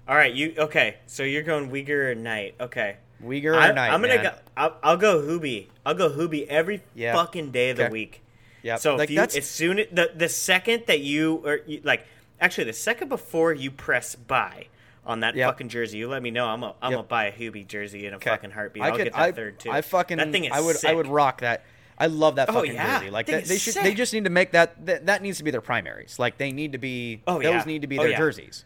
all 0.09 0.15
right. 0.15 0.33
You 0.33 0.55
okay? 0.57 0.97
So 1.05 1.23
you're 1.23 1.43
going 1.43 1.69
Weegar 1.71 2.11
or 2.11 2.15
Knight? 2.15 2.55
Okay. 2.59 2.97
Weegar 3.23 3.53
or 3.53 3.59
I, 3.59 3.71
Knight. 3.71 3.91
I'm 3.91 4.01
gonna 4.01 4.15
man. 4.15 4.23
go. 4.23 4.33
I'll, 4.55 4.77
I'll 4.83 4.97
go 4.97 5.21
Hoobie. 5.21 5.67
I'll 5.85 5.93
go 5.93 6.09
Hoobie 6.09 6.47
every 6.47 6.81
Yeah. 6.95 7.13
fucking 7.13 7.51
day 7.51 7.71
of 7.71 7.77
the 7.77 7.83
Okay. 7.85 7.91
week. 7.91 8.21
Yeah. 8.61 8.75
So 8.77 8.95
Like, 8.95 9.09
if 9.09 9.15
you, 9.15 9.21
as 9.41 9.47
soon 9.49 9.77
the 9.91 10.11
the 10.15 10.29
second 10.29 10.83
that 10.87 10.99
you 11.01 11.41
or 11.45 11.59
you, 11.65 11.81
like 11.83 12.05
actually 12.41 12.65
the 12.65 12.73
second 12.73 13.09
before 13.09 13.53
you 13.53 13.71
press 13.71 14.15
buy 14.15 14.67
on 15.05 15.21
that 15.21 15.35
Yep. 15.35 15.47
fucking 15.49 15.69
jersey, 15.69 15.97
you 15.97 16.07
let 16.07 16.21
me 16.21 16.29
know. 16.31 16.45
I'm 16.47 16.63
a, 16.63 16.75
I'm 16.81 16.91
Yep. 16.91 16.97
gonna 16.97 17.03
buy 17.07 17.25
a 17.27 17.31
Hoobie 17.31 17.67
jersey 17.67 18.05
in 18.05 18.13
a 18.13 18.17
Okay. 18.17 18.29
fucking 18.29 18.51
heartbeat. 18.51 18.83
I 18.83 18.87
I'll 18.89 18.95
could, 18.97 19.03
get 19.05 19.13
that 19.13 19.21
I, 19.21 19.31
third 19.31 19.59
too. 19.59 19.71
I 19.71 19.81
fucking, 19.81 20.17
that 20.17 20.31
thing 20.31 20.45
is 20.45 20.51
I 20.53 20.59
would, 20.61 20.75
sick. 20.77 20.89
I 20.89 20.93
would 20.93 21.07
rock 21.07 21.41
that. 21.41 21.63
I 21.97 22.05
love 22.07 22.35
that 22.35 22.49
Oh, 22.49 22.53
fucking 22.53 22.73
yeah. 22.73 22.99
jersey. 22.99 23.09
Like 23.11 23.25
that, 23.27 23.45
they 23.45 23.57
should, 23.57 23.75
they 23.75 23.93
just 23.93 24.13
need 24.13 24.23
to 24.23 24.29
make 24.29 24.51
that, 24.51 24.85
that. 24.85 25.05
That 25.07 25.21
needs 25.21 25.37
to 25.39 25.43
be 25.43 25.51
their 25.51 25.59
primaries. 25.61 26.17
Like 26.19 26.37
they 26.37 26.51
need 26.53 26.71
to 26.71 26.77
be. 26.77 27.21
Oh, 27.27 27.35
those 27.41 27.43
yeah. 27.43 27.63
need 27.65 27.81
to 27.81 27.87
be 27.87 27.97
Oh, 27.99 28.03
their 28.03 28.11
yeah. 28.11 28.17
jerseys. 28.17 28.63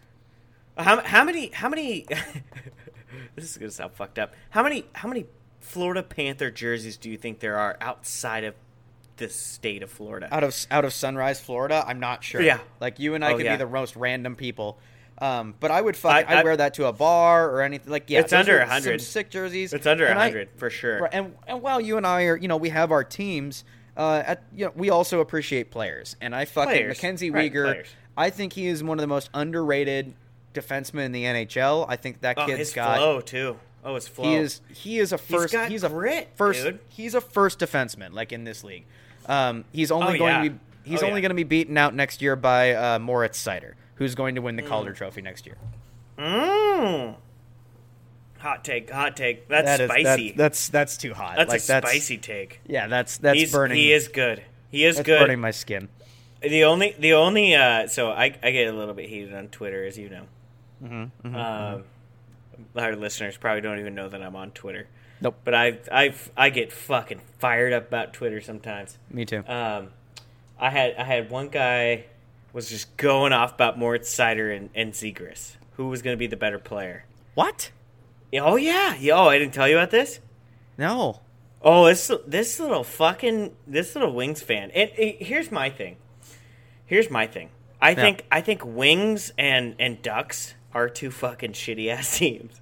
How, 0.77 1.01
how 1.01 1.23
many 1.23 1.47
how 1.49 1.69
many 1.69 2.05
this 3.35 3.45
is 3.49 3.57
gonna 3.57 3.71
sound 3.71 3.93
fucked 3.93 4.19
up. 4.19 4.33
How 4.51 4.63
many 4.63 4.85
how 4.93 5.07
many 5.09 5.25
Florida 5.59 6.03
Panther 6.03 6.51
jerseys 6.51 6.97
do 6.97 7.09
you 7.09 7.17
think 7.17 7.39
there 7.39 7.57
are 7.57 7.77
outside 7.81 8.43
of 8.43 8.55
the 9.17 9.29
state 9.29 9.83
of 9.83 9.89
Florida? 9.91 10.27
out 10.31 10.43
of 10.43 10.55
out 10.71 10.85
of 10.85 10.93
Sunrise, 10.93 11.39
Florida. 11.39 11.83
I'm 11.87 11.99
not 11.99 12.23
sure. 12.23 12.41
Yeah. 12.41 12.59
like 12.79 12.99
you 12.99 13.15
and 13.15 13.23
I 13.23 13.33
Oh, 13.33 13.37
could 13.37 13.45
yeah. 13.45 13.55
be 13.57 13.63
the 13.63 13.69
most 13.69 13.95
random 13.95 14.35
people. 14.35 14.77
Um, 15.19 15.53
but 15.59 15.69
I 15.69 15.79
would 15.79 15.95
fucking, 15.95 16.27
I- 16.27 16.29
I, 16.29 16.33
I- 16.33 16.35
would 16.37 16.43
wear 16.43 16.57
that 16.57 16.73
to 16.75 16.85
a 16.87 16.91
bar 16.93 17.49
or 17.49 17.61
anything. 17.61 17.91
Like, 17.91 18.09
yeah, 18.09 18.19
It's 18.21 18.33
under 18.33 18.57
100. 18.57 18.99
Sick 18.99 19.29
jerseys. 19.29 19.71
It's 19.71 19.85
under 19.85 20.07
100 20.07 20.49
for 20.57 20.69
sure. 20.71 21.07
And 21.13 21.35
and 21.47 21.61
while 21.61 21.79
you 21.79 21.97
and 21.97 22.05
I 22.07 22.23
are, 22.23 22.35
you 22.35 22.47
know, 22.47 22.57
we 22.57 22.69
have 22.69 22.91
our 22.91 23.03
teams. 23.03 23.63
Uh, 23.95 24.23
at 24.25 24.43
you 24.55 24.65
know, 24.65 24.71
we 24.75 24.89
also 24.89 25.19
appreciate 25.19 25.69
players, 25.69 26.15
and 26.19 26.35
I 26.35 26.45
fucking 26.45 26.71
Players. 26.71 26.97
Mackenzie 26.97 27.29
Right, 27.29 27.51
players. 27.51 27.87
I 28.17 28.31
think 28.31 28.53
he 28.53 28.65
is 28.65 28.83
one 28.83 28.97
of 28.97 29.01
the 29.01 29.07
most 29.07 29.29
underrated 29.35 30.15
defensemen 30.53 31.05
in 31.05 31.11
the 31.11 31.23
NHL. 31.23 31.85
I 31.89 31.95
think 31.95 32.21
that 32.21 32.35
kid's 32.35 32.37
got 32.37 32.43
Oh, 32.43 32.47
kid's 32.47 32.59
his 32.69 32.73
got. 32.73 32.97
flow 32.97 33.21
too. 33.21 33.57
Oh, 33.85 33.95
his 33.95 34.07
flow. 34.07 34.25
He 34.29 34.35
is 34.35 34.61
he 34.73 34.99
is 34.99 35.11
a 35.11 35.17
first. 35.17 35.53
got 35.53 35.69
he's 35.69 35.83
a 35.83 35.89
grit, 35.89 36.29
first. 36.35 36.63
dude. 36.63 36.79
He's 36.89 37.15
a 37.15 37.21
first 37.21 37.59
defenseman 37.59 38.13
like 38.13 38.31
in 38.31 38.43
this 38.45 38.63
league. 38.63 38.85
Um, 39.25 39.65
he's 39.73 39.91
only 39.91 40.15
Oh, 40.15 40.17
going 40.19 40.33
yeah. 40.33 40.43
to 40.43 40.49
be. 40.51 40.59
He's 40.85 41.01
Oh, 41.03 41.07
only 41.07 41.19
yeah. 41.19 41.21
going 41.23 41.29
to 41.29 41.35
be 41.35 41.43
beaten 41.43 41.77
out 41.77 41.93
next 41.95 42.21
year 42.21 42.35
by 42.35 42.73
uh, 42.73 42.99
Moritz 42.99 43.41
Seider, 43.43 43.73
who's 43.95 44.15
going 44.15 44.35
to 44.35 44.41
win 44.41 44.55
the 44.57 44.61
Mm. 44.63 44.67
Calder 44.67 44.93
Trophy 44.93 45.21
next 45.21 45.45
year. 45.45 45.55
Mmm. 46.17 47.15
Hot 48.39 48.63
take. 48.65 48.89
Hot 48.89 49.15
take. 49.15 49.47
That's 49.47 49.65
That 49.65 49.79
is- 49.81 49.89
spicy. 49.89 50.29
that- 50.31 50.37
that's 50.37 50.67
that's 50.69 50.97
too 50.97 51.13
hot. 51.13 51.35
that's 51.37 51.49
like 51.49 51.61
a 51.61 51.67
that's 51.67 51.87
spicy 51.89 52.17
take. 52.17 52.59
Yeah, 52.67 52.87
that's 52.87 53.17
that's 53.17 53.39
He's, 53.39 53.51
burning. 53.51 53.77
He 53.77 53.93
is 53.93 54.07
good. 54.09 54.43
He 54.69 54.83
is 54.85 54.99
good. 54.99 55.19
burning 55.19 55.39
my 55.39 55.51
skin. 55.51 55.87
The 56.41 56.65
only, 56.65 56.93
the 56.99 57.13
only, 57.13 57.55
uh, 57.55 57.87
so 57.87 58.11
I, 58.11 58.35
I 58.43 58.51
get 58.51 58.67
a 58.67 58.73
little 58.73 58.93
bit 58.93 59.07
heated 59.07 59.33
on 59.33 59.47
Twitter, 59.47 59.85
as 59.85 59.97
you 59.97 60.09
know. 60.09 60.23
Mm-hmm, 60.81 61.35
um, 61.35 61.83
our 62.75 62.95
listeners 62.95 63.35
probably 63.37 63.61
don't 63.61 63.79
even 63.79 63.95
know 63.95 64.09
that 64.09 64.21
I'm 64.21 64.35
on 64.35 64.51
Twitter, 64.51 64.87
Nope. 65.21 65.35
but 65.43 65.53
I, 65.53 65.79
I, 65.91 66.13
I 66.37 66.49
get 66.49 66.71
fucking 66.71 67.21
fired 67.39 67.73
up 67.73 67.87
about 67.87 68.13
Twitter 68.13 68.39
sometimes. 68.41 68.97
Me 69.09 69.25
too. 69.25 69.43
Um, 69.47 69.89
I 70.59 70.69
had, 70.69 70.95
I 70.95 71.03
had 71.03 71.29
one 71.29 71.49
guy 71.49 72.05
was 72.53 72.69
just 72.69 72.95
going 72.97 73.33
off 73.33 73.53
about 73.55 73.77
Moritz 73.79 74.13
Seider 74.15 74.55
and, 74.55 74.69
and 74.75 74.93
Zegras, 74.93 75.55
who 75.77 75.87
was 75.87 76.01
going 76.01 76.13
to 76.15 76.19
be 76.19 76.27
the 76.27 76.37
better 76.37 76.59
player. 76.59 77.05
what? 77.33 77.71
Oh 78.35 78.55
yeah, 78.55 78.95
yeah. 78.95 79.13
Oh, 79.15 79.27
I 79.27 79.37
didn't 79.37 79.53
tell 79.53 79.67
you 79.69 79.77
about 79.77 79.91
this. 79.91 80.19
No. 80.77 81.19
Oh, 81.61 81.85
this 81.85 82.09
this 82.25 82.59
little 82.59 82.83
fucking 82.83 83.55
this 83.67 83.93
little 83.93 84.11
Wings 84.11 84.41
fan. 84.41 84.71
And, 84.71 84.89
and 84.97 85.15
here's 85.19 85.51
my 85.51 85.69
thing. 85.69 85.97
Here's 86.87 87.11
my 87.11 87.27
thing. 87.27 87.49
I 87.79 87.91
Yeah. 87.91 87.95
think 87.95 88.25
I 88.31 88.41
think 88.41 88.65
Wings 88.65 89.31
and 89.37 89.75
and 89.79 90.01
Ducks 90.01 90.55
are 90.73 90.89
two 90.89 91.11
fucking 91.11 91.53
shitty 91.53 91.89
ass 91.89 92.17
teams. 92.17 92.59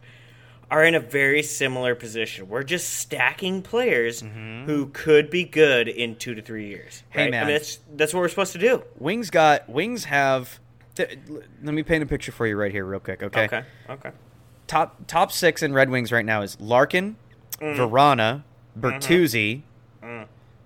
Are 0.69 0.85
in 0.85 0.95
a 0.95 1.01
very 1.01 1.43
similar 1.43 1.95
position. 1.95 2.47
We're 2.47 2.63
just 2.63 2.89
stacking 2.93 3.61
players 3.61 4.21
who 4.21 4.87
could 4.93 5.29
be 5.29 5.43
good 5.43 5.89
in 5.89 6.15
two 6.15 6.33
to 6.33 6.41
three 6.41 6.67
years. 6.69 7.03
Mm-hmm. 7.09 7.19
Hey, 7.19 7.23
right? 7.25 7.27
I 7.27 7.31
man. 7.31 7.47
mean, 7.47 7.55
that's 7.57 7.79
that's 7.95 8.13
what 8.13 8.21
we're 8.21 8.29
supposed 8.29 8.53
to 8.53 8.57
do. 8.59 8.83
Wings 8.97 9.29
got 9.29 9.67
Wings 9.67 10.05
have. 10.05 10.59
th- 10.95 11.19
let 11.61 11.73
me 11.73 11.83
paint 11.83 12.03
a 12.03 12.05
picture 12.05 12.31
for 12.31 12.47
you 12.47 12.55
right 12.55 12.71
here, 12.71 12.85
real 12.85 13.01
quick. 13.01 13.21
Okay. 13.21 13.43
Okay. 13.45 13.63
Okay. 13.89 14.11
Top 14.67 14.95
top 15.07 15.33
six 15.33 15.61
in 15.61 15.73
Red 15.73 15.89
Wings 15.89 16.09
right 16.09 16.23
now 16.25 16.41
is 16.41 16.57
Larkin, 16.61 17.17
Mm. 17.59 17.75
Verana, 17.75 18.43
Bertuzzi, 18.79 19.63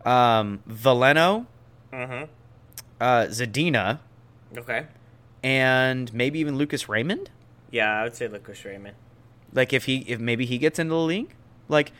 um, 0.05 0.61
Valeno, 0.69 1.47
Mm-hmm. 1.91 2.23
uh, 3.01 3.25
Zadina, 3.29 3.99
Okay. 4.55 4.85
and 5.43 6.13
maybe 6.13 6.37
even 6.39 6.57
Lucas 6.57 6.87
Raymond. 6.87 7.31
Yeah, 7.71 7.99
I 7.99 8.03
would 8.03 8.15
say 8.15 8.27
Lucas 8.27 8.63
Raymond. 8.65 8.95
Like 9.53 9.73
if 9.73 9.85
he 9.85 9.97
if 10.07 10.19
maybe 10.19 10.45
he 10.45 10.57
gets 10.57 10.79
into 10.79 10.93
the 10.93 10.99
league, 10.99 11.33
like 11.69 11.91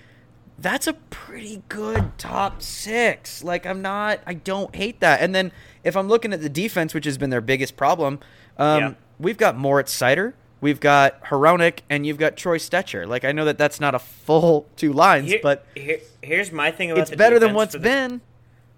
that's 0.58 0.88
a 0.88 0.94
pretty 0.94 1.64
good 1.70 2.18
top 2.18 2.62
six. 2.62 3.44
Like 3.44 3.66
I'm 3.66 3.82
not 3.82 4.20
I 4.26 4.34
don't 4.36 4.76
hate 4.76 5.00
that. 5.02 5.22
And 5.22 5.34
then 5.36 5.52
if 5.84 5.96
I'm 5.96 6.08
looking 6.08 6.34
at 6.34 6.42
the 6.42 6.50
defense, 6.50 6.94
which 6.94 7.06
has 7.06 7.18
been 7.18 7.30
their 7.30 7.42
biggest 7.42 7.76
problem, 7.78 8.20
um, 8.58 8.80
Yeah. 8.82 8.94
we've 9.20 9.38
got 9.38 9.58
Moritz 9.58 9.98
Seider, 9.98 10.34
we've 10.62 10.80
got 10.80 11.22
Hronek, 11.26 11.80
and 11.90 12.06
you've 12.06 12.18
got 12.18 12.36
Troy 12.38 12.58
Stecher. 12.58 13.08
Like 13.08 13.24
I 13.26 13.32
know 13.32 13.46
that 13.46 13.58
that's 13.58 13.80
not 13.80 13.96
a 13.96 14.00
full 14.00 14.68
two 14.76 14.94
lines, 14.94 15.30
Here- 15.30 15.40
but 15.44 15.66
here, 15.76 16.00
here's 16.22 16.52
my 16.52 16.72
thing 16.72 16.92
about 16.92 17.08
the 17.08 17.12
defense. 17.12 17.12
it's 17.12 17.18
better 17.18 17.40
than 17.40 17.54
what's 17.54 17.74
the- 17.74 17.80
been. 17.80 18.22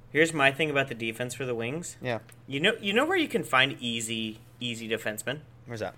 Here's 0.10 0.34
my 0.34 0.52
thing 0.52 0.70
about 0.70 0.88
the 0.88 0.96
defense 0.96 1.34
for 1.36 1.46
the 1.46 1.54
Wings. 1.54 1.98
Yeah. 2.02 2.20
You 2.48 2.60
know, 2.62 2.74
you 2.82 2.94
know 2.94 3.06
where 3.06 3.18
you 3.18 3.28
can 3.28 3.44
find 3.44 3.76
easy, 3.80 4.40
easy 4.60 4.88
defensemen. 4.88 5.40
Where's 5.66 5.82
that? 5.82 5.96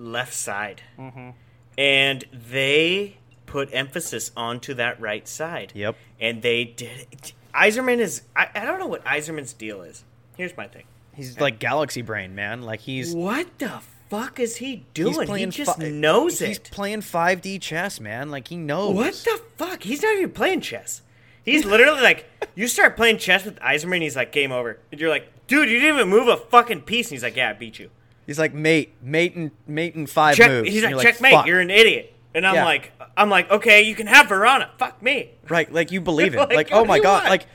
Left 0.00 0.32
side, 0.32 0.80
Mm-hmm. 0.98 1.30
and 1.76 2.24
they 2.32 3.18
put 3.46 3.68
emphasis 3.72 4.30
onto 4.36 4.74
that 4.74 5.00
right 5.00 5.28
side. 5.28 5.72
Yep. 5.74 5.96
And 6.20 6.40
they 6.40 6.64
did. 6.64 7.06
It. 7.12 7.32
Yzerman 7.54 7.98
is. 7.98 8.22
I, 8.34 8.48
I 8.54 8.64
don't 8.64 8.78
know 8.78 8.86
what 8.86 9.04
Yzerman's 9.04 9.52
deal 9.52 9.82
is. 9.82 10.04
Here's 10.36 10.56
my 10.56 10.66
thing. 10.68 10.84
He's 11.12 11.38
like 11.38 11.58
galaxy 11.58 12.00
brain, 12.02 12.34
man. 12.34 12.62
Like 12.62 12.80
he's 12.80 13.14
What 13.14 13.58
the 13.58 13.80
fuck 14.08 14.40
is 14.40 14.56
he 14.56 14.84
doing? 14.94 15.28
he 15.36 15.46
just 15.46 15.76
fi- 15.78 15.90
knows 15.90 16.38
He's 16.38 16.42
it. 16.42 16.48
He's 16.48 16.58
playing 16.60 17.00
5D 17.00 17.60
chess, 17.60 18.00
man. 18.00 18.30
Like 18.30 18.48
he 18.48 18.56
knows. 18.56 18.94
What 18.94 19.12
the 19.14 19.40
fuck? 19.56 19.82
He's 19.82 20.02
not 20.02 20.16
even 20.16 20.30
playing 20.30 20.62
chess. 20.62 21.02
He's 21.44 21.64
literally 21.66 22.00
like, 22.00 22.26
you 22.54 22.68
start 22.68 22.96
playing 22.96 23.18
chess 23.18 23.44
with 23.44 23.58
Yzerman, 23.60 24.00
he's 24.02 24.16
like, 24.16 24.32
game 24.32 24.52
over. 24.52 24.78
And 24.92 25.00
you're 25.00 25.10
like, 25.10 25.26
dude, 25.46 25.68
you 25.68 25.78
didn't 25.80 25.96
even 25.96 26.08
move 26.08 26.28
a 26.28 26.36
fucking 26.36 26.82
piece. 26.82 27.08
And 27.08 27.12
he's 27.12 27.22
like, 27.22 27.36
yeah, 27.36 27.50
I 27.50 27.52
beat 27.54 27.78
you. 27.78 27.90
He's 28.30 28.38
like 28.38 28.54
mate, 28.54 28.94
mate, 29.02 29.34
and 29.34 29.50
mate 29.66 29.96
in 29.96 30.06
five 30.06 30.36
Check. 30.36 30.48
moves. 30.48 30.68
He's 30.70 30.84
like, 30.84 30.96
checkmate. 31.00 31.32
"Fuck." 31.32 31.46
You're 31.48 31.58
an 31.58 31.68
idiot. 31.68 32.14
And 32.32 32.46
I'm 32.46 32.54
Yeah. 32.54 32.64
like, 32.64 32.92
I'm 33.16 33.28
like, 33.28 33.50
okay, 33.50 33.82
you 33.82 33.96
can 33.96 34.06
have 34.06 34.28
Verona. 34.28 34.70
Fuck 34.78 35.02
me. 35.02 35.30
right. 35.48 35.72
Like 35.72 35.90
you 35.90 36.00
believe 36.10 36.34
it. 36.34 36.38
Like, 36.38 36.52
Like, 36.54 36.68
oh 36.70 36.84
my 36.84 37.00
god. 37.00 37.24
want? 37.24 37.28
Like 37.28 37.46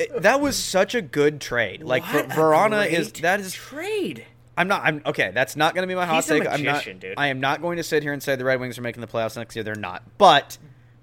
it- 0.00 0.22
that 0.22 0.40
was 0.40 0.56
such 0.56 0.96
a 0.96 1.00
good 1.00 1.40
trade. 1.40 1.84
Like 1.84 2.04
Ver- 2.06 2.24
Verona 2.24 2.80
is 2.82 3.12
that 3.12 3.38
is. 3.38 3.52
trade. 3.52 4.26
I'm 4.56 4.66
not. 4.66 4.82
I'm 4.84 5.00
okay. 5.06 5.30
That's 5.32 5.54
not 5.54 5.76
going 5.76 5.84
to 5.84 5.86
be 5.86 5.94
my 5.94 6.06
hot 6.06 6.16
He's 6.16 6.26
take. 6.26 6.44
I'm 6.44 6.64
not. 6.64 6.82
dude. 6.84 7.14
I 7.16 7.28
am 7.28 7.38
not 7.38 7.62
going 7.62 7.76
to 7.76 7.84
sit 7.84 8.02
here 8.02 8.12
and 8.12 8.20
say 8.20 8.34
the 8.34 8.44
Red 8.44 8.58
Wings 8.58 8.76
are 8.78 8.82
making 8.82 9.02
the 9.02 9.06
playoffs 9.06 9.36
next 9.36 9.54
year. 9.54 9.62
They're 9.62 9.76
not. 9.76 10.02
But. 10.18 10.58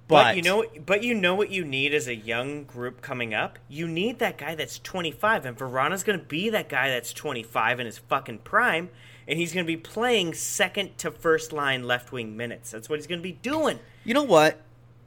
But, 0.08 0.24
But, 0.24 0.36
you 0.38 0.41
know, 0.41 0.64
but 0.86 1.03
you 1.03 1.14
know 1.14 1.36
what 1.36 1.49
you 1.49 1.66
need 1.66 1.93
as 1.93 2.08
a 2.08 2.16
young 2.16 2.64
group 2.64 3.01
coming 3.01 3.34
up. 3.34 3.60
You 3.68 3.88
need 3.88 4.20
that 4.20 4.38
guy 4.38 4.55
that's 4.55 4.80
25, 4.80 5.45
and 5.45 5.58
Verona's 5.58 6.03
going 6.03 6.18
to 6.18 6.26
be 6.26 6.49
that 6.51 6.70
guy 6.70 6.89
that's 6.89 7.12
25 7.12 7.82
in 7.82 7.86
his 7.86 7.97
fucking 7.97 8.39
prime, 8.39 8.89
and 9.28 9.38
he's 9.38 9.51
going 9.53 9.66
to 9.66 9.68
be 9.68 9.76
playing 9.76 10.34
second 10.34 10.97
to 10.99 11.12
first 11.12 11.51
line 11.51 11.84
left 11.86 12.14
wing 12.14 12.38
minutes. 12.38 12.72
That's 12.72 12.88
what 12.88 12.99
he's 12.99 13.08
going 13.08 13.20
to 13.20 13.24
be 13.24 13.34
doing. 13.34 13.80
You 14.05 14.14
know 14.14 14.24
what? 14.24 14.62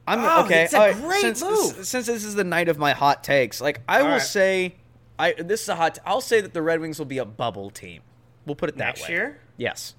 I'm 0.06 0.18
Oh, 0.20 0.44
okay. 0.44 0.64
it's 0.64 0.74
a 0.74 0.78
right, 0.78 0.94
great 0.96 1.20
since, 1.22 1.40
move. 1.42 1.86
Since 1.86 2.06
this 2.06 2.24
is 2.24 2.34
the 2.34 2.44
night 2.44 2.68
of 2.68 2.76
my 2.78 2.92
hot 2.92 3.22
takes, 3.24 3.60
like 3.60 3.80
I 3.88 4.00
All 4.00 4.04
will 4.06 4.12
right. 4.14 4.20
say, 4.22 4.74
I 5.18 5.32
this 5.34 5.62
is 5.62 5.68
a 5.68 5.76
hot. 5.76 5.98
I'll 6.04 6.20
say 6.22 6.40
that 6.40 6.52
the 6.52 6.62
Red 6.62 6.80
Wings 6.80 6.98
will 6.98 7.06
be 7.06 7.18
a 7.18 7.24
bubble 7.24 7.70
team. 7.70 8.02
We'll 8.44 8.56
put 8.56 8.68
it 8.70 8.76
that 8.78 8.84
Next 8.86 9.02
way. 9.08 9.14
year? 9.14 9.40
Yes, 9.56 9.94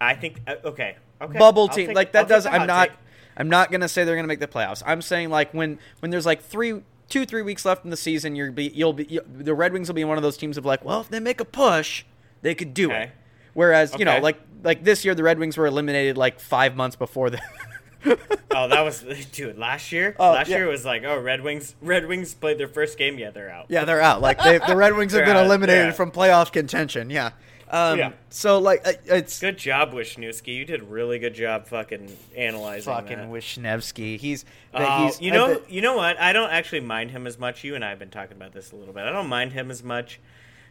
I 0.00 0.14
think. 0.14 0.40
Uh, 0.46 0.54
okay. 0.64 0.96
Okay. 1.20 1.38
bubble 1.38 1.62
I'll 1.62 1.68
team. 1.68 1.88
take- 1.88 1.96
like 1.96 2.08
I'll 2.08 2.24
that 2.24 2.28
does. 2.28 2.46
I'm 2.46 2.66
not. 2.66 2.88
take. 2.88 2.96
I'm 3.36 3.48
not 3.48 3.70
gonna 3.70 3.88
say 3.88 4.04
they're 4.04 4.16
gonna 4.16 4.28
make 4.28 4.40
the 4.40 4.46
playoffs. 4.48 4.82
I'm 4.86 5.02
saying 5.02 5.30
like 5.30 5.52
when 5.52 5.78
when 6.00 6.10
there's 6.10 6.26
like 6.26 6.42
three, 6.42 6.82
two, 7.08 7.26
three 7.26 7.42
weeks 7.42 7.64
left 7.64 7.84
in 7.84 7.90
the 7.90 7.96
season, 7.96 8.34
you're 8.36 8.50
be 8.52 8.68
you'll 8.74 8.92
be 8.92 9.04
you, 9.04 9.20
the 9.26 9.54
Red 9.54 9.72
Wings 9.72 9.88
will 9.88 9.94
be 9.94 10.04
one 10.04 10.16
of 10.16 10.22
those 10.22 10.36
teams 10.36 10.56
of 10.56 10.64
like, 10.64 10.84
well, 10.84 11.00
if 11.02 11.08
they 11.08 11.20
make 11.20 11.40
a 11.40 11.44
push, 11.44 12.04
they 12.42 12.54
could 12.54 12.72
do 12.74 12.90
it. 12.90 12.94
Okay. 12.94 13.12
Whereas 13.54 13.94
you 13.98 14.04
know, 14.04 14.18
like 14.18 14.38
like 14.62 14.84
this 14.84 15.04
year, 15.04 15.14
the 15.14 15.22
Red 15.22 15.38
Wings 15.38 15.56
were 15.56 15.66
eliminated 15.66 16.16
like 16.18 16.40
five 16.40 16.76
months 16.76 16.96
before 16.96 17.30
the. 17.30 17.40
Oh, 18.54 18.68
that 18.68 18.82
was 18.82 19.00
dude. 19.32 19.58
Last 19.58 19.90
year, 19.90 20.14
Oh, 20.18 20.30
last 20.32 20.48
yeah. 20.48 20.58
year 20.58 20.68
was 20.68 20.84
like, 20.84 21.02
oh, 21.04 21.18
Red 21.20 21.42
Wings. 21.42 21.74
Red 21.82 22.06
Wings 22.06 22.34
played 22.34 22.56
their 22.56 22.68
first 22.68 22.96
game. 22.98 23.18
Yeah, 23.18 23.30
they're 23.30 23.50
out. 23.50 23.66
Yeah, 23.68 23.84
they're 23.84 24.00
out. 24.00 24.20
Like 24.22 24.40
they, 24.42 24.58
the 24.58 24.76
Red 24.76 24.94
Wings 24.94 25.12
have 25.12 25.24
been 25.26 25.36
out. 25.36 25.44
eliminated 25.44 25.94
from 25.94 26.10
playoff 26.12 26.52
contention. 26.52 27.10
Yeah. 27.10 27.32
Um, 27.68 27.98
Yeah. 27.98 28.12
So 28.30 28.58
like 28.58 28.86
uh, 28.86 28.92
it's 29.06 29.40
Good 29.40 29.58
job, 29.58 29.92
Wyshynski. 29.92 30.54
You 30.54 30.64
did 30.64 30.82
a 30.82 30.84
really 30.84 31.18
good 31.18 31.34
job, 31.34 31.66
fucking 31.66 32.16
analyzing 32.36 32.92
fucking 32.92 33.18
that. 33.18 33.28
Wyshynski. 33.28 34.18
He's 34.18 34.44
Oh, 34.72 35.06
he's 35.06 35.20
you 35.20 35.32
know, 35.32 35.54
bet- 35.54 35.70
you 35.70 35.80
know 35.80 35.96
what? 35.96 36.18
I 36.20 36.32
don't 36.32 36.50
actually 36.50 36.80
mind 36.80 37.10
him 37.10 37.26
as 37.26 37.38
much. 37.38 37.64
You 37.64 37.74
and 37.74 37.84
I 37.84 37.90
have 37.90 37.98
been 37.98 38.10
talking 38.10 38.36
about 38.36 38.52
this 38.52 38.70
a 38.72 38.76
little 38.76 38.94
bit. 38.94 39.04
I 39.04 39.10
don't 39.10 39.28
mind 39.28 39.52
him 39.52 39.70
as 39.70 39.82
much. 39.82 40.20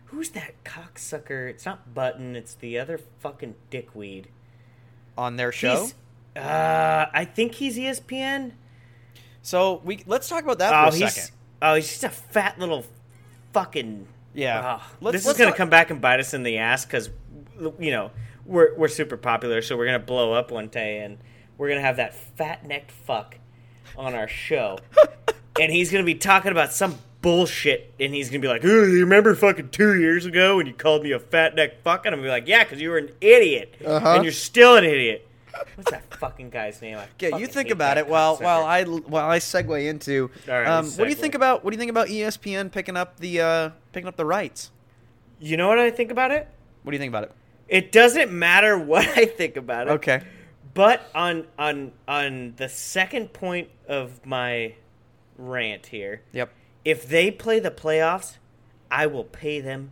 Who's 0.05 0.29
that 0.29 0.53
cocksucker? 0.63 1.49
It's 1.49 1.65
not 1.65 1.93
Button. 1.93 2.35
It's 2.35 2.53
the 2.53 2.77
other 2.79 2.99
fucking 3.19 3.55
dickweed. 3.69 4.27
on 5.17 5.35
their 5.37 5.51
show. 5.51 5.81
He's, 5.83 5.95
uh, 6.37 7.07
I 7.13 7.25
think 7.25 7.55
he's 7.55 7.77
ESPN. 7.77 8.51
So 9.41 9.81
we 9.83 10.03
let's 10.05 10.27
talk 10.29 10.43
about 10.43 10.59
that 10.59 10.73
Oh, 10.73 10.91
for 10.91 10.95
a 10.95 10.99
he's 10.99 11.13
second. 11.13 11.35
oh, 11.61 11.75
he's 11.75 11.87
just 11.87 12.03
a 12.03 12.09
fat 12.09 12.57
little 12.59 12.85
fucking. 13.53 14.07
Yeah. 14.35 14.79
Oh, 14.79 14.87
Let's- 15.01 15.17
this 15.17 15.25
let's 15.25 15.39
is 15.39 15.45
gonna 15.45 15.55
come 15.57 15.69
back 15.69 15.89
and 15.89 15.99
bite 16.01 16.19
us 16.19 16.33
in 16.33 16.43
the 16.43 16.57
ass 16.57 16.85
because, 16.85 17.09
you 17.79 17.91
know, 17.91 18.11
we're 18.45 18.75
we're 18.75 18.87
super 18.89 19.17
popular, 19.17 19.61
so 19.61 19.75
we're 19.77 19.85
gonna 19.85 19.99
blow 19.99 20.33
up 20.33 20.51
one 20.51 20.67
day, 20.67 20.99
and 20.99 21.17
we're 21.57 21.69
gonna 21.69 21.81
have 21.81 21.97
that 21.97 22.13
fat 22.13 22.65
necked 22.67 22.91
fuck 22.91 23.37
on 23.97 24.13
our 24.13 24.27
show, 24.27 24.77
and 25.59 25.71
he's 25.71 25.91
gonna 25.91 26.03
be 26.03 26.15
talking 26.15 26.51
about 26.51 26.71
some 26.73 26.97
bullshit, 27.21 27.91
and 27.99 28.13
he's 28.13 28.29
gonna 28.29 28.41
be 28.41 28.47
like, 28.47 28.63
"Oh, 28.63 28.83
you 28.83 28.99
remember 28.99 29.33
fucking 29.33 29.69
two 29.69 29.99
years 29.99 30.25
ago 30.27 30.57
when 30.57 30.67
you 30.67 30.73
called 30.73 31.01
me 31.01 31.11
a 31.11 31.19
fat 31.19 31.55
neck 31.55 31.81
fuck?" 31.83 32.05
And 32.05 32.13
I'm 32.13 32.19
gonna 32.19 32.27
be 32.27 32.31
like, 32.31 32.47
"Yeah, 32.47 32.63
because 32.63 32.79
you 32.81 32.89
were 32.91 32.97
an 32.99 33.09
idiot, 33.21 33.75
Uh-huh. 33.83 34.13
and 34.15 34.23
you're 34.23 34.31
still 34.33 34.75
an 34.75 34.83
idiot." 34.83 35.27
What's 35.75 35.91
that 35.91 36.13
fucking 36.15 36.49
guy's 36.49 36.81
name? 36.81 36.97
I 36.97 37.07
Okay, 37.21 37.37
you 37.39 37.47
think 37.47 37.69
about 37.69 37.97
it 37.97 38.07
while 38.07 38.37
while 38.37 38.63
I 38.65 38.83
while 38.83 39.29
I 39.29 39.39
segue 39.39 39.85
into. 39.87 40.29
Right, 40.47 40.65
um, 40.65 40.85
you 40.85 40.91
what 40.91 41.03
do 41.05 41.09
you 41.09 41.15
think 41.15 41.35
about 41.35 41.63
what 41.63 41.71
do 41.71 41.75
you 41.75 41.79
think 41.79 41.91
about 41.91 42.07
ESPN 42.07 42.71
picking 42.71 42.97
up 42.97 43.19
the 43.19 43.41
uh, 43.41 43.69
picking 43.91 44.07
up 44.07 44.15
the 44.15 44.25
rights? 44.25 44.71
You 45.39 45.57
know 45.57 45.67
what 45.67 45.79
I 45.79 45.91
think 45.91 46.11
about 46.11 46.31
it? 46.31 46.47
What 46.83 46.91
do 46.91 46.95
you 46.95 46.99
think 46.99 47.11
about 47.11 47.23
it? 47.23 47.31
It 47.67 47.91
doesn't 47.91 48.31
matter 48.31 48.77
what 48.91 49.07
I 49.17 49.25
think 49.25 49.57
about 49.57 49.87
it. 49.87 49.91
Okay. 49.91 50.21
But 50.73 51.09
on 51.15 51.47
on 51.57 51.93
on 52.07 52.53
the 52.57 52.69
second 52.69 53.33
point 53.33 53.69
of 53.87 54.25
my 54.25 54.75
rant 55.37 55.87
here, 55.87 56.21
Yep. 56.33 56.51
if 56.83 57.07
they 57.07 57.31
play 57.31 57.59
the 57.59 57.71
playoffs, 57.71 58.37
I 58.91 59.07
will 59.07 59.23
pay 59.23 59.61
them 59.61 59.91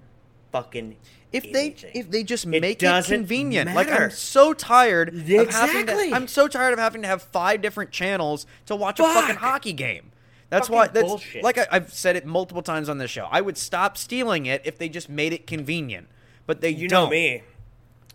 fucking 0.51 0.95
If 1.33 1.51
they 1.51 1.75
if 1.93 2.09
they 2.11 2.23
just 2.23 2.45
It 2.45 2.61
make 2.61 2.81
it 2.83 3.05
convenient, 3.05 3.73
like. 3.75 3.91
I'm 3.91 4.11
so 4.11 4.53
tired 4.53 5.09
of 5.09 5.49
having 5.49 5.87
to, 5.87 6.11
I'm 6.13 6.27
so 6.27 6.47
tired 6.47 6.73
of 6.73 6.79
having 6.79 7.01
to 7.01 7.07
have 7.07 7.23
five 7.23 7.61
different 7.61 7.91
channels 7.91 8.45
to 8.67 8.75
watch 8.75 8.99
a 8.99 9.03
fucking 9.03 9.37
hockey 9.37 9.73
game. 9.73 10.11
That's 10.49 10.67
Fucking 10.67 10.77
why 10.77 10.87
that's 10.89 11.07
bullshit. 11.07 11.43
like 11.43 11.57
I, 11.57 11.65
I've 11.71 11.91
said 11.91 12.15
it 12.15 12.27
multiple 12.27 12.61
times 12.61 12.87
on 12.87 12.99
this 12.99 13.09
show. 13.09 13.27
I 13.31 13.41
would 13.41 13.57
stop 13.57 13.97
stealing 13.97 14.45
it 14.45 14.61
if 14.63 14.77
they 14.77 14.87
just 14.87 15.09
made 15.09 15.33
it 15.33 15.47
convenient, 15.47 16.07
but 16.45 16.61
they 16.61 16.69
you 16.69 16.87
don't. 16.87 17.05
know 17.05 17.09
me, 17.09 17.41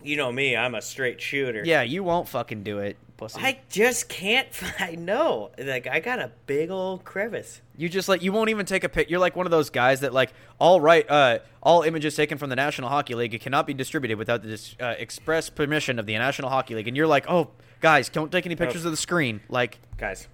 you 0.04 0.16
know 0.16 0.30
me, 0.30 0.56
I'm 0.56 0.76
a 0.76 0.80
straight 0.80 1.20
shooter. 1.20 1.64
Yeah, 1.66 1.82
you 1.82 2.04
won't 2.04 2.28
fucking 2.28 2.62
do 2.62 2.78
it, 2.78 2.96
pussy. 3.18 3.40
I 3.42 3.60
just 3.68 4.08
can't. 4.08 4.48
I 4.78 4.94
know, 4.94 5.50
like 5.58 5.86
I 5.86 6.00
got 6.00 6.18
a 6.18 6.32
big 6.46 6.70
old 6.70 7.04
crevice. 7.04 7.60
You 7.76 7.90
just 7.90 8.08
like 8.08 8.22
you 8.22 8.32
won't 8.32 8.48
even 8.48 8.64
take 8.64 8.84
a 8.84 8.88
pic. 8.88 9.10
You're 9.10 9.20
like 9.20 9.36
one 9.36 9.46
of 9.46 9.50
those 9.50 9.68
guys 9.68 10.00
that 10.00 10.14
like 10.14 10.32
all 10.58 10.80
right, 10.80 11.08
uh, 11.10 11.40
all 11.62 11.82
images 11.82 12.16
taken 12.16 12.38
from 12.38 12.48
the 12.48 12.56
National 12.56 12.88
Hockey 12.88 13.14
League 13.14 13.34
it 13.34 13.42
cannot 13.42 13.66
be 13.66 13.74
distributed 13.74 14.16
without 14.16 14.42
the 14.42 14.48
dis- 14.48 14.74
uh, 14.80 14.94
express 14.98 15.50
permission 15.50 15.98
of 15.98 16.06
the 16.06 16.14
National 16.14 16.48
Hockey 16.48 16.74
League. 16.74 16.88
And 16.88 16.96
you're 16.96 17.06
like, 17.06 17.28
oh, 17.28 17.50
guys, 17.80 18.08
don't 18.08 18.32
take 18.32 18.46
any 18.46 18.56
pictures 18.56 18.86
of 18.86 18.90
the 18.90 18.96
screen. 18.96 19.42
Like, 19.50 19.78
guys. 19.98 20.28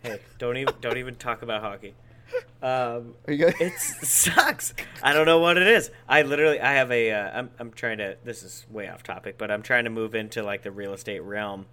Hey, 0.00 0.20
don't 0.38 0.56
even 0.56 0.74
don't 0.80 0.96
even 0.96 1.16
talk 1.16 1.42
about 1.42 1.60
hockey. 1.62 1.94
Um, 2.62 3.14
Are 3.26 3.32
you 3.32 3.52
it 3.60 3.78
sucks. 3.78 4.74
I 5.02 5.12
don't 5.12 5.26
know 5.26 5.38
what 5.38 5.56
it 5.56 5.66
is. 5.66 5.90
I 6.08 6.22
literally 6.22 6.60
I 6.60 6.74
have 6.74 6.90
a 6.90 7.12
uh, 7.12 7.38
I'm 7.38 7.50
I'm 7.58 7.72
trying 7.72 7.98
to 7.98 8.16
this 8.24 8.42
is 8.42 8.66
way 8.70 8.88
off 8.88 9.02
topic, 9.02 9.38
but 9.38 9.50
I'm 9.50 9.62
trying 9.62 9.84
to 9.84 9.90
move 9.90 10.14
into 10.14 10.42
like 10.42 10.62
the 10.62 10.70
real 10.70 10.92
estate 10.92 11.20
realm, 11.22 11.66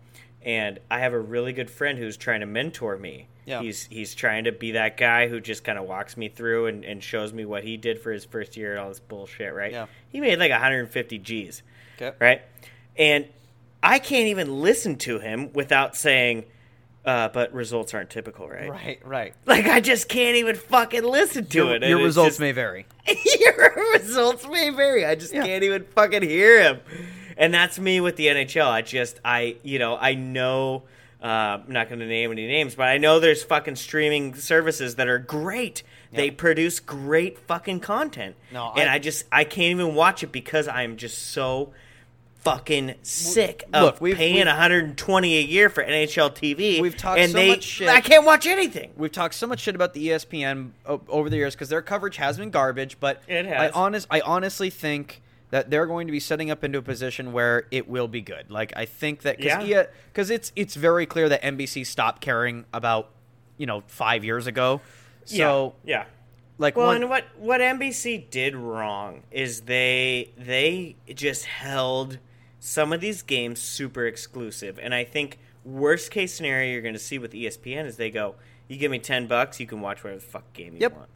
and 0.45 0.79
I 0.91 0.99
have 0.99 1.11
a 1.13 1.19
really 1.19 1.51
good 1.51 1.69
friend 1.71 1.97
who's 1.97 2.15
trying 2.15 2.39
to 2.41 2.45
mentor 2.45 2.97
me. 2.97 3.27
Yeah. 3.45 3.61
He's 3.61 3.85
he's 3.87 4.15
trying 4.15 4.45
to 4.45 4.51
be 4.51 4.71
that 4.71 4.95
guy 4.97 5.27
who 5.27 5.39
just 5.41 5.63
kind 5.63 5.77
of 5.77 5.85
walks 5.85 6.15
me 6.17 6.29
through 6.29 6.67
and, 6.67 6.85
and 6.85 7.03
shows 7.03 7.33
me 7.33 7.43
what 7.45 7.63
he 7.63 7.77
did 7.77 7.99
for 7.99 8.11
his 8.11 8.23
first 8.25 8.55
year 8.55 8.71
and 8.71 8.79
all 8.79 8.89
this 8.89 8.99
bullshit. 8.99 9.53
Right? 9.53 9.71
Yeah. 9.71 9.87
He 10.09 10.21
made 10.21 10.39
like 10.39 10.51
150 10.51 11.17
G's 11.19 11.61
okay. 12.01 12.15
right? 12.19 12.41
And 12.97 13.27
I 13.83 13.99
can't 13.99 14.27
even 14.27 14.61
listen 14.61 14.95
to 14.99 15.19
him 15.19 15.51
without 15.53 15.95
saying, 15.95 16.45
uh, 17.05 17.27
"But 17.29 17.53
results 17.53 17.93
aren't 17.93 18.09
typical, 18.09 18.47
right?" 18.49 18.69
right, 18.69 18.99
right. 19.05 19.33
Like 19.45 19.65
I 19.67 19.79
just 19.79 20.09
can't 20.09 20.37
even 20.37 20.55
fucking 20.55 21.03
listen 21.03 21.45
to 21.45 21.57
Your, 21.57 21.75
it. 21.75 21.83
your 21.83 21.99
results 21.99 22.29
just- 22.29 22.39
may 22.39 22.51
vary. 22.51 22.87
your 23.39 23.91
results 23.93 24.47
may 24.47 24.69
vary. 24.71 25.05
I 25.05 25.13
just 25.15 25.33
Yeah. 25.33 25.43
can't 25.45 25.63
even 25.63 25.83
fucking 25.93 26.23
hear 26.23 26.61
him. 26.63 26.79
And 27.37 27.53
that's 27.53 27.77
me 27.79 27.99
with 28.01 28.15
the 28.15 28.27
NHL. 28.27 28.67
I 28.67 28.81
just, 28.81 29.19
I, 29.23 29.57
you 29.63 29.79
know, 29.79 29.97
I 29.97 30.13
know. 30.13 30.83
Uh, 31.21 31.59
I'm 31.65 31.71
not 31.71 31.89
going 31.89 31.99
to 31.99 32.05
name 32.05 32.31
any 32.31 32.45
names, 32.45 32.75
but 32.75 32.87
I 32.87 32.97
know 32.97 33.19
there's 33.19 33.43
fucking 33.43 33.77
streaming 33.77 34.35
services 34.35 34.95
that 34.95 35.07
are 35.07 35.17
great. 35.17 35.81
They 36.13 36.29
produce 36.31 36.79
great 36.79 37.39
fucking 37.39 37.79
content. 37.81 38.35
No, 38.53 38.71
and 38.77 38.89
I- 38.89 38.95
I 38.95 38.99
just, 38.99 39.25
I 39.31 39.43
can't 39.43 39.71
even 39.79 39.95
watch 39.95 40.23
it 40.23 40.31
because 40.31 40.67
I'm 40.67 40.95
just 40.97 41.31
so 41.31 41.73
fucking 42.41 42.93
sick 43.01 43.63
of 43.73 43.83
look, 43.83 44.01
we've- 44.01 44.15
paying 44.15 44.35
we've- 44.35 44.45
120 44.47 45.37
a 45.37 45.41
year 45.41 45.67
for 45.69 45.83
NHL 45.83 46.29
TV. 46.29 46.79
We've 46.79 46.95
talked 46.95 47.19
and 47.19 47.31
so 47.31 47.37
they, 47.37 47.49
much 47.49 47.63
shit. 47.63 47.89
I 47.89 48.01
can't 48.01 48.25
watch 48.25 48.45
anything. 48.45 48.91
We've 48.95 49.11
talked 49.11 49.33
so 49.33 49.47
much 49.47 49.61
shit 49.61 49.73
about 49.75 49.93
the 49.93 50.09
ESPN 50.09 50.69
over 50.85 51.29
the 51.29 51.37
years 51.37 51.55
because 51.55 51.69
their 51.69 51.81
coverage 51.81 52.17
has 52.17 52.37
been 52.37 52.51
garbage. 52.51 52.97
But 52.99 53.23
It 53.27 53.47
I 53.47 53.69
honest, 53.69 54.07
I 54.11 54.21
honestly 54.21 54.69
think 54.69 55.21
that 55.51 55.69
they're 55.69 55.85
going 55.85 56.07
to 56.07 56.11
be 56.11 56.19
setting 56.19 56.49
up 56.51 56.63
into 56.63 56.79
a 56.79 56.81
position 56.81 57.31
where 57.31 57.67
it 57.71 57.87
will 57.87 58.07
be 58.07 58.21
good. 58.21 58.49
Like 58.51 58.73
I 58.75 58.85
think 58.85 59.21
that 59.21 59.37
because 59.37 59.67
Yeah. 59.67 59.83
because 60.11 60.29
it's 60.29 60.51
it's 60.55 60.75
very 60.75 61.05
clear 61.05 61.29
that 61.29 61.41
NBC 61.43 61.85
stopped 61.85 62.21
caring 62.21 62.65
about 62.73 63.09
you 63.57 63.65
know 63.65 63.83
five 63.87 64.23
years 64.25 64.47
ago. 64.47 64.81
So 65.25 65.75
yeah. 65.83 65.97
yeah. 65.99 66.05
like 66.57 66.75
Well, 66.75 66.87
one, 66.87 66.97
and 66.97 67.09
what 67.09 67.25
what 67.37 67.61
NBC 67.61 68.29
did 68.29 68.55
wrong 68.55 69.23
is 69.31 69.61
they 69.61 70.31
they 70.37 70.95
just 71.13 71.45
held 71.45 72.19
some 72.59 72.91
of 72.91 72.99
these 73.01 73.21
games 73.21 73.61
super 73.61 74.05
exclusive, 74.07 74.79
and 74.81 74.93
I 74.93 75.03
think 75.03 75.37
worst 75.63 76.09
case 76.11 76.33
scenario 76.33 76.71
you're 76.73 76.81
going 76.81 76.93
to 76.95 76.99
see 76.99 77.17
with 77.19 77.31
ESPN 77.33 77.85
is 77.85 77.97
they 77.97 78.09
go, 78.09 78.35
"You 78.67 78.77
give 78.77 78.89
me 78.91 78.97
ten 78.99 79.27
bucks, 79.27 79.59
you 79.59 79.67
can 79.67 79.81
watch 79.81 80.03
whatever 80.03 80.19
the 80.19 80.25
fuck 80.25 80.51
game 80.53 80.73
you 80.73 80.79
Yep. 80.81 80.93
want." 80.93 81.09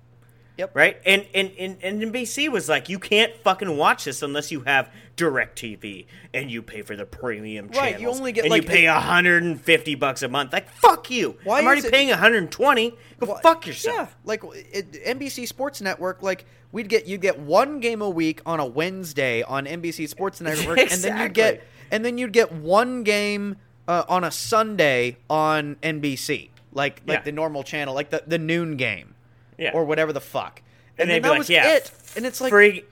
Yep. 0.60 0.76
Right, 0.76 0.98
and, 1.06 1.26
and 1.34 1.52
and 1.58 1.78
and 1.82 2.02
NBC 2.14 2.50
was 2.50 2.68
like, 2.68 2.90
you 2.90 3.00
can't 3.00 3.34
fucking 3.38 3.78
watch 3.78 4.04
this 4.04 4.22
unless 4.22 4.52
you 4.52 4.60
have 4.62 4.92
Direct 5.16 5.58
TV 5.58 6.06
and 6.34 6.52
you 6.52 6.62
pay 6.62 6.82
for 6.82 6.96
the 6.98 7.06
premium 7.06 7.68
Right, 7.68 7.94
channels. 7.96 8.02
you 8.02 8.10
only 8.10 8.32
get, 8.34 8.44
and 8.44 8.52
like, 8.52 8.64
you 8.64 8.68
pay 8.70 8.86
it- 8.86 8.90
150 8.90 9.96
bucks 9.96 10.22
a 10.22 10.28
month. 10.28 10.52
Like 10.54 10.70
fuck 10.70 11.10
you. 11.10 11.38
Why 11.46 11.60
I'm 11.60 11.66
already 11.66 11.88
it- 11.88 11.92
paying 11.94 12.10
120. 12.10 12.92
Go 13.20 13.26
Why- 13.28 13.42
fuck 13.42 13.66
yourself. 13.68 13.96
Yeah, 13.98 14.08
like 14.26 14.44
it, 14.74 14.92
NBC 15.06 15.48
Sports 15.48 15.80
Network, 15.82 16.22
like 16.22 16.46
we'd 16.74 16.90
get 16.90 17.06
you 17.08 17.18
get 17.18 17.40
one 17.40 17.80
game 17.80 18.02
a 18.02 18.10
week 18.10 18.42
on 18.46 18.60
a 18.60 18.66
Wednesday 18.66 19.42
on 19.44 19.66
NBC 19.66 20.08
Sports 20.10 20.42
Network, 20.42 20.78
exactly. 20.80 21.10
and 21.10 21.18
then 21.18 21.22
you 21.24 21.30
get 21.30 21.64
and 21.92 22.06
then 22.06 22.18
you'd 22.18 22.34
get 22.34 22.52
one 22.52 23.04
game 23.04 23.56
uh, 23.88 24.04
on 24.10 24.24
a 24.26 24.32
Sunday 24.32 25.18
on 25.30 25.76
NBC, 25.82 26.50
like 26.74 27.02
like 27.08 27.20
Yeah. 27.20 27.24
the 27.24 27.32
normal 27.32 27.64
channel, 27.64 27.94
like 27.96 28.10
the 28.10 28.24
the 28.28 28.38
noon 28.38 28.76
game, 28.78 29.16
Yeah. 29.60 29.72
or 29.74 29.84
whatever 29.86 30.14
the 30.14 30.22
fuck. 30.22 30.62
and, 30.98 31.08
then 31.10 31.16
they'd 31.16 31.20
be 31.20 31.24
that 31.24 31.30
like, 31.30 31.38
was 31.40 31.50
"Yeah, 31.50 31.76
it. 31.76 31.92
And 32.16 32.26
it's 32.26 32.42
like 32.42 32.50
free." 32.50 32.84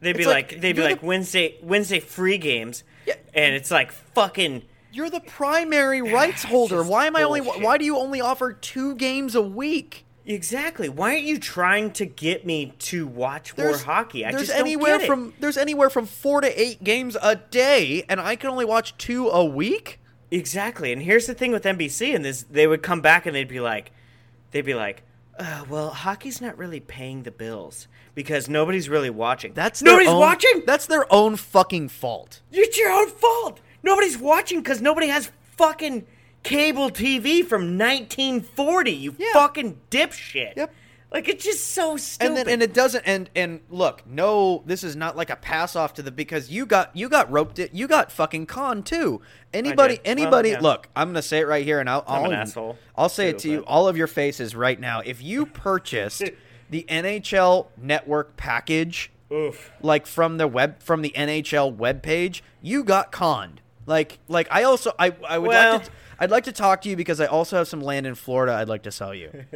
They'd 0.00 0.16
be 0.16 0.26
like, 0.26 0.52
like, 0.52 0.60
they'd 0.60 0.76
be 0.76 0.82
like 0.82 1.00
the- 1.00 1.06
Wednesday 1.06 1.56
Wednesday 1.62 2.00
free 2.00 2.36
games, 2.38 2.84
Yeah. 3.06 3.14
and 3.32 3.54
it's 3.54 3.70
like 3.70 3.90
fucking. 3.92 4.62
you're 4.92 5.08
the 5.10 5.20
primary 5.20 6.02
rights 6.12 6.42
holder. 6.44 6.82
Why 6.82 7.06
am 7.06 7.16
I 7.16 7.22
only? 7.22 7.40
bullshit. 7.40 7.62
Why 7.62 7.78
do 7.78 7.84
you 7.84 7.96
only 7.96 8.20
offer 8.20 8.52
two 8.52 8.94
games 8.96 9.34
a 9.34 9.42
week? 9.42 10.04
Exactly. 10.26 10.88
Why 10.88 11.10
aren't 11.14 11.24
you 11.24 11.38
trying 11.38 11.90
to 11.92 12.06
get 12.06 12.46
me 12.46 12.72
to 12.78 13.06
watch 13.06 13.56
more 13.58 13.76
hockey? 13.76 14.24
I 14.24 14.30
there's 14.30 14.44
just 14.44 14.52
don't 14.52 14.60
anywhere 14.66 14.98
from 15.00 15.34
there's 15.38 15.58
anywhere 15.58 15.90
from 15.90 16.06
four 16.06 16.40
to 16.40 16.60
eight 16.60 16.82
games 16.82 17.16
a 17.22 17.36
day, 17.36 18.04
and 18.08 18.18
I 18.20 18.34
can 18.36 18.48
only 18.50 18.64
watch 18.64 18.96
two 18.96 19.28
a 19.28 19.44
week. 19.44 20.00
Exactly. 20.30 20.92
And 20.92 21.02
here's 21.02 21.26
the 21.26 21.34
thing 21.34 21.52
with 21.52 21.64
NBC, 21.64 22.14
and 22.14 22.24
this 22.24 22.42
they 22.50 22.66
would 22.66 22.82
come 22.82 23.00
back 23.02 23.26
and 23.26 23.34
they'd 23.36 23.48
be 23.48 23.60
like, 23.60 23.92
they'd 24.50 24.62
be 24.64 24.74
like, 24.74 25.02
uh, 25.38 25.64
well, 25.68 25.90
hockey's 25.90 26.40
not 26.40 26.56
really 26.58 26.80
paying 26.80 27.22
the 27.24 27.30
bills 27.30 27.88
because 28.14 28.48
nobody's 28.48 28.88
really 28.88 29.10
watching. 29.10 29.52
That's 29.54 29.80
their 29.80 29.92
nobody's 29.92 30.08
own- 30.10 30.20
watching. 30.20 30.62
That's 30.66 30.86
their 30.86 31.12
own 31.12 31.36
fucking 31.36 31.88
fault. 31.88 32.40
It's 32.52 32.78
your 32.78 32.90
own 32.90 33.08
fault. 33.10 33.60
Nobody's 33.82 34.16
watching 34.18 34.60
because 34.60 34.80
nobody 34.80 35.08
has 35.08 35.30
fucking 35.56 36.06
cable 36.42 36.90
TV 36.90 37.44
from 37.44 37.76
1940. 37.78 38.90
You 38.92 39.14
Yeah. 39.18 39.32
fucking 39.32 39.80
dipshit. 39.90 40.56
Yep. 40.56 40.72
Like 41.14 41.28
it's 41.28 41.44
just 41.44 41.68
so 41.68 41.96
stupid. 41.96 42.26
And 42.26 42.36
then 42.36 42.48
and 42.48 42.60
it 42.60 42.74
doesn't 42.74 43.04
and 43.06 43.30
and 43.36 43.60
look, 43.70 44.02
no, 44.04 44.64
this 44.66 44.82
is 44.82 44.96
not 44.96 45.16
like 45.16 45.30
a 45.30 45.36
pass 45.36 45.76
off 45.76 45.94
to 45.94 46.02
the 46.02 46.10
because 46.10 46.50
you 46.50 46.66
got 46.66 46.94
you 46.96 47.08
got 47.08 47.30
roped 47.30 47.60
it. 47.60 47.72
You 47.72 47.86
got 47.86 48.10
fucking 48.10 48.46
con 48.46 48.82
too. 48.82 49.22
Anybody 49.52 49.94
did. 49.94 50.02
Well, 50.04 50.10
anybody 50.10 50.48
yeah. 50.50 50.60
look, 50.60 50.88
I'm 50.96 51.06
going 51.06 51.14
to 51.14 51.22
say 51.22 51.38
it 51.38 51.46
right 51.46 51.64
here 51.64 51.78
and 51.78 51.88
I'll 51.88 52.02
I'm 52.08 52.24
I'll, 52.24 52.30
an 52.32 52.32
asshole, 52.32 52.76
I'll 52.96 53.08
say 53.08 53.28
it 53.28 53.38
too, 53.38 53.48
to 53.48 53.54
you 53.54 53.60
all 53.60 53.86
of 53.86 53.96
your 53.96 54.08
faces 54.08 54.56
right 54.56 54.78
now. 54.78 55.02
If 55.04 55.22
you 55.22 55.46
purchased 55.66 56.24
the 56.68 56.84
NHL 56.88 57.68
network 57.76 58.36
package 58.36 59.12
Oof. 59.32 59.70
like 59.80 60.06
from 60.06 60.38
the 60.38 60.48
web 60.48 60.82
from 60.82 61.02
the 61.02 61.12
NHL 61.16 61.76
webpage, 61.76 62.40
you 62.60 62.82
got 62.82 63.12
conned. 63.12 63.60
Like 63.86 64.18
like 64.26 64.48
I 64.50 64.64
also 64.64 64.90
I 64.98 65.14
I 65.28 65.38
would 65.38 65.46
Well- 65.46 65.74
like 65.74 65.84
to 65.84 65.90
I'd 66.18 66.30
like 66.30 66.44
to 66.44 66.52
talk 66.52 66.82
to 66.82 66.88
you 66.88 66.96
because 66.96 67.20
I 67.20 67.26
also 67.26 67.56
have 67.56 67.68
some 67.68 67.80
land 67.80 68.06
in 68.06 68.14
Florida 68.14 68.52
I'd 68.54 68.68
like 68.68 68.82
to 68.84 68.92
sell 68.92 69.14
you. 69.14 69.44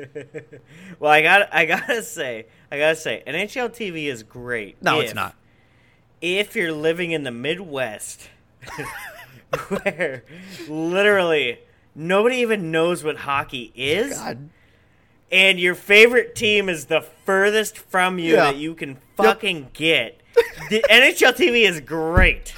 Well, 1.00 1.10
I 1.12 1.22
got 1.22 1.48
I 1.54 1.64
gotta 1.64 2.02
say, 2.02 2.46
I 2.72 2.78
gotta 2.78 2.96
say, 2.96 3.22
NHL 3.26 3.70
TV 3.70 4.06
is 4.06 4.22
great. 4.24 4.82
No, 4.82 4.98
if- 4.98 5.06
it's 5.06 5.14
not. 5.14 5.34
If 6.20 6.56
you're 6.56 6.72
living 6.72 7.12
in 7.12 7.22
the 7.22 7.30
Midwest, 7.30 8.28
where 9.68 10.24
literally 10.68 11.60
nobody 11.94 12.36
even 12.36 12.70
knows 12.70 13.04
what 13.04 13.18
hockey 13.18 13.72
is, 13.74 14.14
God. 14.16 14.48
and 15.30 15.60
your 15.60 15.74
favorite 15.74 16.34
team 16.34 16.68
is 16.68 16.86
the 16.86 17.02
furthest 17.24 17.78
from 17.78 18.18
you 18.18 18.34
Yeah. 18.34 18.44
that 18.46 18.56
you 18.56 18.74
can 18.74 18.98
fucking 19.16 19.70
get, 19.72 20.20
the 20.70 20.82
NHL 20.90 21.34
TV 21.36 21.68
is 21.68 21.80
great. 21.80 22.54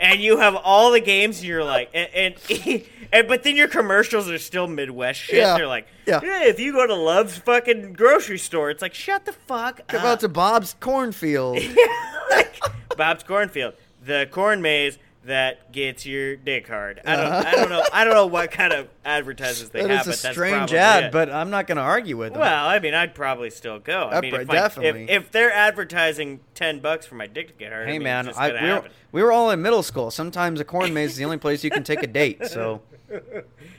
And 0.00 0.20
you 0.20 0.38
have 0.38 0.56
all 0.56 0.92
the 0.92 1.00
games, 1.00 1.38
and 1.38 1.46
you're 1.46 1.62
like, 1.64 1.90
and, 1.92 2.08
and, 2.48 2.84
and 3.12 3.28
but 3.28 3.42
then 3.42 3.54
your 3.54 3.68
commercials 3.68 4.30
are 4.30 4.38
still 4.38 4.66
Midwest 4.66 5.20
shit. 5.20 5.36
Yeah. 5.38 5.56
They're 5.58 5.66
like, 5.66 5.86
Yeah. 6.06 6.20
yeah. 6.22 6.44
if 6.44 6.58
you 6.58 6.72
go 6.72 6.86
to 6.86 6.94
Love's 6.94 7.36
fucking 7.38 7.92
grocery 7.92 8.38
store, 8.38 8.70
it's 8.70 8.80
like, 8.82 8.94
shut 8.94 9.26
the 9.26 9.32
fuck 9.32 9.86
Come 9.88 10.00
up. 10.00 10.06
out 10.06 10.20
to 10.20 10.28
Bob's 10.28 10.74
cornfield. 10.80 11.58
like 12.30 12.58
Bob's 12.96 13.22
cornfield, 13.24 13.74
the 14.04 14.26
corn 14.30 14.62
maze, 14.62 14.98
that 15.24 15.70
gets 15.72 16.06
your 16.06 16.36
dick 16.36 16.66
hard. 16.66 17.00
I 17.04 17.16
don't, 17.16 17.32
I 17.32 17.52
don't 17.52 17.68
know. 17.68 17.84
I 17.92 18.04
don't 18.04 18.14
know 18.14 18.26
what 18.26 18.50
kind 18.50 18.72
of 18.72 18.88
advertisements 19.04 19.70
they 19.72 19.82
That 19.82 19.90
have, 19.90 20.08
is 20.08 20.24
a 20.24 20.26
but 20.28 20.32
strange 20.32 20.72
ad, 20.72 21.04
it. 21.04 21.12
but 21.12 21.30
I'm 21.30 21.50
not 21.50 21.66
going 21.66 21.76
to 21.76 21.82
argue 21.82 22.16
with 22.16 22.32
them. 22.32 22.40
Well, 22.40 22.66
I 22.66 22.78
mean, 22.78 22.94
I'd 22.94 23.14
probably 23.14 23.50
still 23.50 23.78
go. 23.78 24.08
I 24.10 24.20
mean, 24.20 24.34
if, 24.34 24.48
definitely. 24.48 25.02
if, 25.04 25.10
if 25.24 25.30
they're 25.30 25.52
advertising 25.52 26.40
ten 26.54 26.80
bucks 26.80 27.04
for 27.06 27.16
my 27.16 27.26
dick 27.26 27.48
to 27.48 27.54
get 27.54 27.72
hard, 27.72 27.88
I 27.88 27.92
hey 27.92 27.98
mean, 27.98 28.04
man, 28.04 28.32
I, 28.36 28.52
we, 28.52 28.70
were, 28.70 28.84
we 29.12 29.22
were 29.22 29.32
all 29.32 29.50
in 29.50 29.60
middle 29.60 29.82
school. 29.82 30.10
Sometimes 30.10 30.58
a 30.60 30.64
corn 30.64 30.94
maze 30.94 31.10
is 31.10 31.16
the 31.16 31.24
only 31.24 31.38
place 31.38 31.62
you 31.64 31.70
can 31.70 31.84
take 31.84 32.02
a 32.02 32.06
date. 32.06 32.40
So 32.50 32.82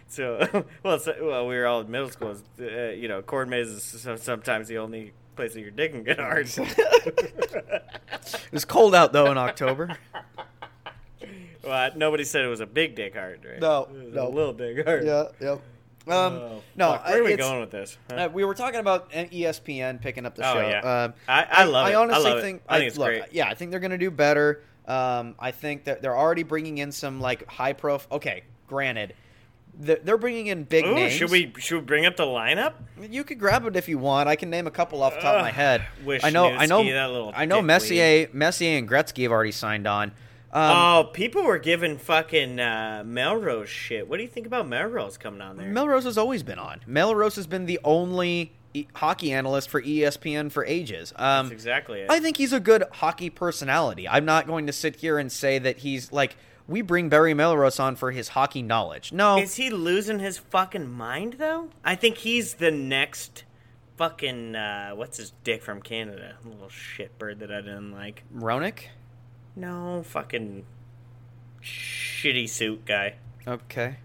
So, 0.08 0.66
well, 0.84 1.00
so, 1.00 1.16
well, 1.22 1.48
we 1.48 1.56
were 1.56 1.66
all 1.66 1.82
in 1.82 1.90
middle 1.90 2.10
school. 2.10 2.36
Uh, 2.60 2.90
you 2.90 3.08
know, 3.08 3.22
corn 3.22 3.50
maze 3.50 3.70
is 3.70 3.84
so, 3.84 4.18
sometimes 4.18 4.68
the 4.68 4.78
only 4.78 5.14
place 5.38 5.54
that 5.54 5.62
your 5.62 5.72
dick 5.72 5.94
can 5.94 6.04
get 6.04 6.20
hard. 6.20 6.50
it 6.58 7.84
was 8.52 8.66
cold 8.66 8.94
out 8.94 9.14
though 9.14 9.32
in 9.32 9.38
October. 9.38 9.98
Well, 11.64 11.92
nobody 11.96 12.24
said 12.24 12.44
it 12.46 12.48
was 12.50 12.60
a 12.60 12.66
big 12.66 12.96
dick 12.96 13.16
hard, 13.16 13.46
right? 13.50 13.60
No, 13.60 13.88
it 13.94 14.14
no. 14.14 14.28
a 14.28 14.30
little 14.30 14.54
dick 14.54 14.86
hard. 14.86 15.06
yep. 15.06 15.36
Um, 15.42 15.60
Oh, 16.08 16.62
no, 16.76 16.94
fuck, 16.94 17.06
where 17.08 17.22
are 17.22 17.24
we 17.24 17.36
going 17.36 17.60
with 17.60 17.70
this? 17.70 17.96
Huh? 18.10 18.16
Uh, 18.26 18.30
we 18.34 18.44
were 18.44 18.56
talking 18.56 18.80
about 18.80 19.12
ESPN 19.12 20.02
picking 20.02 20.26
up 20.26 20.34
the 20.36 20.50
Oh, 20.50 20.54
show. 20.56 20.68
yeah. 20.68 20.80
Um, 21.04 21.14
I- 21.28 21.48
I 21.52 21.64
love 21.66 21.88
it. 21.88 21.92
I 21.92 21.94
I 21.94 21.96
honestly 22.02 22.32
it. 22.32 22.42
think. 22.42 22.62
I 22.68 22.78
think 22.80 22.88
it's 22.90 22.98
look, 22.98 23.08
great. 23.10 23.24
Yeah, 23.32 23.48
I 23.48 23.54
think 23.54 23.70
they're 23.70 23.80
going 23.80 23.92
to 23.92 24.00
do 24.00 24.10
better. 24.10 24.64
Um, 24.88 25.36
I 25.38 25.52
think 25.52 25.84
that 25.84 26.02
they're 26.02 26.18
already 26.18 26.42
bringing 26.44 26.80
in 26.80 26.92
some 26.92 27.22
like 27.22 27.48
high 27.48 27.74
prof. 27.74 28.08
Okay, 28.12 28.44
granted, 28.68 29.14
they're 29.80 30.18
bringing 30.18 30.48
in 30.48 30.64
big 30.64 30.86
Ooh, 30.86 30.96
names. 30.96 31.14
should 31.14 31.30
we 31.30 31.54
should 31.60 31.76
we 31.76 31.82
bring 31.86 32.08
up 32.08 32.16
the 32.18 32.26
lineup? 32.26 32.74
You 33.00 33.24
could 33.24 33.40
grab 33.40 33.64
it 33.68 33.76
if 33.76 33.88
you 33.88 34.00
want. 34.00 34.28
I 34.28 34.36
can 34.36 34.50
name 34.50 34.66
a 34.66 34.72
couple 34.72 35.04
off 35.04 35.14
the 35.14 35.22
top 35.22 35.36
of 35.36 35.42
my 35.42 35.52
head. 35.52 35.86
I 36.24 36.32
know. 36.32 36.48
I 36.48 36.66
know. 36.66 36.84
That 36.84 37.12
little 37.12 37.32
I 37.36 37.46
know. 37.46 37.62
Messier, 37.62 38.28
Messier, 38.34 38.78
and 38.80 38.90
Gretzky 38.90 39.22
have 39.22 39.32
already 39.32 39.52
signed 39.52 39.86
on. 39.88 40.14
Um, 40.54 40.78
oh, 40.78 41.10
people 41.14 41.44
were 41.44 41.60
giving 41.60 41.98
fucking 41.98 42.60
uh, 42.60 43.04
Melrose 43.06 43.70
shit. 43.70 44.08
What 44.08 44.18
do 44.18 44.24
you 44.24 44.30
think 44.30 44.46
about 44.46 44.68
Melrose 44.68 45.18
coming 45.18 45.42
on 45.42 45.58
there? 45.58 45.70
Melrose 45.70 46.04
has 46.04 46.18
always 46.18 46.44
been 46.44 46.60
on. 46.60 46.82
Melrose 46.86 47.36
has 47.38 47.48
been 47.48 47.66
the 47.66 47.80
only 47.84 48.52
e- 48.74 48.88
hockey 48.96 49.32
analyst 49.32 49.70
for 49.70 49.82
ESPN 49.82 50.52
for 50.52 50.66
ages. 50.66 51.14
Um, 51.16 51.46
That's 51.48 51.54
exactly 51.54 52.02
it. 52.02 52.12
I 52.12 52.20
think 52.20 52.36
he's 52.36 52.52
a 52.52 52.60
good 52.60 52.84
hockey 52.92 53.30
personality. 53.30 54.10
I'm 54.10 54.26
not 54.26 54.46
going 54.46 54.68
to 54.68 54.74
sit 54.74 54.98
here 54.98 55.18
and 55.18 55.32
say 55.32 55.58
that 55.60 55.78
he's 55.78 56.12
like 56.12 56.36
we 56.68 56.82
bring 56.82 57.10
Barry 57.10 57.34
Melrose 57.34 57.80
on 57.80 57.96
for 57.96 58.12
his 58.12 58.30
hockey 58.30 58.62
knowledge. 58.62 59.12
No, 59.12 59.38
Is 59.38 59.56
he 59.56 59.70
losing 59.70 60.20
his 60.20 60.38
fucking 60.38 60.90
mind 60.92 61.34
though? 61.34 61.70
I 61.84 61.96
think 61.96 62.18
he's 62.18 62.56
the 62.56 62.72
next 62.72 63.44
fucking 63.98 64.56
uh, 64.56 64.92
what's 64.92 65.18
his 65.18 65.32
dick 65.44 65.62
from 65.62 65.82
Canada? 65.82 66.36
Little 66.44 66.70
shitbird 66.70 67.40
that 67.40 67.52
I 67.52 67.62
didn't 67.62 67.92
like. 67.92 68.24
Ronick. 68.36 68.86
No, 69.56 70.04
fucking 70.06 70.66
shitty 71.64 72.48
suit 72.50 72.86
guy. 72.86 73.16
Okay. 73.48 73.96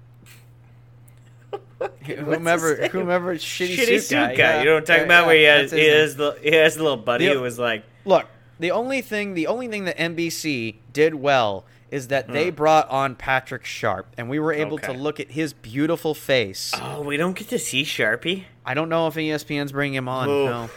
whomever, 2.05 2.89
whomever, 2.89 3.35
shitty, 3.37 3.77
shitty 3.77 4.01
suit, 4.01 4.15
guy. 4.17 4.33
yeah. 4.33 4.59
You 4.61 4.65
know 4.67 4.75
what 4.75 4.79
I'm 4.81 4.85
talking 4.87 5.01
Yeah, 5.03 5.05
about? 5.19 5.27
Where 5.27 5.37
he 5.37 5.43
has 5.45 5.71
he 5.73 5.87
has 5.87 6.17
the 6.17 6.39
he 6.43 6.53
has 6.55 6.77
the 6.77 6.83
little 6.83 6.97
buddy 6.99 7.27
The- 7.27 7.35
who 7.35 7.41
was 7.41 7.59
like, 7.59 7.85
Look, 8.05 8.27
the 8.59 8.71
only 8.71 9.03
thing, 9.03 9.35
the 9.35 9.47
only 9.47 9.69
thing 9.69 9.85
that 9.85 9.97
NBC 9.99 10.77
did 10.93 11.15
well 11.17 11.65
is 11.91 12.09
that 12.09 12.29
they 12.29 12.51
brought 12.51 12.89
on 12.91 13.15
Patrick 13.15 13.65
Sharp, 13.65 14.07
and 14.19 14.29
we 14.29 14.41
were 14.41 14.53
able 14.53 14.77
to 14.79 14.93
Hmm. 14.93 14.99
Look 15.01 15.21
at 15.21 15.31
his 15.31 15.53
beautiful 15.53 16.15
face. 16.15 16.73
"Oh, 16.81 17.01
we 17.03 17.17
don't 17.17 17.35
get 17.37 17.49
to 17.51 17.59
see 17.61 17.85
Sharpie." 17.85 18.45
I 18.65 18.75
don't 18.75 18.89
know 18.89 19.07
if 19.07 19.15
ESPN's 19.15 19.71
bringing 19.73 19.95
him 19.95 20.09
on. 20.09 20.27
No. 20.27 20.71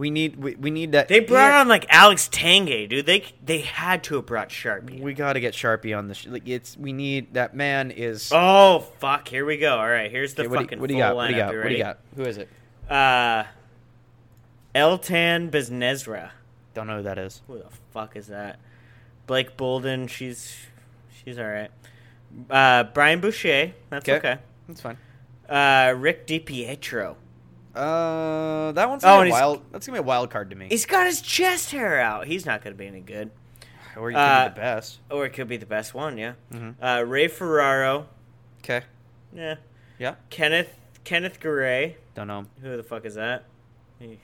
We 0.00 0.10
need, 0.10 0.36
we, 0.36 0.54
we 0.54 0.70
need 0.70 0.92
that. 0.92 1.08
They 1.08 1.20
brought 1.20 1.50
Yeah, 1.52 1.60
on 1.60 1.68
like 1.68 1.86
Alex 1.90 2.28
Tange, 2.32 2.88
dude. 2.88 3.06
They 3.06 3.24
they 3.44 3.60
had 3.60 4.02
to 4.04 4.16
have 4.16 4.26
brought 4.26 4.48
Sharpie. 4.48 5.00
We 5.00 5.12
got 5.14 5.34
to 5.34 5.40
get 5.40 5.54
Sharpie 5.54 5.96
on 5.96 6.08
the. 6.08 6.14
Sh- 6.14 6.26
like, 6.26 6.48
it's 6.48 6.76
we 6.76 6.92
need 6.92 7.34
that 7.34 7.54
man 7.54 7.90
is. 7.90 8.32
Oh 8.34 8.80
fuck! 8.98 9.28
Here 9.28 9.44
we 9.44 9.58
go. 9.58 9.76
All 9.78 9.88
right, 9.88 10.10
here's 10.10 10.34
the 10.34 10.42
Okay, 10.42 10.48
what, 10.48 10.56
do 10.56 10.62
fucking 10.64 10.78
you, 10.78 10.80
what 10.80 10.86
do 10.88 10.94
full 10.94 10.98
you 10.98 11.04
got? 11.04 11.16
What 11.16 11.26
do 11.28 11.34
you 11.34 11.38
got? 11.38 11.54
What 11.54 11.68
do 11.68 11.74
you 11.74 11.78
got? 11.78 11.98
Who 12.16 12.22
is 12.22 12.38
it? 12.38 12.48
Uh, 12.88 13.44
Eltan 14.74 15.50
Beznezra. 15.50 16.30
Don't 16.74 16.86
know 16.86 16.98
who 16.98 17.02
that 17.02 17.18
is. 17.18 17.42
Who 17.46 17.58
the 17.58 17.66
fuck 17.92 18.16
is 18.16 18.28
that? 18.28 18.58
Blake 19.26 19.56
Bolden. 19.56 20.06
She's 20.06 20.56
she's 21.24 21.38
all 21.38 21.44
right. 21.46 21.70
Uh, 22.48 22.84
Brian 22.84 23.20
Boucher. 23.20 23.72
That's 23.90 24.08
Okay. 24.08 24.16
okay. 24.18 24.38
That's 24.68 24.80
fine. 24.80 24.96
Uh, 25.48 25.94
Rick 25.96 26.26
DiPietro. 26.28 27.16
Uh, 27.74 28.72
that 28.72 28.88
one's 28.88 29.04
Oh, 29.04 29.08
gonna 29.08 29.20
and 29.22 29.26
be 29.28 29.30
a 29.30 29.32
wild. 29.34 29.62
That's 29.72 29.86
gonna 29.86 29.96
be 29.98 30.00
a 30.00 30.02
wild 30.02 30.30
card 30.30 30.50
to 30.50 30.56
me. 30.56 30.66
He's 30.68 30.86
got 30.86 31.06
his 31.06 31.20
chest 31.20 31.70
hair 31.70 32.00
out. 32.00 32.26
He's 32.26 32.44
not 32.46 32.62
going 32.62 32.74
to 32.74 32.78
be 32.78 32.86
any 32.86 33.00
good. 33.00 33.30
Or 33.96 34.10
he 34.10 34.14
could 34.14 34.20
uh, 34.20 34.48
be 34.48 34.54
the 34.54 34.60
best. 34.60 34.98
Or 35.10 35.24
it 35.26 35.30
could 35.30 35.48
be 35.48 35.56
the 35.56 35.66
best 35.66 35.94
one. 35.94 36.16
Yeah. 36.18 36.34
Mhm. 36.52 36.74
Uh, 36.80 37.04
Ray 37.04 37.28
Ferraro. 37.28 38.06
Okay. 38.62 38.82
Yeah. 39.32 39.56
Yeah. 39.98 40.14
Kenneth 40.30 40.76
Kenneth 41.04 41.40
Garay. 41.40 41.96
Don't 42.14 42.28
know. 42.28 42.46
Who 42.62 42.76
the 42.76 42.82
fuck 42.82 43.04
is 43.04 43.14
that? 43.14 43.44
He, 43.98 44.18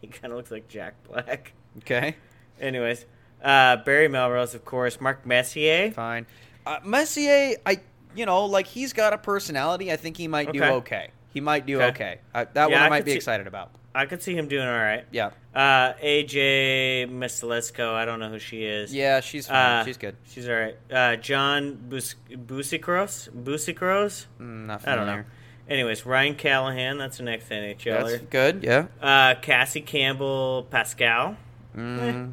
he 0.00 0.06
kind 0.06 0.32
of 0.32 0.36
looks 0.36 0.50
like 0.50 0.68
Jack 0.68 0.94
Black. 1.08 1.52
Okay. 1.78 2.16
Anyways, 2.60 3.06
uh, 3.42 3.76
Barry 3.76 4.08
Melrose, 4.08 4.54
of 4.54 4.64
course. 4.64 5.00
Mark 5.00 5.24
Messier. 5.24 5.90
Fine. 5.92 6.26
Uh, 6.66 6.78
Messier, 6.84 7.56
I 7.64 7.80
you 8.14 8.26
know, 8.26 8.44
like 8.46 8.66
he's 8.66 8.92
got 8.92 9.12
a 9.12 9.18
personality. 9.18 9.92
I 9.92 9.96
think 9.96 10.16
he 10.16 10.26
might 10.28 10.52
do 10.52 10.62
Okay. 10.62 11.10
He 11.32 11.40
might 11.40 11.66
do 11.66 11.76
Okay. 11.76 11.88
okay. 11.88 12.18
Uh, 12.34 12.44
that 12.54 12.70
Yeah, 12.70 12.76
one 12.76 12.82
I 12.82 12.86
I 12.86 12.88
might 12.88 13.04
be 13.04 13.12
see- 13.12 13.16
excited 13.16 13.46
about. 13.46 13.70
I 13.94 14.06
could 14.06 14.22
see 14.22 14.34
him 14.36 14.46
doing 14.48 14.66
all 14.66 14.78
right. 14.78 15.04
Yeah. 15.10 15.30
Uh, 15.54 15.92
AJ 16.00 17.06
Mislesko. 17.10 17.94
I 17.94 18.04
don't 18.04 18.20
know 18.20 18.28
who 18.28 18.38
she 18.38 18.64
is. 18.64 18.94
Yeah, 18.94 19.20
she's 19.20 19.48
fine. 19.48 19.56
Uh, 19.56 19.84
she's 19.84 19.96
good. 19.96 20.16
She's 20.24 20.48
all 20.48 20.54
right. 20.54 20.76
Uh, 20.90 21.16
John 21.16 21.74
Bus- 21.88 22.14
Busikros. 22.30 23.28
Busikros. 23.30 24.26
Mm, 24.40 24.66
not 24.66 24.86
I 24.86 24.94
don't 24.94 25.06
know. 25.06 25.24
Anyways, 25.68 26.06
Ryan 26.06 26.34
Callahan. 26.34 26.96
That's 26.98 27.18
an 27.20 27.28
ex 27.28 27.48
That's 27.48 27.82
NHLer. 27.84 28.30
good. 28.30 28.62
Yeah. 28.62 28.86
Uh, 29.02 29.34
Cassie 29.40 29.80
Campbell. 29.80 30.66
Pascal. 30.70 31.36
Mm. 31.76 32.32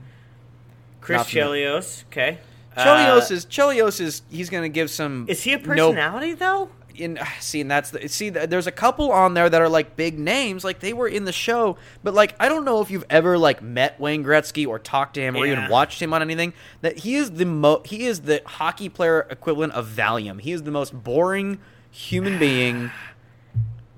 Chris 1.01 1.17
Not. 1.19 1.27
Chelios. 1.27 2.03
Okay. 2.05 2.37
Chelios 2.77 3.31
Uh, 3.31 3.33
is 3.33 3.45
Chelios 3.45 3.99
is 4.01 4.21
he's 4.29 4.49
going 4.49 4.63
to 4.63 4.69
give 4.69 4.89
some. 4.89 5.25
Is 5.27 5.41
he 5.43 5.53
a 5.53 5.57
no- 5.57 5.63
personality 5.91 6.33
though? 6.33 6.69
In 6.99 7.19
see 7.39 7.61
and 7.61 7.69
that's 7.69 7.89
the 7.91 8.07
see 8.07 8.31
th- 8.31 8.49
there's 8.49 8.67
a 8.67 8.71
couple 8.71 9.11
on 9.11 9.33
there 9.33 9.49
that 9.49 9.61
are 9.61 9.69
like 9.69 9.95
big 9.95 10.17
names 10.19 10.63
like 10.63 10.79
they 10.79 10.93
were 10.93 11.07
in 11.07 11.25
the 11.25 11.31
show 11.31 11.77
but 12.03 12.13
like 12.13 12.35
i 12.39 12.47
don't 12.49 12.65
know 12.65 12.81
if 12.81 12.89
you've 12.89 13.05
ever 13.09 13.37
like 13.37 13.61
met 13.61 13.99
wayne 13.99 14.23
gretzky 14.23 14.65
or 14.67 14.79
talked 14.79 15.13
to 15.15 15.21
him 15.21 15.35
or 15.35 15.45
even 15.45 15.69
watched 15.69 16.01
him 16.01 16.13
on 16.13 16.21
anything 16.21 16.53
that 16.81 16.99
he 16.99 17.15
is 17.15 17.31
the 17.31 17.45
mo 17.45 17.81
he 17.85 18.05
is 18.05 18.21
the 18.21 18.41
hockey 18.45 18.89
player 18.89 19.27
equivalent 19.29 19.73
of 19.73 19.87
valium. 19.87 20.39
He 20.41 20.51
is 20.51 20.63
the 20.63 20.71
most 20.71 20.93
boring 21.03 21.59
human 21.91 22.39
being 22.39 22.91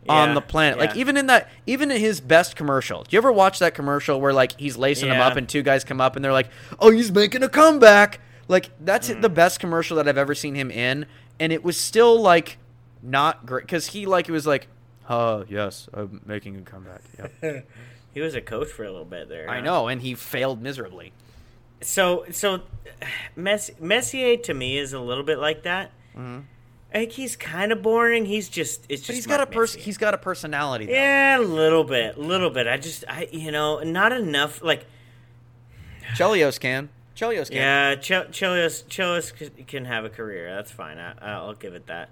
on 0.09 0.29
Yeah, 0.29 0.33
the 0.35 0.41
planet. 0.41 0.79
Like 0.79 0.95
even 0.95 1.17
in 1.17 1.27
that 1.27 1.49
even 1.65 1.91
in 1.91 1.99
his 1.99 2.21
best 2.21 2.55
commercial 2.55 3.03
do 3.03 3.09
you 3.15 3.17
ever 3.17 3.31
watch 3.31 3.59
that 3.59 3.73
commercial 3.75 4.21
where 4.21 4.33
like 4.33 4.57
he's 4.59 4.77
lacing 4.77 5.09
them 5.09 5.17
Yeah. 5.17 5.27
up 5.27 5.35
and 5.35 5.47
two 5.49 5.61
guys 5.63 5.83
come 5.83 5.99
up 5.99 6.15
and 6.15 6.23
they're 6.23 6.31
like 6.33 6.49
oh 6.79 6.91
he's 6.91 7.11
making 7.11 7.43
a 7.43 7.49
comeback. 7.49 8.19
Like 8.47 8.69
that's 8.79 9.09
Mm. 9.09 9.21
the 9.21 9.29
best 9.29 9.59
commercial 9.59 9.97
that 9.97 10.07
i've 10.07 10.17
ever 10.17 10.33
seen 10.33 10.55
him 10.55 10.71
in 10.71 11.05
and 11.39 11.51
it 11.51 11.63
was 11.65 11.77
still 11.77 12.19
like 12.21 12.57
not 13.07 13.45
great 13.45 13.63
because 13.63 13.87
he 13.87 14.05
like 14.05 14.27
it 14.27 14.31
was 14.31 14.45
like 14.45 14.67
oh 15.09 15.45
yes 15.47 15.87
i'm 15.93 16.21
making 16.25 16.55
a 16.57 16.61
comeback 16.61 17.01
yeah 17.17 17.61
He 18.13 18.21
was 18.21 18.33
a 18.33 18.41
coach 18.41 18.69
for 18.69 18.83
a 18.83 18.89
little 18.89 19.05
bit 19.05 19.29
there. 19.29 19.47
i 19.49 19.57
huh? 19.57 19.61
know 19.61 19.87
and 19.87 20.01
he 20.01 20.15
failed 20.15 20.61
miserably 20.61 21.11
So 21.81 22.25
so, 22.31 22.61
Mess- 23.35 23.71
Messier 23.79 24.37
to 24.37 24.53
me 24.53 24.77
is 24.79 24.91
a 24.93 24.99
little 24.99 25.23
bit 25.23 25.37
like 25.39 25.63
that. 25.63 25.91
Like 26.93 27.11
he's 27.11 27.35
kind 27.35 27.71
of 27.71 27.83
boring. 27.83 28.25
He's 28.25 28.49
just 28.49 28.85
it's 28.89 29.03
just. 29.03 29.03
Mm-hmm. 29.03 29.11
but 29.11 29.15
he's 29.15 29.27
got 29.27 29.41
a 29.41 29.45
person 29.45 29.81
he's 29.81 29.97
got 29.99 30.13
a 30.15 30.17
personality 30.17 30.85
though. 30.87 30.93
Yeah, 30.93 31.37
a 31.37 31.41
little 31.41 31.83
bit, 31.83 32.17
little 32.17 32.49
bit. 32.49 32.65
I 32.65 32.77
just 32.77 33.03
I 33.07 33.27
you 33.31 33.51
know 33.51 33.79
not 33.83 34.11
enough. 34.11 34.63
Like 34.63 34.85
chelios 36.15 36.59
can 36.59 36.89
chelios 37.15 37.47
can 37.49 37.57
yeah, 37.57 37.95
Ch- 37.95 38.31
Chelios 38.31 38.83
Chelios 38.85 39.67
can 39.67 39.85
have 39.85 40.05
a 40.05 40.09
career. 40.09 40.53
That's 40.55 40.71
fine. 40.71 40.97
I, 40.97 41.13
I'll 41.21 41.53
give 41.53 41.73
it 41.75 41.85
that. 41.87 42.09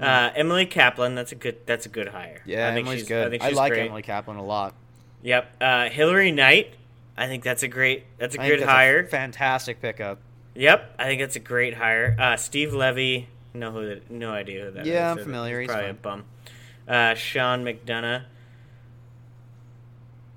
Uh, 0.00 0.30
Emily 0.36 0.66
Kaplan. 0.66 1.14
That's 1.14 1.32
a 1.32 1.34
good. 1.34 1.58
That's 1.66 1.86
a 1.86 1.88
good 1.88 2.08
hire. 2.08 2.42
Yeah 2.46 2.68
I 2.68 2.74
think 2.74 2.86
emily's 2.86 3.00
she's, 3.00 3.08
good 3.08 3.26
I 3.26 3.30
think 3.30 3.42
i 3.42 3.48
she's 3.48 3.56
like 3.56 3.72
great. 3.72 3.86
emily 3.86 4.02
kaplan 4.02 4.36
a 4.36 4.44
lot 4.44 4.74
Yep. 5.22 5.56
Uh, 5.60 5.88
Hilary 5.88 6.30
Knight. 6.30 6.74
I 7.16 7.26
think 7.26 7.42
that's 7.42 7.64
a 7.64 7.68
great. 7.68 8.04
That's 8.18 8.36
a 8.36 8.40
I 8.40 8.48
good 8.48 8.60
that's 8.60 8.68
a 8.68 8.72
hire. 8.72 9.06
fantastic 9.06 9.82
pickup 9.82 10.18
Yep, 10.54 10.94
I 10.98 11.04
think 11.04 11.20
that's 11.20 11.36
a 11.36 11.40
great 11.40 11.74
hire. 11.74 12.16
Uh, 12.18 12.36
Steve 12.36 12.74
Levy, 12.74 13.28
know 13.54 13.70
who 13.70 13.86
that? 13.88 14.10
No 14.10 14.32
idea 14.32 14.64
who 14.64 14.70
that 14.72 14.82
is. 14.82 14.88
Yeah, 14.88 15.10
I'm 15.12 15.18
So 15.18 15.22
familiar. 15.24 15.60
He's 15.60 15.68
probably 15.70 15.90
a 15.90 15.94
bum. 15.94 16.24
Uh, 16.88 17.14
Sean 17.14 17.64
McDonough. 17.64 18.24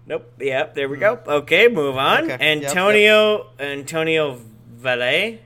Nope. 0.05 0.31
Yep. 0.39 0.75
There 0.75 0.89
we 0.89 0.97
go. 0.97 1.19
Okay, 1.25 1.67
move 1.67 1.97
on. 1.97 2.25
Hmm. 2.25 2.31
Okay, 2.31 2.55
yep, 2.59 2.63
Antonio 2.69 3.47
Antonio 3.59 4.39
Valle. 4.75 5.39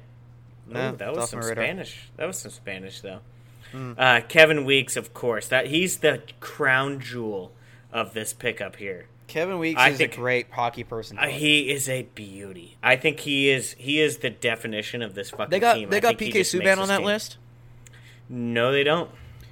No, 0.67 0.93
Ooh, 0.93 0.95
that 0.97 1.15
was 1.15 1.29
some. 1.29 1.41
Spanish. 1.41 2.09
That 2.17 2.25
was 2.25 2.37
some 2.37 2.51
Spanish 2.51 3.01
though. 3.01 3.19
Hmm. 3.75 3.93
Uh, 3.97 4.21
Kevin 4.21 4.63
Weekes, 4.65 4.95
of 4.95 5.13
course. 5.13 5.47
That 5.47 5.67
he's 5.67 5.97
the 5.97 6.21
crown 6.39 6.99
jewel 6.99 7.51
of 7.91 8.13
this 8.13 8.31
pickup 8.33 8.77
here. 8.77 9.07
Kevin 9.27 9.57
Weekes 9.59 9.81
I 9.81 9.89
is 9.89 9.97
think- 9.97 10.13
a 10.13 10.17
great 10.17 10.47
hockey 10.51 10.83
person. 10.83 11.17
Uh, 11.17 11.27
he 11.27 11.69
is 11.71 11.89
a 11.89 12.03
beauty. 12.15 12.77
I 12.83 12.95
think 12.95 13.19
he 13.21 13.49
is. 13.49 13.75
He 13.77 13.99
is 13.99 14.17
the 14.17 14.29
definition 14.29 15.01
of 15.01 15.13
this 15.15 15.31
fucking 15.31 15.49
they 15.49 15.59
got 15.59 15.73
team. 15.75 15.89
they 15.89 15.97
I 15.97 15.99
got 15.99 16.17
PK 16.17 16.41
Subban 16.41 16.77
on 16.77 16.87
that 16.87 16.97
team. 16.97 17.05
list. 17.05 17.37
No, 18.29 18.71
they 18.71 18.83
don't. 18.83 19.09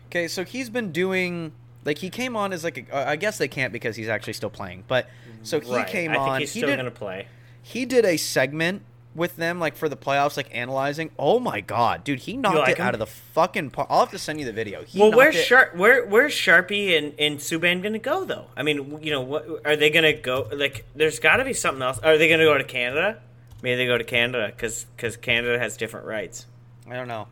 Okay, 0.08 0.28
so 0.28 0.44
he's 0.44 0.70
been 0.70 0.92
doing 0.92 1.52
like 1.86 1.98
he 1.98 2.10
came 2.10 2.36
on 2.38 2.54
as 2.54 2.64
like 2.64 2.78
a, 2.90 2.96
uh, 2.96 3.10
I 3.10 3.16
guess 3.16 3.38
they 3.38 3.48
can't 3.48 3.74
because 3.74 3.96
he's 3.96 4.08
actually 4.10 4.34
still 4.34 4.50
playing. 4.50 4.84
But 4.88 5.10
so 5.42 5.60
he 5.60 5.74
right. 5.76 5.88
came 5.88 6.12
I 6.12 6.16
think 6.16 6.28
on. 6.28 6.40
he's 6.42 6.54
he 6.54 6.60
still 6.60 6.70
did 6.70 6.78
gonna 6.78 6.92
play. 6.92 7.28
he 7.62 7.86
did 7.86 8.06
a 8.06 8.16
segment 8.18 8.84
with 9.16 9.36
them 9.36 9.60
like 9.60 9.76
for 9.76 9.88
the 9.90 9.96
playoffs, 9.98 10.38
like 10.38 10.50
analyzing. 10.54 11.12
Oh 11.18 11.40
my 11.40 11.62
god, 11.62 12.04
dude, 12.04 12.20
he 12.20 12.38
knocked 12.38 12.58
like 12.58 12.70
it 12.70 12.78
him? 12.78 12.86
out 12.88 12.94
of 12.94 13.00
the 13.00 13.06
fucking 13.06 13.72
park. 13.72 13.88
I'll 13.90 14.02
have 14.02 14.12
to 14.12 14.20
send 14.20 14.40
you 14.40 14.46
the 14.46 14.54
video. 14.54 14.84
He 14.84 15.00
well, 15.00 15.12
where's 15.12 15.36
it- 15.36 15.46
Sharp? 15.46 15.76
Where 15.76 16.06
where's 16.06 16.34
Sharpie 16.34 16.98
and 16.98 17.14
and 17.20 17.40
Subban 17.40 17.82
gonna 17.84 18.00
go 18.00 18.26
though? 18.26 18.48
I 18.58 18.64
mean, 18.64 19.00
you 19.02 19.12
know, 19.12 19.22
what 19.22 19.48
are 19.66 19.76
they 19.76 19.90
gonna 19.90 20.14
go? 20.14 20.48
Like, 20.52 20.86
there's 20.96 21.20
got 21.20 21.38
to 21.38 21.46
be 21.46 21.54
something 21.54 21.82
else. 21.82 22.00
Are 22.00 22.18
they 22.18 22.28
gonna 22.30 22.44
go 22.46 22.58
to 22.58 22.64
Canada? 22.64 23.22
Maybe 23.62 23.76
they 23.78 23.86
go 23.86 23.98
to 23.98 24.04
Canada 24.04 24.48
because 24.48 24.86
because 24.96 25.16
Canada 25.18 25.58
has 25.60 25.78
different 25.78 26.06
rights. 26.06 26.46
I 26.90 26.96
don't 26.96 27.08
know. 27.08 27.28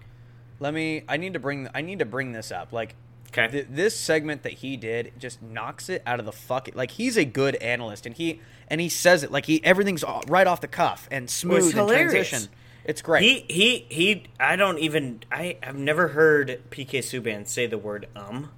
Let 0.60 0.74
me. 0.74 1.04
I 1.10 1.18
need 1.18 1.34
to 1.34 1.40
bring. 1.40 1.68
I 1.74 1.82
need 1.82 2.00
to 2.00 2.06
bring 2.06 2.32
this 2.32 2.52
up. 2.52 2.72
Like 2.72 2.96
Okay. 3.34 3.48
th- 3.50 3.68
this 3.70 3.98
segment 3.98 4.44
that 4.44 4.54
he 4.54 4.76
did 4.78 5.14
just 5.18 5.42
knocks 5.42 5.88
it 5.90 6.04
out 6.06 6.20
of 6.20 6.26
the 6.26 6.32
fucking. 6.34 6.74
Like 6.76 6.92
he's 6.92 7.18
a 7.18 7.26
good 7.26 7.56
analyst, 7.56 8.06
and 8.06 8.16
he 8.16 8.42
and 8.68 8.82
he 8.82 8.90
says 8.90 9.24
it 9.24 9.32
like 9.32 9.46
he 9.46 9.64
everything's 9.64 10.04
all- 10.04 10.24
right 10.28 10.46
off 10.48 10.60
the 10.62 10.68
cuff 10.68 11.08
and 11.12 11.30
smooth 11.30 11.64
and 11.66 11.74
hilarious. 11.74 12.12
transition. 12.30 12.50
It's 12.84 13.02
great. 13.02 13.22
He 13.24 13.46
he 13.48 13.86
he. 13.90 14.24
I 14.40 14.56
don't 14.56 14.80
even. 14.80 15.22
I 15.32 15.58
have 15.62 15.76
never 15.76 16.10
heard 16.10 16.62
PK 16.72 17.00
Subban 17.00 17.48
say 17.48 17.68
the 17.68 17.78
word 17.78 18.08
um, 18.16 18.50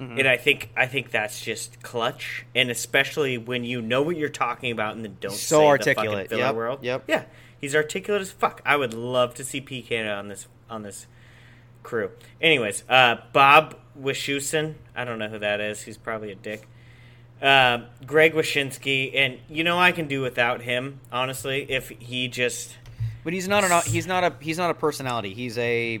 Mm-hmm. 0.00 0.18
and 0.20 0.28
I 0.28 0.36
think 0.36 0.70
I 0.76 0.86
think 0.86 1.10
that's 1.10 1.40
just 1.40 1.82
clutch, 1.82 2.46
and 2.54 2.70
especially 2.70 3.36
when 3.36 3.64
you 3.64 3.82
know 3.82 4.00
what 4.02 4.16
you're 4.16 4.28
talking 4.28 4.70
about 4.70 4.94
and 4.94 5.04
then 5.04 5.16
don't 5.20 5.32
So 5.32 5.36
say 5.36 5.58
the 5.58 5.60
fucking 5.60 5.88
articulate. 5.98 6.28
filler 6.30 6.40
Yep, 6.42 6.54
world. 6.54 6.78
yep. 6.82 7.04
Yeah, 7.08 7.24
he's 7.60 7.74
articulate 7.74 8.22
as 8.22 8.30
fuck. 8.30 8.62
I 8.64 8.76
would 8.76 8.94
love 8.94 9.34
to 9.34 9.44
see 9.44 9.60
PK 9.60 10.08
on 10.16 10.28
this 10.28 10.46
on 10.70 10.82
this 10.82 11.06
crew. 11.82 12.10
Anyways, 12.40 12.84
uh, 12.88 13.16
Bob 13.32 13.76
Wischusen. 14.00 14.74
I 14.94 15.04
don't 15.04 15.18
know 15.18 15.28
who 15.28 15.38
that 15.38 15.60
is. 15.60 15.82
He's 15.82 15.96
probably 15.96 16.32
a 16.32 16.34
dick. 16.34 16.68
Uh, 17.40 17.82
Greg 18.04 18.34
Wyshynski, 18.34 19.12
and 19.14 19.38
you 19.48 19.62
know 19.62 19.78
I 19.78 19.92
can 19.92 20.08
do 20.08 20.22
without 20.22 20.62
him 20.62 21.00
honestly 21.12 21.70
if 21.70 21.88
he 21.88 22.28
just. 22.28 22.76
but 23.22 23.32
he's 23.32 23.46
not 23.46 23.62
an. 23.62 23.82
He's 23.86 24.06
not 24.06 24.24
a. 24.24 24.34
He's 24.40 24.58
not 24.58 24.70
a 24.70 24.74
personality. 24.74 25.34
He's 25.34 25.56
a. 25.56 26.00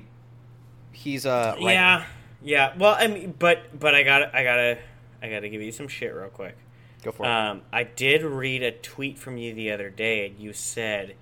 He's 0.90 1.26
a. 1.26 1.54
writer. 1.56 1.70
Yeah, 1.70 2.04
yeah. 2.42 2.76
Well, 2.76 2.96
I 2.98 3.06
mean, 3.06 3.34
but 3.38 3.78
but 3.78 3.94
I 3.94 4.02
got 4.02 4.34
I 4.34 4.42
gotta 4.42 4.78
I 5.22 5.28
gotta 5.28 5.48
give 5.48 5.62
you 5.62 5.70
some 5.70 5.86
shit 5.86 6.12
real 6.12 6.28
quick. 6.28 6.56
Go 7.04 7.12
for 7.12 7.24
it. 7.24 7.28
Um, 7.28 7.62
I 7.72 7.84
did 7.84 8.24
read 8.24 8.64
a 8.64 8.72
tweet 8.72 9.16
from 9.16 9.36
you 9.36 9.54
the 9.54 9.70
other 9.70 9.90
day, 9.90 10.26
and 10.26 10.38
you 10.40 10.52
said 10.52 11.14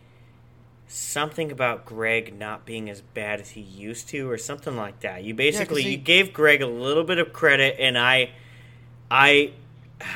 something 0.88 1.50
about 1.50 1.84
Greg 1.84 2.38
not 2.38 2.64
being 2.66 2.88
as 2.90 3.00
bad 3.00 3.40
as 3.40 3.50
he 3.50 3.60
used 3.60 4.08
to, 4.10 4.30
or 4.30 4.38
something 4.38 4.76
like 4.76 5.00
that. 5.00 5.24
You 5.24 5.34
basically 5.34 5.82
he- 5.82 5.90
you 5.92 5.96
gave 5.96 6.32
Greg 6.32 6.62
a 6.62 6.66
little 6.66 7.04
bit 7.04 7.18
of 7.18 7.32
credit, 7.32 7.76
and 7.78 7.96
I 7.98 8.30
I. 9.10 9.52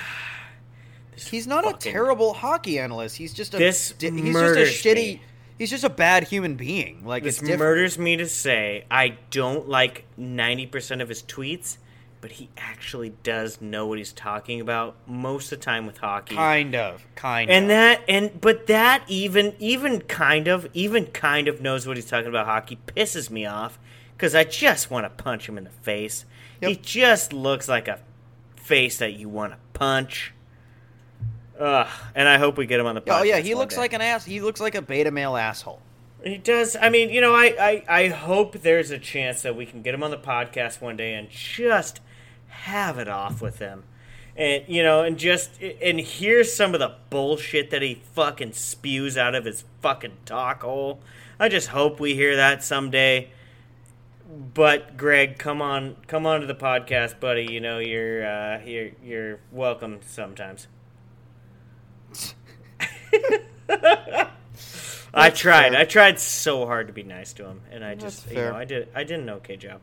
He's 1.16 1.46
not 1.46 1.68
a 1.68 1.74
terrible 1.76 2.32
hockey 2.32 2.78
analyst. 2.78 3.16
He's 3.16 3.34
just 3.34 3.52
a. 3.54 3.58
This 3.58 3.92
di- 3.92 4.10
he's 4.10 4.34
just 4.34 4.56
a 4.84 4.88
shitty. 4.88 4.94
me. 4.94 5.22
He's 5.58 5.68
just 5.68 5.84
a 5.84 5.90
bad 5.90 6.24
human 6.24 6.54
being. 6.54 7.04
Like 7.04 7.22
This 7.22 7.42
murders 7.42 7.98
me 7.98 8.16
to 8.16 8.26
say 8.26 8.84
I 8.90 9.18
don't 9.30 9.68
like 9.68 10.04
90% 10.18 11.02
of 11.02 11.08
his 11.10 11.22
tweets, 11.22 11.76
but 12.20 12.32
he 12.32 12.50
actually 12.56 13.10
does 13.22 13.60
know 13.60 13.86
what 13.86 13.98
he's 13.98 14.12
talking 14.12 14.60
about 14.60 14.96
most 15.06 15.52
of 15.52 15.58
the 15.58 15.64
time 15.64 15.86
with 15.86 15.98
hockey. 15.98 16.34
Kind 16.34 16.74
of. 16.74 17.04
Kind 17.14 17.50
and 17.50 17.64
of. 17.64 17.68
that 17.68 18.04
and 18.08 18.40
but 18.40 18.66
that 18.66 19.04
even 19.08 19.54
even 19.58 20.02
kind 20.02 20.48
of 20.48 20.68
even 20.74 21.06
kind 21.06 21.48
of 21.48 21.60
knows 21.60 21.86
what 21.86 21.96
he's 21.96 22.06
talking 22.06 22.28
about 22.28 22.46
hockey 22.46 22.78
pisses 22.86 23.30
me 23.30 23.46
off 23.46 23.78
cuz 24.18 24.34
I 24.34 24.44
just 24.44 24.90
want 24.90 25.04
to 25.04 25.22
punch 25.22 25.48
him 25.48 25.56
in 25.56 25.64
the 25.64 25.70
face. 25.70 26.26
He 26.60 26.76
just 26.76 27.32
looks 27.32 27.68
like 27.68 27.88
a 27.88 28.00
face 28.56 28.98
that 28.98 29.14
you 29.14 29.28
want 29.28 29.52
to 29.52 29.58
punch. 29.72 30.34
Ugh, 31.58 31.88
and 32.14 32.28
I 32.28 32.38
hope 32.38 32.58
we 32.58 32.66
get 32.66 32.80
him 32.80 32.86
on 32.86 32.94
the 32.94 33.00
podcast. 33.00 33.20
Oh 33.20 33.22
yeah, 33.22 33.38
he 33.38 33.54
looks 33.54 33.74
day. 33.74 33.80
like 33.80 33.92
an 33.94 34.00
ass. 34.00 34.24
He 34.24 34.40
looks 34.40 34.60
like 34.60 34.74
a 34.74 34.82
beta 34.82 35.10
male 35.10 35.36
asshole. 35.36 35.80
He 36.22 36.36
does. 36.36 36.76
I 36.76 36.90
mean, 36.90 37.08
you 37.08 37.20
know, 37.22 37.34
I, 37.34 37.54
I, 37.58 37.84
I 37.88 38.08
hope 38.08 38.60
there's 38.60 38.90
a 38.90 38.98
chance 38.98 39.42
that 39.42 39.56
we 39.56 39.64
can 39.64 39.80
get 39.80 39.94
him 39.94 40.02
on 40.02 40.10
the 40.10 40.18
podcast 40.18 40.80
one 40.82 40.96
day 40.96 41.14
and 41.14 41.30
just 41.30 42.00
have 42.50 42.98
it 42.98 43.08
off 43.08 43.40
with 43.40 43.58
him. 43.58 43.84
And, 44.36 44.64
you 44.68 44.82
know, 44.82 45.02
and 45.02 45.18
just, 45.18 45.60
and 45.60 45.98
hear 45.98 46.44
some 46.44 46.74
of 46.74 46.80
the 46.80 46.94
bullshit 47.10 47.70
that 47.70 47.82
he 47.82 48.02
fucking 48.14 48.52
spews 48.52 49.18
out 49.18 49.34
of 49.34 49.44
his 49.44 49.64
fucking 49.82 50.18
talk 50.24 50.62
hole. 50.62 51.00
I 51.38 51.48
just 51.48 51.68
hope 51.68 52.00
we 52.00 52.14
hear 52.14 52.36
that 52.36 52.62
someday. 52.62 53.30
But 54.54 54.96
Greg, 54.96 55.38
come 55.38 55.60
on, 55.60 55.96
come 56.06 56.24
on 56.24 56.40
to 56.40 56.46
the 56.46 56.54
podcast, 56.54 57.18
buddy. 57.18 57.48
You 57.50 57.60
know, 57.60 57.80
you're, 57.80 58.24
uh, 58.24 58.60
you're, 58.64 58.90
you're 59.02 59.40
welcome 59.50 59.98
sometimes. 60.06 60.68
I 65.12 65.30
tried. 65.30 65.72
fair. 65.72 65.80
I 65.80 65.84
tried 65.84 66.20
so 66.20 66.66
hard 66.66 66.86
to 66.86 66.92
be 66.92 67.02
nice 67.02 67.32
to 67.34 67.46
him, 67.46 67.62
and 67.70 67.84
I 67.84 67.94
just, 67.94 68.24
That's 68.24 68.36
you 68.36 68.42
know, 68.42 68.54
I 68.54 68.64
did. 68.64 68.88
I 68.94 69.04
did 69.04 69.20
an 69.20 69.30
okay 69.30 69.56
job. 69.56 69.80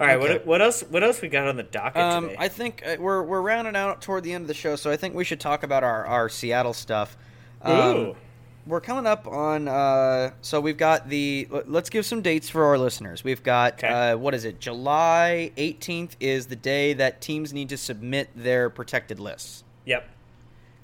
All 0.00 0.06
right, 0.06 0.16
Okay. 0.18 0.34
what 0.34 0.46
what 0.46 0.62
else? 0.62 0.82
What 0.88 1.02
else 1.04 1.20
we 1.20 1.28
got 1.28 1.46
on 1.48 1.56
the 1.56 1.62
docket 1.62 2.00
Um, 2.00 2.24
today? 2.24 2.36
I 2.38 2.48
think 2.48 2.82
uh, 2.86 2.96
we're 2.98 3.22
we're 3.22 3.42
rounding 3.42 3.76
out 3.76 4.00
toward 4.00 4.24
the 4.24 4.32
end 4.32 4.42
of 4.42 4.48
the 4.48 4.54
show, 4.54 4.74
so 4.76 4.90
I 4.90 4.96
think 4.96 5.14
we 5.14 5.24
should 5.24 5.40
talk 5.40 5.62
about 5.62 5.84
our 5.84 6.06
our 6.06 6.28
Seattle 6.28 6.72
stuff. 6.72 7.16
Um, 7.60 7.74
Ooh. 7.96 8.16
We're 8.64 8.80
coming 8.80 9.06
up 9.06 9.26
on. 9.26 9.66
Uh, 9.66 10.30
so 10.40 10.60
we've 10.60 10.76
got 10.76 11.08
the. 11.08 11.48
let- 11.50 11.68
Let's 11.70 11.90
give 11.90 12.06
some 12.06 12.22
dates 12.22 12.48
for 12.48 12.64
our 12.64 12.78
listeners. 12.78 13.24
We've 13.24 13.42
got. 13.42 13.74
Okay. 13.74 13.88
Uh, 13.88 14.16
what 14.16 14.34
is 14.34 14.44
it? 14.44 14.60
July 14.60 15.50
18th 15.56 16.12
is 16.20 16.46
the 16.46 16.54
day 16.56 16.92
that 16.94 17.20
teams 17.20 17.52
need 17.52 17.68
to 17.70 17.76
submit 17.76 18.30
their 18.36 18.70
protected 18.70 19.18
lists. 19.18 19.64
Yep. 19.84 20.08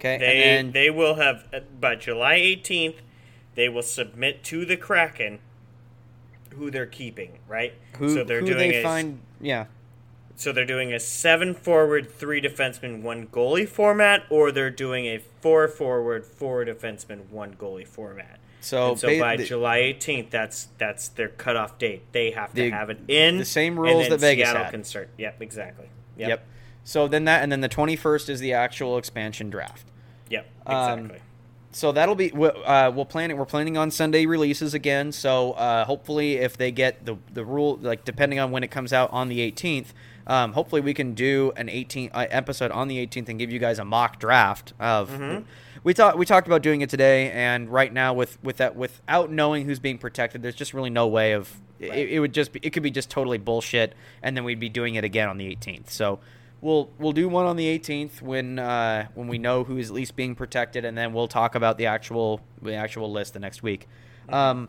Okay, 0.00 0.18
They 0.18 0.42
and 0.42 0.66
then 0.68 0.72
they 0.72 0.90
will 0.90 1.14
have 1.14 1.46
uh, 1.52 1.60
by 1.80 1.94
July 1.96 2.34
eighteenth. 2.34 2.96
They 3.54 3.68
will 3.68 3.82
submit 3.82 4.42
to 4.44 4.64
the 4.64 4.76
Kraken 4.76 5.38
who 6.58 6.70
they're 6.70 6.86
keeping, 6.86 7.38
right? 7.48 7.72
who, 7.98 8.14
so 8.14 8.24
they're 8.24 8.40
who 8.40 8.46
doing 8.46 8.58
they 8.70 8.76
a, 8.80 8.82
find. 8.82 9.20
Yeah, 9.40 9.66
So 10.36 10.52
they're 10.52 10.64
doing 10.64 10.92
a 10.92 11.00
seven 11.00 11.54
forward, 11.54 12.10
three 12.10 12.40
defenseman, 12.40 13.02
one 13.02 13.26
goalie 13.28 13.68
format, 13.68 14.24
or 14.30 14.52
they're 14.52 14.70
doing 14.70 15.06
a 15.06 15.18
four 15.40 15.66
forward, 15.68 16.24
four 16.26 16.64
defenseman, 16.64 17.28
one 17.30 17.54
goalie 17.54 17.86
format. 17.86 18.38
So 18.60 18.90
and 18.90 18.98
so 18.98 19.06
ba- 19.08 19.20
by 19.20 19.36
the- 19.36 19.44
July 19.44 19.78
18th, 19.78 20.30
that's 20.30 20.68
that's 20.78 21.08
their 21.08 21.28
cutoff 21.28 21.78
date. 21.78 22.02
They 22.12 22.32
have 22.32 22.50
to 22.54 22.62
The- 22.62 22.70
have 22.70 22.90
it 22.90 22.98
in 23.08 23.38
the 23.38 23.44
same 23.44 23.78
rules 23.78 24.08
that 24.08 24.18
Vegas 24.20 24.48
Seattle 24.48 24.64
had. 24.64 24.70
can 24.72 24.84
start. 24.84 25.10
Yep, 25.16 25.40
exactly. 25.42 25.86
Yep. 26.16 26.28
Yep. 26.28 26.46
So 26.84 27.06
then 27.06 27.24
that, 27.26 27.42
and 27.42 27.52
then 27.52 27.60
the 27.60 27.68
21st 27.68 28.28
is 28.28 28.40
the 28.40 28.52
actual 28.54 28.98
expansion 28.98 29.50
draft. 29.50 29.84
Yep. 30.30 30.46
Um, 30.66 30.98
Exactly. 31.00 31.20
So 31.70 31.92
that'll 31.92 32.14
be 32.14 32.32
uh, 32.32 32.90
we'll 32.94 33.04
plan 33.04 33.30
it. 33.30 33.36
We're 33.36 33.44
planning 33.44 33.76
on 33.76 33.90
Sunday 33.90 34.26
releases 34.26 34.74
again. 34.74 35.12
So 35.12 35.52
uh, 35.52 35.84
hopefully, 35.84 36.36
if 36.36 36.56
they 36.56 36.70
get 36.70 37.04
the 37.04 37.16
the 37.32 37.44
rule, 37.44 37.78
like 37.82 38.04
depending 38.04 38.38
on 38.38 38.50
when 38.50 38.64
it 38.64 38.70
comes 38.70 38.92
out 38.92 39.10
on 39.12 39.28
the 39.28 39.50
18th, 39.50 39.88
um, 40.26 40.52
hopefully 40.52 40.80
we 40.80 40.94
can 40.94 41.14
do 41.14 41.52
an 41.56 41.68
18 41.68 42.10
uh, 42.12 42.26
episode 42.30 42.70
on 42.70 42.88
the 42.88 43.06
18th 43.06 43.28
and 43.28 43.38
give 43.38 43.52
you 43.52 43.58
guys 43.58 43.78
a 43.78 43.84
mock 43.84 44.18
draft 44.18 44.72
of. 44.80 45.10
Mm-hmm. 45.10 45.44
We 45.84 45.92
thought 45.92 46.18
we 46.18 46.26
talked 46.26 46.46
about 46.46 46.62
doing 46.62 46.80
it 46.80 46.90
today, 46.90 47.30
and 47.30 47.68
right 47.68 47.92
now 47.92 48.12
with 48.12 48.42
with 48.42 48.56
that 48.56 48.74
without 48.74 49.30
knowing 49.30 49.64
who's 49.64 49.78
being 49.78 49.98
protected, 49.98 50.42
there's 50.42 50.56
just 50.56 50.74
really 50.74 50.90
no 50.90 51.06
way 51.06 51.32
of. 51.32 51.60
It, 51.78 52.10
it 52.10 52.20
would 52.20 52.34
just 52.34 52.52
be 52.52 52.60
it 52.62 52.70
could 52.70 52.82
be 52.82 52.90
just 52.90 53.10
totally 53.10 53.38
bullshit, 53.38 53.94
and 54.22 54.36
then 54.36 54.44
we'd 54.44 54.58
be 54.58 54.68
doing 54.68 54.96
it 54.96 55.04
again 55.04 55.28
on 55.28 55.38
the 55.38 55.54
18th. 55.54 55.90
So 55.90 56.18
we'll 56.60 56.90
we'll 56.98 57.12
do 57.12 57.28
one 57.28 57.46
on 57.46 57.56
the 57.56 57.78
18th 57.78 58.20
when 58.22 58.58
uh, 58.58 59.06
when 59.14 59.28
we 59.28 59.38
know 59.38 59.64
who 59.64 59.76
is 59.78 59.88
at 59.90 59.94
least 59.94 60.16
being 60.16 60.34
protected, 60.34 60.84
and 60.84 60.96
then 60.96 61.12
we'll 61.12 61.28
talk 61.28 61.54
about 61.54 61.78
the 61.78 61.86
actual 61.86 62.40
the 62.62 62.74
actual 62.74 63.10
list 63.12 63.32
the 63.34 63.40
next 63.40 63.62
week. 63.62 63.86
Um, 64.28 64.68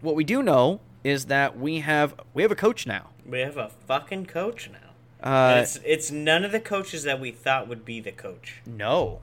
what 0.00 0.14
we 0.14 0.24
do 0.24 0.42
know 0.42 0.80
is 1.04 1.26
that 1.26 1.58
we 1.58 1.80
have 1.80 2.14
we 2.34 2.42
have 2.42 2.52
a 2.52 2.56
coach 2.56 2.86
now. 2.86 3.10
we 3.26 3.40
have 3.40 3.56
a 3.56 3.68
fucking 3.86 4.26
coach 4.26 4.70
now. 4.70 4.78
Uh, 5.28 5.60
it's 5.62 5.78
it's 5.84 6.10
none 6.10 6.44
of 6.44 6.52
the 6.52 6.60
coaches 6.60 7.02
that 7.04 7.20
we 7.20 7.30
thought 7.30 7.68
would 7.68 7.84
be 7.84 8.00
the 8.00 8.12
coach. 8.12 8.62
no, 8.66 9.20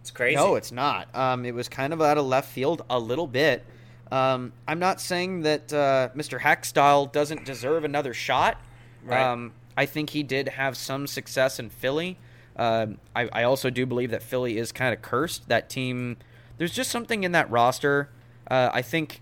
It's 0.00 0.10
crazy. 0.10 0.36
no, 0.36 0.54
it's 0.54 0.72
not. 0.72 1.14
Um, 1.14 1.44
it 1.44 1.54
was 1.54 1.68
kind 1.68 1.92
of 1.92 2.00
out 2.00 2.16
of 2.16 2.24
left 2.26 2.50
field 2.50 2.82
a 2.88 2.98
little 2.98 3.26
bit. 3.26 3.64
Um, 4.10 4.54
I'm 4.66 4.78
not 4.78 5.02
saying 5.02 5.42
that 5.42 5.70
uh, 5.70 6.08
Mr. 6.16 6.40
Hakstol 6.40 7.12
doesn't 7.12 7.44
deserve 7.44 7.84
another 7.84 8.14
shot. 8.14 8.58
Right. 9.04 9.20
Um, 9.22 9.52
I 9.78 9.86
think 9.86 10.10
he 10.10 10.24
did 10.24 10.48
have 10.48 10.76
some 10.76 11.06
success 11.06 11.60
in 11.60 11.70
Philly. 11.70 12.18
Um, 12.56 12.98
I, 13.14 13.28
I 13.32 13.42
also 13.44 13.70
do 13.70 13.86
believe 13.86 14.10
that 14.10 14.24
Philly 14.24 14.58
is 14.58 14.72
kind 14.72 14.92
of 14.92 15.02
cursed. 15.02 15.48
That 15.48 15.70
team, 15.70 16.16
there's 16.56 16.72
just 16.74 16.90
something 16.90 17.22
in 17.22 17.30
that 17.30 17.48
roster. 17.48 18.08
Uh, 18.50 18.70
I 18.74 18.82
think. 18.82 19.20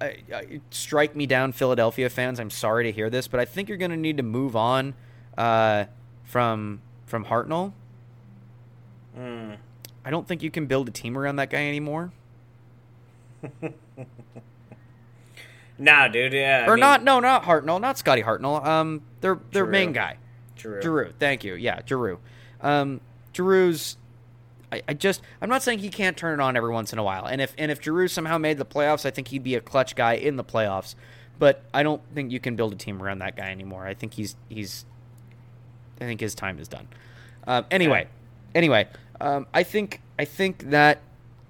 I, 0.00 0.18
I, 0.32 0.60
strike 0.70 1.16
me 1.16 1.26
down, 1.26 1.50
Philadelphia 1.50 2.08
fans. 2.10 2.38
I'm 2.38 2.50
sorry 2.50 2.84
to 2.84 2.92
hear 2.92 3.10
this, 3.10 3.26
but 3.26 3.40
I 3.40 3.44
think 3.44 3.68
you're 3.68 3.78
going 3.78 3.90
to 3.90 3.96
need 3.96 4.18
to 4.18 4.22
move 4.22 4.54
on 4.54 4.94
uh, 5.36 5.86
from 6.22 6.80
from 7.04 7.24
Hartnell. 7.24 7.72
Mm. 9.18 9.56
I 10.04 10.10
don't 10.10 10.28
think 10.28 10.44
you 10.44 10.50
can 10.50 10.66
build 10.66 10.86
a 10.88 10.92
team 10.92 11.18
around 11.18 11.36
that 11.36 11.50
guy 11.50 11.66
anymore. 11.66 12.12
Nah, 15.78 16.08
dude. 16.08 16.32
Yeah. 16.32 16.64
I 16.66 16.70
or 16.70 16.74
mean, 16.74 16.80
not? 16.80 17.02
No, 17.02 17.20
not 17.20 17.42
Hartnell, 17.44 17.80
not 17.80 17.98
Scotty 17.98 18.22
Hartnell. 18.22 18.64
Um, 18.64 19.02
their 19.20 19.36
their 19.52 19.64
Giroux. 19.64 19.70
main 19.72 19.92
guy, 19.92 20.18
Giroux. 20.56 20.82
Giroux. 20.82 21.12
Thank 21.18 21.44
you. 21.44 21.54
Yeah, 21.54 21.80
Giroux. 21.86 22.18
Um, 22.60 23.00
Giroux's. 23.32 23.96
I, 24.72 24.82
I 24.88 24.94
just 24.94 25.20
I'm 25.40 25.48
not 25.48 25.62
saying 25.62 25.80
he 25.80 25.88
can't 25.88 26.16
turn 26.16 26.40
it 26.40 26.42
on 26.42 26.56
every 26.56 26.70
once 26.72 26.92
in 26.92 26.98
a 26.98 27.02
while. 27.02 27.26
And 27.26 27.40
if 27.40 27.54
and 27.58 27.70
if 27.70 27.82
Giroux 27.82 28.08
somehow 28.08 28.38
made 28.38 28.58
the 28.58 28.64
playoffs, 28.64 29.04
I 29.04 29.10
think 29.10 29.28
he'd 29.28 29.42
be 29.42 29.54
a 29.54 29.60
clutch 29.60 29.94
guy 29.94 30.14
in 30.14 30.36
the 30.36 30.44
playoffs. 30.44 30.94
But 31.38 31.62
I 31.74 31.82
don't 31.82 32.02
think 32.14 32.30
you 32.30 32.38
can 32.38 32.54
build 32.54 32.72
a 32.72 32.76
team 32.76 33.02
around 33.02 33.18
that 33.18 33.36
guy 33.36 33.50
anymore. 33.50 33.86
I 33.86 33.94
think 33.94 34.14
he's 34.14 34.36
he's. 34.48 34.84
I 36.00 36.04
think 36.04 36.20
his 36.20 36.34
time 36.34 36.58
is 36.58 36.68
done. 36.68 36.88
Um, 37.46 37.66
anyway, 37.70 38.08
anyway, 38.54 38.88
um, 39.20 39.46
I 39.52 39.62
think 39.62 40.00
I 40.18 40.24
think 40.24 40.70
that 40.70 41.00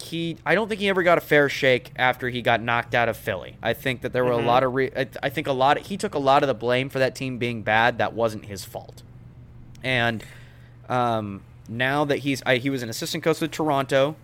he 0.07 0.37
I 0.47 0.55
don't 0.55 0.69
think 0.69 0.81
he 0.81 0.89
ever 0.89 1.03
got 1.03 1.19
a 1.19 1.21
fair 1.21 1.49
shake 1.49 1.93
after 1.97 2.29
he 2.29 2.43
got 2.43 2.63
knocked 2.63 2.95
out 2.95 3.09
of 3.09 3.17
Philly. 3.17 3.57
I 3.63 3.73
think 3.73 4.03
that 4.03 4.13
there 4.13 4.25
were 4.25 4.33
Mhm. 4.33 4.45
a 4.45 4.47
lot 4.47 4.63
of 4.63 4.75
re- 4.75 4.91
I, 4.97 5.07
I 5.23 5.29
think 5.31 5.47
a 5.47 5.53
lot 5.53 5.77
of, 5.79 5.87
he 5.87 5.97
took 5.97 6.15
a 6.15 6.19
lot 6.19 6.43
of 6.43 6.47
the 6.47 6.55
blame 6.55 6.89
for 6.89 6.99
that 6.99 7.15
team 7.15 7.39
being 7.39 7.63
bad. 7.63 7.99
That 7.99 8.13
wasn't 8.15 8.47
his 8.47 8.65
fault. 8.65 9.03
And 9.83 10.25
um, 10.89 11.43
now 11.69 12.05
that 12.05 12.19
he's 12.19 12.43
I, 12.47 12.57
he 12.57 12.71
was 12.71 12.83
an 12.83 12.89
assistant 12.89 13.23
coach 13.25 13.41
with 13.41 13.51
Toronto, 13.51 14.17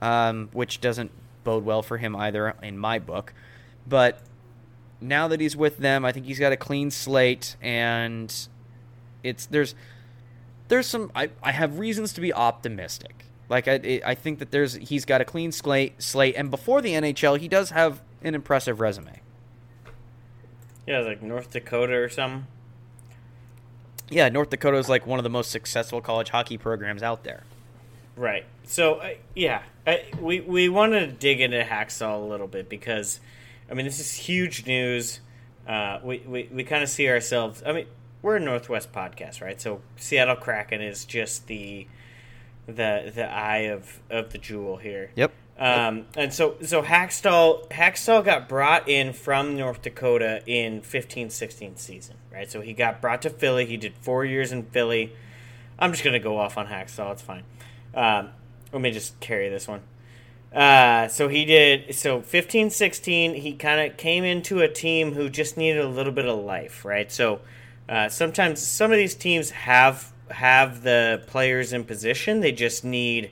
um, 0.00 0.48
which 0.52 0.80
doesn't 0.80 1.10
bode 1.44 1.64
well 1.64 1.82
for 1.82 1.98
him 1.98 2.14
either 2.16 2.54
in 2.62 2.76
my 2.78 2.98
book. 2.98 3.32
But 3.88 4.20
now 5.00 5.28
that 5.28 5.40
he's 5.40 5.56
with 5.56 5.78
them, 5.78 6.04
I 6.04 6.12
think 6.12 6.26
he's 6.26 6.38
got 6.38 6.52
a 6.52 6.56
clean 6.56 6.90
slate, 6.90 7.56
and 7.62 8.34
it's 9.22 9.46
there's 9.46 9.74
there's 10.68 10.86
some 10.86 11.10
I, 11.14 11.30
I 11.42 11.52
have 11.52 11.78
reasons 11.78 12.12
to 12.14 12.20
be 12.20 12.32
optimistic. 12.32 13.24
Like 13.48 13.68
I 13.68 14.00
I 14.04 14.14
think 14.14 14.38
that 14.40 14.50
there's 14.50 14.74
he's 14.74 15.04
got 15.04 15.20
a 15.20 15.24
clean 15.24 15.52
slate 15.52 16.02
slate, 16.02 16.34
and 16.36 16.50
before 16.50 16.82
the 16.82 16.90
NHL, 16.90 17.38
he 17.38 17.48
does 17.48 17.70
have 17.70 18.02
an 18.22 18.34
impressive 18.34 18.80
resume. 18.80 19.20
Yeah, 20.86 21.00
like 21.00 21.22
North 21.22 21.50
Dakota 21.50 21.94
or 21.94 22.08
something. 22.08 22.46
Yeah, 24.08 24.28
North 24.28 24.50
Dakota 24.50 24.78
is 24.78 24.88
like 24.88 25.06
one 25.06 25.18
of 25.18 25.24
the 25.24 25.30
most 25.30 25.50
successful 25.50 26.00
college 26.00 26.30
hockey 26.30 26.58
programs 26.58 27.02
out 27.02 27.24
there. 27.24 27.42
Right. 28.16 28.44
So 28.64 28.94
uh, 28.94 29.10
yeah, 29.34 29.62
I, 29.86 30.04
we 30.20 30.40
we 30.40 30.68
want 30.68 30.92
to 30.92 31.06
dig 31.06 31.40
into 31.40 31.60
Hakstol 31.62 32.22
a 32.22 32.26
little 32.26 32.46
bit 32.46 32.68
because, 32.68 33.20
I 33.70 33.74
mean, 33.74 33.84
this 33.84 34.00
is 34.00 34.12
huge 34.14 34.66
news. 34.66 35.20
Uh, 35.68 35.98
we 36.02 36.18
we, 36.26 36.48
we 36.52 36.64
kind 36.64 36.82
of 36.82 36.88
see 36.88 37.08
ourselves. 37.08 37.62
I 37.66 37.72
mean, 37.72 37.86
we're 38.22 38.36
a 38.36 38.40
Northwest 38.40 38.92
podcast, 38.92 39.40
right? 39.40 39.60
So 39.60 39.82
Seattle 39.96 40.36
Kraken 40.36 40.80
is 40.80 41.04
just 41.04 41.46
the 41.48 41.86
the 42.66 43.12
the 43.14 43.24
eye 43.24 43.68
of 43.68 44.00
of 44.10 44.32
the 44.32 44.38
jewel 44.38 44.76
here. 44.76 45.10
Yep. 45.14 45.32
Um, 45.58 46.06
and 46.16 46.34
so 46.34 46.56
so 46.62 46.82
Hakstol 46.82 47.68
Hakstol 47.70 48.24
got 48.24 48.48
brought 48.48 48.88
in 48.88 49.12
from 49.12 49.56
North 49.56 49.80
Dakota 49.80 50.42
in 50.46 50.82
15-16 50.82 51.78
season, 51.78 52.16
right? 52.30 52.50
So 52.50 52.60
he 52.60 52.74
got 52.74 53.00
brought 53.00 53.22
to 53.22 53.30
Philly. 53.30 53.64
He 53.64 53.78
did 53.78 53.94
four 53.94 54.24
years 54.24 54.52
in 54.52 54.64
Philly. 54.64 55.14
I'm 55.78 55.92
just 55.92 56.04
gonna 56.04 56.18
go 56.18 56.38
off 56.38 56.58
on 56.58 56.66
Hakstol. 56.66 57.12
It's 57.12 57.22
fine. 57.22 57.44
Um, 57.94 58.30
let 58.72 58.82
me 58.82 58.90
just 58.90 59.18
carry 59.20 59.48
this 59.48 59.66
one. 59.66 59.82
Uh, 60.54 61.08
so 61.08 61.28
he 61.28 61.44
did 61.44 61.94
so 61.94 62.22
15 62.22 62.70
16 62.70 63.34
he 63.34 63.52
kind 63.52 63.90
of 63.90 63.98
came 63.98 64.24
into 64.24 64.60
a 64.60 64.68
team 64.68 65.12
who 65.12 65.28
just 65.28 65.56
needed 65.56 65.84
a 65.84 65.88
little 65.88 66.12
bit 66.12 66.24
of 66.24 66.38
life 66.38 66.84
right 66.84 67.12
so 67.12 67.40
uh, 67.90 68.08
sometimes 68.08 68.66
some 68.66 68.90
of 68.90 68.96
these 68.96 69.14
teams 69.14 69.50
have 69.50 70.12
have 70.30 70.82
the 70.82 71.22
players 71.26 71.72
in 71.72 71.84
position 71.84 72.40
they 72.40 72.52
just 72.52 72.84
need 72.84 73.30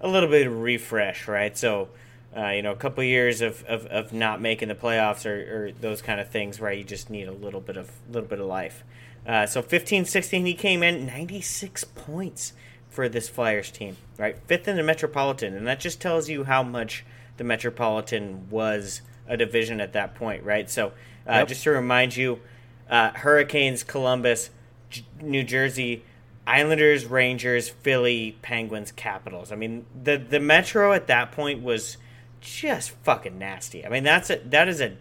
a 0.00 0.08
little 0.08 0.28
bit 0.28 0.46
of 0.46 0.60
refresh 0.60 1.26
right 1.28 1.56
so 1.56 1.88
uh, 2.36 2.48
you 2.48 2.62
know 2.62 2.72
a 2.72 2.76
couple 2.76 3.02
years 3.02 3.40
of, 3.40 3.64
of, 3.64 3.86
of 3.86 4.12
not 4.12 4.40
making 4.40 4.68
the 4.68 4.74
playoffs 4.74 5.24
or, 5.24 5.66
or 5.68 5.72
those 5.72 6.02
kind 6.02 6.20
of 6.20 6.28
things 6.28 6.60
right? 6.60 6.78
you 6.78 6.84
just 6.84 7.08
need 7.10 7.28
a 7.28 7.32
little 7.32 7.60
bit 7.60 7.76
of 7.76 7.90
little 8.10 8.28
bit 8.28 8.40
of 8.40 8.46
life 8.46 8.84
uh, 9.26 9.46
so 9.46 9.62
15 9.62 10.04
16 10.04 10.44
he 10.44 10.54
came 10.54 10.82
in 10.82 11.06
96 11.06 11.84
points 11.84 12.52
for 12.94 13.08
this 13.08 13.28
Flyers 13.28 13.72
team, 13.72 13.96
right? 14.18 14.38
Fifth 14.46 14.68
in 14.68 14.76
the 14.76 14.82
Metropolitan, 14.82 15.54
and 15.54 15.66
that 15.66 15.80
just 15.80 16.00
tells 16.00 16.28
you 16.28 16.44
how 16.44 16.62
much 16.62 17.04
the 17.38 17.44
Metropolitan 17.44 18.48
was 18.50 19.02
a 19.26 19.36
division 19.36 19.80
at 19.80 19.92
that 19.94 20.14
point, 20.14 20.44
right? 20.44 20.70
So, 20.70 20.92
uh, 21.26 21.38
Yep. 21.38 21.48
just 21.48 21.64
to 21.64 21.70
remind 21.70 22.16
you, 22.16 22.40
uh, 22.88 23.10
Hurricanes, 23.10 23.82
Columbus, 23.82 24.50
J- 24.90 25.04
New 25.20 25.42
Jersey, 25.42 26.04
Islanders, 26.46 27.06
Rangers, 27.06 27.68
Philly, 27.68 28.36
Penguins, 28.42 28.92
Capitals. 28.92 29.50
I 29.52 29.56
mean, 29.56 29.86
the 30.02 30.16
the 30.18 30.40
Metro 30.40 30.92
at 30.92 31.06
that 31.06 31.32
point 31.32 31.62
was 31.62 31.96
just 32.40 32.90
fucking 33.02 33.38
nasty. 33.38 33.84
I 33.86 33.88
mean, 33.88 34.04
that's 34.04 34.30
a 34.30 34.36
that 34.46 34.68
is 34.68 34.80
a 34.80 34.96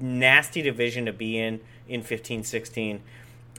nasty 0.00 0.62
division 0.62 1.06
to 1.06 1.12
be 1.12 1.38
in 1.38 1.60
in 1.88 2.02
15 2.02 2.44
16. 2.44 3.00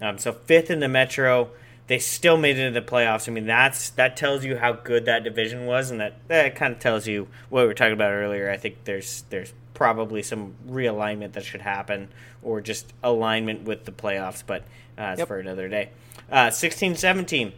Um, 0.01 0.17
so 0.17 0.31
fifth 0.33 0.69
in 0.69 0.79
the 0.79 0.87
Metro, 0.87 1.49
they 1.87 1.99
still 1.99 2.37
made 2.37 2.57
it 2.57 2.65
into 2.67 2.79
the 2.79 2.85
playoffs. 2.85 3.27
I 3.27 3.31
mean, 3.31 3.45
that's 3.47 3.89
that 3.91 4.15
tells 4.17 4.43
you 4.45 4.57
how 4.57 4.73
good 4.73 5.05
that 5.05 5.23
division 5.23 5.65
was, 5.65 5.91
and 5.91 5.99
that 6.01 6.15
that 6.27 6.55
kind 6.55 6.73
of 6.73 6.79
tells 6.79 7.07
you 7.07 7.27
what 7.49 7.61
we 7.61 7.67
were 7.67 7.73
talking 7.73 7.93
about 7.93 8.11
earlier. 8.11 8.49
I 8.51 8.57
think 8.57 8.83
there's 8.83 9.23
there's 9.29 9.53
probably 9.73 10.21
some 10.23 10.55
realignment 10.67 11.31
that 11.33 11.45
should 11.45 11.61
happen, 11.61 12.09
or 12.43 12.59
just 12.59 12.91
alignment 13.01 13.63
with 13.63 13.85
the 13.85 13.91
playoffs, 13.93 14.43
but 14.45 14.63
uh, 14.97 15.11
it's 15.13 15.19
Yep. 15.19 15.27
for 15.29 15.39
another 15.39 15.69
day. 15.69 15.89
Uh, 16.31 16.47
16-17, 16.47 17.53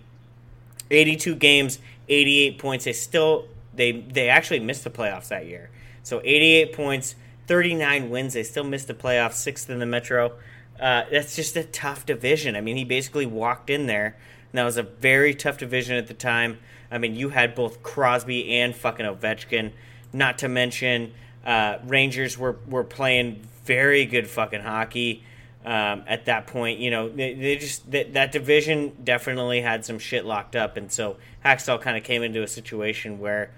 82 0.89 1.35
games, 1.35 1.79
88 2.07 2.59
points. 2.59 2.85
They 2.85 2.93
still 2.93 3.47
they 3.73 3.91
they 3.91 4.29
actually 4.29 4.59
missed 4.59 4.83
the 4.83 4.89
playoffs 4.89 5.29
that 5.29 5.45
year. 5.45 5.69
So 6.03 6.21
88 6.23 6.73
points, 6.73 7.15
39 7.47 8.09
wins. 8.09 8.33
They 8.33 8.43
still 8.43 8.63
missed 8.63 8.87
the 8.87 8.93
playoffs, 8.93 9.33
sixth 9.33 9.69
in 9.69 9.79
the 9.79 9.85
Metro. 9.85 10.33
Uh, 10.79 11.03
that's 11.11 11.35
just 11.35 11.55
a 11.55 11.63
tough 11.63 12.05
division. 12.05 12.55
I 12.55 12.61
mean, 12.61 12.75
he 12.75 12.83
basically 12.83 13.25
walked 13.25 13.69
in 13.69 13.85
there, 13.85 14.17
and 14.51 14.57
that 14.57 14.63
was 14.63 14.77
a 14.77 14.83
very 14.83 15.35
tough 15.35 15.57
division 15.57 15.95
at 15.95 16.07
the 16.07 16.13
time. 16.13 16.57
I 16.89 16.97
mean, 16.97 17.15
you 17.15 17.29
had 17.29 17.55
both 17.55 17.83
Crosby 17.83 18.59
and 18.59 18.75
fucking 18.75 19.05
Ovechkin. 19.05 19.71
Not 20.11 20.39
to 20.39 20.49
mention, 20.49 21.13
uh, 21.45 21.77
Rangers 21.85 22.37
were 22.37 22.57
were 22.67 22.83
playing 22.83 23.47
very 23.63 24.05
good 24.05 24.27
fucking 24.27 24.61
hockey 24.61 25.23
um, 25.65 26.03
at 26.07 26.25
that 26.25 26.47
point. 26.47 26.79
You 26.79 26.91
know, 26.91 27.09
they, 27.09 27.33
they 27.33 27.55
just 27.57 27.89
that, 27.91 28.31
division 28.31 28.93
definitely 29.03 29.61
had 29.61 29.85
some 29.85 29.99
shit 29.99 30.25
locked 30.25 30.55
up, 30.55 30.77
and 30.77 30.91
so 30.91 31.17
Hakstol 31.45 31.81
kind 31.81 31.97
of 31.97 32.03
came 32.03 32.23
into 32.23 32.43
a 32.43 32.47
situation 32.47 33.19
where 33.19 33.51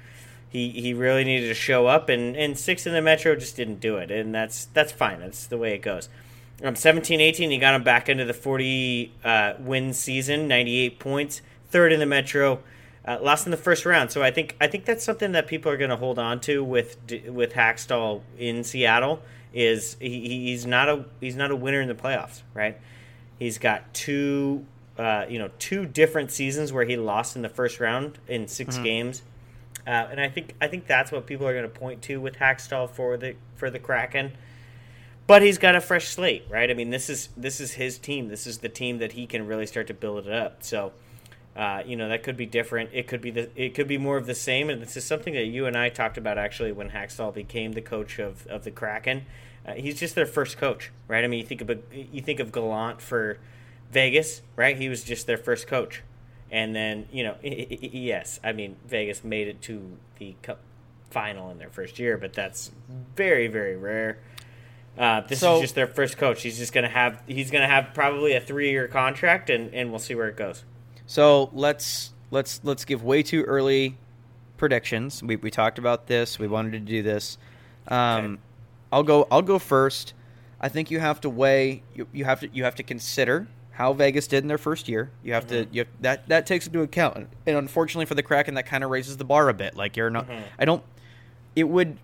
he 0.49 0.69
he 0.69 0.93
really 0.93 1.23
needed 1.23 1.47
to 1.47 1.53
show 1.53 1.87
up, 1.87 2.09
and 2.09 2.35
and 2.35 2.57
six 2.57 2.85
in 2.85 2.93
the 2.93 3.01
Metro 3.01 3.35
just 3.35 3.55
didn't 3.55 3.79
do 3.79 3.97
it, 3.97 4.11
and 4.11 4.33
that's 4.33 4.65
that's 4.65 4.91
fine. 4.91 5.19
That's 5.19 5.47
the 5.47 5.57
way 5.57 5.73
it 5.73 5.81
goes. 5.81 6.09
Um, 6.63 6.75
17 6.75 7.19
18, 7.19 7.51
he 7.51 7.57
got 7.57 7.73
him 7.73 7.83
back 7.83 8.07
into 8.07 8.25
the 8.25 8.33
40 8.33 9.11
uh, 9.23 9.53
win 9.59 9.91
season, 9.91 10.47
98 10.47 10.99
points, 10.99 11.41
third 11.69 11.91
in 11.91 11.99
the 11.99 12.05
Metro. 12.05 12.59
Uh, 13.05 13.17
lost 13.21 13.45
in 13.45 13.51
the 13.51 13.57
first 13.57 13.85
round, 13.85 14.11
so 14.11 14.23
I 14.23 14.31
think 14.31 14.55
I 14.61 14.67
think 14.67 14.85
that's 14.85 15.03
something 15.03 15.33
that 15.33 15.47
people 15.47 15.69
are 15.71 15.75
going 15.75 15.89
to 15.89 15.97
hold 15.97 16.17
on 16.17 16.39
to 16.41 16.63
with 16.63 16.95
with 17.27 17.51
Hakstol 17.53 18.21
in 18.37 18.63
Seattle. 18.63 19.21
Is 19.53 19.97
he, 19.99 20.47
he's 20.47 20.65
not 20.65 20.89
a 20.89 21.05
he's 21.21 21.35
not 21.35 21.51
a 21.51 21.55
winner 21.55 21.79
in 21.79 21.87
the 21.87 21.95
playoffs, 21.95 22.41
right? 22.53 22.79
He's 23.37 23.57
got 23.57 23.93
two 23.93 24.65
uh, 24.97 25.25
you 25.29 25.39
know 25.39 25.51
two 25.59 25.85
different 25.85 26.31
seasons 26.31 26.73
where 26.73 26.85
he 26.85 26.97
lost 26.97 27.35
in 27.35 27.41
the 27.41 27.49
first 27.49 27.79
round 27.79 28.19
in 28.27 28.47
6 28.47 28.77
games, 28.79 29.21
uh, 29.85 29.89
and 29.89 30.19
I 30.19 30.29
think 30.29 30.55
I 30.61 30.67
think 30.67 30.87
that's 30.87 31.11
what 31.11 31.25
people 31.25 31.47
are 31.47 31.53
going 31.53 31.71
to 31.71 31.79
point 31.79 32.01
to 32.03 32.19
with 32.19 32.37
Hakstol 32.37 32.89
for 32.89 33.17
the 33.17 33.35
for 33.55 33.69
the 33.69 33.79
Kraken. 33.79 34.33
But 35.25 35.41
he's 35.41 35.57
got 35.57 35.75
a 35.75 35.81
fresh 35.81 36.07
slate, 36.07 36.45
right? 36.49 36.69
I 36.69 36.73
mean, 36.73 36.89
this 36.89 37.09
is 37.09 37.29
this 37.37 37.61
is 37.61 37.73
his 37.73 37.97
team. 37.97 38.27
This 38.27 38.45
is 38.45 38.57
the 38.57 38.69
team 38.69 38.97
that 38.97 39.13
he 39.13 39.25
can 39.25 39.47
really 39.47 39.65
start 39.65 39.87
to 39.87 39.93
build 39.93 40.27
it 40.27 40.33
up. 40.33 40.63
So, 40.63 40.91
uh, 41.55 41.81
you 41.85 41.95
know, 41.95 42.09
that 42.09 42.23
could 42.23 42.35
be 42.35 42.45
different. 42.45 42.89
It 42.93 43.07
could 43.07 43.21
be 43.21 43.31
the 43.31 43.49
it 43.55 43.73
could 43.73 43.87
be 43.87 43.97
more 43.97 44.17
of 44.17 44.25
the 44.25 44.35
same. 44.35 44.69
And 44.69 44.81
this 44.81 44.97
is 44.97 45.05
something 45.05 45.33
that 45.33 45.45
you 45.45 45.65
and 45.65 45.77
I 45.77 45.89
talked 45.89 46.17
about 46.17 46.37
actually 46.37 46.73
when 46.73 46.89
Hakstol 46.89 47.33
became 47.33 47.71
the 47.71 47.81
coach 47.81 48.19
of, 48.19 48.45
of 48.47 48.65
the 48.65 48.71
Kraken. 48.71 49.25
Uh, 49.65 49.73
he's 49.73 49.99
just 49.99 50.15
their 50.15 50.25
first 50.25 50.57
coach, 50.57 50.91
right? 51.07 51.23
I 51.23 51.27
mean, 51.27 51.39
you 51.39 51.45
think 51.45 51.61
of 51.61 51.71
you 51.93 52.21
think 52.21 52.39
of 52.39 52.51
Gallant 52.51 53.01
for 53.01 53.37
Vegas, 53.91 54.41
right? 54.55 54.75
He 54.77 54.89
was 54.89 55.03
just 55.03 55.25
their 55.27 55.37
first 55.37 55.67
coach, 55.67 56.01
and 56.51 56.75
then 56.75 57.07
you 57.11 57.23
know, 57.23 57.35
yes, 57.41 58.39
I 58.43 58.51
mean, 58.51 58.75
Vegas 58.87 59.23
made 59.23 59.47
it 59.47 59.61
to 59.63 59.97
the 60.19 60.35
cup 60.41 60.59
final 61.09 61.49
in 61.51 61.59
their 61.59 61.69
first 61.69 61.99
year, 61.99 62.17
but 62.17 62.33
that's 62.33 62.71
very 63.15 63.47
very 63.47 63.77
rare. 63.77 64.17
Uh, 64.97 65.21
this 65.21 65.39
So- 65.39 65.55
is 65.55 65.61
just 65.61 65.75
their 65.75 65.87
first 65.87 66.17
coach. 66.17 66.43
He's 66.43 66.57
just 66.57 66.73
gonna 66.73 66.89
have 66.89 67.21
he's 67.25 67.49
gonna 67.49 67.67
have 67.67 67.93
probably 67.93 68.33
a 68.33 68.41
three 68.41 68.69
year 68.71 68.87
contract, 68.87 69.49
and, 69.49 69.73
and 69.73 69.89
we'll 69.91 69.99
see 69.99 70.13
where 70.15 70.27
it 70.27 70.35
goes. 70.35 70.65
So 71.07 71.49
let's 71.53 72.11
let's 72.31 72.59
let's 72.63 72.83
give 72.85 73.03
way 73.03 73.23
too 73.23 73.43
early 73.43 73.95
predictions. 74.57 75.23
We 75.23 75.35
we 75.37 75.49
talked 75.51 75.79
about 75.79 76.07
this. 76.07 76.37
We 76.37 76.47
wanted 76.47 76.73
to 76.73 76.79
do 76.79 77.01
this. 77.01 77.37
Um, 77.87 78.25
Okay. 78.25 78.41
I'll 78.93 79.03
go. 79.03 79.27
I'll 79.31 79.41
go 79.41 79.57
first. 79.57 80.13
I 80.61 80.69
think 80.69 80.91
you 80.91 80.99
have 80.99 81.19
to 81.21 81.29
weigh. 81.29 81.81
You, 81.95 82.07
you 82.13 82.25
have 82.25 82.39
to. 82.41 82.49
You 82.53 82.63
have 82.63 82.75
to 82.75 82.83
consider 82.83 83.47
how 83.71 83.91
Vegas 83.93 84.27
did 84.27 84.43
in 84.43 84.47
their 84.47 84.59
first 84.59 84.87
year. 84.87 85.09
You 85.23 85.33
have 85.33 85.47
to 85.47 85.65
mm-hmm. 85.65 85.75
you 85.75 85.85
that 86.01 86.27
that 86.29 86.45
takes 86.45 86.67
into 86.67 86.81
account, 86.81 87.27
and 87.45 87.57
unfortunately 87.57 88.05
for 88.05 88.15
the 88.15 88.23
Kraken, 88.23 88.53
that 88.53 88.67
kind 88.67 88.83
of 88.83 88.91
raises 88.91 89.17
the 89.17 89.25
bar 89.25 89.49
a 89.49 89.53
bit. 89.53 89.75
Like 89.75 89.97
you're 89.97 90.11
not, 90.11 90.29
mm-hmm. 90.29 90.43
I 90.59 90.65
don't. 90.65 90.83
It 91.55 91.65
would. 91.65 91.97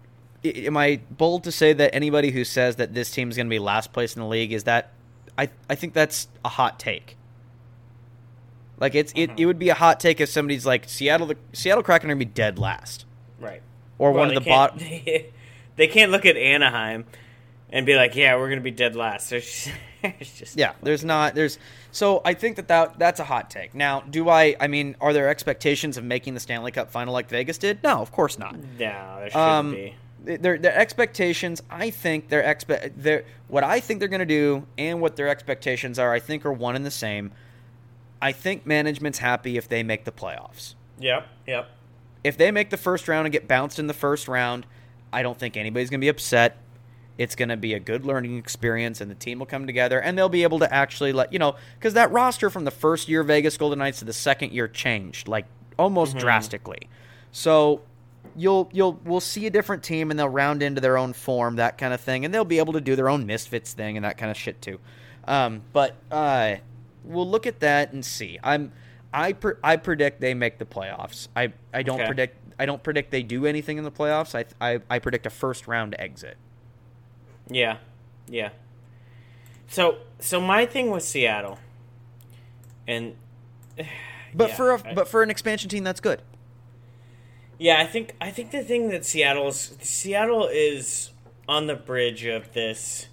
Am 0.43 0.77
I 0.77 1.01
bold 1.11 1.43
to 1.43 1.51
say 1.51 1.73
that 1.73 1.93
anybody 1.93 2.31
who 2.31 2.43
says 2.43 2.77
that 2.77 2.93
this 2.93 3.11
team 3.11 3.29
is 3.29 3.35
going 3.35 3.47
to 3.47 3.51
be 3.51 3.59
last 3.59 3.93
place 3.93 4.15
in 4.15 4.21
the 4.21 4.27
league 4.27 4.51
is 4.51 4.63
that? 4.63 4.91
I 5.37 5.49
I 5.69 5.75
think 5.75 5.93
that's 5.93 6.27
a 6.43 6.49
hot 6.49 6.79
take. 6.79 7.17
Like 8.79 8.95
it's 8.95 9.11
it, 9.15 9.29
mm-hmm. 9.29 9.39
it 9.39 9.45
would 9.45 9.59
be 9.59 9.69
a 9.69 9.75
hot 9.75 9.99
take 9.99 10.19
if 10.19 10.29
somebody's 10.29 10.65
like 10.65 10.89
Seattle 10.89 11.27
the 11.27 11.37
Seattle 11.53 11.83
Kraken 11.83 12.09
are 12.09 12.15
going 12.15 12.19
to 12.19 12.25
be 12.25 12.31
dead 12.31 12.57
last 12.57 13.05
Right. 13.39 13.61
or 13.97 14.11
Well, 14.11 14.21
one 14.21 14.35
of 14.35 14.43
the 14.43 14.49
bottom. 14.49 14.79
they 15.79 15.87
can't 15.87 16.11
look 16.11 16.25
at 16.27 16.37
Anaheim 16.37 17.05
and 17.71 17.85
be 17.85 17.95
like, 17.95 18.15
"Yeah, 18.15 18.35
we're 18.35 18.47
going 18.49 18.59
to 18.59 18.63
be 18.63 18.69
dead 18.71 18.95
last." 18.95 19.29
There's 19.31 19.45
just, 19.45 19.71
there's 20.01 20.33
just 20.39 20.57
Yeah, 20.57 20.73
there's 20.81 21.03
not 21.03 21.35
there's 21.35 21.59
so 21.91 22.21
I 22.23 22.33
think 22.33 22.55
that, 22.55 22.67
that 22.69 22.97
that's 22.99 23.19
a 23.19 23.23
hot 23.25 23.49
take. 23.49 23.73
Now, 23.75 23.99
do 24.01 24.29
I 24.29 24.55
I 24.59 24.67
mean, 24.67 24.95
are 25.01 25.11
there 25.11 25.27
expectations 25.27 25.97
of 25.97 26.03
making 26.05 26.35
the 26.35 26.39
Stanley 26.39 26.71
Cup 26.71 26.89
final 26.91 27.13
like 27.13 27.27
Vegas 27.27 27.57
did? 27.57 27.83
No, 27.83 27.99
of 27.99 28.11
course 28.11 28.39
not. 28.39 28.55
no, 28.55 28.65
there 28.77 29.29
shouldn't 29.29 29.35
Um, 29.35 29.71
be. 29.71 29.95
their 30.23 30.57
their 30.57 30.73
expectations, 30.77 31.61
I 31.69 31.89
think 31.89 32.29
their 32.29 32.41
expe- 32.43 32.93
their 32.95 33.25
what 33.49 33.63
I 33.65 33.79
think 33.81 33.99
they're 33.99 34.07
going 34.07 34.19
to 34.19 34.25
do 34.25 34.65
and 34.77 35.01
what 35.01 35.15
their 35.17 35.27
expectations 35.27 35.99
are, 35.99 36.13
I 36.13 36.19
think 36.19 36.45
are 36.45 36.53
one 36.53 36.75
and 36.77 36.85
the 36.85 36.91
same. 36.91 37.31
I 38.21 38.31
think 38.31 38.65
management's 38.65 39.19
happy 39.19 39.57
if 39.57 39.67
they 39.67 39.83
make 39.83 40.05
the 40.05 40.11
playoffs. 40.13 40.75
Yep, 40.99 41.27
yep. 41.47 41.69
If 42.23 42.37
they 42.37 42.51
make 42.51 42.69
the 42.69 42.77
first 42.77 43.07
round 43.09 43.25
and 43.27 43.33
get 43.33 43.47
bounced 43.49 43.79
in 43.79 43.87
the 43.87 43.93
first 43.93 44.27
round, 44.29 44.65
I 45.11 45.23
don't 45.23 45.37
think 45.37 45.57
anybody's 45.57 45.89
going 45.89 45.99
to 45.99 46.05
be 46.05 46.09
upset. 46.09 46.57
It's 47.17 47.35
going 47.35 47.49
to 47.49 47.57
be 47.57 47.73
a 47.73 47.79
good 47.79 48.05
learning 48.05 48.37
experience, 48.37 49.01
and 49.01 49.11
the 49.11 49.15
team 49.15 49.39
will 49.39 49.45
come 49.45 49.67
together, 49.67 49.99
and 49.99 50.17
they'll 50.17 50.29
be 50.29 50.43
able 50.43 50.59
to 50.59 50.73
actually 50.73 51.11
let 51.11 51.33
you 51.33 51.39
know 51.39 51.55
because 51.77 51.93
that 51.95 52.11
roster 52.11 52.49
from 52.49 52.63
the 52.63 52.71
first 52.71 53.09
year 53.09 53.23
Vegas 53.23 53.57
Golden 53.57 53.79
Knights 53.79 53.99
to 53.99 54.05
the 54.05 54.13
second 54.13 54.53
year 54.53 54.67
changed 54.69 55.27
like 55.27 55.45
almost 55.77 56.17
drastically. 56.17 56.87
So 57.33 57.81
you'll 58.37 58.69
you'll 58.71 58.99
we'll 59.03 59.19
see 59.19 59.45
a 59.47 59.49
different 59.49 59.83
team, 59.83 60.11
and 60.11 60.19
they'll 60.19 60.29
round 60.29 60.63
into 60.63 60.79
their 60.79 60.97
own 60.97 61.11
form, 61.11 61.57
that 61.57 61.77
kind 61.77 61.93
of 61.93 61.99
thing, 61.99 62.23
and 62.23 62.33
they'll 62.33 62.45
be 62.45 62.59
able 62.59 62.73
to 62.73 62.81
do 62.81 62.95
their 62.95 63.09
own 63.09 63.25
misfits 63.25 63.73
thing 63.73 63.97
and 63.97 64.05
that 64.05 64.17
kind 64.17 64.31
of 64.31 64.37
shit 64.37 64.61
too. 64.61 64.79
Um, 65.27 65.61
but 65.73 65.95
uh, 66.11 66.55
we'll 67.03 67.29
look 67.29 67.45
at 67.47 67.59
that 67.59 67.91
and 67.91 68.03
see. 68.05 68.39
I'm 68.41 68.71
I 69.13 69.33
pre- 69.33 69.55
I 69.61 69.75
predict 69.75 70.21
they 70.21 70.33
make 70.33 70.57
the 70.57 70.65
playoffs. 70.65 71.27
I 71.35 71.51
I 71.73 71.83
don't 71.83 71.99
Okay. 71.99 72.07
predict 72.07 72.37
I 72.59 72.65
don't 72.65 72.83
predict 72.83 73.09
they 73.11 73.23
do 73.23 73.45
anything 73.45 73.77
in 73.77 73.83
the 73.83 73.91
playoffs. 73.91 74.35
I 74.35 74.45
I, 74.61 74.81
I 74.89 74.99
predict 74.99 75.25
a 75.25 75.29
first 75.29 75.67
round 75.67 75.95
exit. 75.97 76.37
Yeah, 77.49 77.77
yeah. 78.27 78.49
So, 79.67 79.97
so 80.19 80.41
my 80.41 80.65
thing 80.65 80.91
with 80.91 81.03
Seattle, 81.03 81.57
and 82.87 83.15
But 84.33 84.49
yeah, 84.49 84.55
for 84.55 84.71
a 84.71 84.87
I- 84.87 84.93
but 84.93 85.07
for 85.07 85.23
an 85.23 85.29
expansion 85.29 85.69
team, 85.69 85.83
that's 85.83 85.99
good. 85.99 86.21
Yeah, 87.57 87.79
I 87.79 87.85
think 87.85 88.15
I 88.21 88.29
think 88.31 88.51
the 88.51 88.63
thing 88.63 88.89
that 88.89 89.05
Seattle's 89.05 89.75
Seattle 89.81 90.47
is 90.51 91.11
on 91.47 91.67
the 91.67 91.75
bridge 91.75 92.25
of 92.25 92.53
this. 92.53 93.07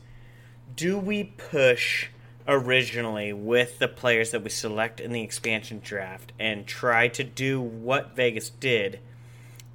Do 0.74 0.98
we 0.98 1.24
push 1.24 2.08
originally 2.46 3.32
with 3.32 3.78
the 3.78 3.88
players 3.88 4.30
that 4.30 4.42
we 4.44 4.50
select 4.50 5.00
in 5.00 5.12
the 5.12 5.22
expansion 5.22 5.80
draft 5.82 6.32
and 6.38 6.66
try 6.66 7.08
to 7.08 7.24
do 7.24 7.60
what 7.60 8.14
Vegas 8.14 8.50
did, 8.50 9.00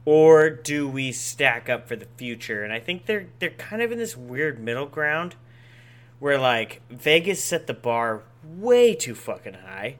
or 0.06 0.50
do 0.50 0.88
we 0.88 1.12
stack 1.12 1.70
up 1.70 1.88
for 1.88 1.96
the 1.96 2.08
future? 2.18 2.64
And 2.64 2.74
I 2.74 2.80
think 2.80 3.06
they're 3.06 3.28
they're 3.40 3.52
kind 3.52 3.82
of 3.82 3.92
in 3.92 3.98
this 3.98 4.18
weird 4.18 4.60
middle 4.60 4.88
ground 4.88 5.36
where 6.20 6.38
like 6.38 6.82
Vegas 6.90 7.44
set 7.44 7.68
the 7.68 7.74
bar 7.74 8.24
way 8.44 8.96
too 8.96 9.16
fucking 9.16 9.56
high 9.56 9.98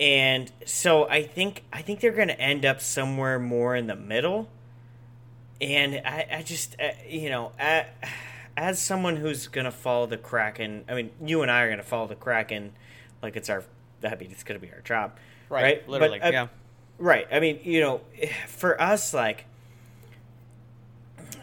and 0.00 0.50
so 0.64 1.06
I 1.08 1.22
think 1.22 1.62
I 1.72 1.82
think 1.82 2.00
they're 2.00 2.10
going 2.10 2.28
to 2.28 2.40
end 2.40 2.64
up 2.64 2.80
somewhere 2.80 3.38
more 3.38 3.76
in 3.76 3.86
the 3.86 3.94
middle. 3.94 4.48
And 5.60 6.00
I, 6.06 6.26
I 6.38 6.42
just 6.42 6.74
uh, 6.80 6.92
you 7.06 7.28
know 7.28 7.52
uh, 7.60 7.82
as 8.56 8.80
someone 8.80 9.16
who's 9.16 9.46
going 9.46 9.66
to 9.66 9.70
follow 9.70 10.06
the 10.06 10.16
Kraken, 10.16 10.84
I 10.88 10.94
mean 10.94 11.10
you 11.22 11.42
and 11.42 11.50
I 11.50 11.60
are 11.62 11.68
going 11.68 11.78
to 11.78 11.84
follow 11.84 12.06
the 12.06 12.14
Kraken 12.14 12.72
like 13.22 13.36
it's 13.36 13.50
our 13.50 13.62
I 14.02 14.14
mean 14.14 14.30
it's 14.30 14.42
going 14.42 14.58
to 14.58 14.66
be 14.66 14.72
our 14.72 14.80
job, 14.80 15.18
right? 15.50 15.86
Literally. 15.86 16.18
But, 16.18 16.28
uh, 16.28 16.30
yeah. 16.32 16.46
Right. 17.00 17.26
I 17.32 17.40
mean, 17.40 17.60
you 17.64 17.80
know, 17.80 18.02
for 18.46 18.80
us, 18.80 19.14
like, 19.14 19.46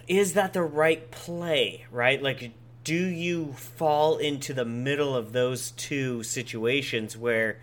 is 0.08 0.34
that 0.34 0.54
the 0.54 0.62
right 0.62 1.10
play, 1.10 1.88
right? 1.92 2.22
Like, 2.22 2.52
do 2.84 2.94
you 2.94 3.54
fall 3.54 4.18
into 4.18 4.54
the 4.54 4.64
middle 4.64 5.16
of 5.16 5.34
those 5.34 5.72
two 5.72 6.22
situations 6.22 7.18
where 7.18 7.60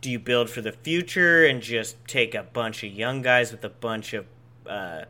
do 0.00 0.10
you 0.10 0.18
build 0.18 0.48
for 0.48 0.62
the 0.62 0.72
future 0.72 1.44
and 1.44 1.60
just 1.60 1.96
take 2.08 2.34
a 2.34 2.42
bunch 2.42 2.82
of 2.82 2.90
young 2.90 3.20
guys 3.20 3.52
with 3.52 3.62
a 3.62 3.68
bunch 3.68 4.14
of, 4.14 4.24
uh, 4.66 5.02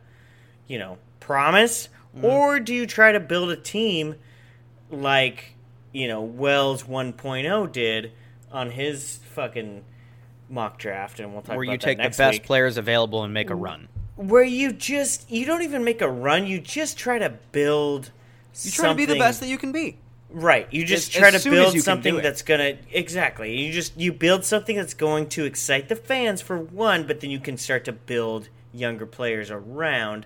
you 0.67 0.77
know, 0.77 0.97
promise? 1.21 1.87
Or 2.21 2.59
do 2.59 2.73
you 2.73 2.85
try 2.85 3.11
to 3.11 3.19
build 3.19 3.49
a 3.49 3.57
team 3.57 4.15
like, 4.89 5.55
you 5.91 6.07
know, 6.07 6.21
Wells 6.21 6.83
1.0 6.83 7.71
did 7.71 8.11
on 8.51 8.71
his 8.71 9.19
fucking 9.33 9.83
mock 10.49 10.77
draft? 10.77 11.19
And 11.19 11.33
we'll 11.33 11.41
talk 11.41 11.55
about 11.55 11.55
that 11.55 11.59
later. 11.59 11.67
Where 11.67 11.73
you 11.73 11.77
take 11.77 11.97
the 11.97 12.17
best 12.17 12.33
week 12.33 12.43
players 12.43 12.77
available 12.77 13.23
and 13.23 13.33
make 13.33 13.49
a 13.49 13.55
run. 13.55 13.87
where 14.15 14.43
you 14.43 14.71
just 14.71 15.29
you 15.29 15.45
don't 15.45 15.63
even 15.63 15.83
make 15.83 16.01
a 16.01 16.09
run 16.09 16.47
you 16.47 16.59
just 16.59 16.97
try 16.97 17.19
to 17.19 17.29
build 17.51 18.11
You 18.63 18.71
try 18.71 18.89
to 18.89 18.95
be 18.95 19.05
the 19.05 19.19
best 19.19 19.41
that 19.41 19.47
you 19.47 19.57
can 19.57 19.71
be. 19.73 19.97
right 20.29 20.67
you 20.71 20.85
just 20.85 21.09
As- 21.13 21.19
try 21.19 21.27
as 21.29 21.43
to 21.43 21.49
build 21.49 21.77
something 21.81 22.15
that's 22.17 22.41
gonna 22.41 22.77
exactly 22.93 23.59
you 23.59 23.73
just 23.73 23.97
you 23.99 24.13
build 24.13 24.45
something 24.45 24.75
that's 24.77 24.93
going 24.93 25.27
to 25.29 25.43
excite 25.43 25.89
the 25.89 25.95
fans 25.97 26.41
for 26.41 26.57
one 26.57 27.05
but 27.07 27.19
then 27.19 27.29
you 27.29 27.39
can 27.39 27.57
start 27.57 27.83
to 27.85 27.91
build 27.91 28.47
younger 28.73 29.05
players 29.05 29.51
around 29.51 30.25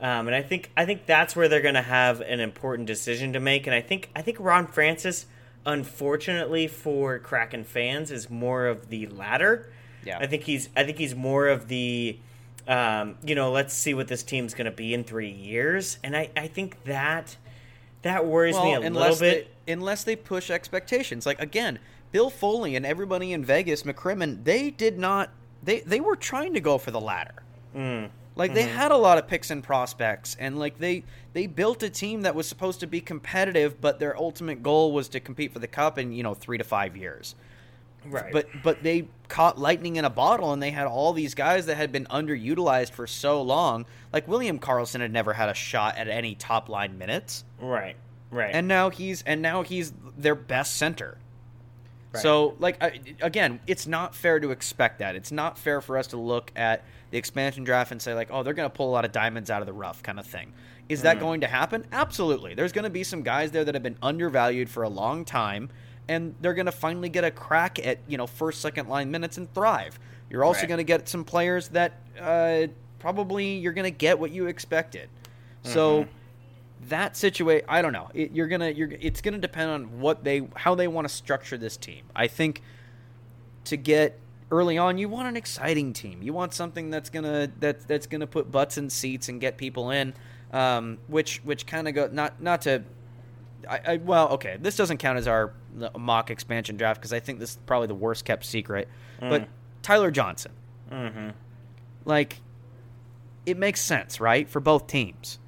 um, 0.00 0.26
and 0.26 0.34
I 0.34 0.42
think 0.42 0.70
I 0.76 0.84
think 0.84 1.06
that's 1.06 1.36
where 1.36 1.48
they're 1.48 1.62
going 1.62 1.74
to 1.76 1.82
have 1.82 2.20
an 2.20 2.40
important 2.40 2.86
decision 2.88 3.32
to 3.34 3.40
make. 3.40 3.66
And 3.68 3.74
I 3.74 3.80
think 3.80 4.10
I 4.14 4.22
think 4.22 4.38
Ron 4.40 4.66
Francis, 4.66 5.24
unfortunately 5.66 6.66
for 6.68 7.18
Kraken 7.18 7.64
fans, 7.64 8.10
is 8.10 8.30
more 8.30 8.66
of 8.66 8.88
the 8.88 9.06
latter. 9.06 9.70
Yeah. 10.04 10.18
I 10.18 10.26
think 10.26 10.42
he's 10.42 10.68
I 10.76 10.84
think 10.84 10.98
he's 10.98 11.14
more 11.14 11.48
of 11.48 11.68
the, 11.68 12.18
um, 12.68 13.16
you 13.24 13.34
know, 13.34 13.50
let's 13.50 13.74
see 13.74 13.94
what 13.94 14.08
this 14.08 14.22
team's 14.22 14.54
going 14.54 14.66
to 14.66 14.70
be 14.70 14.94
in 14.94 15.04
three 15.04 15.30
years. 15.30 15.98
And 16.04 16.16
I 16.16 16.30
I 16.36 16.46
think 16.46 16.84
that 16.84 17.36
that 18.02 18.26
worries 18.26 18.56
me 18.56 18.74
a 18.74 18.80
little 18.80 19.16
bit. 19.16 19.48
They, 19.66 19.72
unless 19.72 20.04
they 20.04 20.16
push 20.16 20.50
expectations. 20.50 21.24
Like 21.24 21.40
again, 21.40 21.78
Bill 22.12 22.30
Foley 22.30 22.76
and 22.76 22.84
everybody 22.84 23.32
in 23.32 23.44
Vegas, 23.44 23.82
McCrimmon, 23.82 24.44
they 24.44 24.70
did 24.70 24.98
not. 24.98 25.30
They 25.62 25.80
they 25.80 26.00
were 26.00 26.16
trying 26.16 26.54
to 26.54 26.60
go 26.60 26.78
for 26.78 26.90
the 26.90 27.00
ladder. 27.00 27.42
Mm. 27.74 28.10
Like 28.36 28.52
they 28.54 28.64
mm-hmm. 28.64 28.76
had 28.76 28.90
a 28.90 28.96
lot 28.96 29.18
of 29.18 29.28
picks 29.28 29.50
and 29.50 29.62
prospects, 29.62 30.36
and 30.40 30.58
like 30.58 30.78
they 30.78 31.04
they 31.34 31.46
built 31.46 31.82
a 31.82 31.90
team 31.90 32.22
that 32.22 32.34
was 32.34 32.48
supposed 32.48 32.80
to 32.80 32.86
be 32.86 33.00
competitive, 33.00 33.80
but 33.80 34.00
their 34.00 34.16
ultimate 34.16 34.62
goal 34.62 34.92
was 34.92 35.08
to 35.10 35.20
compete 35.20 35.52
for 35.52 35.60
the 35.60 35.68
cup 35.68 35.98
in 35.98 36.12
you 36.12 36.22
know 36.22 36.34
three 36.34 36.58
to 36.58 36.64
five 36.64 36.96
years. 36.96 37.36
right. 38.04 38.32
But 38.32 38.48
but 38.64 38.82
they 38.82 39.06
caught 39.28 39.56
lightning 39.58 39.96
in 39.96 40.04
a 40.04 40.10
bottle, 40.10 40.52
and 40.52 40.60
they 40.60 40.72
had 40.72 40.86
all 40.86 41.12
these 41.12 41.34
guys 41.34 41.66
that 41.66 41.76
had 41.76 41.92
been 41.92 42.06
underutilized 42.06 42.90
for 42.90 43.06
so 43.06 43.40
long. 43.40 43.86
Like 44.12 44.26
William 44.26 44.58
Karlsson 44.58 44.98
had 45.00 45.12
never 45.12 45.32
had 45.34 45.48
a 45.48 45.54
shot 45.54 45.96
at 45.96 46.08
any 46.08 46.34
top 46.34 46.68
line 46.68 46.98
minutes 46.98 47.44
right. 47.60 47.96
Right. 48.32 48.52
and 48.52 48.66
now 48.66 48.90
he's 48.90 49.22
and 49.22 49.42
now 49.42 49.62
he's 49.62 49.92
their 50.18 50.34
best 50.34 50.74
center. 50.74 51.18
Right. 52.14 52.22
So, 52.22 52.54
like 52.60 52.82
I, 52.82 53.00
again, 53.20 53.60
it's 53.66 53.86
not 53.86 54.14
fair 54.14 54.38
to 54.40 54.50
expect 54.50 55.00
that. 55.00 55.16
It's 55.16 55.32
not 55.32 55.58
fair 55.58 55.80
for 55.80 55.98
us 55.98 56.06
to 56.08 56.16
look 56.16 56.52
at 56.56 56.84
the 57.10 57.18
expansion 57.18 57.64
draft 57.64 57.90
and 57.92 58.00
say 58.00 58.14
like, 58.14 58.28
"Oh, 58.30 58.42
they're 58.42 58.54
going 58.54 58.70
to 58.70 58.74
pull 58.74 58.88
a 58.88 58.92
lot 58.92 59.04
of 59.04 59.12
diamonds 59.12 59.50
out 59.50 59.60
of 59.62 59.66
the 59.66 59.72
rough," 59.72 60.02
kind 60.02 60.18
of 60.20 60.26
thing. 60.26 60.52
Is 60.88 61.02
that 61.02 61.18
going 61.18 61.40
to 61.40 61.46
happen? 61.46 61.86
Absolutely. 61.92 62.54
There's 62.54 62.72
going 62.72 62.84
to 62.84 62.90
be 62.90 63.04
some 63.04 63.22
guys 63.22 63.50
there 63.50 63.64
that 63.64 63.74
have 63.74 63.82
been 63.82 63.96
undervalued 64.02 64.68
for 64.68 64.82
a 64.82 64.88
long 64.88 65.24
time, 65.24 65.70
and 66.08 66.34
they're 66.40 66.54
going 66.54 66.66
to 66.66 66.72
finally 66.72 67.08
get 67.08 67.24
a 67.24 67.30
crack 67.30 67.84
at 67.84 67.98
you 68.06 68.16
know 68.16 68.26
first, 68.26 68.60
second 68.60 68.88
line 68.88 69.10
minutes 69.10 69.36
and 69.38 69.52
thrive. 69.54 69.98
You're 70.30 70.44
also 70.44 70.60
Right. 70.60 70.68
going 70.68 70.78
to 70.78 70.84
get 70.84 71.08
some 71.08 71.24
players 71.24 71.68
that 71.68 72.00
uh, 72.20 72.66
probably 72.98 73.56
you're 73.58 73.72
going 73.72 73.90
to 73.90 73.96
get 73.96 74.18
what 74.18 74.30
you 74.30 74.46
expected. 74.46 75.08
So 75.62 76.06
that 76.88 77.16
situation 77.16 77.66
i 77.68 77.82
don't 77.82 77.92
know. 77.92 78.10
It, 78.14 78.32
you're 78.32 78.48
gonna 78.48 78.70
you're 78.70 78.90
it's 78.92 79.20
gonna 79.20 79.38
depend 79.38 79.70
on 79.70 80.00
what 80.00 80.24
they 80.24 80.46
how 80.56 80.74
they 80.74 80.88
want 80.88 81.08
to 81.08 81.14
structure 81.14 81.56
this 81.58 81.76
team. 81.76 82.04
I 82.14 82.26
think 82.26 82.62
to 83.64 83.76
get 83.76 84.18
early 84.50 84.76
on 84.78 84.98
you 84.98 85.08
want 85.08 85.28
an 85.28 85.36
exciting 85.36 85.92
team. 85.92 86.22
You 86.22 86.32
want 86.32 86.54
something 86.54 86.90
that's 86.90 87.10
gonna 87.10 87.50
that 87.60 87.86
that's 87.88 88.06
gonna 88.06 88.26
put 88.26 88.50
butts 88.50 88.78
in 88.78 88.90
seats 88.90 89.28
and 89.28 89.40
get 89.40 89.56
people 89.56 89.90
in 89.90 90.14
um, 90.54 90.98
which 91.08 91.38
which 91.44 91.66
kind 91.66 91.88
of 91.88 91.94
go 91.94 92.08
not 92.10 92.40
not 92.40 92.62
to 92.62 92.84
I, 93.68 93.80
I 93.86 93.96
well 93.96 94.28
okay 94.30 94.56
this 94.60 94.76
doesn't 94.76 94.98
count 94.98 95.18
as 95.18 95.26
our 95.26 95.52
mock 95.98 96.30
expansion 96.30 96.76
draft 96.76 97.00
because 97.00 97.12
i 97.12 97.18
think 97.18 97.40
this 97.40 97.50
is 97.50 97.58
probably 97.66 97.88
the 97.88 97.94
worst 97.94 98.24
kept 98.24 98.44
secret 98.44 98.88
but 99.18 99.48
tyler 99.82 100.10
johnson. 100.10 100.52
Mm-hmm. 100.92 101.30
like 102.04 102.40
it 103.46 103.56
makes 103.56 103.80
sense 103.80 104.20
right 104.20 104.48
for 104.48 104.60
both 104.60 104.86
teams 104.86 105.40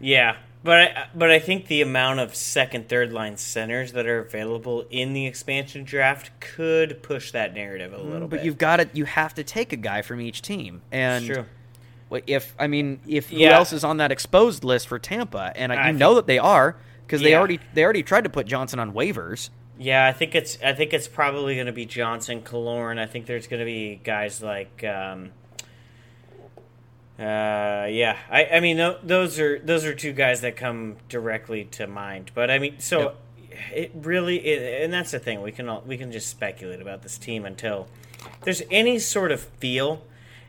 Yeah, 0.00 0.36
But 0.64 0.78
I, 0.78 1.06
but 1.14 1.30
I 1.30 1.38
think 1.38 1.66
the 1.66 1.80
amount 1.82 2.20
of 2.20 2.34
second, 2.34 2.88
third 2.88 3.12
line 3.12 3.36
centers 3.36 3.92
that 3.92 4.06
are 4.06 4.18
available 4.20 4.84
in 4.90 5.12
the 5.12 5.26
expansion 5.26 5.84
draft 5.84 6.30
could 6.40 7.02
push 7.02 7.30
that 7.32 7.54
narrative 7.54 7.92
a 7.92 7.98
little 7.98 8.26
Mm, 8.26 8.30
but 8.30 8.36
bit. 8.38 8.44
you've 8.44 8.58
got 8.58 8.76
to 8.76 8.88
you 8.92 9.04
have 9.04 9.34
to 9.34 9.44
take 9.44 9.72
a 9.72 9.76
guy 9.76 10.02
from 10.02 10.20
each 10.20 10.42
team, 10.42 10.82
and 10.92 11.24
It's 11.24 11.34
true. 11.36 11.46
If 12.26 12.54
I 12.58 12.66
mean, 12.68 13.00
if 13.06 13.28
who 13.30 13.36
Yeah. 13.38 13.56
else 13.56 13.72
is 13.72 13.84
on 13.84 13.98
that 13.98 14.10
exposed 14.10 14.64
list 14.64 14.88
for 14.88 14.98
Tampa, 14.98 15.52
and 15.54 15.72
I, 15.72 15.88
you 15.88 15.92
know 15.98 16.14
that 16.14 16.26
they 16.26 16.38
are 16.38 16.76
because 17.06 17.20
they 17.22 17.30
Yeah. 17.30 17.38
already 17.38 17.60
they 17.74 17.84
already 17.84 18.02
tried 18.02 18.24
to 18.24 18.30
put 18.30 18.46
Johnson 18.46 18.78
on 18.78 18.92
waivers. 18.92 19.50
Yeah, 19.78 20.06
I 20.06 20.12
think 20.12 20.34
it's 20.34 20.58
I 20.62 20.72
think 20.72 20.92
it's 20.92 21.06
probably 21.06 21.54
going 21.54 21.66
to 21.66 21.72
be 21.72 21.86
Johnson, 21.86 22.40
Killorn. 22.42 22.98
I 22.98 23.06
think 23.06 23.26
there's 23.26 23.46
going 23.46 23.60
to 23.60 23.66
be 23.66 24.00
guys 24.02 24.42
like, 24.42 24.82
um, 24.84 25.30
uh, 27.18 27.86
yeah. 27.90 28.16
I, 28.30 28.44
I 28.46 28.60
mean 28.60 28.76
tho- 28.76 28.98
those 29.02 29.40
are 29.40 29.58
those 29.58 29.84
are 29.84 29.94
two 29.94 30.12
guys 30.12 30.40
that 30.42 30.56
come 30.56 30.96
directly 31.08 31.64
to 31.72 31.86
mind. 31.86 32.30
But 32.34 32.50
I 32.50 32.58
mean, 32.58 32.78
so 32.78 33.14
it 33.72 33.90
really 33.94 34.38
it, 34.38 34.84
and 34.84 34.92
that's 34.92 35.10
the 35.10 35.18
thing 35.18 35.42
we 35.42 35.52
can 35.52 35.68
all, 35.68 35.82
we 35.86 35.96
can 35.96 36.12
just 36.12 36.28
speculate 36.28 36.80
about 36.80 37.02
this 37.02 37.18
team 37.18 37.44
until 37.44 37.88
there's 38.42 38.62
any 38.70 38.98
sort 38.98 39.32
of 39.32 39.40
feel. 39.40 40.02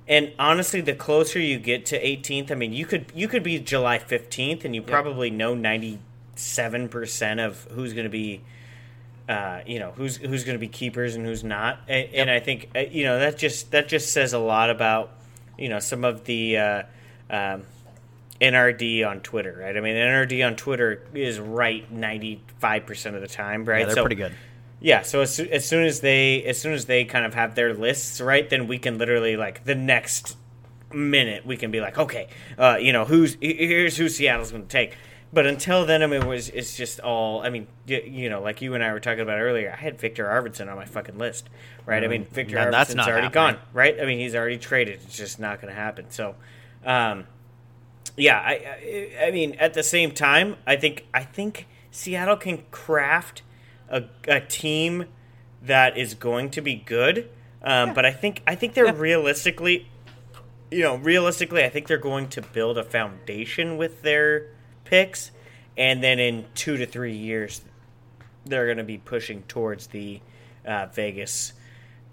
And 0.08 0.32
honestly, 0.40 0.82
the 0.82 0.96
closer 0.96 1.40
you 1.40 1.60
get 1.60 1.86
to 1.88 2.04
18th, 2.04 2.50
I 2.50 2.56
mean, 2.56 2.74
you 2.74 2.86
could 2.86 3.12
you 3.14 3.28
could 3.28 3.44
be 3.44 3.60
July 3.60 4.00
15th, 4.00 4.66
and 4.66 4.76
you 4.76 4.82
probably 4.82 5.30
know 5.30 5.54
97 5.54 6.90
percent 6.90 7.40
of 7.40 7.64
who's 7.72 7.94
going 7.94 8.06
to 8.06 8.12
be 8.12 8.42
uh, 9.28 9.62
you 9.68 9.80
know 9.80 9.92
who's 9.92 10.18
who's 10.18 10.44
going 10.44 10.56
to 10.56 10.60
be 10.60 10.68
keepers 10.68 11.16
and 11.16 11.26
who's 11.26 11.44
not, 11.44 11.80
and, 11.88 12.10
and 12.14 12.32
I 12.32 12.40
think 12.40 12.70
uh, 12.76 12.80
you 12.80 13.04
know 13.04 13.20
that 13.20 13.38
just 13.38 13.72
that 13.72 13.88
just 13.88 14.12
says 14.12 14.34
a 14.34 14.40
lot 14.40 14.72
about 14.72 15.12
you 15.60 15.70
know 15.70 15.80
some 15.80 16.04
of 16.06 16.24
the 16.26 16.58
uh, 16.58 16.84
um, 17.30 17.64
NRD 18.42 19.08
on 19.08 19.20
Twitter, 19.22 19.58
right? 19.60 19.76
I 19.76 19.82
mean, 19.82 19.96
NRD 19.96 20.46
on 20.46 20.56
Twitter 20.56 21.04
is 21.14 21.40
right 21.40 21.90
ninety 21.92 22.42
five 22.60 22.86
percent 22.86 23.16
of 23.16 23.22
the 23.22 23.28
time, 23.28 23.66
right? 23.66 23.80
Yeah, 23.80 23.86
they're 23.88 23.96
So- 23.96 24.04
pretty 24.04 24.16
good. 24.16 24.34
Yeah, 24.82 25.02
so 25.02 25.20
as, 25.20 25.38
as 25.42 25.66
soon 25.66 25.84
as 25.84 26.00
they 26.00 26.42
as 26.46 26.58
soon 26.58 26.72
as 26.72 26.86
they 26.86 27.04
kind 27.04 27.26
of 27.26 27.34
have 27.34 27.54
their 27.54 27.74
lists 27.74 28.22
right, 28.22 28.50
then 28.50 28.68
we 28.68 28.78
can 28.80 28.98
literally 28.98 29.36
like 29.36 29.66
the 29.66 29.76
next 29.76 30.38
minute 30.94 31.46
we 31.46 31.58
can 31.58 31.70
be 31.70 31.82
like, 31.82 32.00
okay, 32.00 32.30
uh, 32.58 32.78
you 32.80 32.94
know, 32.94 33.04
who's 33.04 33.36
here's 33.42 33.98
who 33.98 34.08
Seattle's 34.08 34.52
going 34.52 34.64
to 34.64 34.70
take. 34.70 34.96
But 35.32 35.46
until 35.46 35.86
then, 35.86 36.02
I 36.02 36.08
mean, 36.08 36.24
it 36.24 36.28
was 36.28 36.50
it's 36.50 36.76
just 36.76 37.00
all. 37.00 37.42
I 37.42 37.50
mean, 37.50 37.68
you, 37.86 38.02
you 38.04 38.30
know, 38.30 38.42
like 38.42 38.62
you 38.64 38.74
and 38.74 38.84
I 38.84 38.92
were 38.94 39.00
talking 39.00 39.20
about 39.22 39.40
earlier, 39.40 39.72
I 39.72 39.76
had 39.76 40.00
Viktor 40.00 40.26
Arvidsson 40.26 40.70
on 40.70 40.76
my 40.76 40.86
fucking 40.86 41.20
list, 41.20 41.50
right? 41.86 42.04
I 42.04 42.08
mean, 42.08 42.26
Viktor 42.26 42.56
No, 42.56 42.62
Arvidsson's 42.72 42.96
already 43.08 43.28
happening. 43.28 43.32
gone, 43.32 43.58
right? 43.72 44.00
I 44.02 44.06
mean, 44.06 44.18
he's 44.20 44.34
already 44.34 44.58
traded. 44.58 44.96
It's 45.04 45.16
just 45.16 45.40
not 45.40 45.62
going 45.62 45.72
to 45.74 45.80
happen. 45.80 46.06
So, 46.10 46.34
um, 46.84 47.26
yeah, 48.18 48.40
I, 48.40 48.54
I 49.22 49.26
I 49.28 49.32
mean 49.32 49.54
at 49.60 49.76
the 49.76 49.84
same 49.84 50.12
time, 50.14 50.56
I 50.66 50.76
think 50.78 51.06
I 51.14 51.24
think 51.24 51.68
Seattle 51.92 52.38
can 52.38 52.64
craft 52.72 53.44
a, 53.88 54.06
a 54.28 54.40
team 54.40 55.06
that 55.62 55.96
is 55.96 56.16
going 56.16 56.50
to 56.52 56.62
be 56.62 56.74
good. 56.76 57.30
Um, 57.62 57.94
But 57.94 58.04
I 58.06 58.12
think 58.14 58.42
I 58.48 58.56
think 58.56 58.74
they're 58.74 58.86
Yeah. 58.86 58.94
realistically, 58.98 59.88
you 60.72 60.82
know, 60.82 60.96
realistically, 60.96 61.64
I 61.64 61.70
think 61.70 61.88
they're 61.88 61.98
going 61.98 62.30
to 62.30 62.42
build 62.42 62.80
a 62.80 62.84
foundation 62.84 63.78
with 63.78 64.02
their 64.02 64.48
picks, 64.90 65.32
and 65.78 66.04
then 66.04 66.20
in 66.20 66.46
two 66.56 66.78
to 66.78 66.86
three 66.86 67.16
years, 67.16 67.62
they're 68.46 68.66
going 68.66 68.78
to 68.78 68.84
be 68.84 68.98
pushing 68.98 69.44
towards 69.44 69.88
the 69.88 70.20
uh, 70.66 70.88
Vegas 70.88 71.54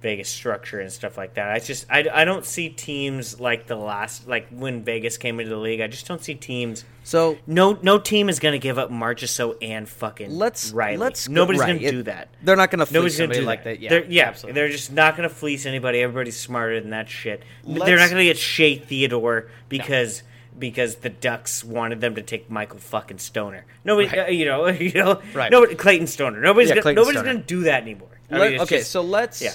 Vegas 0.03 0.29
structure 0.29 0.79
and 0.79 0.93
stuff 0.93 1.17
like 1.17 1.35
that. 1.35 1.51
I 1.51 1.59
just 1.59 1.87
I, 1.91 2.07
I 2.13 2.25
don't 2.27 2.45
see 2.45 2.69
teams 2.69 3.41
like 3.41 3.67
the 3.67 3.77
last 3.77 4.29
like 4.29 4.47
when 4.51 4.85
Vegas 4.85 5.17
came 5.17 5.41
into 5.41 5.51
the 5.51 5.57
league. 5.57 5.81
I 5.81 5.87
just 5.87 6.07
don't 6.07 6.23
see 6.23 6.35
teams. 6.35 6.85
So 7.03 7.39
No 7.47 7.79
no 7.81 7.99
team 7.99 8.29
is 8.29 8.39
going 8.39 8.53
to 8.53 8.59
give 8.59 8.79
up 8.79 8.91
Marchessault 8.91 9.57
and 9.63 9.89
fucking 9.89 10.31
let's 10.31 10.71
Riley. 10.71 10.99
let's 10.99 11.31
Nobody's 11.31 11.63
right, 11.63 11.69
going 11.69 11.81
to 11.81 11.91
do 11.91 12.03
that. 12.05 12.29
They're 12.43 12.57
not 12.57 12.71
going 12.71 12.87
to 12.87 12.93
Nobody's 12.93 13.17
going 13.17 13.31
to 13.31 13.41
do 13.41 13.47
like 13.47 13.65
that. 13.65 13.71
that. 13.71 13.81
Yeah, 13.81 13.89
they're, 13.89 14.05
yeah, 14.05 14.29
absolutely. 14.29 14.61
they're 14.61 14.69
just 14.69 14.93
not 14.93 15.17
going 15.17 15.29
to 15.29 15.35
fleece 15.35 15.65
anybody. 15.65 16.03
Everybody's 16.03 16.39
smarter 16.39 16.79
than 16.79 16.91
that 16.91 17.09
shit. 17.09 17.43
they're 17.65 17.97
not 17.97 18.11
going 18.11 18.21
to 18.21 18.25
get 18.25 18.37
Shea 18.39 18.77
Theodore 18.77 19.49
because 19.71 20.23
because 20.59 20.97
the 20.97 21.09
Ducks 21.11 21.63
wanted 21.63 22.01
them 22.01 22.15
to 22.15 22.23
take 22.23 22.51
Michael 22.51 22.79
fucking 22.79 23.19
Stoner. 23.19 23.65
Nobody, 23.85 24.09
Right. 24.09 24.29
uh, 24.29 24.31
you 24.31 24.45
know, 24.47 24.67
you 24.69 24.93
know, 24.93 25.21
Right. 25.35 25.51
Nobody, 25.53 25.75
Clayton 25.75 26.07
Stoner. 26.07 26.41
Nobody's 26.41 26.69
Yeah, 26.71 26.77
gonna, 26.77 26.83
Clayton 26.83 27.03
nobody's 27.03 27.23
going 27.23 27.37
to 27.39 27.43
do 27.47 27.63
that 27.65 27.83
anymore. 27.83 28.09
I 28.31 28.39
Let- 28.39 28.51
mean, 28.53 28.61
okay, 28.63 28.79
just- 28.79 28.91
so 28.91 29.03
let's 29.03 29.43
yeah. 29.43 29.53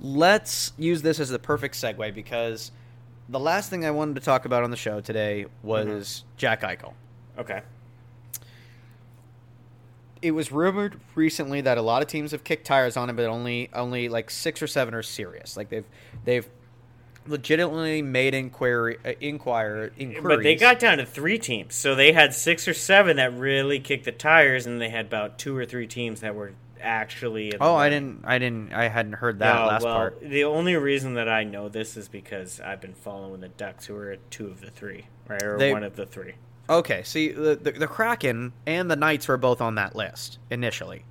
let's 0.00 0.72
use 0.78 1.02
this 1.02 1.20
as 1.20 1.28
the 1.28 1.38
perfect 1.38 1.74
segue 1.74 2.14
because 2.14 2.70
the 3.28 3.38
last 3.40 3.68
thing 3.70 3.84
I 3.84 3.90
wanted 3.90 4.14
to 4.14 4.20
talk 4.22 4.44
about 4.46 4.64
on 4.64 4.70
the 4.70 4.76
show 4.76 5.00
today 5.00 5.46
was 5.62 6.24
Mm-hmm. 6.24 6.36
Jack 6.38 6.62
Eichel. 6.62 6.94
okay, 7.38 7.60
It 10.20 10.32
was 10.32 10.50
rumored 10.50 10.98
recently 11.14 11.60
that 11.60 11.78
a 11.78 11.82
lot 11.82 12.02
of 12.02 12.08
teams 12.08 12.32
have 12.32 12.42
kicked 12.42 12.66
tires 12.66 12.96
on 12.96 13.08
him, 13.08 13.14
but 13.16 13.26
only 13.26 13.68
only 13.72 14.08
like 14.08 14.30
six 14.30 14.60
or 14.62 14.66
seven 14.66 14.94
are 14.94 15.02
serious. 15.02 15.56
Like 15.56 15.68
they've 15.68 15.84
they've 16.24 16.46
legitimately 17.28 18.02
made 18.02 18.34
inquiry 18.34 18.98
uh, 19.04 19.12
inquire 19.20 19.92
inquiries. 19.96 20.36
but 20.36 20.42
they 20.42 20.54
got 20.56 20.78
down 20.78 20.98
to 20.98 21.06
three 21.06 21.38
teams, 21.38 21.74
so 21.74 21.94
they 21.94 22.12
had 22.12 22.34
six 22.34 22.66
or 22.66 22.74
seven 22.74 23.16
that 23.18 23.32
really 23.34 23.78
kicked 23.80 24.04
the 24.04 24.12
tires, 24.12 24.66
and 24.66 24.80
they 24.80 24.88
had 24.88 25.06
about 25.06 25.38
two 25.38 25.56
or 25.56 25.64
three 25.64 25.86
teams 25.86 26.20
that 26.20 26.34
were 26.34 26.52
actually. 26.80 27.54
Oh, 27.60 27.74
I 27.74 27.88
didn't 27.88 28.22
I 28.24 28.38
didn't 28.38 28.72
I 28.72 28.88
hadn't 28.88 29.14
heard 29.14 29.38
that 29.40 29.54
No, 29.54 29.66
last 29.66 29.84
well, 29.84 29.94
part. 29.94 30.20
The 30.20 30.44
only 30.44 30.76
reason 30.76 31.14
that 31.14 31.28
I 31.28 31.44
know 31.44 31.68
this 31.68 31.96
is 31.96 32.08
because 32.08 32.60
I've 32.60 32.80
been 32.80 32.94
following 32.94 33.40
the 33.40 33.48
Ducks, 33.48 33.86
who 33.86 33.96
are 33.96 34.16
two 34.30 34.46
of 34.46 34.60
the 34.60 34.70
three, 34.70 35.06
right, 35.28 35.42
or 35.42 35.58
They- 35.58 35.72
one 35.72 35.84
of 35.84 35.96
the 35.96 36.06
three. 36.06 36.34
Okay, 36.70 37.02
see 37.02 37.28
the, 37.32 37.56
the 37.56 37.72
the 37.72 37.86
Kraken 37.86 38.52
and 38.66 38.90
the 38.90 38.96
Knights 38.96 39.26
were 39.26 39.38
both 39.38 39.60
on 39.62 39.76
that 39.76 39.96
list 39.96 40.38
initially. 40.50 41.04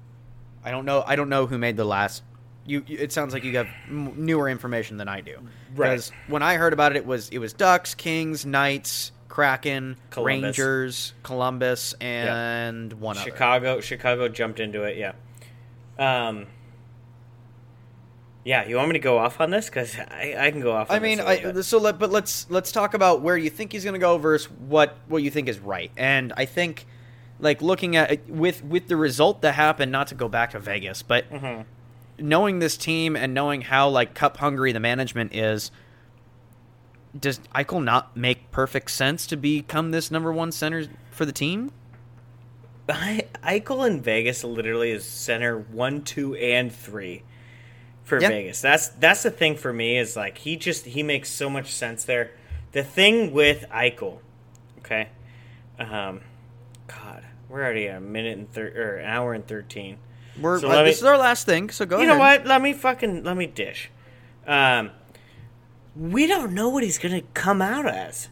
I 0.63 0.69
don't 0.69 0.85
know. 0.85 1.03
I 1.07 1.15
don't 1.15 1.29
know 1.29 1.47
who 1.47 1.57
made 1.57 1.77
the 1.77 1.85
last. 1.85 2.21
You. 2.67 2.83
It 2.87 3.11
sounds 3.11 3.33
like 3.33 3.43
you 3.43 3.55
have 3.57 3.67
m- 3.87 4.13
newer 4.17 4.47
information 4.49 4.97
than 4.97 5.07
I 5.07 5.21
do. 5.21 5.37
Right. 5.75 5.89
Because 5.91 6.11
when 6.27 6.43
I 6.43 6.55
heard 6.57 6.73
about 6.73 6.91
it, 6.91 6.97
it 6.97 7.05
was 7.05 7.29
it 7.29 7.39
was 7.39 7.53
Ducks, 7.53 7.95
Kings, 7.95 8.45
Knights, 8.45 9.11
Kraken, 9.29 9.95
Columbus. 10.09 10.57
Rangers, 10.59 11.13
Columbus, 11.23 11.93
and 12.01 12.93
one 12.93 13.17
other. 13.17 13.23
Chicago, 13.29 13.79
Chicago 13.79 14.27
jumped 14.27 14.59
into 14.59 14.83
it. 14.83 14.97
Yeah. 14.97 15.13
Um. 15.97 16.47
Yeah, 18.43 18.65
you 18.65 18.77
want 18.77 18.87
me 18.89 18.93
to 18.93 18.99
go 18.99 19.17
off 19.17 19.41
on 19.41 19.49
this? 19.49 19.65
Because 19.65 19.97
I, 19.97 20.35
I 20.37 20.51
can 20.51 20.61
go 20.61 20.71
off. 20.71 20.89
On 20.89 20.95
I 20.95 20.99
mean, 20.99 21.17
this 21.17 21.27
a 21.45 21.57
I, 21.57 21.61
so 21.61 21.79
let, 21.79 21.99
but 21.99 22.11
let's 22.11 22.49
let's 22.49 22.71
talk 22.71 22.93
about 22.93 23.21
where 23.21 23.35
you 23.37 23.49
think 23.49 23.73
he's 23.73 23.83
going 23.83 23.93
to 23.95 23.99
go 23.99 24.17
versus 24.17 24.49
what 24.51 24.97
what 25.07 25.21
you 25.21 25.29
think 25.29 25.49
is 25.49 25.59
right. 25.59 25.91
And 25.97 26.31
I 26.37 26.45
think, 26.45 26.85
like 27.41 27.61
looking 27.61 27.97
at 27.97 28.29
with 28.29 28.63
with 28.63 28.87
the 28.87 28.95
result 28.95 29.41
that 29.41 29.53
happened, 29.53 29.91
not 29.91 30.07
to 30.07 30.15
go 30.15 30.29
back 30.29 30.51
to 30.51 30.59
Vegas, 30.59 31.01
but 31.01 31.29
Mhm. 31.29 31.65
Knowing 32.19 32.59
this 32.59 32.77
team 32.77 33.15
and 33.15 33.33
knowing 33.33 33.61
how 33.61 33.89
like 33.89 34.13
cup 34.13 34.37
hungry 34.37 34.71
the 34.71 34.79
management 34.79 35.35
is, 35.35 35.71
does 37.17 37.39
Eichel 37.55 37.83
not 37.83 38.15
make 38.15 38.51
perfect 38.51 38.91
sense 38.91 39.25
to 39.27 39.37
become 39.37 39.91
this 39.91 40.11
number 40.11 40.31
one 40.31 40.51
center 40.51 40.85
for 41.11 41.25
the 41.25 41.31
team? 41.31 41.71
I, 42.89 43.25
Eichel 43.43 43.85
in 43.87 44.01
Vegas 44.01 44.43
literally 44.43 44.91
is 44.91 45.03
center 45.03 45.57
one, 45.57 46.03
two, 46.03 46.35
and 46.35 46.71
three 46.71 47.23
for 48.03 48.21
Yeah. 48.21 48.29
Vegas. 48.29 48.61
That's 48.61 48.87
that's 48.89 49.23
the 49.23 49.31
thing 49.31 49.57
for 49.57 49.73
me 49.73 49.97
is 49.97 50.15
like 50.15 50.37
he 50.37 50.55
just 50.55 50.85
he 50.85 51.03
makes 51.03 51.29
so 51.29 51.49
much 51.49 51.73
sense 51.73 52.05
there. 52.05 52.31
The 52.71 52.83
thing 52.83 53.33
with 53.33 53.65
Eichel, 53.71 54.19
okay, 54.79 55.09
um, 55.79 56.21
God, 56.87 57.23
we're 57.49 57.63
already 57.63 57.87
at 57.89 57.97
a 57.97 58.01
minute 58.01 58.37
and 58.37 58.51
thir- 58.51 58.73
or 58.75 58.97
an 58.97 59.05
hour 59.05 59.33
and 59.33 59.45
thirteen. 59.45 59.97
We're 60.41 60.59
So 60.59 60.69
uh, 60.71 60.77
me- 60.79 60.85
this 60.89 60.97
is 60.97 61.03
our 61.03 61.17
last 61.17 61.45
thing, 61.45 61.69
so 61.69 61.85
go 61.85 61.97
you 61.97 62.03
ahead. 62.03 62.15
know 62.15 62.19
what? 62.19 62.45
Let 62.45 62.61
me 62.61 62.73
fucking 62.73 63.23
let 63.23 63.37
me 63.37 63.47
dish. 63.47 63.89
Um, 64.45 64.91
we 65.95 66.27
don't 66.27 66.53
know 66.53 66.69
what 66.69 66.83
he's 66.83 66.97
gonna 66.97 67.21
come 67.33 67.61
out 67.61 67.85
as, 67.87 68.29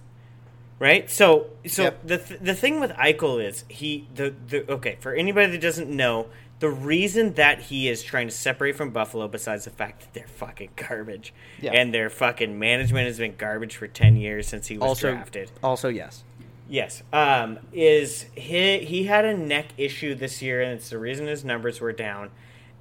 right? 0.79 1.09
So, 1.09 1.47
so 1.67 1.83
Yep. 1.83 2.07
the 2.07 2.17
th- 2.19 2.39
the 2.41 2.53
thing 2.55 2.79
with 2.79 2.91
Eichel 2.91 3.43
is 3.43 3.65
he 3.67 4.07
the 4.13 4.33
the 4.47 4.69
okay 4.71 4.97
for 4.99 5.13
anybody 5.13 5.51
that 5.51 5.61
doesn't 5.61 5.89
know 5.89 6.27
the 6.59 6.69
reason 6.69 7.33
that 7.33 7.59
he 7.63 7.89
is 7.89 8.01
trying 8.01 8.27
to 8.27 8.33
separate 8.33 8.75
from 8.77 8.91
Buffalo, 8.91 9.27
besides 9.27 9.65
the 9.65 9.71
fact 9.71 10.01
that 10.01 10.13
they're 10.13 10.27
fucking 10.27 10.69
garbage 10.75 11.33
Yeah. 11.59 11.71
and 11.73 11.93
their 11.93 12.09
fucking 12.09 12.57
management 12.57 13.07
has 13.07 13.17
been 13.17 13.35
garbage 13.35 13.75
for 13.75 13.87
ten 13.87 14.15
years 14.15 14.47
since 14.47 14.67
he 14.67 14.77
was 14.77 14.87
Also, 14.89 15.11
drafted. 15.11 15.51
also 15.63 15.89
yes. 15.89 16.23
Yes. 16.67 17.03
Um, 17.13 17.59
is 17.73 18.25
he 18.35 18.79
he 18.79 19.03
had 19.05 19.23
a 19.25 19.37
neck 19.37 19.67
issue 19.77 20.15
this 20.15 20.41
year, 20.41 20.61
and 20.61 20.73
it's 20.73 20.89
the 20.89 20.97
reason 20.97 21.27
his 21.27 21.45
numbers 21.45 21.79
were 21.79 21.93
down. 21.93 22.31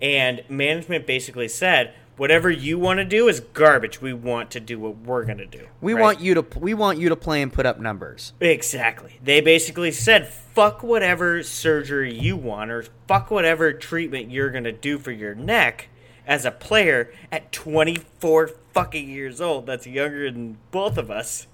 And 0.01 0.43
management 0.49 1.07
basically 1.07 1.49
said, 1.49 1.93
"Whatever 2.17 2.51
you 2.51 2.79
want 2.79 2.99
to 2.99 3.05
do 3.05 3.29
is 3.29 3.41
garbage. 3.41 4.01
We 4.01 4.13
want 4.13 4.51
to 4.53 4.61
do 4.61 4.79
what 4.79 4.97
we're 4.99 5.25
gonna 5.25 5.47
do. 5.47 5.67
We 5.81 5.93
Right? 5.93 6.01
want 6.03 6.21
you 6.21 6.35
to 6.35 6.45
we 6.59 6.73
want 6.75 6.99
you 6.99 7.09
to 7.11 7.17
play 7.17 7.43
and 7.43 7.53
put 7.53 7.67
up 7.67 7.79
numbers. 7.79 8.33
exactly." 8.41 9.19
They 9.23 9.41
basically 9.41 9.91
said, 9.93 10.27
"Fuck 10.29 10.83
whatever 10.83 11.43
surgery 11.43 12.13
you 12.15 12.37
want, 12.37 12.71
or 12.71 12.85
fuck 13.07 13.31
whatever 13.31 13.73
treatment 13.73 14.31
you're 14.31 14.51
gonna 14.51 14.73
do 14.73 14.99
for 14.99 15.13
your 15.13 15.35
neck." 15.35 15.89
As 16.27 16.47
a 16.47 16.51
player 16.51 17.13
at 17.31 17.53
24 17.53 18.49
fucking 18.73 19.11
years 19.11 19.43
old, 19.43 19.67
that's 19.67 19.87
younger 19.87 20.31
than 20.31 20.57
both 20.71 20.97
of 20.97 21.11
us, 21.11 21.47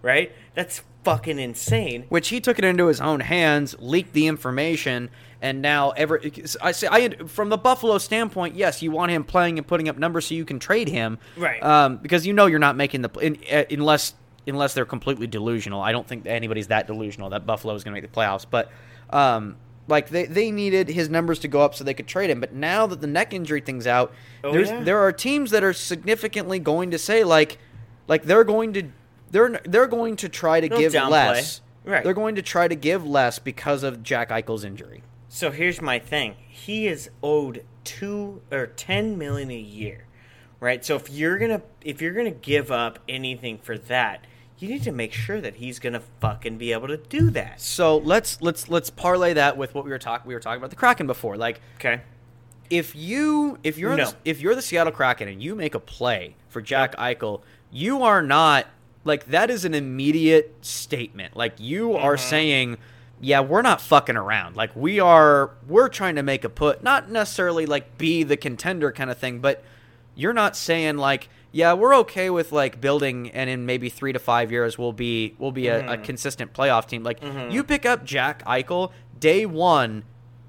right? 0.00 0.32
That's 0.54 0.80
fucking 1.04 1.38
insane. 1.38 2.06
which 2.08 2.28
he 2.28 2.40
took 2.40 2.58
it 2.58 2.64
into 2.64 2.86
his 2.86 3.00
own 3.00 3.20
hands, 3.20 3.76
leaked 3.78 4.12
the 4.12 4.26
information, 4.26 5.10
and 5.42 5.60
now 5.62 5.90
ever 5.90 6.20
I 6.62 6.72
say 6.72 6.88
I 6.90 7.10
from 7.26 7.50
the 7.50 7.58
Buffalo 7.58 7.98
standpoint, 7.98 8.54
yes, 8.56 8.82
you 8.82 8.90
want 8.90 9.12
him 9.12 9.24
playing 9.24 9.58
and 9.58 9.66
putting 9.66 9.88
up 9.88 9.98
numbers 9.98 10.26
so 10.26 10.34
you 10.34 10.44
can 10.44 10.58
trade 10.58 10.88
him, 10.88 11.18
Right. 11.36 11.62
Um, 11.62 11.98
because 11.98 12.26
you 12.26 12.32
know 12.32 12.46
you're 12.46 12.58
not 12.58 12.76
making 12.76 13.02
the 13.02 13.10
in, 13.20 13.38
uh, 13.52 13.64
unless 13.70 14.14
unless 14.46 14.74
they're 14.74 14.84
completely 14.84 15.26
delusional. 15.26 15.80
I 15.80 15.92
don't 15.92 16.06
think 16.06 16.26
anybody's 16.26 16.66
that 16.68 16.86
delusional 16.86 17.30
that 17.30 17.46
Buffalo 17.46 17.74
is 17.74 17.84
going 17.84 17.94
to 17.94 18.00
make 18.00 18.10
the 18.10 18.14
playoffs, 18.20 18.44
but 18.50 18.70
um, 19.10 19.56
like 19.88 20.08
they 20.08 20.24
they 20.26 20.50
needed 20.50 20.88
his 20.88 21.08
numbers 21.10 21.38
to 21.40 21.48
go 21.48 21.60
up 21.60 21.74
so 21.74 21.84
they 21.84 21.94
could 21.94 22.06
trade 22.08 22.30
him. 22.30 22.40
But 22.40 22.54
now 22.54 22.86
that 22.86 23.00
the 23.02 23.06
neck 23.06 23.32
injury 23.34 23.60
thing's 23.60 23.86
out, 23.86 24.12
Oh, 24.42 24.52
there's 24.52 24.70
yeah. 24.70 24.82
there 24.82 24.98
are 24.98 25.12
teams 25.12 25.50
that 25.50 25.62
are 25.62 25.72
significantly 25.74 26.58
going 26.58 26.90
to 26.92 26.98
say 26.98 27.22
like 27.24 27.58
like 28.08 28.22
they're 28.24 28.44
going 28.44 28.72
to 28.74 28.84
they're 29.34 29.60
they're 29.64 29.86
going 29.86 30.16
to 30.16 30.28
try 30.30 30.60
to 30.60 30.68
give 30.68 30.92
downplay. 30.94 31.10
less. 31.10 31.60
Right. 31.84 32.02
They're 32.02 32.14
going 32.14 32.36
to 32.36 32.42
try 32.42 32.66
to 32.68 32.74
give 32.74 33.04
less 33.06 33.38
because 33.38 33.82
of 33.82 34.02
Jack 34.02 34.30
Eichel's 34.30 34.64
injury. 34.64 35.02
So 35.28 35.50
here's 35.50 35.82
my 35.82 35.98
thing. 35.98 36.36
He 36.48 36.86
is 36.86 37.10
owed 37.22 37.64
two 37.82 38.40
or 38.50 38.68
ten 38.68 39.18
million 39.18 39.50
a 39.50 39.58
year. 39.58 40.06
Right? 40.60 40.82
So 40.84 40.94
if 40.96 41.10
you're 41.10 41.36
gonna 41.36 41.60
if 41.82 42.00
you're 42.00 42.14
gonna 42.14 42.30
give 42.30 42.70
up 42.70 43.00
anything 43.08 43.58
for 43.58 43.76
that, 43.76 44.24
you 44.58 44.68
need 44.68 44.84
to 44.84 44.92
make 44.92 45.12
sure 45.12 45.40
that 45.40 45.56
he's 45.56 45.78
gonna 45.78 46.00
fucking 46.20 46.56
be 46.56 46.72
able 46.72 46.88
to 46.88 46.96
do 46.96 47.28
that. 47.30 47.60
So 47.60 47.98
let's 47.98 48.40
let's 48.40 48.68
let's 48.70 48.88
parlay 48.88 49.34
that 49.34 49.56
with 49.58 49.74
what 49.74 49.84
we 49.84 49.90
were 49.90 49.98
talking 49.98 50.26
we 50.28 50.32
were 50.32 50.40
talking 50.40 50.58
about 50.58 50.70
the 50.70 50.76
Kraken 50.76 51.06
before. 51.06 51.36
Like 51.36 51.60
Okay. 51.78 52.00
if 52.70 52.94
you 52.96 53.58
if 53.62 53.76
you're 53.76 53.94
No. 53.96 54.06
the, 54.06 54.14
if 54.24 54.40
you're 54.40 54.54
the 54.54 54.62
Seattle 54.62 54.92
Kraken 54.92 55.28
and 55.28 55.42
you 55.42 55.54
make 55.54 55.74
a 55.74 55.80
play 55.80 56.36
for 56.48 56.62
Jack 56.62 56.96
Eichel, 56.96 57.42
you 57.70 58.02
are 58.02 58.22
not 58.22 58.66
like 59.04 59.26
that 59.26 59.50
is 59.50 59.64
an 59.64 59.74
immediate 59.74 60.54
statement. 60.62 61.36
Like 61.36 61.54
you 61.58 61.94
are 61.94 62.14
Mm-hmm. 62.16 62.28
saying, 62.28 62.76
yeah, 63.20 63.40
we're 63.40 63.62
not 63.62 63.80
fucking 63.80 64.16
around. 64.16 64.56
Like 64.56 64.74
we 64.74 65.00
are 65.00 65.50
we're 65.68 65.88
trying 65.88 66.16
to 66.16 66.22
make 66.22 66.44
a 66.44 66.48
put, 66.48 66.82
not 66.82 67.10
necessarily 67.10 67.66
like 67.66 67.96
be 67.98 68.22
the 68.22 68.36
contender 68.36 68.90
kind 68.92 69.10
of 69.10 69.18
thing, 69.18 69.38
but 69.40 69.62
you're 70.14 70.32
not 70.32 70.56
saying 70.56 70.96
like 70.96 71.28
yeah, 71.52 71.72
we're 71.72 71.94
okay 71.98 72.30
with 72.30 72.50
like 72.50 72.80
building, 72.80 73.30
and 73.30 73.48
in 73.48 73.64
maybe 73.64 73.88
three 73.88 74.12
to 74.12 74.18
five 74.18 74.50
years 74.50 74.76
we'll 74.76 74.92
be 74.92 75.34
we'll 75.38 75.52
be 75.52 75.64
Mm-hmm. 75.64 75.88
a 75.88 75.98
consistent 75.98 76.52
playoff 76.52 76.86
team. 76.88 77.02
Like 77.04 77.20
you 77.50 77.62
pick 77.62 77.86
up 77.86 78.04
Jack 78.04 78.44
Eichel 78.44 78.90
day 79.20 79.46
one, 79.46 80.02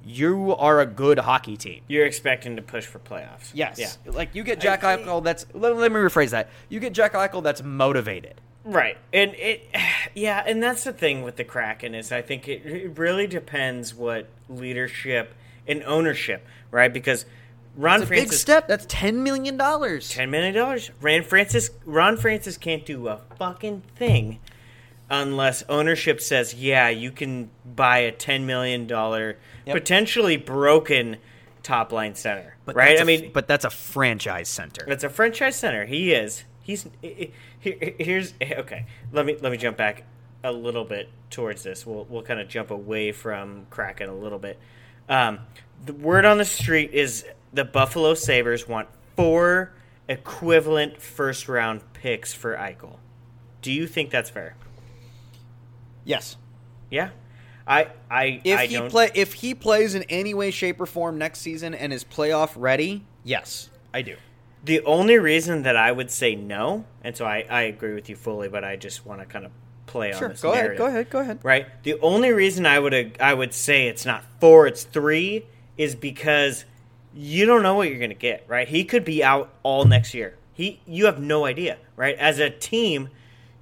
you 0.05 0.55
are 0.55 0.79
a 0.81 0.85
good 0.85 1.17
hockey 1.19 1.57
team. 1.57 1.81
You're 1.87 2.05
expecting 2.05 2.55
to 2.57 2.61
push 2.61 2.85
for 2.85 2.99
playoffs. 2.99 3.49
Yes. 3.53 3.79
Yeah. 3.79 4.11
Like 4.11 4.35
you 4.35 4.43
get 4.43 4.59
Jack 4.59 4.83
I- 4.83 4.97
Eichel 4.97 5.23
that's 5.23 5.45
let, 5.53 5.75
let 5.75 5.91
me 5.91 5.97
rephrase 5.97 6.29
that. 6.29 6.49
You 6.69 6.79
get 6.79 6.93
Jack 6.93 7.13
Eichel 7.13 7.41
that's 7.41 7.63
motivated. 7.63 8.35
Right. 8.63 8.97
And 9.11 9.33
it 9.35 9.67
yeah, 10.13 10.43
and 10.45 10.61
that's 10.61 10.83
the 10.83 10.93
thing 10.93 11.23
with 11.23 11.37
the 11.37 11.43
Kraken 11.43 11.95
is 11.95 12.11
I 12.11 12.21
think 12.21 12.47
it, 12.47 12.65
it 12.65 12.97
really 12.97 13.27
depends 13.27 13.93
what 13.95 14.27
leadership 14.47 15.33
and 15.67 15.81
ownership, 15.83 16.45
right? 16.69 16.93
Because 16.93 17.25
Ron 17.75 18.01
It's 18.03 18.11
a 18.11 18.13
big 18.13 18.31
step. 18.31 18.67
That's 18.67 18.85
ten 18.87 19.23
million 19.23 19.57
dollars. 19.57 20.09
ten 20.09 20.29
million 20.29 20.53
dollars. 20.53 20.91
Ron 21.01 21.23
Francis 21.23 21.71
Ron 21.83 22.15
Francis 22.15 22.57
can't 22.57 22.85
do 22.85 23.07
a 23.07 23.19
fucking 23.37 23.81
thing 23.95 24.39
unless 25.09 25.63
ownership 25.69 26.19
says, 26.21 26.53
yeah, 26.53 26.89
you 26.89 27.11
can 27.11 27.49
buy 27.65 27.99
a 27.99 28.11
ten 28.11 28.45
million 28.45 28.87
dollar 28.87 29.37
Yep. 29.65 29.75
potentially 29.77 30.37
broken 30.37 31.17
top 31.63 31.91
line 31.91 32.13
center. 32.13 32.55
But 32.65 32.75
right? 32.75 32.99
I 32.99 33.01
a- 33.01 33.05
mean 33.05 33.31
but 33.33 33.47
that's 33.47 33.65
a 33.65 33.69
franchise 33.71 34.47
center. 34.49 34.85
That's 34.87 35.03
a 35.03 35.09
franchise 35.09 35.55
center. 35.55 35.85
He 35.85 36.13
is. 36.13 36.43
He's 36.61 36.87
here. 37.01 37.29
Here's 37.59 38.33
okay. 38.41 38.85
Let 39.11 39.25
me 39.25 39.37
let 39.41 39.51
me 39.51 39.57
jump 39.57 39.77
back 39.77 40.03
a 40.43 40.51
little 40.51 40.83
bit 40.85 41.09
towards 41.31 41.63
this. 41.63 41.85
We'll 41.85 42.05
we'll 42.09 42.21
kind 42.23 42.39
of 42.39 42.47
jump 42.47 42.69
away 42.71 43.11
from 43.11 43.65
Kraken 43.71 44.09
a 44.09 44.15
little 44.15 44.37
bit. 44.39 44.59
Um, 45.09 45.39
the 45.83 45.93
word 45.93 46.25
on 46.25 46.37
the 46.37 46.45
street 46.45 46.91
is 46.93 47.25
the 47.53 47.65
Buffalo 47.65 48.13
Sabres 48.13 48.67
want 48.67 48.87
four 49.15 49.71
equivalent 50.07 51.01
first 51.01 51.47
round 51.49 51.81
picks 51.93 52.33
for 52.33 52.55
Eichel. 52.55 52.97
Do 53.61 53.71
you 53.71 53.87
think 53.87 54.11
that's 54.11 54.29
fair? 54.29 54.55
Yes. 56.05 56.37
Yeah. 56.89 57.09
I 57.67 57.87
I 58.09 58.41
If 58.43 58.59
I 58.59 58.65
he 58.67 58.75
don't 58.75 58.89
play 58.89 59.09
if 59.15 59.33
he 59.33 59.53
plays 59.55 59.95
in 59.95 60.03
any 60.03 60.33
way, 60.33 60.51
shape, 60.51 60.79
or 60.79 60.85
form 60.85 61.17
next 61.17 61.39
season 61.39 61.73
and 61.73 61.91
is 61.91 62.03
playoff 62.03 62.51
ready, 62.55 63.03
yes, 63.23 63.69
I 63.93 64.03
do. 64.03 64.15
The 64.63 64.81
only 64.83 65.17
reason 65.17 65.63
that 65.63 65.75
I 65.75 65.91
would 65.91 66.09
say 66.09 66.35
no, 66.35 66.85
and 67.03 67.15
so 67.17 67.25
I, 67.25 67.45
I 67.49 67.61
agree 67.63 67.93
with 67.93 68.09
you 68.09 68.15
fully, 68.15 68.49
but 68.49 68.63
I 68.63 68.75
just 68.75 69.05
want 69.05 69.19
to 69.21 69.25
kind 69.25 69.45
of 69.45 69.51
play 69.87 70.11
on 70.11 70.19
Sure. 70.19 70.29
this 70.29 70.41
Go 70.41 70.53
ahead. 70.53 70.77
Go 70.77 70.85
ahead. 70.85 71.09
Go 71.09 71.19
ahead. 71.19 71.39
Right. 71.43 71.67
The 71.83 71.99
only 72.01 72.31
reason 72.31 72.65
I 72.65 72.77
would 72.79 73.17
I 73.19 73.33
would 73.33 73.53
say 73.53 73.87
it's 73.87 74.05
not 74.05 74.23
four, 74.39 74.67
it's 74.67 74.83
three, 74.83 75.45
is 75.77 75.95
because 75.95 76.65
you 77.15 77.45
don't 77.47 77.63
know 77.63 77.73
what 77.75 77.89
you're 77.89 77.97
going 77.99 78.09
to 78.09 78.15
get. 78.15 78.45
Right. 78.47 78.67
He 78.67 78.83
could 78.85 79.05
be 79.05 79.23
out 79.23 79.51
all 79.63 79.85
next 79.85 80.13
year. 80.13 80.35
He 80.53 80.81
you 80.85 81.05
have 81.05 81.19
no 81.19 81.45
idea. 81.45 81.77
Right. 81.95 82.15
As 82.17 82.37
a 82.39 82.49
team, 82.51 83.09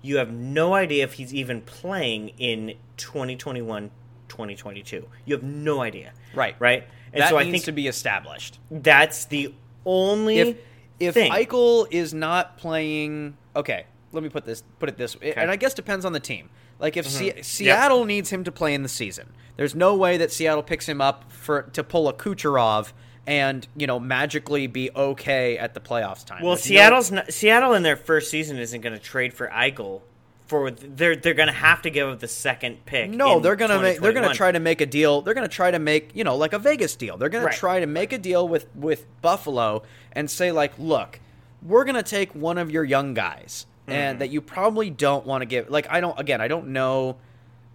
you 0.04 0.18
have 0.18 0.32
no 0.32 0.76
idea 0.76 1.04
if 1.04 1.14
he's 1.14 1.34
even 1.34 1.62
playing 1.62 2.30
in 2.38 2.76
2021, 2.98 3.90
2022. 4.28 5.08
You 5.26 5.36
have 5.36 5.44
no 5.44 5.82
idea. 5.82 6.14
Right. 6.36 6.56
Right. 6.60 6.84
And 7.12 7.22
that 7.22 7.30
so 7.30 7.38
I 7.38 7.44
needs 7.44 7.54
think 7.54 7.66
to 7.66 7.72
be 7.72 7.88
established. 7.88 8.60
that's 8.70 9.26
the 9.26 9.54
only 9.86 10.40
If 10.40 10.58
if 11.00 11.14
thing. 11.16 11.32
Eichel 11.32 11.88
is 11.92 12.14
not 12.14 12.58
playing, 12.58 13.38
okay, 13.56 13.86
let 14.12 14.24
me 14.24 14.30
put 14.30 14.46
this 14.46 14.64
put 14.80 14.90
it 14.90 14.98
this 14.98 15.20
way, 15.20 15.34
and 15.34 15.50
I 15.50 15.56
guess 15.56 15.74
depends 15.74 16.06
on 16.06 16.14
the 16.14 16.20
team. 16.20 16.50
Like 16.80 16.98
if 16.98 17.08
mm-hmm. 17.08 17.42
Se- 17.42 17.42
Seattle 17.42 18.06
needs 18.06 18.30
him 18.30 18.44
to 18.44 18.52
play 18.52 18.74
in 18.74 18.84
the 18.84 18.90
season, 18.90 19.30
there's 19.58 19.76
no 19.76 19.96
way 19.96 20.18
that 20.18 20.32
Seattle 20.32 20.64
picks 20.64 20.88
him 20.88 21.02
up 21.02 21.32
for 21.32 21.64
to 21.74 21.84
pull 21.84 22.08
a 22.08 22.14
Kucherov 22.14 22.94
and 23.26 23.68
you 23.78 23.88
know 23.88 24.00
magically 24.00 24.68
be 24.68 24.90
okay 24.96 25.58
at 25.58 25.74
the 25.74 25.80
playoffs 25.80 26.26
time. 26.26 26.44
Well, 26.44 26.56
There's 26.56 26.70
no- 26.70 26.76
Seattle's 26.76 27.12
not, 27.12 27.34
Seattle 27.34 27.74
in 27.74 27.84
their 27.84 27.96
first 27.96 28.30
season 28.32 28.58
isn't 28.58 28.82
going 28.82 28.94
to 28.94 29.00
trade 29.00 29.34
for 29.34 29.48
Eichel. 29.48 30.02
For 30.48 30.70
they're 30.72 31.16
they're 31.16 31.34
going 31.34 31.48
to 31.48 31.54
have 31.54 31.82
to 31.84 31.90
give 31.90 32.08
up 32.10 32.20
the 32.20 32.28
second 32.28 32.86
pick. 32.86 33.10
No, 33.10 33.40
they're 33.40 33.56
gonna 33.56 33.82
make. 33.82 34.00
They're 34.02 34.12
gonna 34.12 34.34
try 34.34 34.52
to 34.52 34.60
make 34.60 34.82
a 34.82 34.86
deal. 34.86 35.22
They're 35.22 35.34
gonna 35.34 35.48
try 35.48 35.72
to 35.72 35.80
make 35.80 36.12
you 36.14 36.24
know 36.26 36.36
like 36.36 36.52
a 36.54 36.60
Vegas 36.60 36.96
deal. 36.98 37.18
They're 37.18 37.30
gonna 37.30 37.52
try 37.54 37.80
to 37.80 37.88
make 37.88 38.12
a 38.12 38.18
deal 38.18 38.48
with 38.48 38.68
with 38.76 39.06
Buffalo 39.22 39.84
and 40.12 40.30
say 40.30 40.52
like, 40.52 40.74
look, 40.78 41.22
we're 41.64 41.86
gonna 41.86 42.04
take 42.04 42.36
one 42.36 42.58
of 42.58 42.70
your 42.72 42.84
young 42.84 43.14
guys 43.14 43.66
Mm-hmm. 43.84 43.92
and 43.92 44.20
that 44.20 44.30
you 44.30 44.40
probably 44.40 44.90
don't 44.90 45.26
want 45.26 45.42
to 45.42 45.46
give. 45.46 45.70
Like 45.70 45.88
I 45.90 46.00
don't. 46.02 46.18
Again, 46.20 46.40
I 46.40 46.48
don't 46.48 46.68
know. 46.68 47.18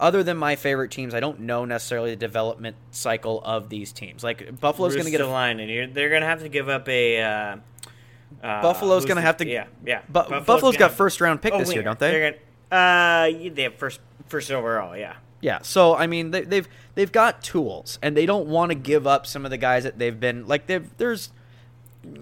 Other 0.00 0.22
than 0.22 0.36
my 0.36 0.54
favorite 0.54 0.92
teams, 0.92 1.12
I 1.12 1.20
don't 1.20 1.40
know 1.40 1.64
necessarily 1.64 2.10
the 2.10 2.16
development 2.16 2.76
cycle 2.92 3.42
of 3.44 3.68
these 3.68 3.92
teams. 3.92 4.22
Like 4.22 4.60
Buffalo's 4.60 4.94
gonna 4.94 5.10
get 5.10 5.20
a 5.20 5.26
line, 5.26 5.58
and 5.58 5.68
you're, 5.68 5.86
they're 5.88 6.08
going 6.08 6.20
to 6.20 6.28
have 6.28 6.42
to 6.42 6.48
give 6.48 6.68
up 6.68 6.88
a. 6.88 7.20
Uh, 7.20 7.56
uh, 8.42 8.62
Buffalo's 8.62 9.02
who's 9.02 9.08
gonna 9.08 9.22
have 9.22 9.38
to- 9.38 9.46
Yeah, 9.46 9.66
yeah. 9.84 10.02
Bu- 10.06 10.20
Buffalo's 10.20 10.46
Buffalo's 10.46 10.76
got 10.76 10.92
first 10.92 11.20
round 11.20 11.42
pick 11.42 11.52
oh, 11.52 11.58
this 11.58 11.72
year, 11.72 11.82
don't 11.82 11.98
they? 11.98 12.10
They're 12.12 12.32
gonna, 12.70 13.32
uh, 13.32 13.50
they 13.54 13.62
have 13.62 13.74
first 13.74 14.00
first 14.28 14.50
overall. 14.50 14.96
Yeah. 14.96 15.16
Yeah, 15.40 15.60
so 15.62 15.94
I 15.94 16.06
mean 16.08 16.32
they, 16.32 16.42
they've 16.42 16.68
they've 16.94 17.12
got 17.12 17.42
tools, 17.42 17.98
and 18.02 18.16
they 18.16 18.26
don't 18.26 18.48
want 18.48 18.70
to 18.70 18.74
give 18.74 19.06
up 19.06 19.26
some 19.26 19.44
of 19.44 19.50
the 19.50 19.56
guys 19.56 19.84
that 19.84 19.98
they've 19.98 20.18
been 20.18 20.46
like. 20.46 20.66
They've 20.66 20.88
there's, 20.96 21.30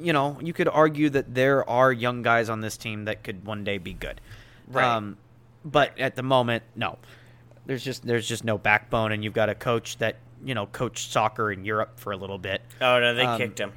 you 0.01 0.13
know, 0.13 0.39
you 0.43 0.53
could 0.53 0.69
argue 0.69 1.09
that 1.11 1.35
there 1.35 1.69
are 1.69 1.93
young 1.93 2.23
guys 2.23 2.51
on 2.51 2.61
this 2.61 2.77
team 2.77 3.07
that 3.07 3.25
could 3.25 3.47
one 3.47 3.65
day 3.65 3.79
be 3.79 3.95
good, 3.95 4.21
Right. 4.69 4.85
Um, 4.85 5.17
but 5.65 5.99
at 5.99 6.15
the 6.17 6.23
moment, 6.23 6.65
no. 6.75 6.99
There's 7.67 7.83
just 7.85 8.07
there's 8.07 8.27
just 8.29 8.45
no 8.45 8.57
backbone, 8.59 9.13
and 9.13 9.23
you've 9.25 9.33
got 9.35 9.49
a 9.49 9.55
coach 9.55 9.99
that 9.99 10.17
you 10.45 10.55
know 10.55 10.67
coached 10.67 11.11
soccer 11.13 11.51
in 11.53 11.65
Europe 11.65 11.99
for 11.99 12.13
a 12.13 12.17
little 12.17 12.39
bit. 12.39 12.63
Oh 12.81 13.01
no, 13.01 13.15
they 13.15 13.23
Um, 13.25 13.39
kicked 13.39 13.59
him. 13.61 13.73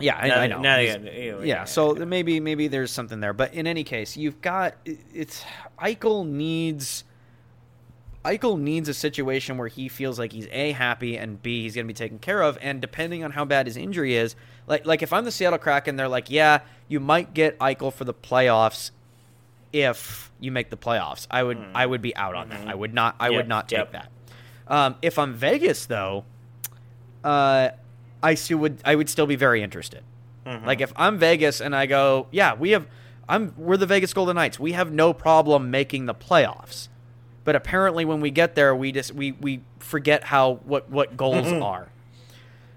Yeah, 0.00 0.16
I, 0.16 0.28
Now 0.28 0.40
I 0.40 0.46
know. 0.48 0.58
now 0.60 0.76
they 0.76 0.86
He's- 0.86 0.96
got- 0.96 1.14
you 1.14 1.32
know, 1.32 1.38
yeah, 1.40 1.44
yeah, 1.44 1.64
so 1.64 1.96
yeah. 1.96 2.04
maybe 2.04 2.40
maybe 2.40 2.66
there's 2.68 2.90
something 2.90 3.20
there, 3.20 3.32
but 3.32 3.54
in 3.54 3.66
any 3.66 3.84
case, 3.84 4.16
you've 4.16 4.40
got 4.40 4.74
it's 4.84 5.44
Eichel 5.80 6.26
needs 6.26 7.04
Eichel 8.24 8.58
needs 8.58 8.88
a 8.88 8.94
situation 8.94 9.58
where 9.58 9.66
he 9.68 9.88
feels 9.88 10.16
like 10.18 10.32
he's 10.32 10.46
a 10.52 10.72
happy 10.72 11.16
and 11.18 11.42
b 11.42 11.62
he's 11.62 11.74
going 11.74 11.86
to 11.86 11.92
be 11.92 11.96
taken 11.96 12.18
care 12.20 12.40
of, 12.42 12.56
and 12.62 12.80
depending 12.80 13.24
on 13.24 13.32
how 13.32 13.44
bad 13.44 13.66
his 13.66 13.76
injury 13.76 14.14
is, 14.16 14.34
like 14.66 14.86
like 14.86 15.02
if 15.02 15.12
I'm 15.12 15.24
the 15.24 15.32
Seattle 15.32 15.58
Kraken, 15.58 15.96
they're 15.96 16.08
like, 16.08 16.30
yeah, 16.30 16.60
you 16.88 17.00
might 17.00 17.34
get 17.34 17.58
Eichel 17.58 17.92
for 17.92 18.04
the 18.04 18.14
playoffs 18.14 18.90
if 19.72 20.30
you 20.40 20.52
make 20.52 20.70
the 20.70 20.76
playoffs. 20.76 21.26
I 21.30 21.42
would 21.42 21.58
I 21.74 21.86
would 21.86 22.02
be 22.02 22.14
out 22.16 22.34
on 22.34 22.48
that. 22.50 22.66
I 22.68 22.74
would 22.74 22.92
not 22.94 23.16
I 23.18 23.26
Mm-hmm. 23.26 23.32
Yep, 23.32 23.38
would 23.38 23.48
not 23.48 23.68
take 23.68 23.78
yep. 23.78 23.92
that. 23.92 24.08
Um, 24.68 24.96
if 25.02 25.18
I'm 25.18 25.34
Vegas 25.34 25.86
though, 25.86 26.24
uh, 27.24 27.70
I 28.22 28.34
still 28.34 28.58
would 28.58 28.78
I 28.84 28.94
would 28.94 29.08
still 29.08 29.26
be 29.26 29.36
very 29.36 29.62
interested. 29.62 30.02
Mm-hmm. 30.46 30.66
Like 30.66 30.80
if 30.80 30.92
I'm 30.96 31.18
Vegas 31.18 31.60
and 31.60 31.74
I 31.74 31.86
go, 31.86 32.26
yeah, 32.30 32.54
we 32.54 32.70
have 32.70 32.86
I'm 33.28 33.54
we're 33.56 33.76
the 33.76 33.86
Vegas 33.86 34.12
Golden 34.12 34.34
Knights. 34.36 34.58
We 34.58 34.72
have 34.72 34.92
no 34.92 35.12
problem 35.12 35.70
making 35.70 36.06
the 36.06 36.14
playoffs. 36.14 36.88
But 37.44 37.56
apparently 37.56 38.04
when 38.04 38.20
we 38.20 38.30
get 38.30 38.54
there, 38.54 38.74
we 38.74 38.92
just 38.92 39.12
we 39.12 39.32
we 39.32 39.60
forget 39.78 40.24
how 40.24 40.54
what 40.64 40.90
what 40.90 41.16
goals 41.16 41.46
Mm-hmm. 41.46 41.62
are. 41.62 41.88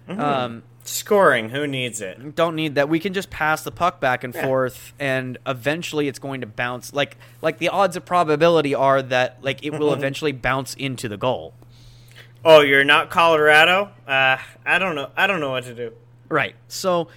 Um 0.07 0.63
Scoring, 0.87 1.49
who 1.49 1.65
needs 1.65 1.99
it? 1.99 2.35
Don't 2.35 2.55
need 2.55 2.75
that. 2.75 2.87
We 2.89 2.99
can 2.99 3.13
just 3.13 3.29
pass 3.31 3.63
the 3.63 3.71
puck 3.71 3.99
back 3.99 4.23
and 4.23 4.33
Yeah. 4.33 4.43
forth, 4.45 4.93
and 4.99 5.37
eventually 5.47 6.07
it's 6.07 6.19
going 6.19 6.41
to 6.41 6.47
bounce. 6.47 6.93
Like 6.93 7.17
like 7.41 7.57
the 7.57 7.69
odds 7.69 7.95
of 7.95 8.05
probability 8.05 8.75
are 8.75 9.01
that 9.01 9.37
like 9.41 9.63
it 9.65 9.71
will 9.71 9.91
eventually 9.99 10.31
bounce 10.31 10.73
into 10.75 11.09
the 11.09 11.17
goal. 11.17 11.53
Oh, 12.43 12.61
you're 12.61 12.83
not 12.83 13.09
Colorado? 13.09 13.89
Uh, 14.07 14.37
I 14.65 14.77
don't 14.77 14.93
know. 14.93 15.09
I 15.17 15.25
don't 15.25 15.39
know 15.39 15.49
what 15.49 15.63
to 15.63 15.73
do. 15.73 15.91
Right. 16.29 16.55
So 16.67 17.07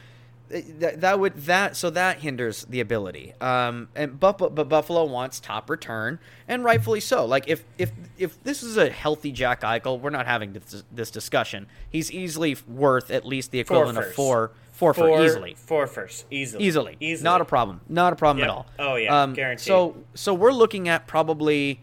that, 0.51 1.01
that 1.03 1.21
would 1.21 1.35
that 1.43 1.77
so 1.77 1.91
that 1.91 2.19
hinders 2.21 2.65
the 2.69 2.81
ability. 2.81 3.35
Um, 3.41 3.89
and 3.95 4.19
but, 4.19 4.39
but 4.39 4.55
but 4.55 4.69
Buffalo 4.69 5.05
wants 5.05 5.41
top 5.41 5.69
return, 5.71 6.19
and 6.47 6.65
rightfully 6.65 7.01
so. 7.01 7.25
Like 7.27 7.49
if 7.49 7.65
if 7.77 7.93
if 8.17 8.43
this 8.45 8.63
is 8.63 8.77
a 8.77 8.89
healthy 8.91 9.33
Jack 9.33 9.61
Eichel, 9.63 10.01
we're 10.01 10.11
not 10.11 10.27
having 10.27 10.53
this, 10.55 10.85
this 10.91 11.11
discussion. 11.11 11.67
He's 11.91 12.11
easily 12.11 12.57
worth 12.67 13.11
at 13.11 13.27
least 13.27 13.51
the 13.51 13.61
equivalent 13.61 13.99
of 13.99 14.05
firsts. 14.05 14.17
four 14.17 14.53
four 14.73 14.95
for 14.95 15.09
Four, 15.09 15.25
easily. 15.25 15.55
Four 15.55 15.87
first. 15.87 16.25
Easily. 16.31 16.65
Easily. 16.65 16.97
Easily. 17.01 17.25
Not 17.25 17.41
a 17.41 17.45
problem. 17.45 17.81
Not 17.89 18.13
a 18.13 18.17
problem 18.17 18.39
Yep. 18.39 18.49
at 18.49 18.55
all. 18.55 18.67
Oh, 18.79 18.95
yeah. 18.97 19.23
Um, 19.23 19.35
Guaranteed. 19.35 19.67
So 19.67 19.97
so 20.15 20.33
we're 20.33 20.53
looking 20.53 20.89
at 20.89 21.07
probably 21.07 21.81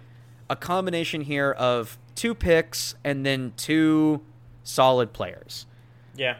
a 0.49 0.55
combination 0.55 1.21
here 1.21 1.51
of 1.51 1.97
two 2.15 2.33
picks 2.33 2.95
and 3.03 3.25
then 3.25 3.53
two 3.57 4.21
solid 4.63 5.11
players. 5.11 5.65
Yeah. 6.15 6.37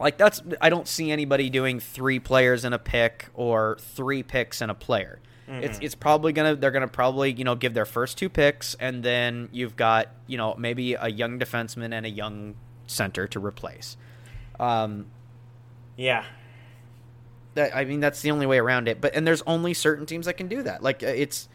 Like 0.00 0.16
that's 0.16 0.42
I 0.60 0.70
don't 0.70 0.88
see 0.88 1.10
anybody 1.12 1.50
doing 1.50 1.78
three 1.78 2.18
players 2.18 2.64
in 2.64 2.72
a 2.72 2.78
pick 2.78 3.28
or 3.34 3.76
three 3.80 4.22
picks 4.22 4.62
in 4.62 4.70
a 4.70 4.74
player. 4.74 5.20
It's 5.48 5.78
it's 5.82 5.94
probably 5.96 6.32
gonna 6.32 6.54
they're 6.54 6.70
gonna 6.70 6.86
probably 6.88 7.32
you 7.32 7.42
know 7.42 7.56
give 7.56 7.74
their 7.74 7.84
first 7.84 8.16
two 8.16 8.28
picks 8.28 8.74
and 8.76 9.02
then 9.02 9.48
you've 9.50 9.74
got 9.76 10.08
you 10.28 10.38
know 10.38 10.54
maybe 10.56 10.94
a 10.94 11.08
young 11.08 11.40
defenseman 11.40 11.92
and 11.92 12.06
a 12.06 12.10
young 12.10 12.54
center 12.86 13.26
to 13.26 13.40
replace. 13.44 13.96
Um, 14.60 15.06
Yeah. 15.96 16.24
that, 17.54 17.74
I 17.74 17.84
mean 17.84 17.98
that's 17.98 18.22
the 18.22 18.30
only 18.30 18.46
way 18.46 18.58
around 18.58 18.86
it. 18.88 19.00
But 19.00 19.14
and 19.16 19.26
there's 19.26 19.42
only 19.42 19.74
certain 19.74 20.06
teams 20.06 20.26
that 20.26 20.34
can 20.34 20.46
do 20.46 20.62
that. 20.62 20.84
Like 20.84 21.02
uh, 21.02 21.06
it's 21.08 21.48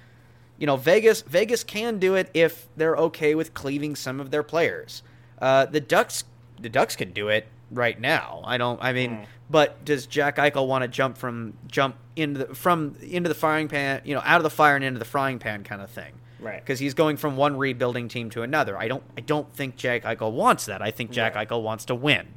you 0.57 0.67
know 0.67 0.75
Vegas 0.75 1.21
Vegas 1.21 1.63
can 1.63 1.97
do 1.97 2.15
it 2.15 2.29
if 2.33 2.67
they're 2.75 2.97
okay 2.97 3.33
with 3.33 3.53
cleaving 3.53 3.95
some 3.95 4.19
of 4.19 4.29
their 4.29 4.43
players. 4.43 5.03
Uh, 5.41 5.65
the 5.67 5.79
Ducks 5.79 6.25
the 6.59 6.69
Ducks 6.69 6.97
can 6.97 7.11
do 7.11 7.29
it 7.29 7.47
right 7.71 7.99
now. 7.99 8.41
I 8.45 8.57
don't. 8.57 8.81
I 8.81 8.93
mean, 8.93 9.11
Mm. 9.11 9.25
but 9.49 9.83
does 9.85 10.05
Jack 10.05 10.37
Eichel 10.37 10.67
want 10.67 10.83
to 10.83 10.87
jump 10.87 11.17
from 11.17 11.53
jump 11.67 11.95
into 12.15 12.45
the, 12.45 12.55
from 12.55 12.95
into 13.01 13.27
the 13.29 13.35
firing 13.35 13.67
pan? 13.67 14.01
You 14.05 14.15
know, 14.15 14.21
out 14.23 14.37
of 14.37 14.43
the 14.43 14.49
fire 14.49 14.75
and 14.75 14.83
into 14.83 14.99
the 14.99 15.05
frying 15.05 15.39
pan 15.39 15.63
kind 15.63 15.81
of 15.81 15.89
thing. 15.89 16.13
Right. 16.39 16.59
Because 16.61 16.79
he's 16.79 16.93
going 16.93 17.17
from 17.17 17.37
one 17.37 17.57
rebuilding 17.57 18.07
team 18.07 18.29
to 18.31 18.43
another. 18.43 18.77
I 18.77 18.87
don't. 18.87 19.03
I 19.17 19.21
don't 19.21 19.51
think 19.53 19.75
Jack 19.77 20.03
Eichel 20.03 20.31
wants 20.31 20.65
that. 20.67 20.81
I 20.81 20.91
think 20.91 21.11
Jack 21.11 21.35
Right. 21.35 21.47
Eichel 21.49 21.61
wants 21.63 21.85
to 21.85 21.95
win. 21.95 22.27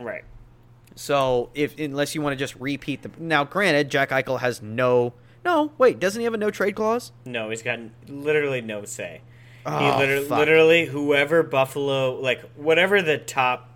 Right. 0.00 0.24
So 0.94 1.50
if 1.54 1.78
unless 1.78 2.14
you 2.14 2.20
want 2.22 2.32
to 2.34 2.38
just 2.38 2.54
repeat 2.56 3.02
the 3.02 3.10
now, 3.18 3.44
granted, 3.44 3.88
Jack 3.90 4.10
Eichel 4.10 4.40
has 4.40 4.60
no 4.60 5.14
no 5.44 5.72
wait, 5.78 5.98
doesn't 6.00 6.20
he 6.20 6.24
have 6.24 6.34
a 6.34 6.38
no 6.38 6.50
trade 6.50 6.74
clause? 6.76 7.12
No, 7.24 7.50
he's 7.50 7.62
got 7.62 7.78
literally 8.08 8.60
no 8.60 8.84
say. 8.84 9.20
he 9.64 9.70
Oh, 9.72 9.96
literally, 9.98 10.28
literally, 10.28 10.86
whoever 10.86 11.42
Buffalo, 11.42 12.20
like 12.20 12.42
whatever 12.56 13.00
the 13.00 13.16
top 13.18 13.71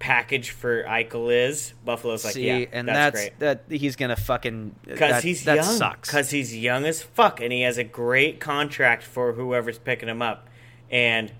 package 0.00 0.50
for 0.50 0.82
Eichel 0.82 1.32
is, 1.32 1.74
Buffalo's 1.84 2.24
like, 2.24 2.34
See, 2.34 2.46
yeah, 2.46 2.66
and 2.72 2.88
that's, 2.88 2.96
that's, 2.96 3.20
great. 3.20 3.38
that 3.38 3.64
he's 3.68 3.94
gonna 3.94 4.16
fucking 4.16 4.74
Because 4.84 5.22
he's 5.22 5.44
that 5.44 5.56
young. 5.56 5.64
sucks. 5.64 6.08
Because 6.08 6.30
he's 6.30 6.56
young 6.56 6.84
as 6.86 7.02
fuck, 7.02 7.40
and 7.40 7.52
he 7.52 7.60
has 7.62 7.78
a 7.78 7.84
great 7.84 8.40
contract 8.40 9.04
for 9.04 9.34
whoever's 9.34 9.78
picking 9.78 10.08
him 10.08 10.22
up. 10.22 10.48
And 10.90 11.30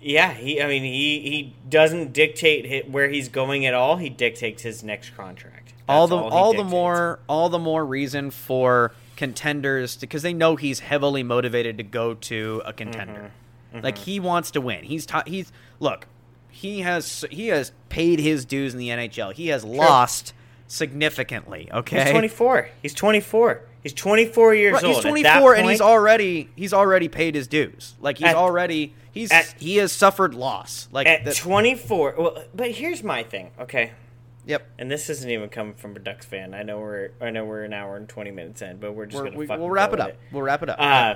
yeah, 0.00 0.32
he. 0.32 0.60
I 0.60 0.66
mean, 0.66 0.82
he 0.82 1.20
he 1.20 1.54
doesn't 1.68 2.12
dictate 2.12 2.88
where 2.88 3.08
he's 3.08 3.28
going 3.28 3.64
at 3.66 3.74
all. 3.74 3.98
He 3.98 4.08
dictates 4.08 4.62
his 4.62 4.82
next 4.82 5.10
contract. 5.10 5.74
all 5.88 6.08
the 6.08 6.18
he 6.18 6.24
all, 6.24 6.54
the 6.54 6.64
more 6.64 7.20
all 7.28 7.48
the 7.48 7.60
more 7.60 7.84
reason 7.84 8.32
for 8.32 8.92
contenders 9.16 9.96
because 9.96 10.22
they 10.22 10.32
know 10.32 10.56
he's 10.56 10.80
heavily 10.80 11.22
motivated 11.22 11.76
to 11.78 11.84
go 11.84 12.14
to 12.14 12.62
a 12.64 12.72
contender. 12.72 13.30
Mm-hmm. 13.72 13.84
Like 13.84 13.98
he 13.98 14.18
wants 14.18 14.50
to 14.52 14.60
win. 14.60 14.82
He's 14.82 15.06
t- 15.06 15.18
he's 15.26 15.52
look, 15.78 16.08
he 16.52 16.80
has 16.80 17.24
he 17.30 17.48
has 17.48 17.72
paid 17.88 18.20
his 18.20 18.44
dues 18.44 18.72
in 18.72 18.78
the 18.78 18.88
NHL. 18.90 19.32
He 19.32 19.48
has 19.48 19.64
lost 19.64 20.32
significantly. 20.68 21.68
Okay, 21.72 22.02
He's 22.02 22.10
24. 22.10 22.68
He's 22.82 22.94
24. 22.94 23.60
He's 23.82 23.92
24 23.94 24.54
years 24.54 24.74
Right, 24.74 24.84
old. 24.84 24.94
he's 24.96 25.02
24 25.04 25.54
and 25.56 25.68
he's 25.68 25.80
already 25.80 26.48
he's 26.54 26.72
already 26.72 27.08
paid 27.08 27.34
his 27.34 27.48
dues. 27.48 27.94
Like 28.00 28.18
he's 28.18 28.28
At- 28.28 28.36
already 28.36 28.94
he's 29.10 29.32
at- 29.32 29.54
he 29.58 29.76
has 29.78 29.90
suffered 29.92 30.34
loss. 30.34 30.88
Like 30.92 31.06
at 31.08 31.24
the- 31.24 31.34
24. 31.34 32.14
Well, 32.16 32.44
but 32.54 32.70
here's 32.70 33.02
my 33.02 33.22
thing. 33.24 33.50
Okay, 33.58 33.90
yep. 34.46 34.68
and 34.78 34.88
this 34.90 35.10
isn't 35.10 35.28
even 35.28 35.48
coming 35.48 35.74
from 35.74 35.96
a 35.96 35.98
Ducks 35.98 36.26
fan. 36.26 36.54
I 36.54 36.62
know 36.62 36.78
we're 36.78 37.10
I 37.20 37.30
know 37.30 37.44
we're 37.44 37.64
an 37.64 37.72
hour 37.72 37.96
and 37.96 38.08
20 38.08 38.30
minutes 38.30 38.62
in, 38.62 38.76
but 38.76 38.92
we're 38.92 39.06
just 39.06 39.16
We're, 39.22 39.30
gonna 39.30 39.38
we, 39.38 39.46
we'll 39.46 39.70
wrap 39.70 39.92
it 39.92 40.00
up. 40.00 40.12
We'll 40.30 40.42
wrap 40.42 40.62
it 40.62 40.68
up. 40.68 40.76
Uh, 40.78 41.14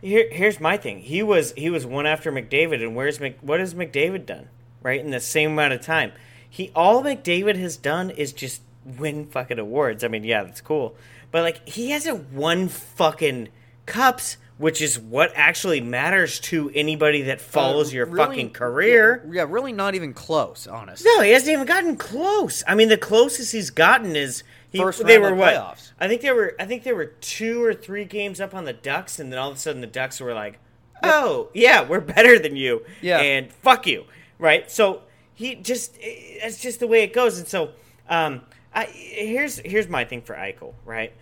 here, 0.00 0.28
here's 0.30 0.60
my 0.60 0.76
thing. 0.76 1.00
He 1.00 1.22
was 1.24 1.52
he 1.56 1.70
was 1.70 1.84
one 1.84 2.06
after 2.06 2.30
McDavid, 2.30 2.82
and 2.82 2.94
where's 2.94 3.18
Mc, 3.18 3.38
what 3.40 3.58
has 3.58 3.74
McDavid 3.74 4.26
done? 4.26 4.48
Right 4.86 5.00
in 5.00 5.10
the 5.10 5.18
same 5.18 5.50
amount 5.50 5.72
of 5.72 5.80
time, 5.80 6.12
he 6.48 6.70
all 6.72 7.02
McDavid 7.02 7.56
has 7.58 7.76
done 7.76 8.08
is 8.10 8.32
just 8.32 8.62
win 8.84 9.26
fucking 9.26 9.58
awards. 9.58 10.04
I 10.04 10.08
mean, 10.08 10.22
yeah, 10.22 10.44
that's 10.44 10.60
cool, 10.60 10.94
but 11.32 11.42
like 11.42 11.68
he 11.68 11.90
hasn't 11.90 12.32
won 12.32 12.68
fucking 12.68 13.48
cups, 13.86 14.36
which 14.58 14.80
is 14.80 14.96
what 14.96 15.32
actually 15.34 15.80
matters 15.80 16.38
to 16.38 16.70
anybody 16.72 17.22
that 17.22 17.40
follows 17.40 17.90
Uh, 17.92 17.96
your 17.96 18.06
really- 18.06 18.26
fucking 18.26 18.50
career. 18.50 19.24
Yeah, 19.26 19.32
yeah, 19.42 19.46
really 19.48 19.72
not 19.72 19.96
even 19.96 20.14
close, 20.14 20.68
honest. 20.68 21.04
No, 21.04 21.20
he 21.20 21.32
hasn't 21.32 21.50
even 21.50 21.66
gotten 21.66 21.96
close. 21.96 22.62
I 22.68 22.76
mean, 22.76 22.88
the 22.88 22.96
closest 22.96 23.50
he's 23.50 23.70
gotten 23.70 24.14
is 24.14 24.44
he, 24.70 24.78
First 24.78 25.04
they 25.04 25.18
were 25.18 25.34
what? 25.34 25.52
playoffs. 25.52 25.90
I 25.98 26.06
think 26.06 26.20
they 26.22 26.30
were. 26.30 26.54
I 26.60 26.64
think 26.64 26.84
they 26.84 26.92
were 26.92 27.06
two 27.06 27.60
or 27.64 27.74
three 27.74 28.04
games 28.04 28.40
up 28.40 28.54
on 28.54 28.64
the 28.66 28.72
Ducks, 28.72 29.18
and 29.18 29.32
then 29.32 29.40
all 29.40 29.50
of 29.50 29.56
a 29.56 29.58
sudden 29.58 29.80
the 29.80 29.88
Ducks 29.88 30.20
were 30.20 30.32
like, 30.32 30.60
"Oh, 31.02 31.48
yeah, 31.54 31.82
we're 31.82 31.98
better 32.00 32.38
than 32.38 32.54
you." 32.54 32.84
Yeah. 33.02 33.18
and 33.18 33.50
fuck 33.52 33.88
you, 33.88 34.04
right? 34.38 34.70
So 34.70 35.02
he 35.34 35.54
just 35.54 35.98
that's 36.40 36.60
just 36.60 36.80
the 36.80 36.86
way 36.86 37.02
it 37.02 37.12
goes, 37.12 37.38
and 37.38 37.46
so 37.46 37.70
um, 38.08 38.42
I 38.74 38.84
here's 38.84 39.58
here's 39.58 39.88
my 39.88 40.04
thing 40.04 40.22
for 40.22 40.34
Eichel, 40.34 40.74
right? 40.84 41.12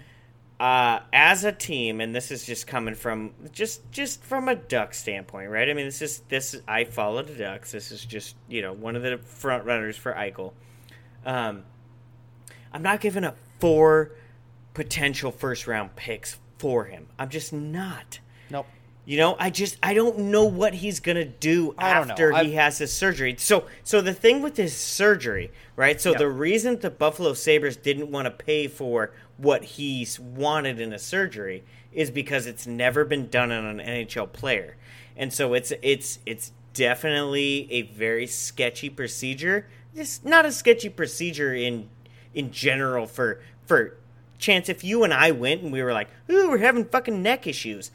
Uh, 0.60 1.00
as 1.12 1.42
a 1.42 1.50
team, 1.50 2.00
and 2.00 2.14
this 2.14 2.30
is 2.30 2.46
just 2.46 2.66
coming 2.66 2.94
from 2.94 3.32
just 3.52 3.90
just 3.90 4.22
from 4.22 4.48
a 4.48 4.54
Duck 4.54 4.94
standpoint, 4.94 5.50
right? 5.50 5.68
I 5.68 5.74
mean, 5.74 5.86
this 5.86 6.00
is 6.00 6.20
this 6.28 6.56
I 6.68 6.84
follow 6.84 7.22
the 7.22 7.34
Ducks. 7.34 7.72
This 7.72 7.90
is 7.90 8.04
just 8.04 8.36
you 8.48 8.62
know 8.62 8.72
one 8.72 8.96
of 8.96 9.02
the 9.02 9.18
front 9.18 9.64
runners 9.64 9.96
for 9.96 10.12
Eichel. 10.12 10.52
Um, 11.26 11.64
I'm 12.72 12.82
not 12.82 13.00
giving 13.00 13.24
up 13.24 13.36
four 13.58 14.12
potential 14.74 15.30
first 15.30 15.66
round 15.66 15.96
picks 15.96 16.38
for 16.58 16.84
him. 16.84 17.08
I'm 17.18 17.30
just 17.30 17.52
not. 17.52 18.20
Nope. 18.50 18.66
You 19.06 19.18
know, 19.18 19.36
I 19.38 19.50
just 19.50 19.76
I 19.82 19.92
don't 19.92 20.18
know 20.18 20.44
what 20.44 20.74
he's 20.74 20.98
gonna 21.00 21.26
do 21.26 21.66
know. 21.66 21.74
after 21.78 22.30
he 22.30 22.36
I've- 22.38 22.52
has 22.52 22.78
his 22.78 22.92
surgery. 22.92 23.34
So 23.38 23.64
so 23.82 24.00
the 24.00 24.14
thing 24.14 24.40
with 24.40 24.56
his 24.56 24.74
surgery, 24.74 25.50
right? 25.76 26.00
So 26.00 26.12
Yeah. 26.12 26.18
the 26.18 26.28
reason 26.28 26.78
the 26.80 26.90
Buffalo 26.90 27.34
Sabres 27.34 27.76
didn't 27.76 28.10
want 28.10 28.24
to 28.26 28.30
pay 28.30 28.66
for 28.66 29.10
what 29.36 29.64
he's 29.64 30.18
wanted 30.18 30.80
in 30.80 30.92
a 30.92 30.98
surgery 30.98 31.64
is 31.92 32.10
because 32.10 32.46
it's 32.46 32.66
never 32.66 33.04
been 33.04 33.28
done 33.28 33.52
on 33.52 33.66
an 33.66 33.80
NHL 33.80 34.26
player. 34.26 34.76
And 35.16 35.32
so 35.32 35.52
it's 35.52 35.72
it's 35.82 36.18
it's 36.24 36.52
definitely 36.72 37.68
a 37.70 37.82
very 37.82 38.26
sketchy 38.26 38.88
procedure. 38.88 39.66
It's 39.94 40.24
not 40.24 40.46
a 40.46 40.52
sketchy 40.52 40.88
procedure 40.88 41.54
in 41.54 41.88
in 42.34 42.50
general 42.52 43.06
for 43.06 43.40
for 43.66 43.96
chance 44.38 44.68
if 44.68 44.82
you 44.82 45.04
and 45.04 45.12
I 45.14 45.30
went 45.30 45.62
and 45.62 45.72
we 45.72 45.82
were 45.82 45.92
like, 45.92 46.08
"Ooh, 46.30 46.48
we're 46.50 46.58
having 46.58 46.84
fucking 46.86 47.22
neck 47.22 47.46
issues." 47.46 47.90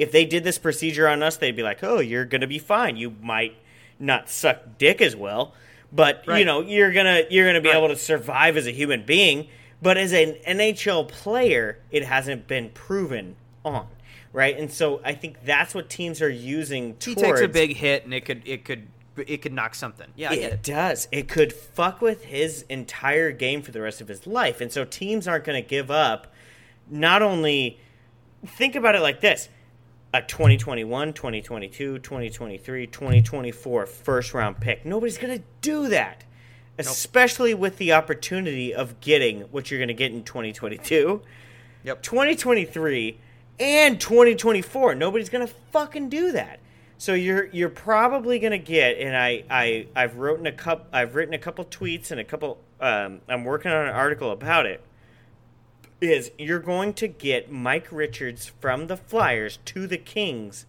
If 0.00 0.12
they 0.12 0.24
did 0.24 0.44
this 0.44 0.58
procedure 0.58 1.06
on 1.08 1.22
us, 1.22 1.36
they'd 1.36 1.56
be 1.56 1.62
like, 1.62 1.82
"Oh, 1.84 2.00
you're 2.00 2.24
going 2.24 2.40
to 2.40 2.46
be 2.46 2.58
fine. 2.58 2.96
You 2.96 3.14
might 3.22 3.56
not 3.98 4.28
suck 4.30 4.78
dick 4.78 5.00
as 5.02 5.14
well, 5.14 5.54
but 5.92 6.24
you 6.26 6.44
know 6.44 6.60
you're 6.62 6.92
going 6.92 7.06
to 7.06 7.32
you're 7.32 7.52
to 7.52 7.60
be 7.60 7.68
Right. 7.68 7.76
able 7.76 7.88
to 7.88 7.96
survive 7.96 8.56
as 8.56 8.66
a 8.66 8.72
human 8.72 9.04
being." 9.04 9.48
But 9.82 9.96
as 9.96 10.12
an 10.12 10.36
NHL 10.46 11.08
player, 11.08 11.78
it 11.90 12.04
hasn't 12.04 12.46
been 12.46 12.68
proven 12.70 13.36
on, 13.64 13.86
right? 14.32 14.58
And 14.58 14.70
so 14.70 15.00
I 15.04 15.14
think 15.14 15.42
that's 15.44 15.74
what 15.74 15.88
teams 15.88 16.20
are 16.20 16.28
using 16.28 16.96
He 17.02 17.14
towards 17.14 17.22
takes 17.22 17.40
a 17.40 17.48
big 17.48 17.76
hit 17.76 18.04
and 18.04 18.12
it 18.12 18.24
could 18.26 18.42
it 18.46 18.64
could 18.64 18.88
it 19.26 19.42
could 19.42 19.52
knock 19.52 19.74
something. 19.74 20.08
Yeah, 20.16 20.32
it 20.32 20.38
it. 20.52 20.62
does. 20.62 21.08
It 21.12 21.28
could 21.28 21.52
fuck 21.52 22.00
with 22.00 22.24
his 22.24 22.64
entire 22.68 23.32
game 23.32 23.60
for 23.62 23.70
the 23.72 23.80
rest 23.80 24.00
of 24.00 24.08
his 24.08 24.26
life. 24.26 24.60
And 24.60 24.70
so 24.72 24.84
teams 24.84 25.26
aren't 25.28 25.44
going 25.44 25.62
to 25.62 25.66
give 25.68 25.90
up 25.90 26.26
not 26.88 27.20
only 27.22 27.78
think 28.46 28.74
about 28.74 28.94
it 28.94 29.00
like 29.00 29.20
this 29.20 29.48
a 30.12 30.22
2021, 30.22 31.12
2022, 31.12 31.98
2023, 31.98 32.86
2024 32.86 33.86
first 33.86 34.34
round 34.34 34.60
pick. 34.60 34.84
Nobody's 34.84 35.18
going 35.18 35.38
to 35.38 35.44
do 35.60 35.88
that. 35.88 36.24
Especially 36.78 37.52
with 37.52 37.76
the 37.76 37.92
opportunity 37.92 38.74
of 38.74 39.00
getting 39.00 39.42
what 39.52 39.70
you're 39.70 39.78
going 39.78 39.88
to 39.88 39.94
get 39.94 40.12
in 40.12 40.24
2022, 40.24 41.20
Yep. 41.82 42.02
2023, 42.02 43.18
and 43.58 44.00
2024. 44.00 44.94
Nobody's 44.94 45.28
going 45.28 45.46
to 45.46 45.52
fucking 45.72 46.08
do 46.08 46.32
that. 46.32 46.60
So 47.00 47.14
you're 47.14 47.46
you're 47.46 47.70
probably 47.70 48.38
gonna 48.38 48.58
get, 48.58 48.98
and 48.98 49.16
I 49.16 49.42
I 49.48 49.86
I've 49.96 50.16
written 50.16 50.46
a 50.46 50.52
couple 50.52 50.84
I've 50.92 51.14
written 51.14 51.32
a 51.32 51.38
couple 51.38 51.64
tweets 51.64 52.10
and 52.10 52.20
a 52.20 52.24
couple 52.24 52.58
um, 52.78 53.22
I'm 53.26 53.44
working 53.44 53.70
on 53.72 53.86
an 53.86 53.94
article 53.94 54.32
about 54.32 54.66
it. 54.66 54.84
Is 56.00 56.30
you're 56.38 56.60
going 56.60 56.94
to 56.94 57.08
get 57.08 57.52
Mike 57.52 57.88
Richards 57.90 58.50
from 58.60 58.86
the 58.86 58.96
Flyers 58.96 59.58
to 59.66 59.86
the 59.86 59.98
Kings, 59.98 60.64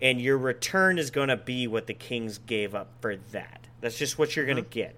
and 0.00 0.20
your 0.20 0.38
return 0.38 0.98
is 0.98 1.10
going 1.10 1.28
to 1.28 1.36
be 1.36 1.66
what 1.66 1.86
the 1.86 1.94
Kings 1.94 2.38
gave 2.38 2.74
up 2.74 2.88
for 3.00 3.16
that. 3.32 3.66
That's 3.82 3.98
just 3.98 4.18
what 4.18 4.34
you're 4.34 4.46
going 4.46 4.56
to 4.56 4.62
get. 4.62 4.96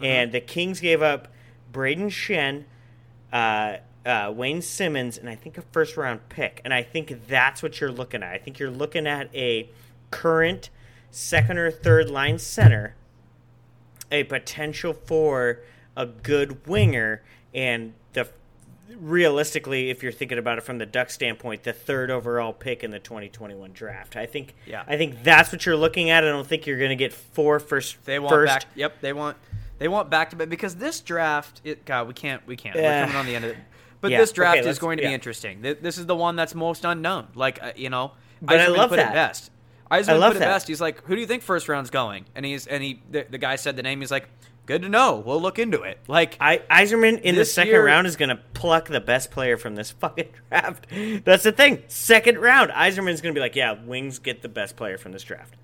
And 0.00 0.32
the 0.32 0.40
Kings 0.40 0.80
gave 0.80 1.00
up 1.00 1.28
Brayden 1.72 2.10
Schenn, 2.10 2.64
uh, 3.32 3.76
uh, 4.04 4.32
Wayne 4.34 4.62
Simmonds, 4.62 5.16
and 5.16 5.28
I 5.28 5.36
think 5.36 5.58
a 5.58 5.62
first 5.62 5.96
round 5.96 6.28
pick. 6.28 6.60
And 6.64 6.74
I 6.74 6.82
think 6.82 7.28
that's 7.28 7.62
what 7.62 7.80
you're 7.80 7.92
looking 7.92 8.22
at. 8.22 8.32
I 8.32 8.38
think 8.38 8.58
you're 8.58 8.70
looking 8.70 9.06
at 9.06 9.34
a 9.34 9.70
current 10.10 10.70
second 11.10 11.58
or 11.58 11.70
third 11.70 12.10
line 12.10 12.38
center, 12.38 12.96
a 14.10 14.24
potential 14.24 14.92
for 14.92 15.60
a 15.96 16.06
good 16.06 16.66
winger, 16.66 17.22
and 17.54 17.94
the 18.14 18.28
realistically, 18.96 19.90
if 19.90 20.02
you're 20.02 20.12
thinking 20.12 20.38
about 20.38 20.58
it 20.58 20.62
from 20.62 20.78
the 20.78 20.86
Duck 20.86 21.10
standpoint, 21.10 21.62
the 21.62 21.72
third 21.72 22.10
overall 22.10 22.52
pick 22.52 22.84
in 22.84 22.90
the 22.90 22.98
2021 22.98 23.72
draft. 23.72 24.16
I 24.16 24.26
think. 24.26 24.54
Yeah. 24.66 24.84
I 24.86 24.96
think 24.96 25.22
that's 25.22 25.52
what 25.52 25.64
you're 25.66 25.76
looking 25.76 26.10
at. 26.10 26.24
I 26.24 26.28
don't 26.28 26.46
think 26.46 26.66
you're 26.66 26.78
going 26.78 26.90
to 26.90 26.96
get 26.96 27.12
four 27.12 27.60
first. 27.60 28.04
They 28.04 28.18
want 28.18 28.32
first. 28.32 28.52
back. 28.52 28.64
Yep, 28.74 29.00
they 29.00 29.12
want 29.12 29.36
they 29.78 29.88
want 29.88 30.10
back 30.10 30.30
to 30.30 30.36
back 30.36 30.48
because 30.48 30.76
this 30.76 31.00
draft. 31.00 31.60
It, 31.64 31.84
God, 31.84 32.08
we 32.08 32.14
can't. 32.14 32.46
We 32.46 32.56
can't. 32.56 32.76
We're 32.76 33.00
coming 33.00 33.16
on 33.16 33.26
the 33.26 33.36
end 33.36 33.44
of 33.44 33.50
it. 33.52 33.58
But 34.00 34.10
Yeah, 34.10 34.18
this 34.18 34.32
draft 34.32 34.58
okay, 34.58 34.68
is 34.68 34.78
going 34.78 34.98
to 34.98 35.02
yeah. 35.02 35.10
be 35.10 35.14
interesting. 35.14 35.62
This 35.62 35.96
is 35.98 36.06
the 36.06 36.16
one 36.16 36.36
that's 36.36 36.54
most 36.54 36.84
unknown. 36.84 37.28
Like 37.34 37.62
uh, 37.62 37.72
you 37.74 37.88
know, 37.90 38.12
But 38.42 38.60
I 38.60 38.66
love 38.66 38.90
put 38.90 38.96
that. 38.96 39.10
it 39.12 39.14
best. 39.14 39.50
Yzerman 39.90 40.18
love 40.18 40.32
put 40.32 40.36
it 40.36 40.40
that. 40.40 40.46
best. 40.46 40.68
He's 40.68 40.80
like, 40.80 41.02
"Who 41.04 41.14
do 41.14 41.20
you 41.20 41.26
think 41.26 41.42
first 41.42 41.68
round's 41.68 41.90
going?" 41.90 42.24
And 42.34 42.44
he's 42.44 42.66
and 42.66 42.82
he 42.82 43.00
the, 43.10 43.26
the 43.30 43.38
guy 43.38 43.56
said 43.56 43.76
the 43.76 43.82
name. 43.82 44.00
He's 44.00 44.10
like, 44.10 44.28
"Good 44.66 44.82
to 44.82 44.88
know. 44.88 45.22
We'll 45.24 45.40
look 45.40 45.58
into 45.58 45.82
it." 45.82 45.98
Like 46.08 46.36
I, 46.40 46.58
Yzerman 46.70 47.20
in 47.22 47.34
the 47.34 47.44
second 47.44 47.72
year- 47.72 47.84
round 47.84 48.06
is 48.06 48.16
going 48.16 48.30
to 48.30 48.40
pluck 48.54 48.88
the 48.88 49.00
best 49.00 49.30
player 49.30 49.56
from 49.56 49.74
this 49.74 49.90
fucking 50.00 50.28
draft. 50.50 50.86
That's 51.24 51.42
the 51.44 51.52
thing. 51.52 51.82
Second 51.88 52.38
round, 52.38 52.70
Yzerman's 52.70 53.20
going 53.20 53.34
to 53.34 53.38
be 53.38 53.40
like, 53.40 53.56
yeah, 53.56 53.72
Wings 53.84 54.18
get 54.18 54.42
the 54.42 54.48
best 54.48 54.76
player 54.76 54.98
from 54.98 55.12
this 55.12 55.22
draft. 55.22 55.54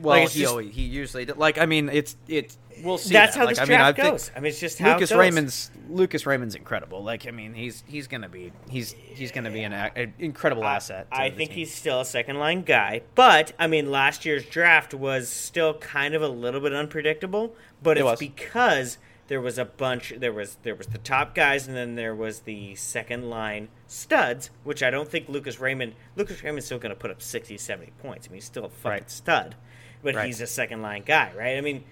well, 0.00 0.20
like, 0.20 0.28
he 0.30 0.40
just- 0.40 0.50
always, 0.50 0.74
he 0.74 0.82
usually 0.82 1.26
like. 1.26 1.58
I 1.58 1.66
mean, 1.66 1.88
it's 1.88 2.16
it's. 2.28 2.56
We'll 2.82 2.98
see. 2.98 3.12
That's 3.12 3.34
that. 3.34 3.40
how 3.40 3.44
like, 3.46 3.56
this 3.56 3.58
I 3.60 3.62
mean, 3.64 3.78
draft 3.78 3.98
I 3.98 4.02
think 4.02 4.12
goes. 4.14 4.30
I 4.36 4.40
mean, 4.40 4.50
it's 4.50 4.60
just 4.60 4.78
how 4.78 4.94
Lucas 4.94 5.10
it 5.10 5.14
goes. 5.14 5.20
Raymond's 5.20 5.70
Lucas 5.88 6.26
Raymond's 6.26 6.54
incredible. 6.54 7.02
Like, 7.02 7.26
I 7.26 7.30
mean, 7.30 7.54
he's 7.54 7.82
he's 7.86 8.06
gonna 8.06 8.28
be 8.28 8.52
he's 8.68 8.92
he's 8.92 9.32
gonna 9.32 9.50
be 9.50 9.62
an, 9.62 9.72
an 9.72 10.14
incredible 10.18 10.64
asset. 10.64 11.10
to 11.10 11.16
I 11.18 11.30
think 11.30 11.50
team. 11.50 11.58
he's 11.58 11.74
still 11.74 12.00
a 12.00 12.04
second 12.04 12.38
line 12.38 12.62
guy, 12.62 13.02
but 13.14 13.52
I 13.58 13.66
mean, 13.66 13.90
last 13.90 14.24
year's 14.24 14.44
draft 14.44 14.94
was 14.94 15.28
still 15.28 15.74
kind 15.74 16.14
of 16.14 16.22
a 16.22 16.28
little 16.28 16.60
bit 16.60 16.72
unpredictable. 16.72 17.54
But 17.82 17.96
It 17.96 18.00
it's 18.00 18.04
was. 18.10 18.18
because 18.18 18.98
there 19.28 19.40
was 19.40 19.58
a 19.58 19.64
bunch. 19.64 20.12
There 20.16 20.32
was 20.32 20.56
there 20.64 20.74
was 20.74 20.88
the 20.88 20.98
top 20.98 21.34
guys, 21.34 21.66
and 21.68 21.76
then 21.76 21.94
there 21.94 22.14
was 22.14 22.40
the 22.40 22.74
second 22.74 23.30
line 23.30 23.68
studs, 23.86 24.50
which 24.64 24.82
I 24.82 24.90
don't 24.90 25.08
think 25.08 25.28
Lucas 25.28 25.60
Raymond. 25.60 25.94
Lucas 26.16 26.42
Raymond's 26.42 26.66
still 26.66 26.78
going 26.78 26.90
to 26.94 26.98
put 26.98 27.10
up 27.10 27.22
60, 27.22 27.56
70 27.56 27.92
points. 28.02 28.26
I 28.26 28.30
mean, 28.30 28.36
he's 28.38 28.44
still 28.44 28.64
a 28.64 28.68
fucking 28.68 28.90
Right. 28.90 29.10
stud, 29.10 29.54
but 30.02 30.14
Right. 30.16 30.26
he's 30.26 30.40
a 30.40 30.46
second 30.46 30.82
line 30.82 31.02
guy, 31.06 31.30
right? 31.36 31.56
I 31.56 31.60
mean, 31.60 31.84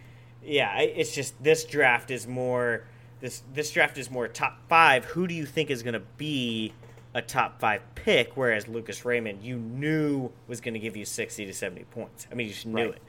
yeah, 0.49 0.79
it's 0.81 1.15
just 1.15 1.41
this 1.43 1.65
draft 1.65 2.11
is 2.11 2.27
more. 2.27 2.85
This 3.21 3.43
this 3.53 3.71
draft 3.73 3.99
is 3.99 4.11
more 4.11 4.29
top 4.29 4.59
five. 4.69 5.05
Who 5.07 5.27
do 5.27 5.35
you 5.35 5.45
think 5.47 5.71
is 5.71 5.83
going 5.83 5.95
to 5.95 6.03
be 6.17 6.73
a 7.15 7.23
top 7.23 7.61
five 7.61 7.83
pick? 7.95 8.37
Whereas 8.37 8.69
Lucas 8.69 9.05
Raymond, 9.05 9.43
you 9.43 9.57
knew 9.57 10.31
was 10.47 10.61
going 10.61 10.75
to 10.75 10.81
give 10.81 10.97
you 10.97 11.05
sixty 11.05 11.45
to 11.47 11.53
seventy 11.53 11.85
points. 11.85 12.27
I 12.31 12.35
mean, 12.35 12.47
you 12.47 12.53
just 12.55 12.67
knew 12.67 12.77
Right. 12.87 12.95
it, 12.95 13.03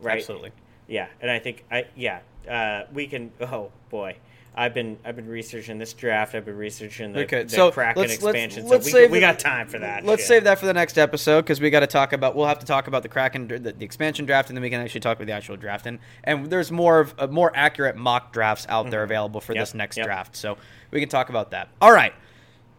right? 0.00 0.18
Absolutely. 0.18 0.52
Yeah, 0.88 1.08
and 1.20 1.30
I 1.30 1.38
think 1.40 1.64
I 1.70 1.86
yeah 1.96 2.20
uh, 2.48 2.84
we 2.92 3.06
can. 3.08 3.32
Oh 3.40 3.72
boy, 3.90 4.16
I've 4.58 4.72
been 4.72 4.96
I've 5.04 5.16
been 5.16 5.28
researching 5.28 5.78
this 5.78 5.92
draft. 5.92 6.34
I've 6.34 6.46
been 6.46 6.56
researching 6.56 7.12
the, 7.12 7.20
Okay, 7.24 7.42
the 7.42 7.48
so 7.50 7.70
Kraken 7.70 8.00
let's- 8.00 8.22
let's- 8.22 8.34
expansion. 8.34 8.66
let's 8.68 8.90
so 8.90 9.02
we, 9.02 9.06
we 9.08 9.20
got 9.20 9.38
time 9.38 9.68
for 9.68 9.78
that. 9.80 10.04
Let's 10.04 10.22
shit. 10.22 10.28
save 10.28 10.44
that 10.44 10.58
for 10.58 10.64
the 10.64 10.72
next 10.72 10.96
episode 10.96 11.42
because 11.42 11.60
we 11.60 11.68
got 11.68 11.80
to 11.80 11.86
talk 11.86 12.14
about. 12.14 12.34
We'll 12.34 12.46
have 12.46 12.58
to 12.60 12.66
talk 12.66 12.86
about 12.86 13.02
the 13.02 13.08
Kraken, 13.10 13.48
the, 13.48 13.58
the 13.58 13.84
expansion 13.84 14.24
draft, 14.24 14.48
and 14.48 14.56
then 14.56 14.62
we 14.62 14.70
can 14.70 14.80
actually 14.80 15.00
talk 15.00 15.18
about 15.18 15.26
the 15.26 15.32
actual 15.34 15.56
draft. 15.56 15.86
And 15.86 15.98
and 16.24 16.46
there's 16.48 16.72
more 16.72 17.00
of 17.00 17.14
uh, 17.18 17.26
more 17.26 17.52
accurate 17.54 17.96
mock 17.96 18.32
drafts 18.32 18.66
out 18.70 18.90
there 18.90 19.02
available 19.02 19.40
for 19.40 19.52
Mm-hmm. 19.52 19.58
Yep, 19.58 19.62
this 19.68 19.74
next 19.74 19.96
yep. 19.98 20.06
draft, 20.06 20.36
so 20.36 20.56
we 20.90 21.00
can 21.00 21.08
talk 21.10 21.28
about 21.28 21.50
that. 21.50 21.68
All 21.82 21.92
right, 21.92 22.14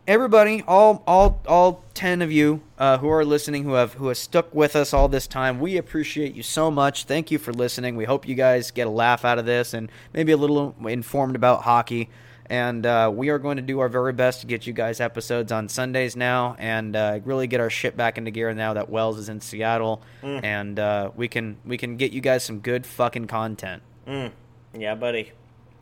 everybody, 0.07 0.63
all 0.67 1.03
all 1.05 1.41
all 1.47 1.84
ten 1.93 2.21
of 2.21 2.31
you 2.31 2.61
uh, 2.77 2.97
who 2.97 3.09
are 3.09 3.25
listening, 3.25 3.63
who 3.63 3.73
have 3.73 3.93
who 3.93 4.07
have 4.07 4.17
stuck 4.17 4.53
with 4.55 4.75
us 4.75 4.93
all 4.93 5.07
this 5.07 5.27
time, 5.27 5.59
we 5.59 5.77
appreciate 5.77 6.34
you 6.35 6.43
so 6.43 6.71
much. 6.71 7.03
Thank 7.05 7.29
you 7.31 7.38
for 7.38 7.53
listening. 7.53 7.95
We 7.95 8.05
hope 8.05 8.27
you 8.27 8.35
guys 8.35 8.71
get 8.71 8.88
a 8.88 8.91
laugh 8.91 9.25
out 9.25 9.38
of 9.39 9.45
this 9.45 9.73
and 9.73 9.91
maybe 10.13 10.31
a 10.31 10.38
little 10.38 10.75
informed 10.88 11.35
about 11.35 11.63
hockey. 11.63 12.09
And 12.49 12.85
uh, 12.85 13.11
we 13.13 13.27
are 13.27 13.39
going 13.39 13.57
to 13.57 13.61
do 13.61 13.79
our 13.81 13.89
very 13.89 14.13
best 14.13 14.39
to 14.39 14.47
get 14.47 14.65
you 14.65 14.71
guys 14.71 15.01
episodes 15.01 15.51
on 15.51 15.67
Sundays 15.67 16.15
now, 16.15 16.55
and 16.57 16.95
uh, 16.95 17.19
really 17.25 17.45
get 17.45 17.59
our 17.59 17.69
shit 17.69 17.97
back 17.97 18.17
into 18.17 18.31
gear 18.31 18.53
now 18.53 18.73
that 18.75 18.89
Wells 18.89 19.17
is 19.17 19.27
in 19.27 19.41
Seattle, 19.41 20.01
Mm. 20.23 20.43
and 20.45 20.79
uh, 20.79 21.11
we 21.13 21.27
can 21.27 21.57
we 21.65 21.77
can 21.77 21.97
get 21.97 22.13
you 22.13 22.21
guys 22.21 22.45
some 22.45 22.59
good 22.59 22.85
fucking 22.85 23.27
content. 23.27 23.84
Mm. 24.07 24.31
Yeah, 24.73 24.95
buddy. 24.95 25.34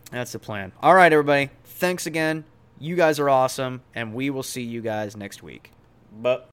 That's 0.10 0.32
the 0.32 0.40
plan. 0.40 0.72
All 0.82 0.96
right, 0.96 1.14
everybody. 1.14 1.52
Thanks 1.66 2.08
again. 2.08 2.46
You 2.80 2.96
guys 2.96 3.20
are 3.20 3.30
awesome, 3.30 3.82
and 3.94 4.14
we 4.14 4.30
will 4.30 4.44
see 4.44 4.64
you 4.64 4.82
guys 4.82 5.16
next 5.16 5.42
week. 5.42 5.72
But 6.12 6.44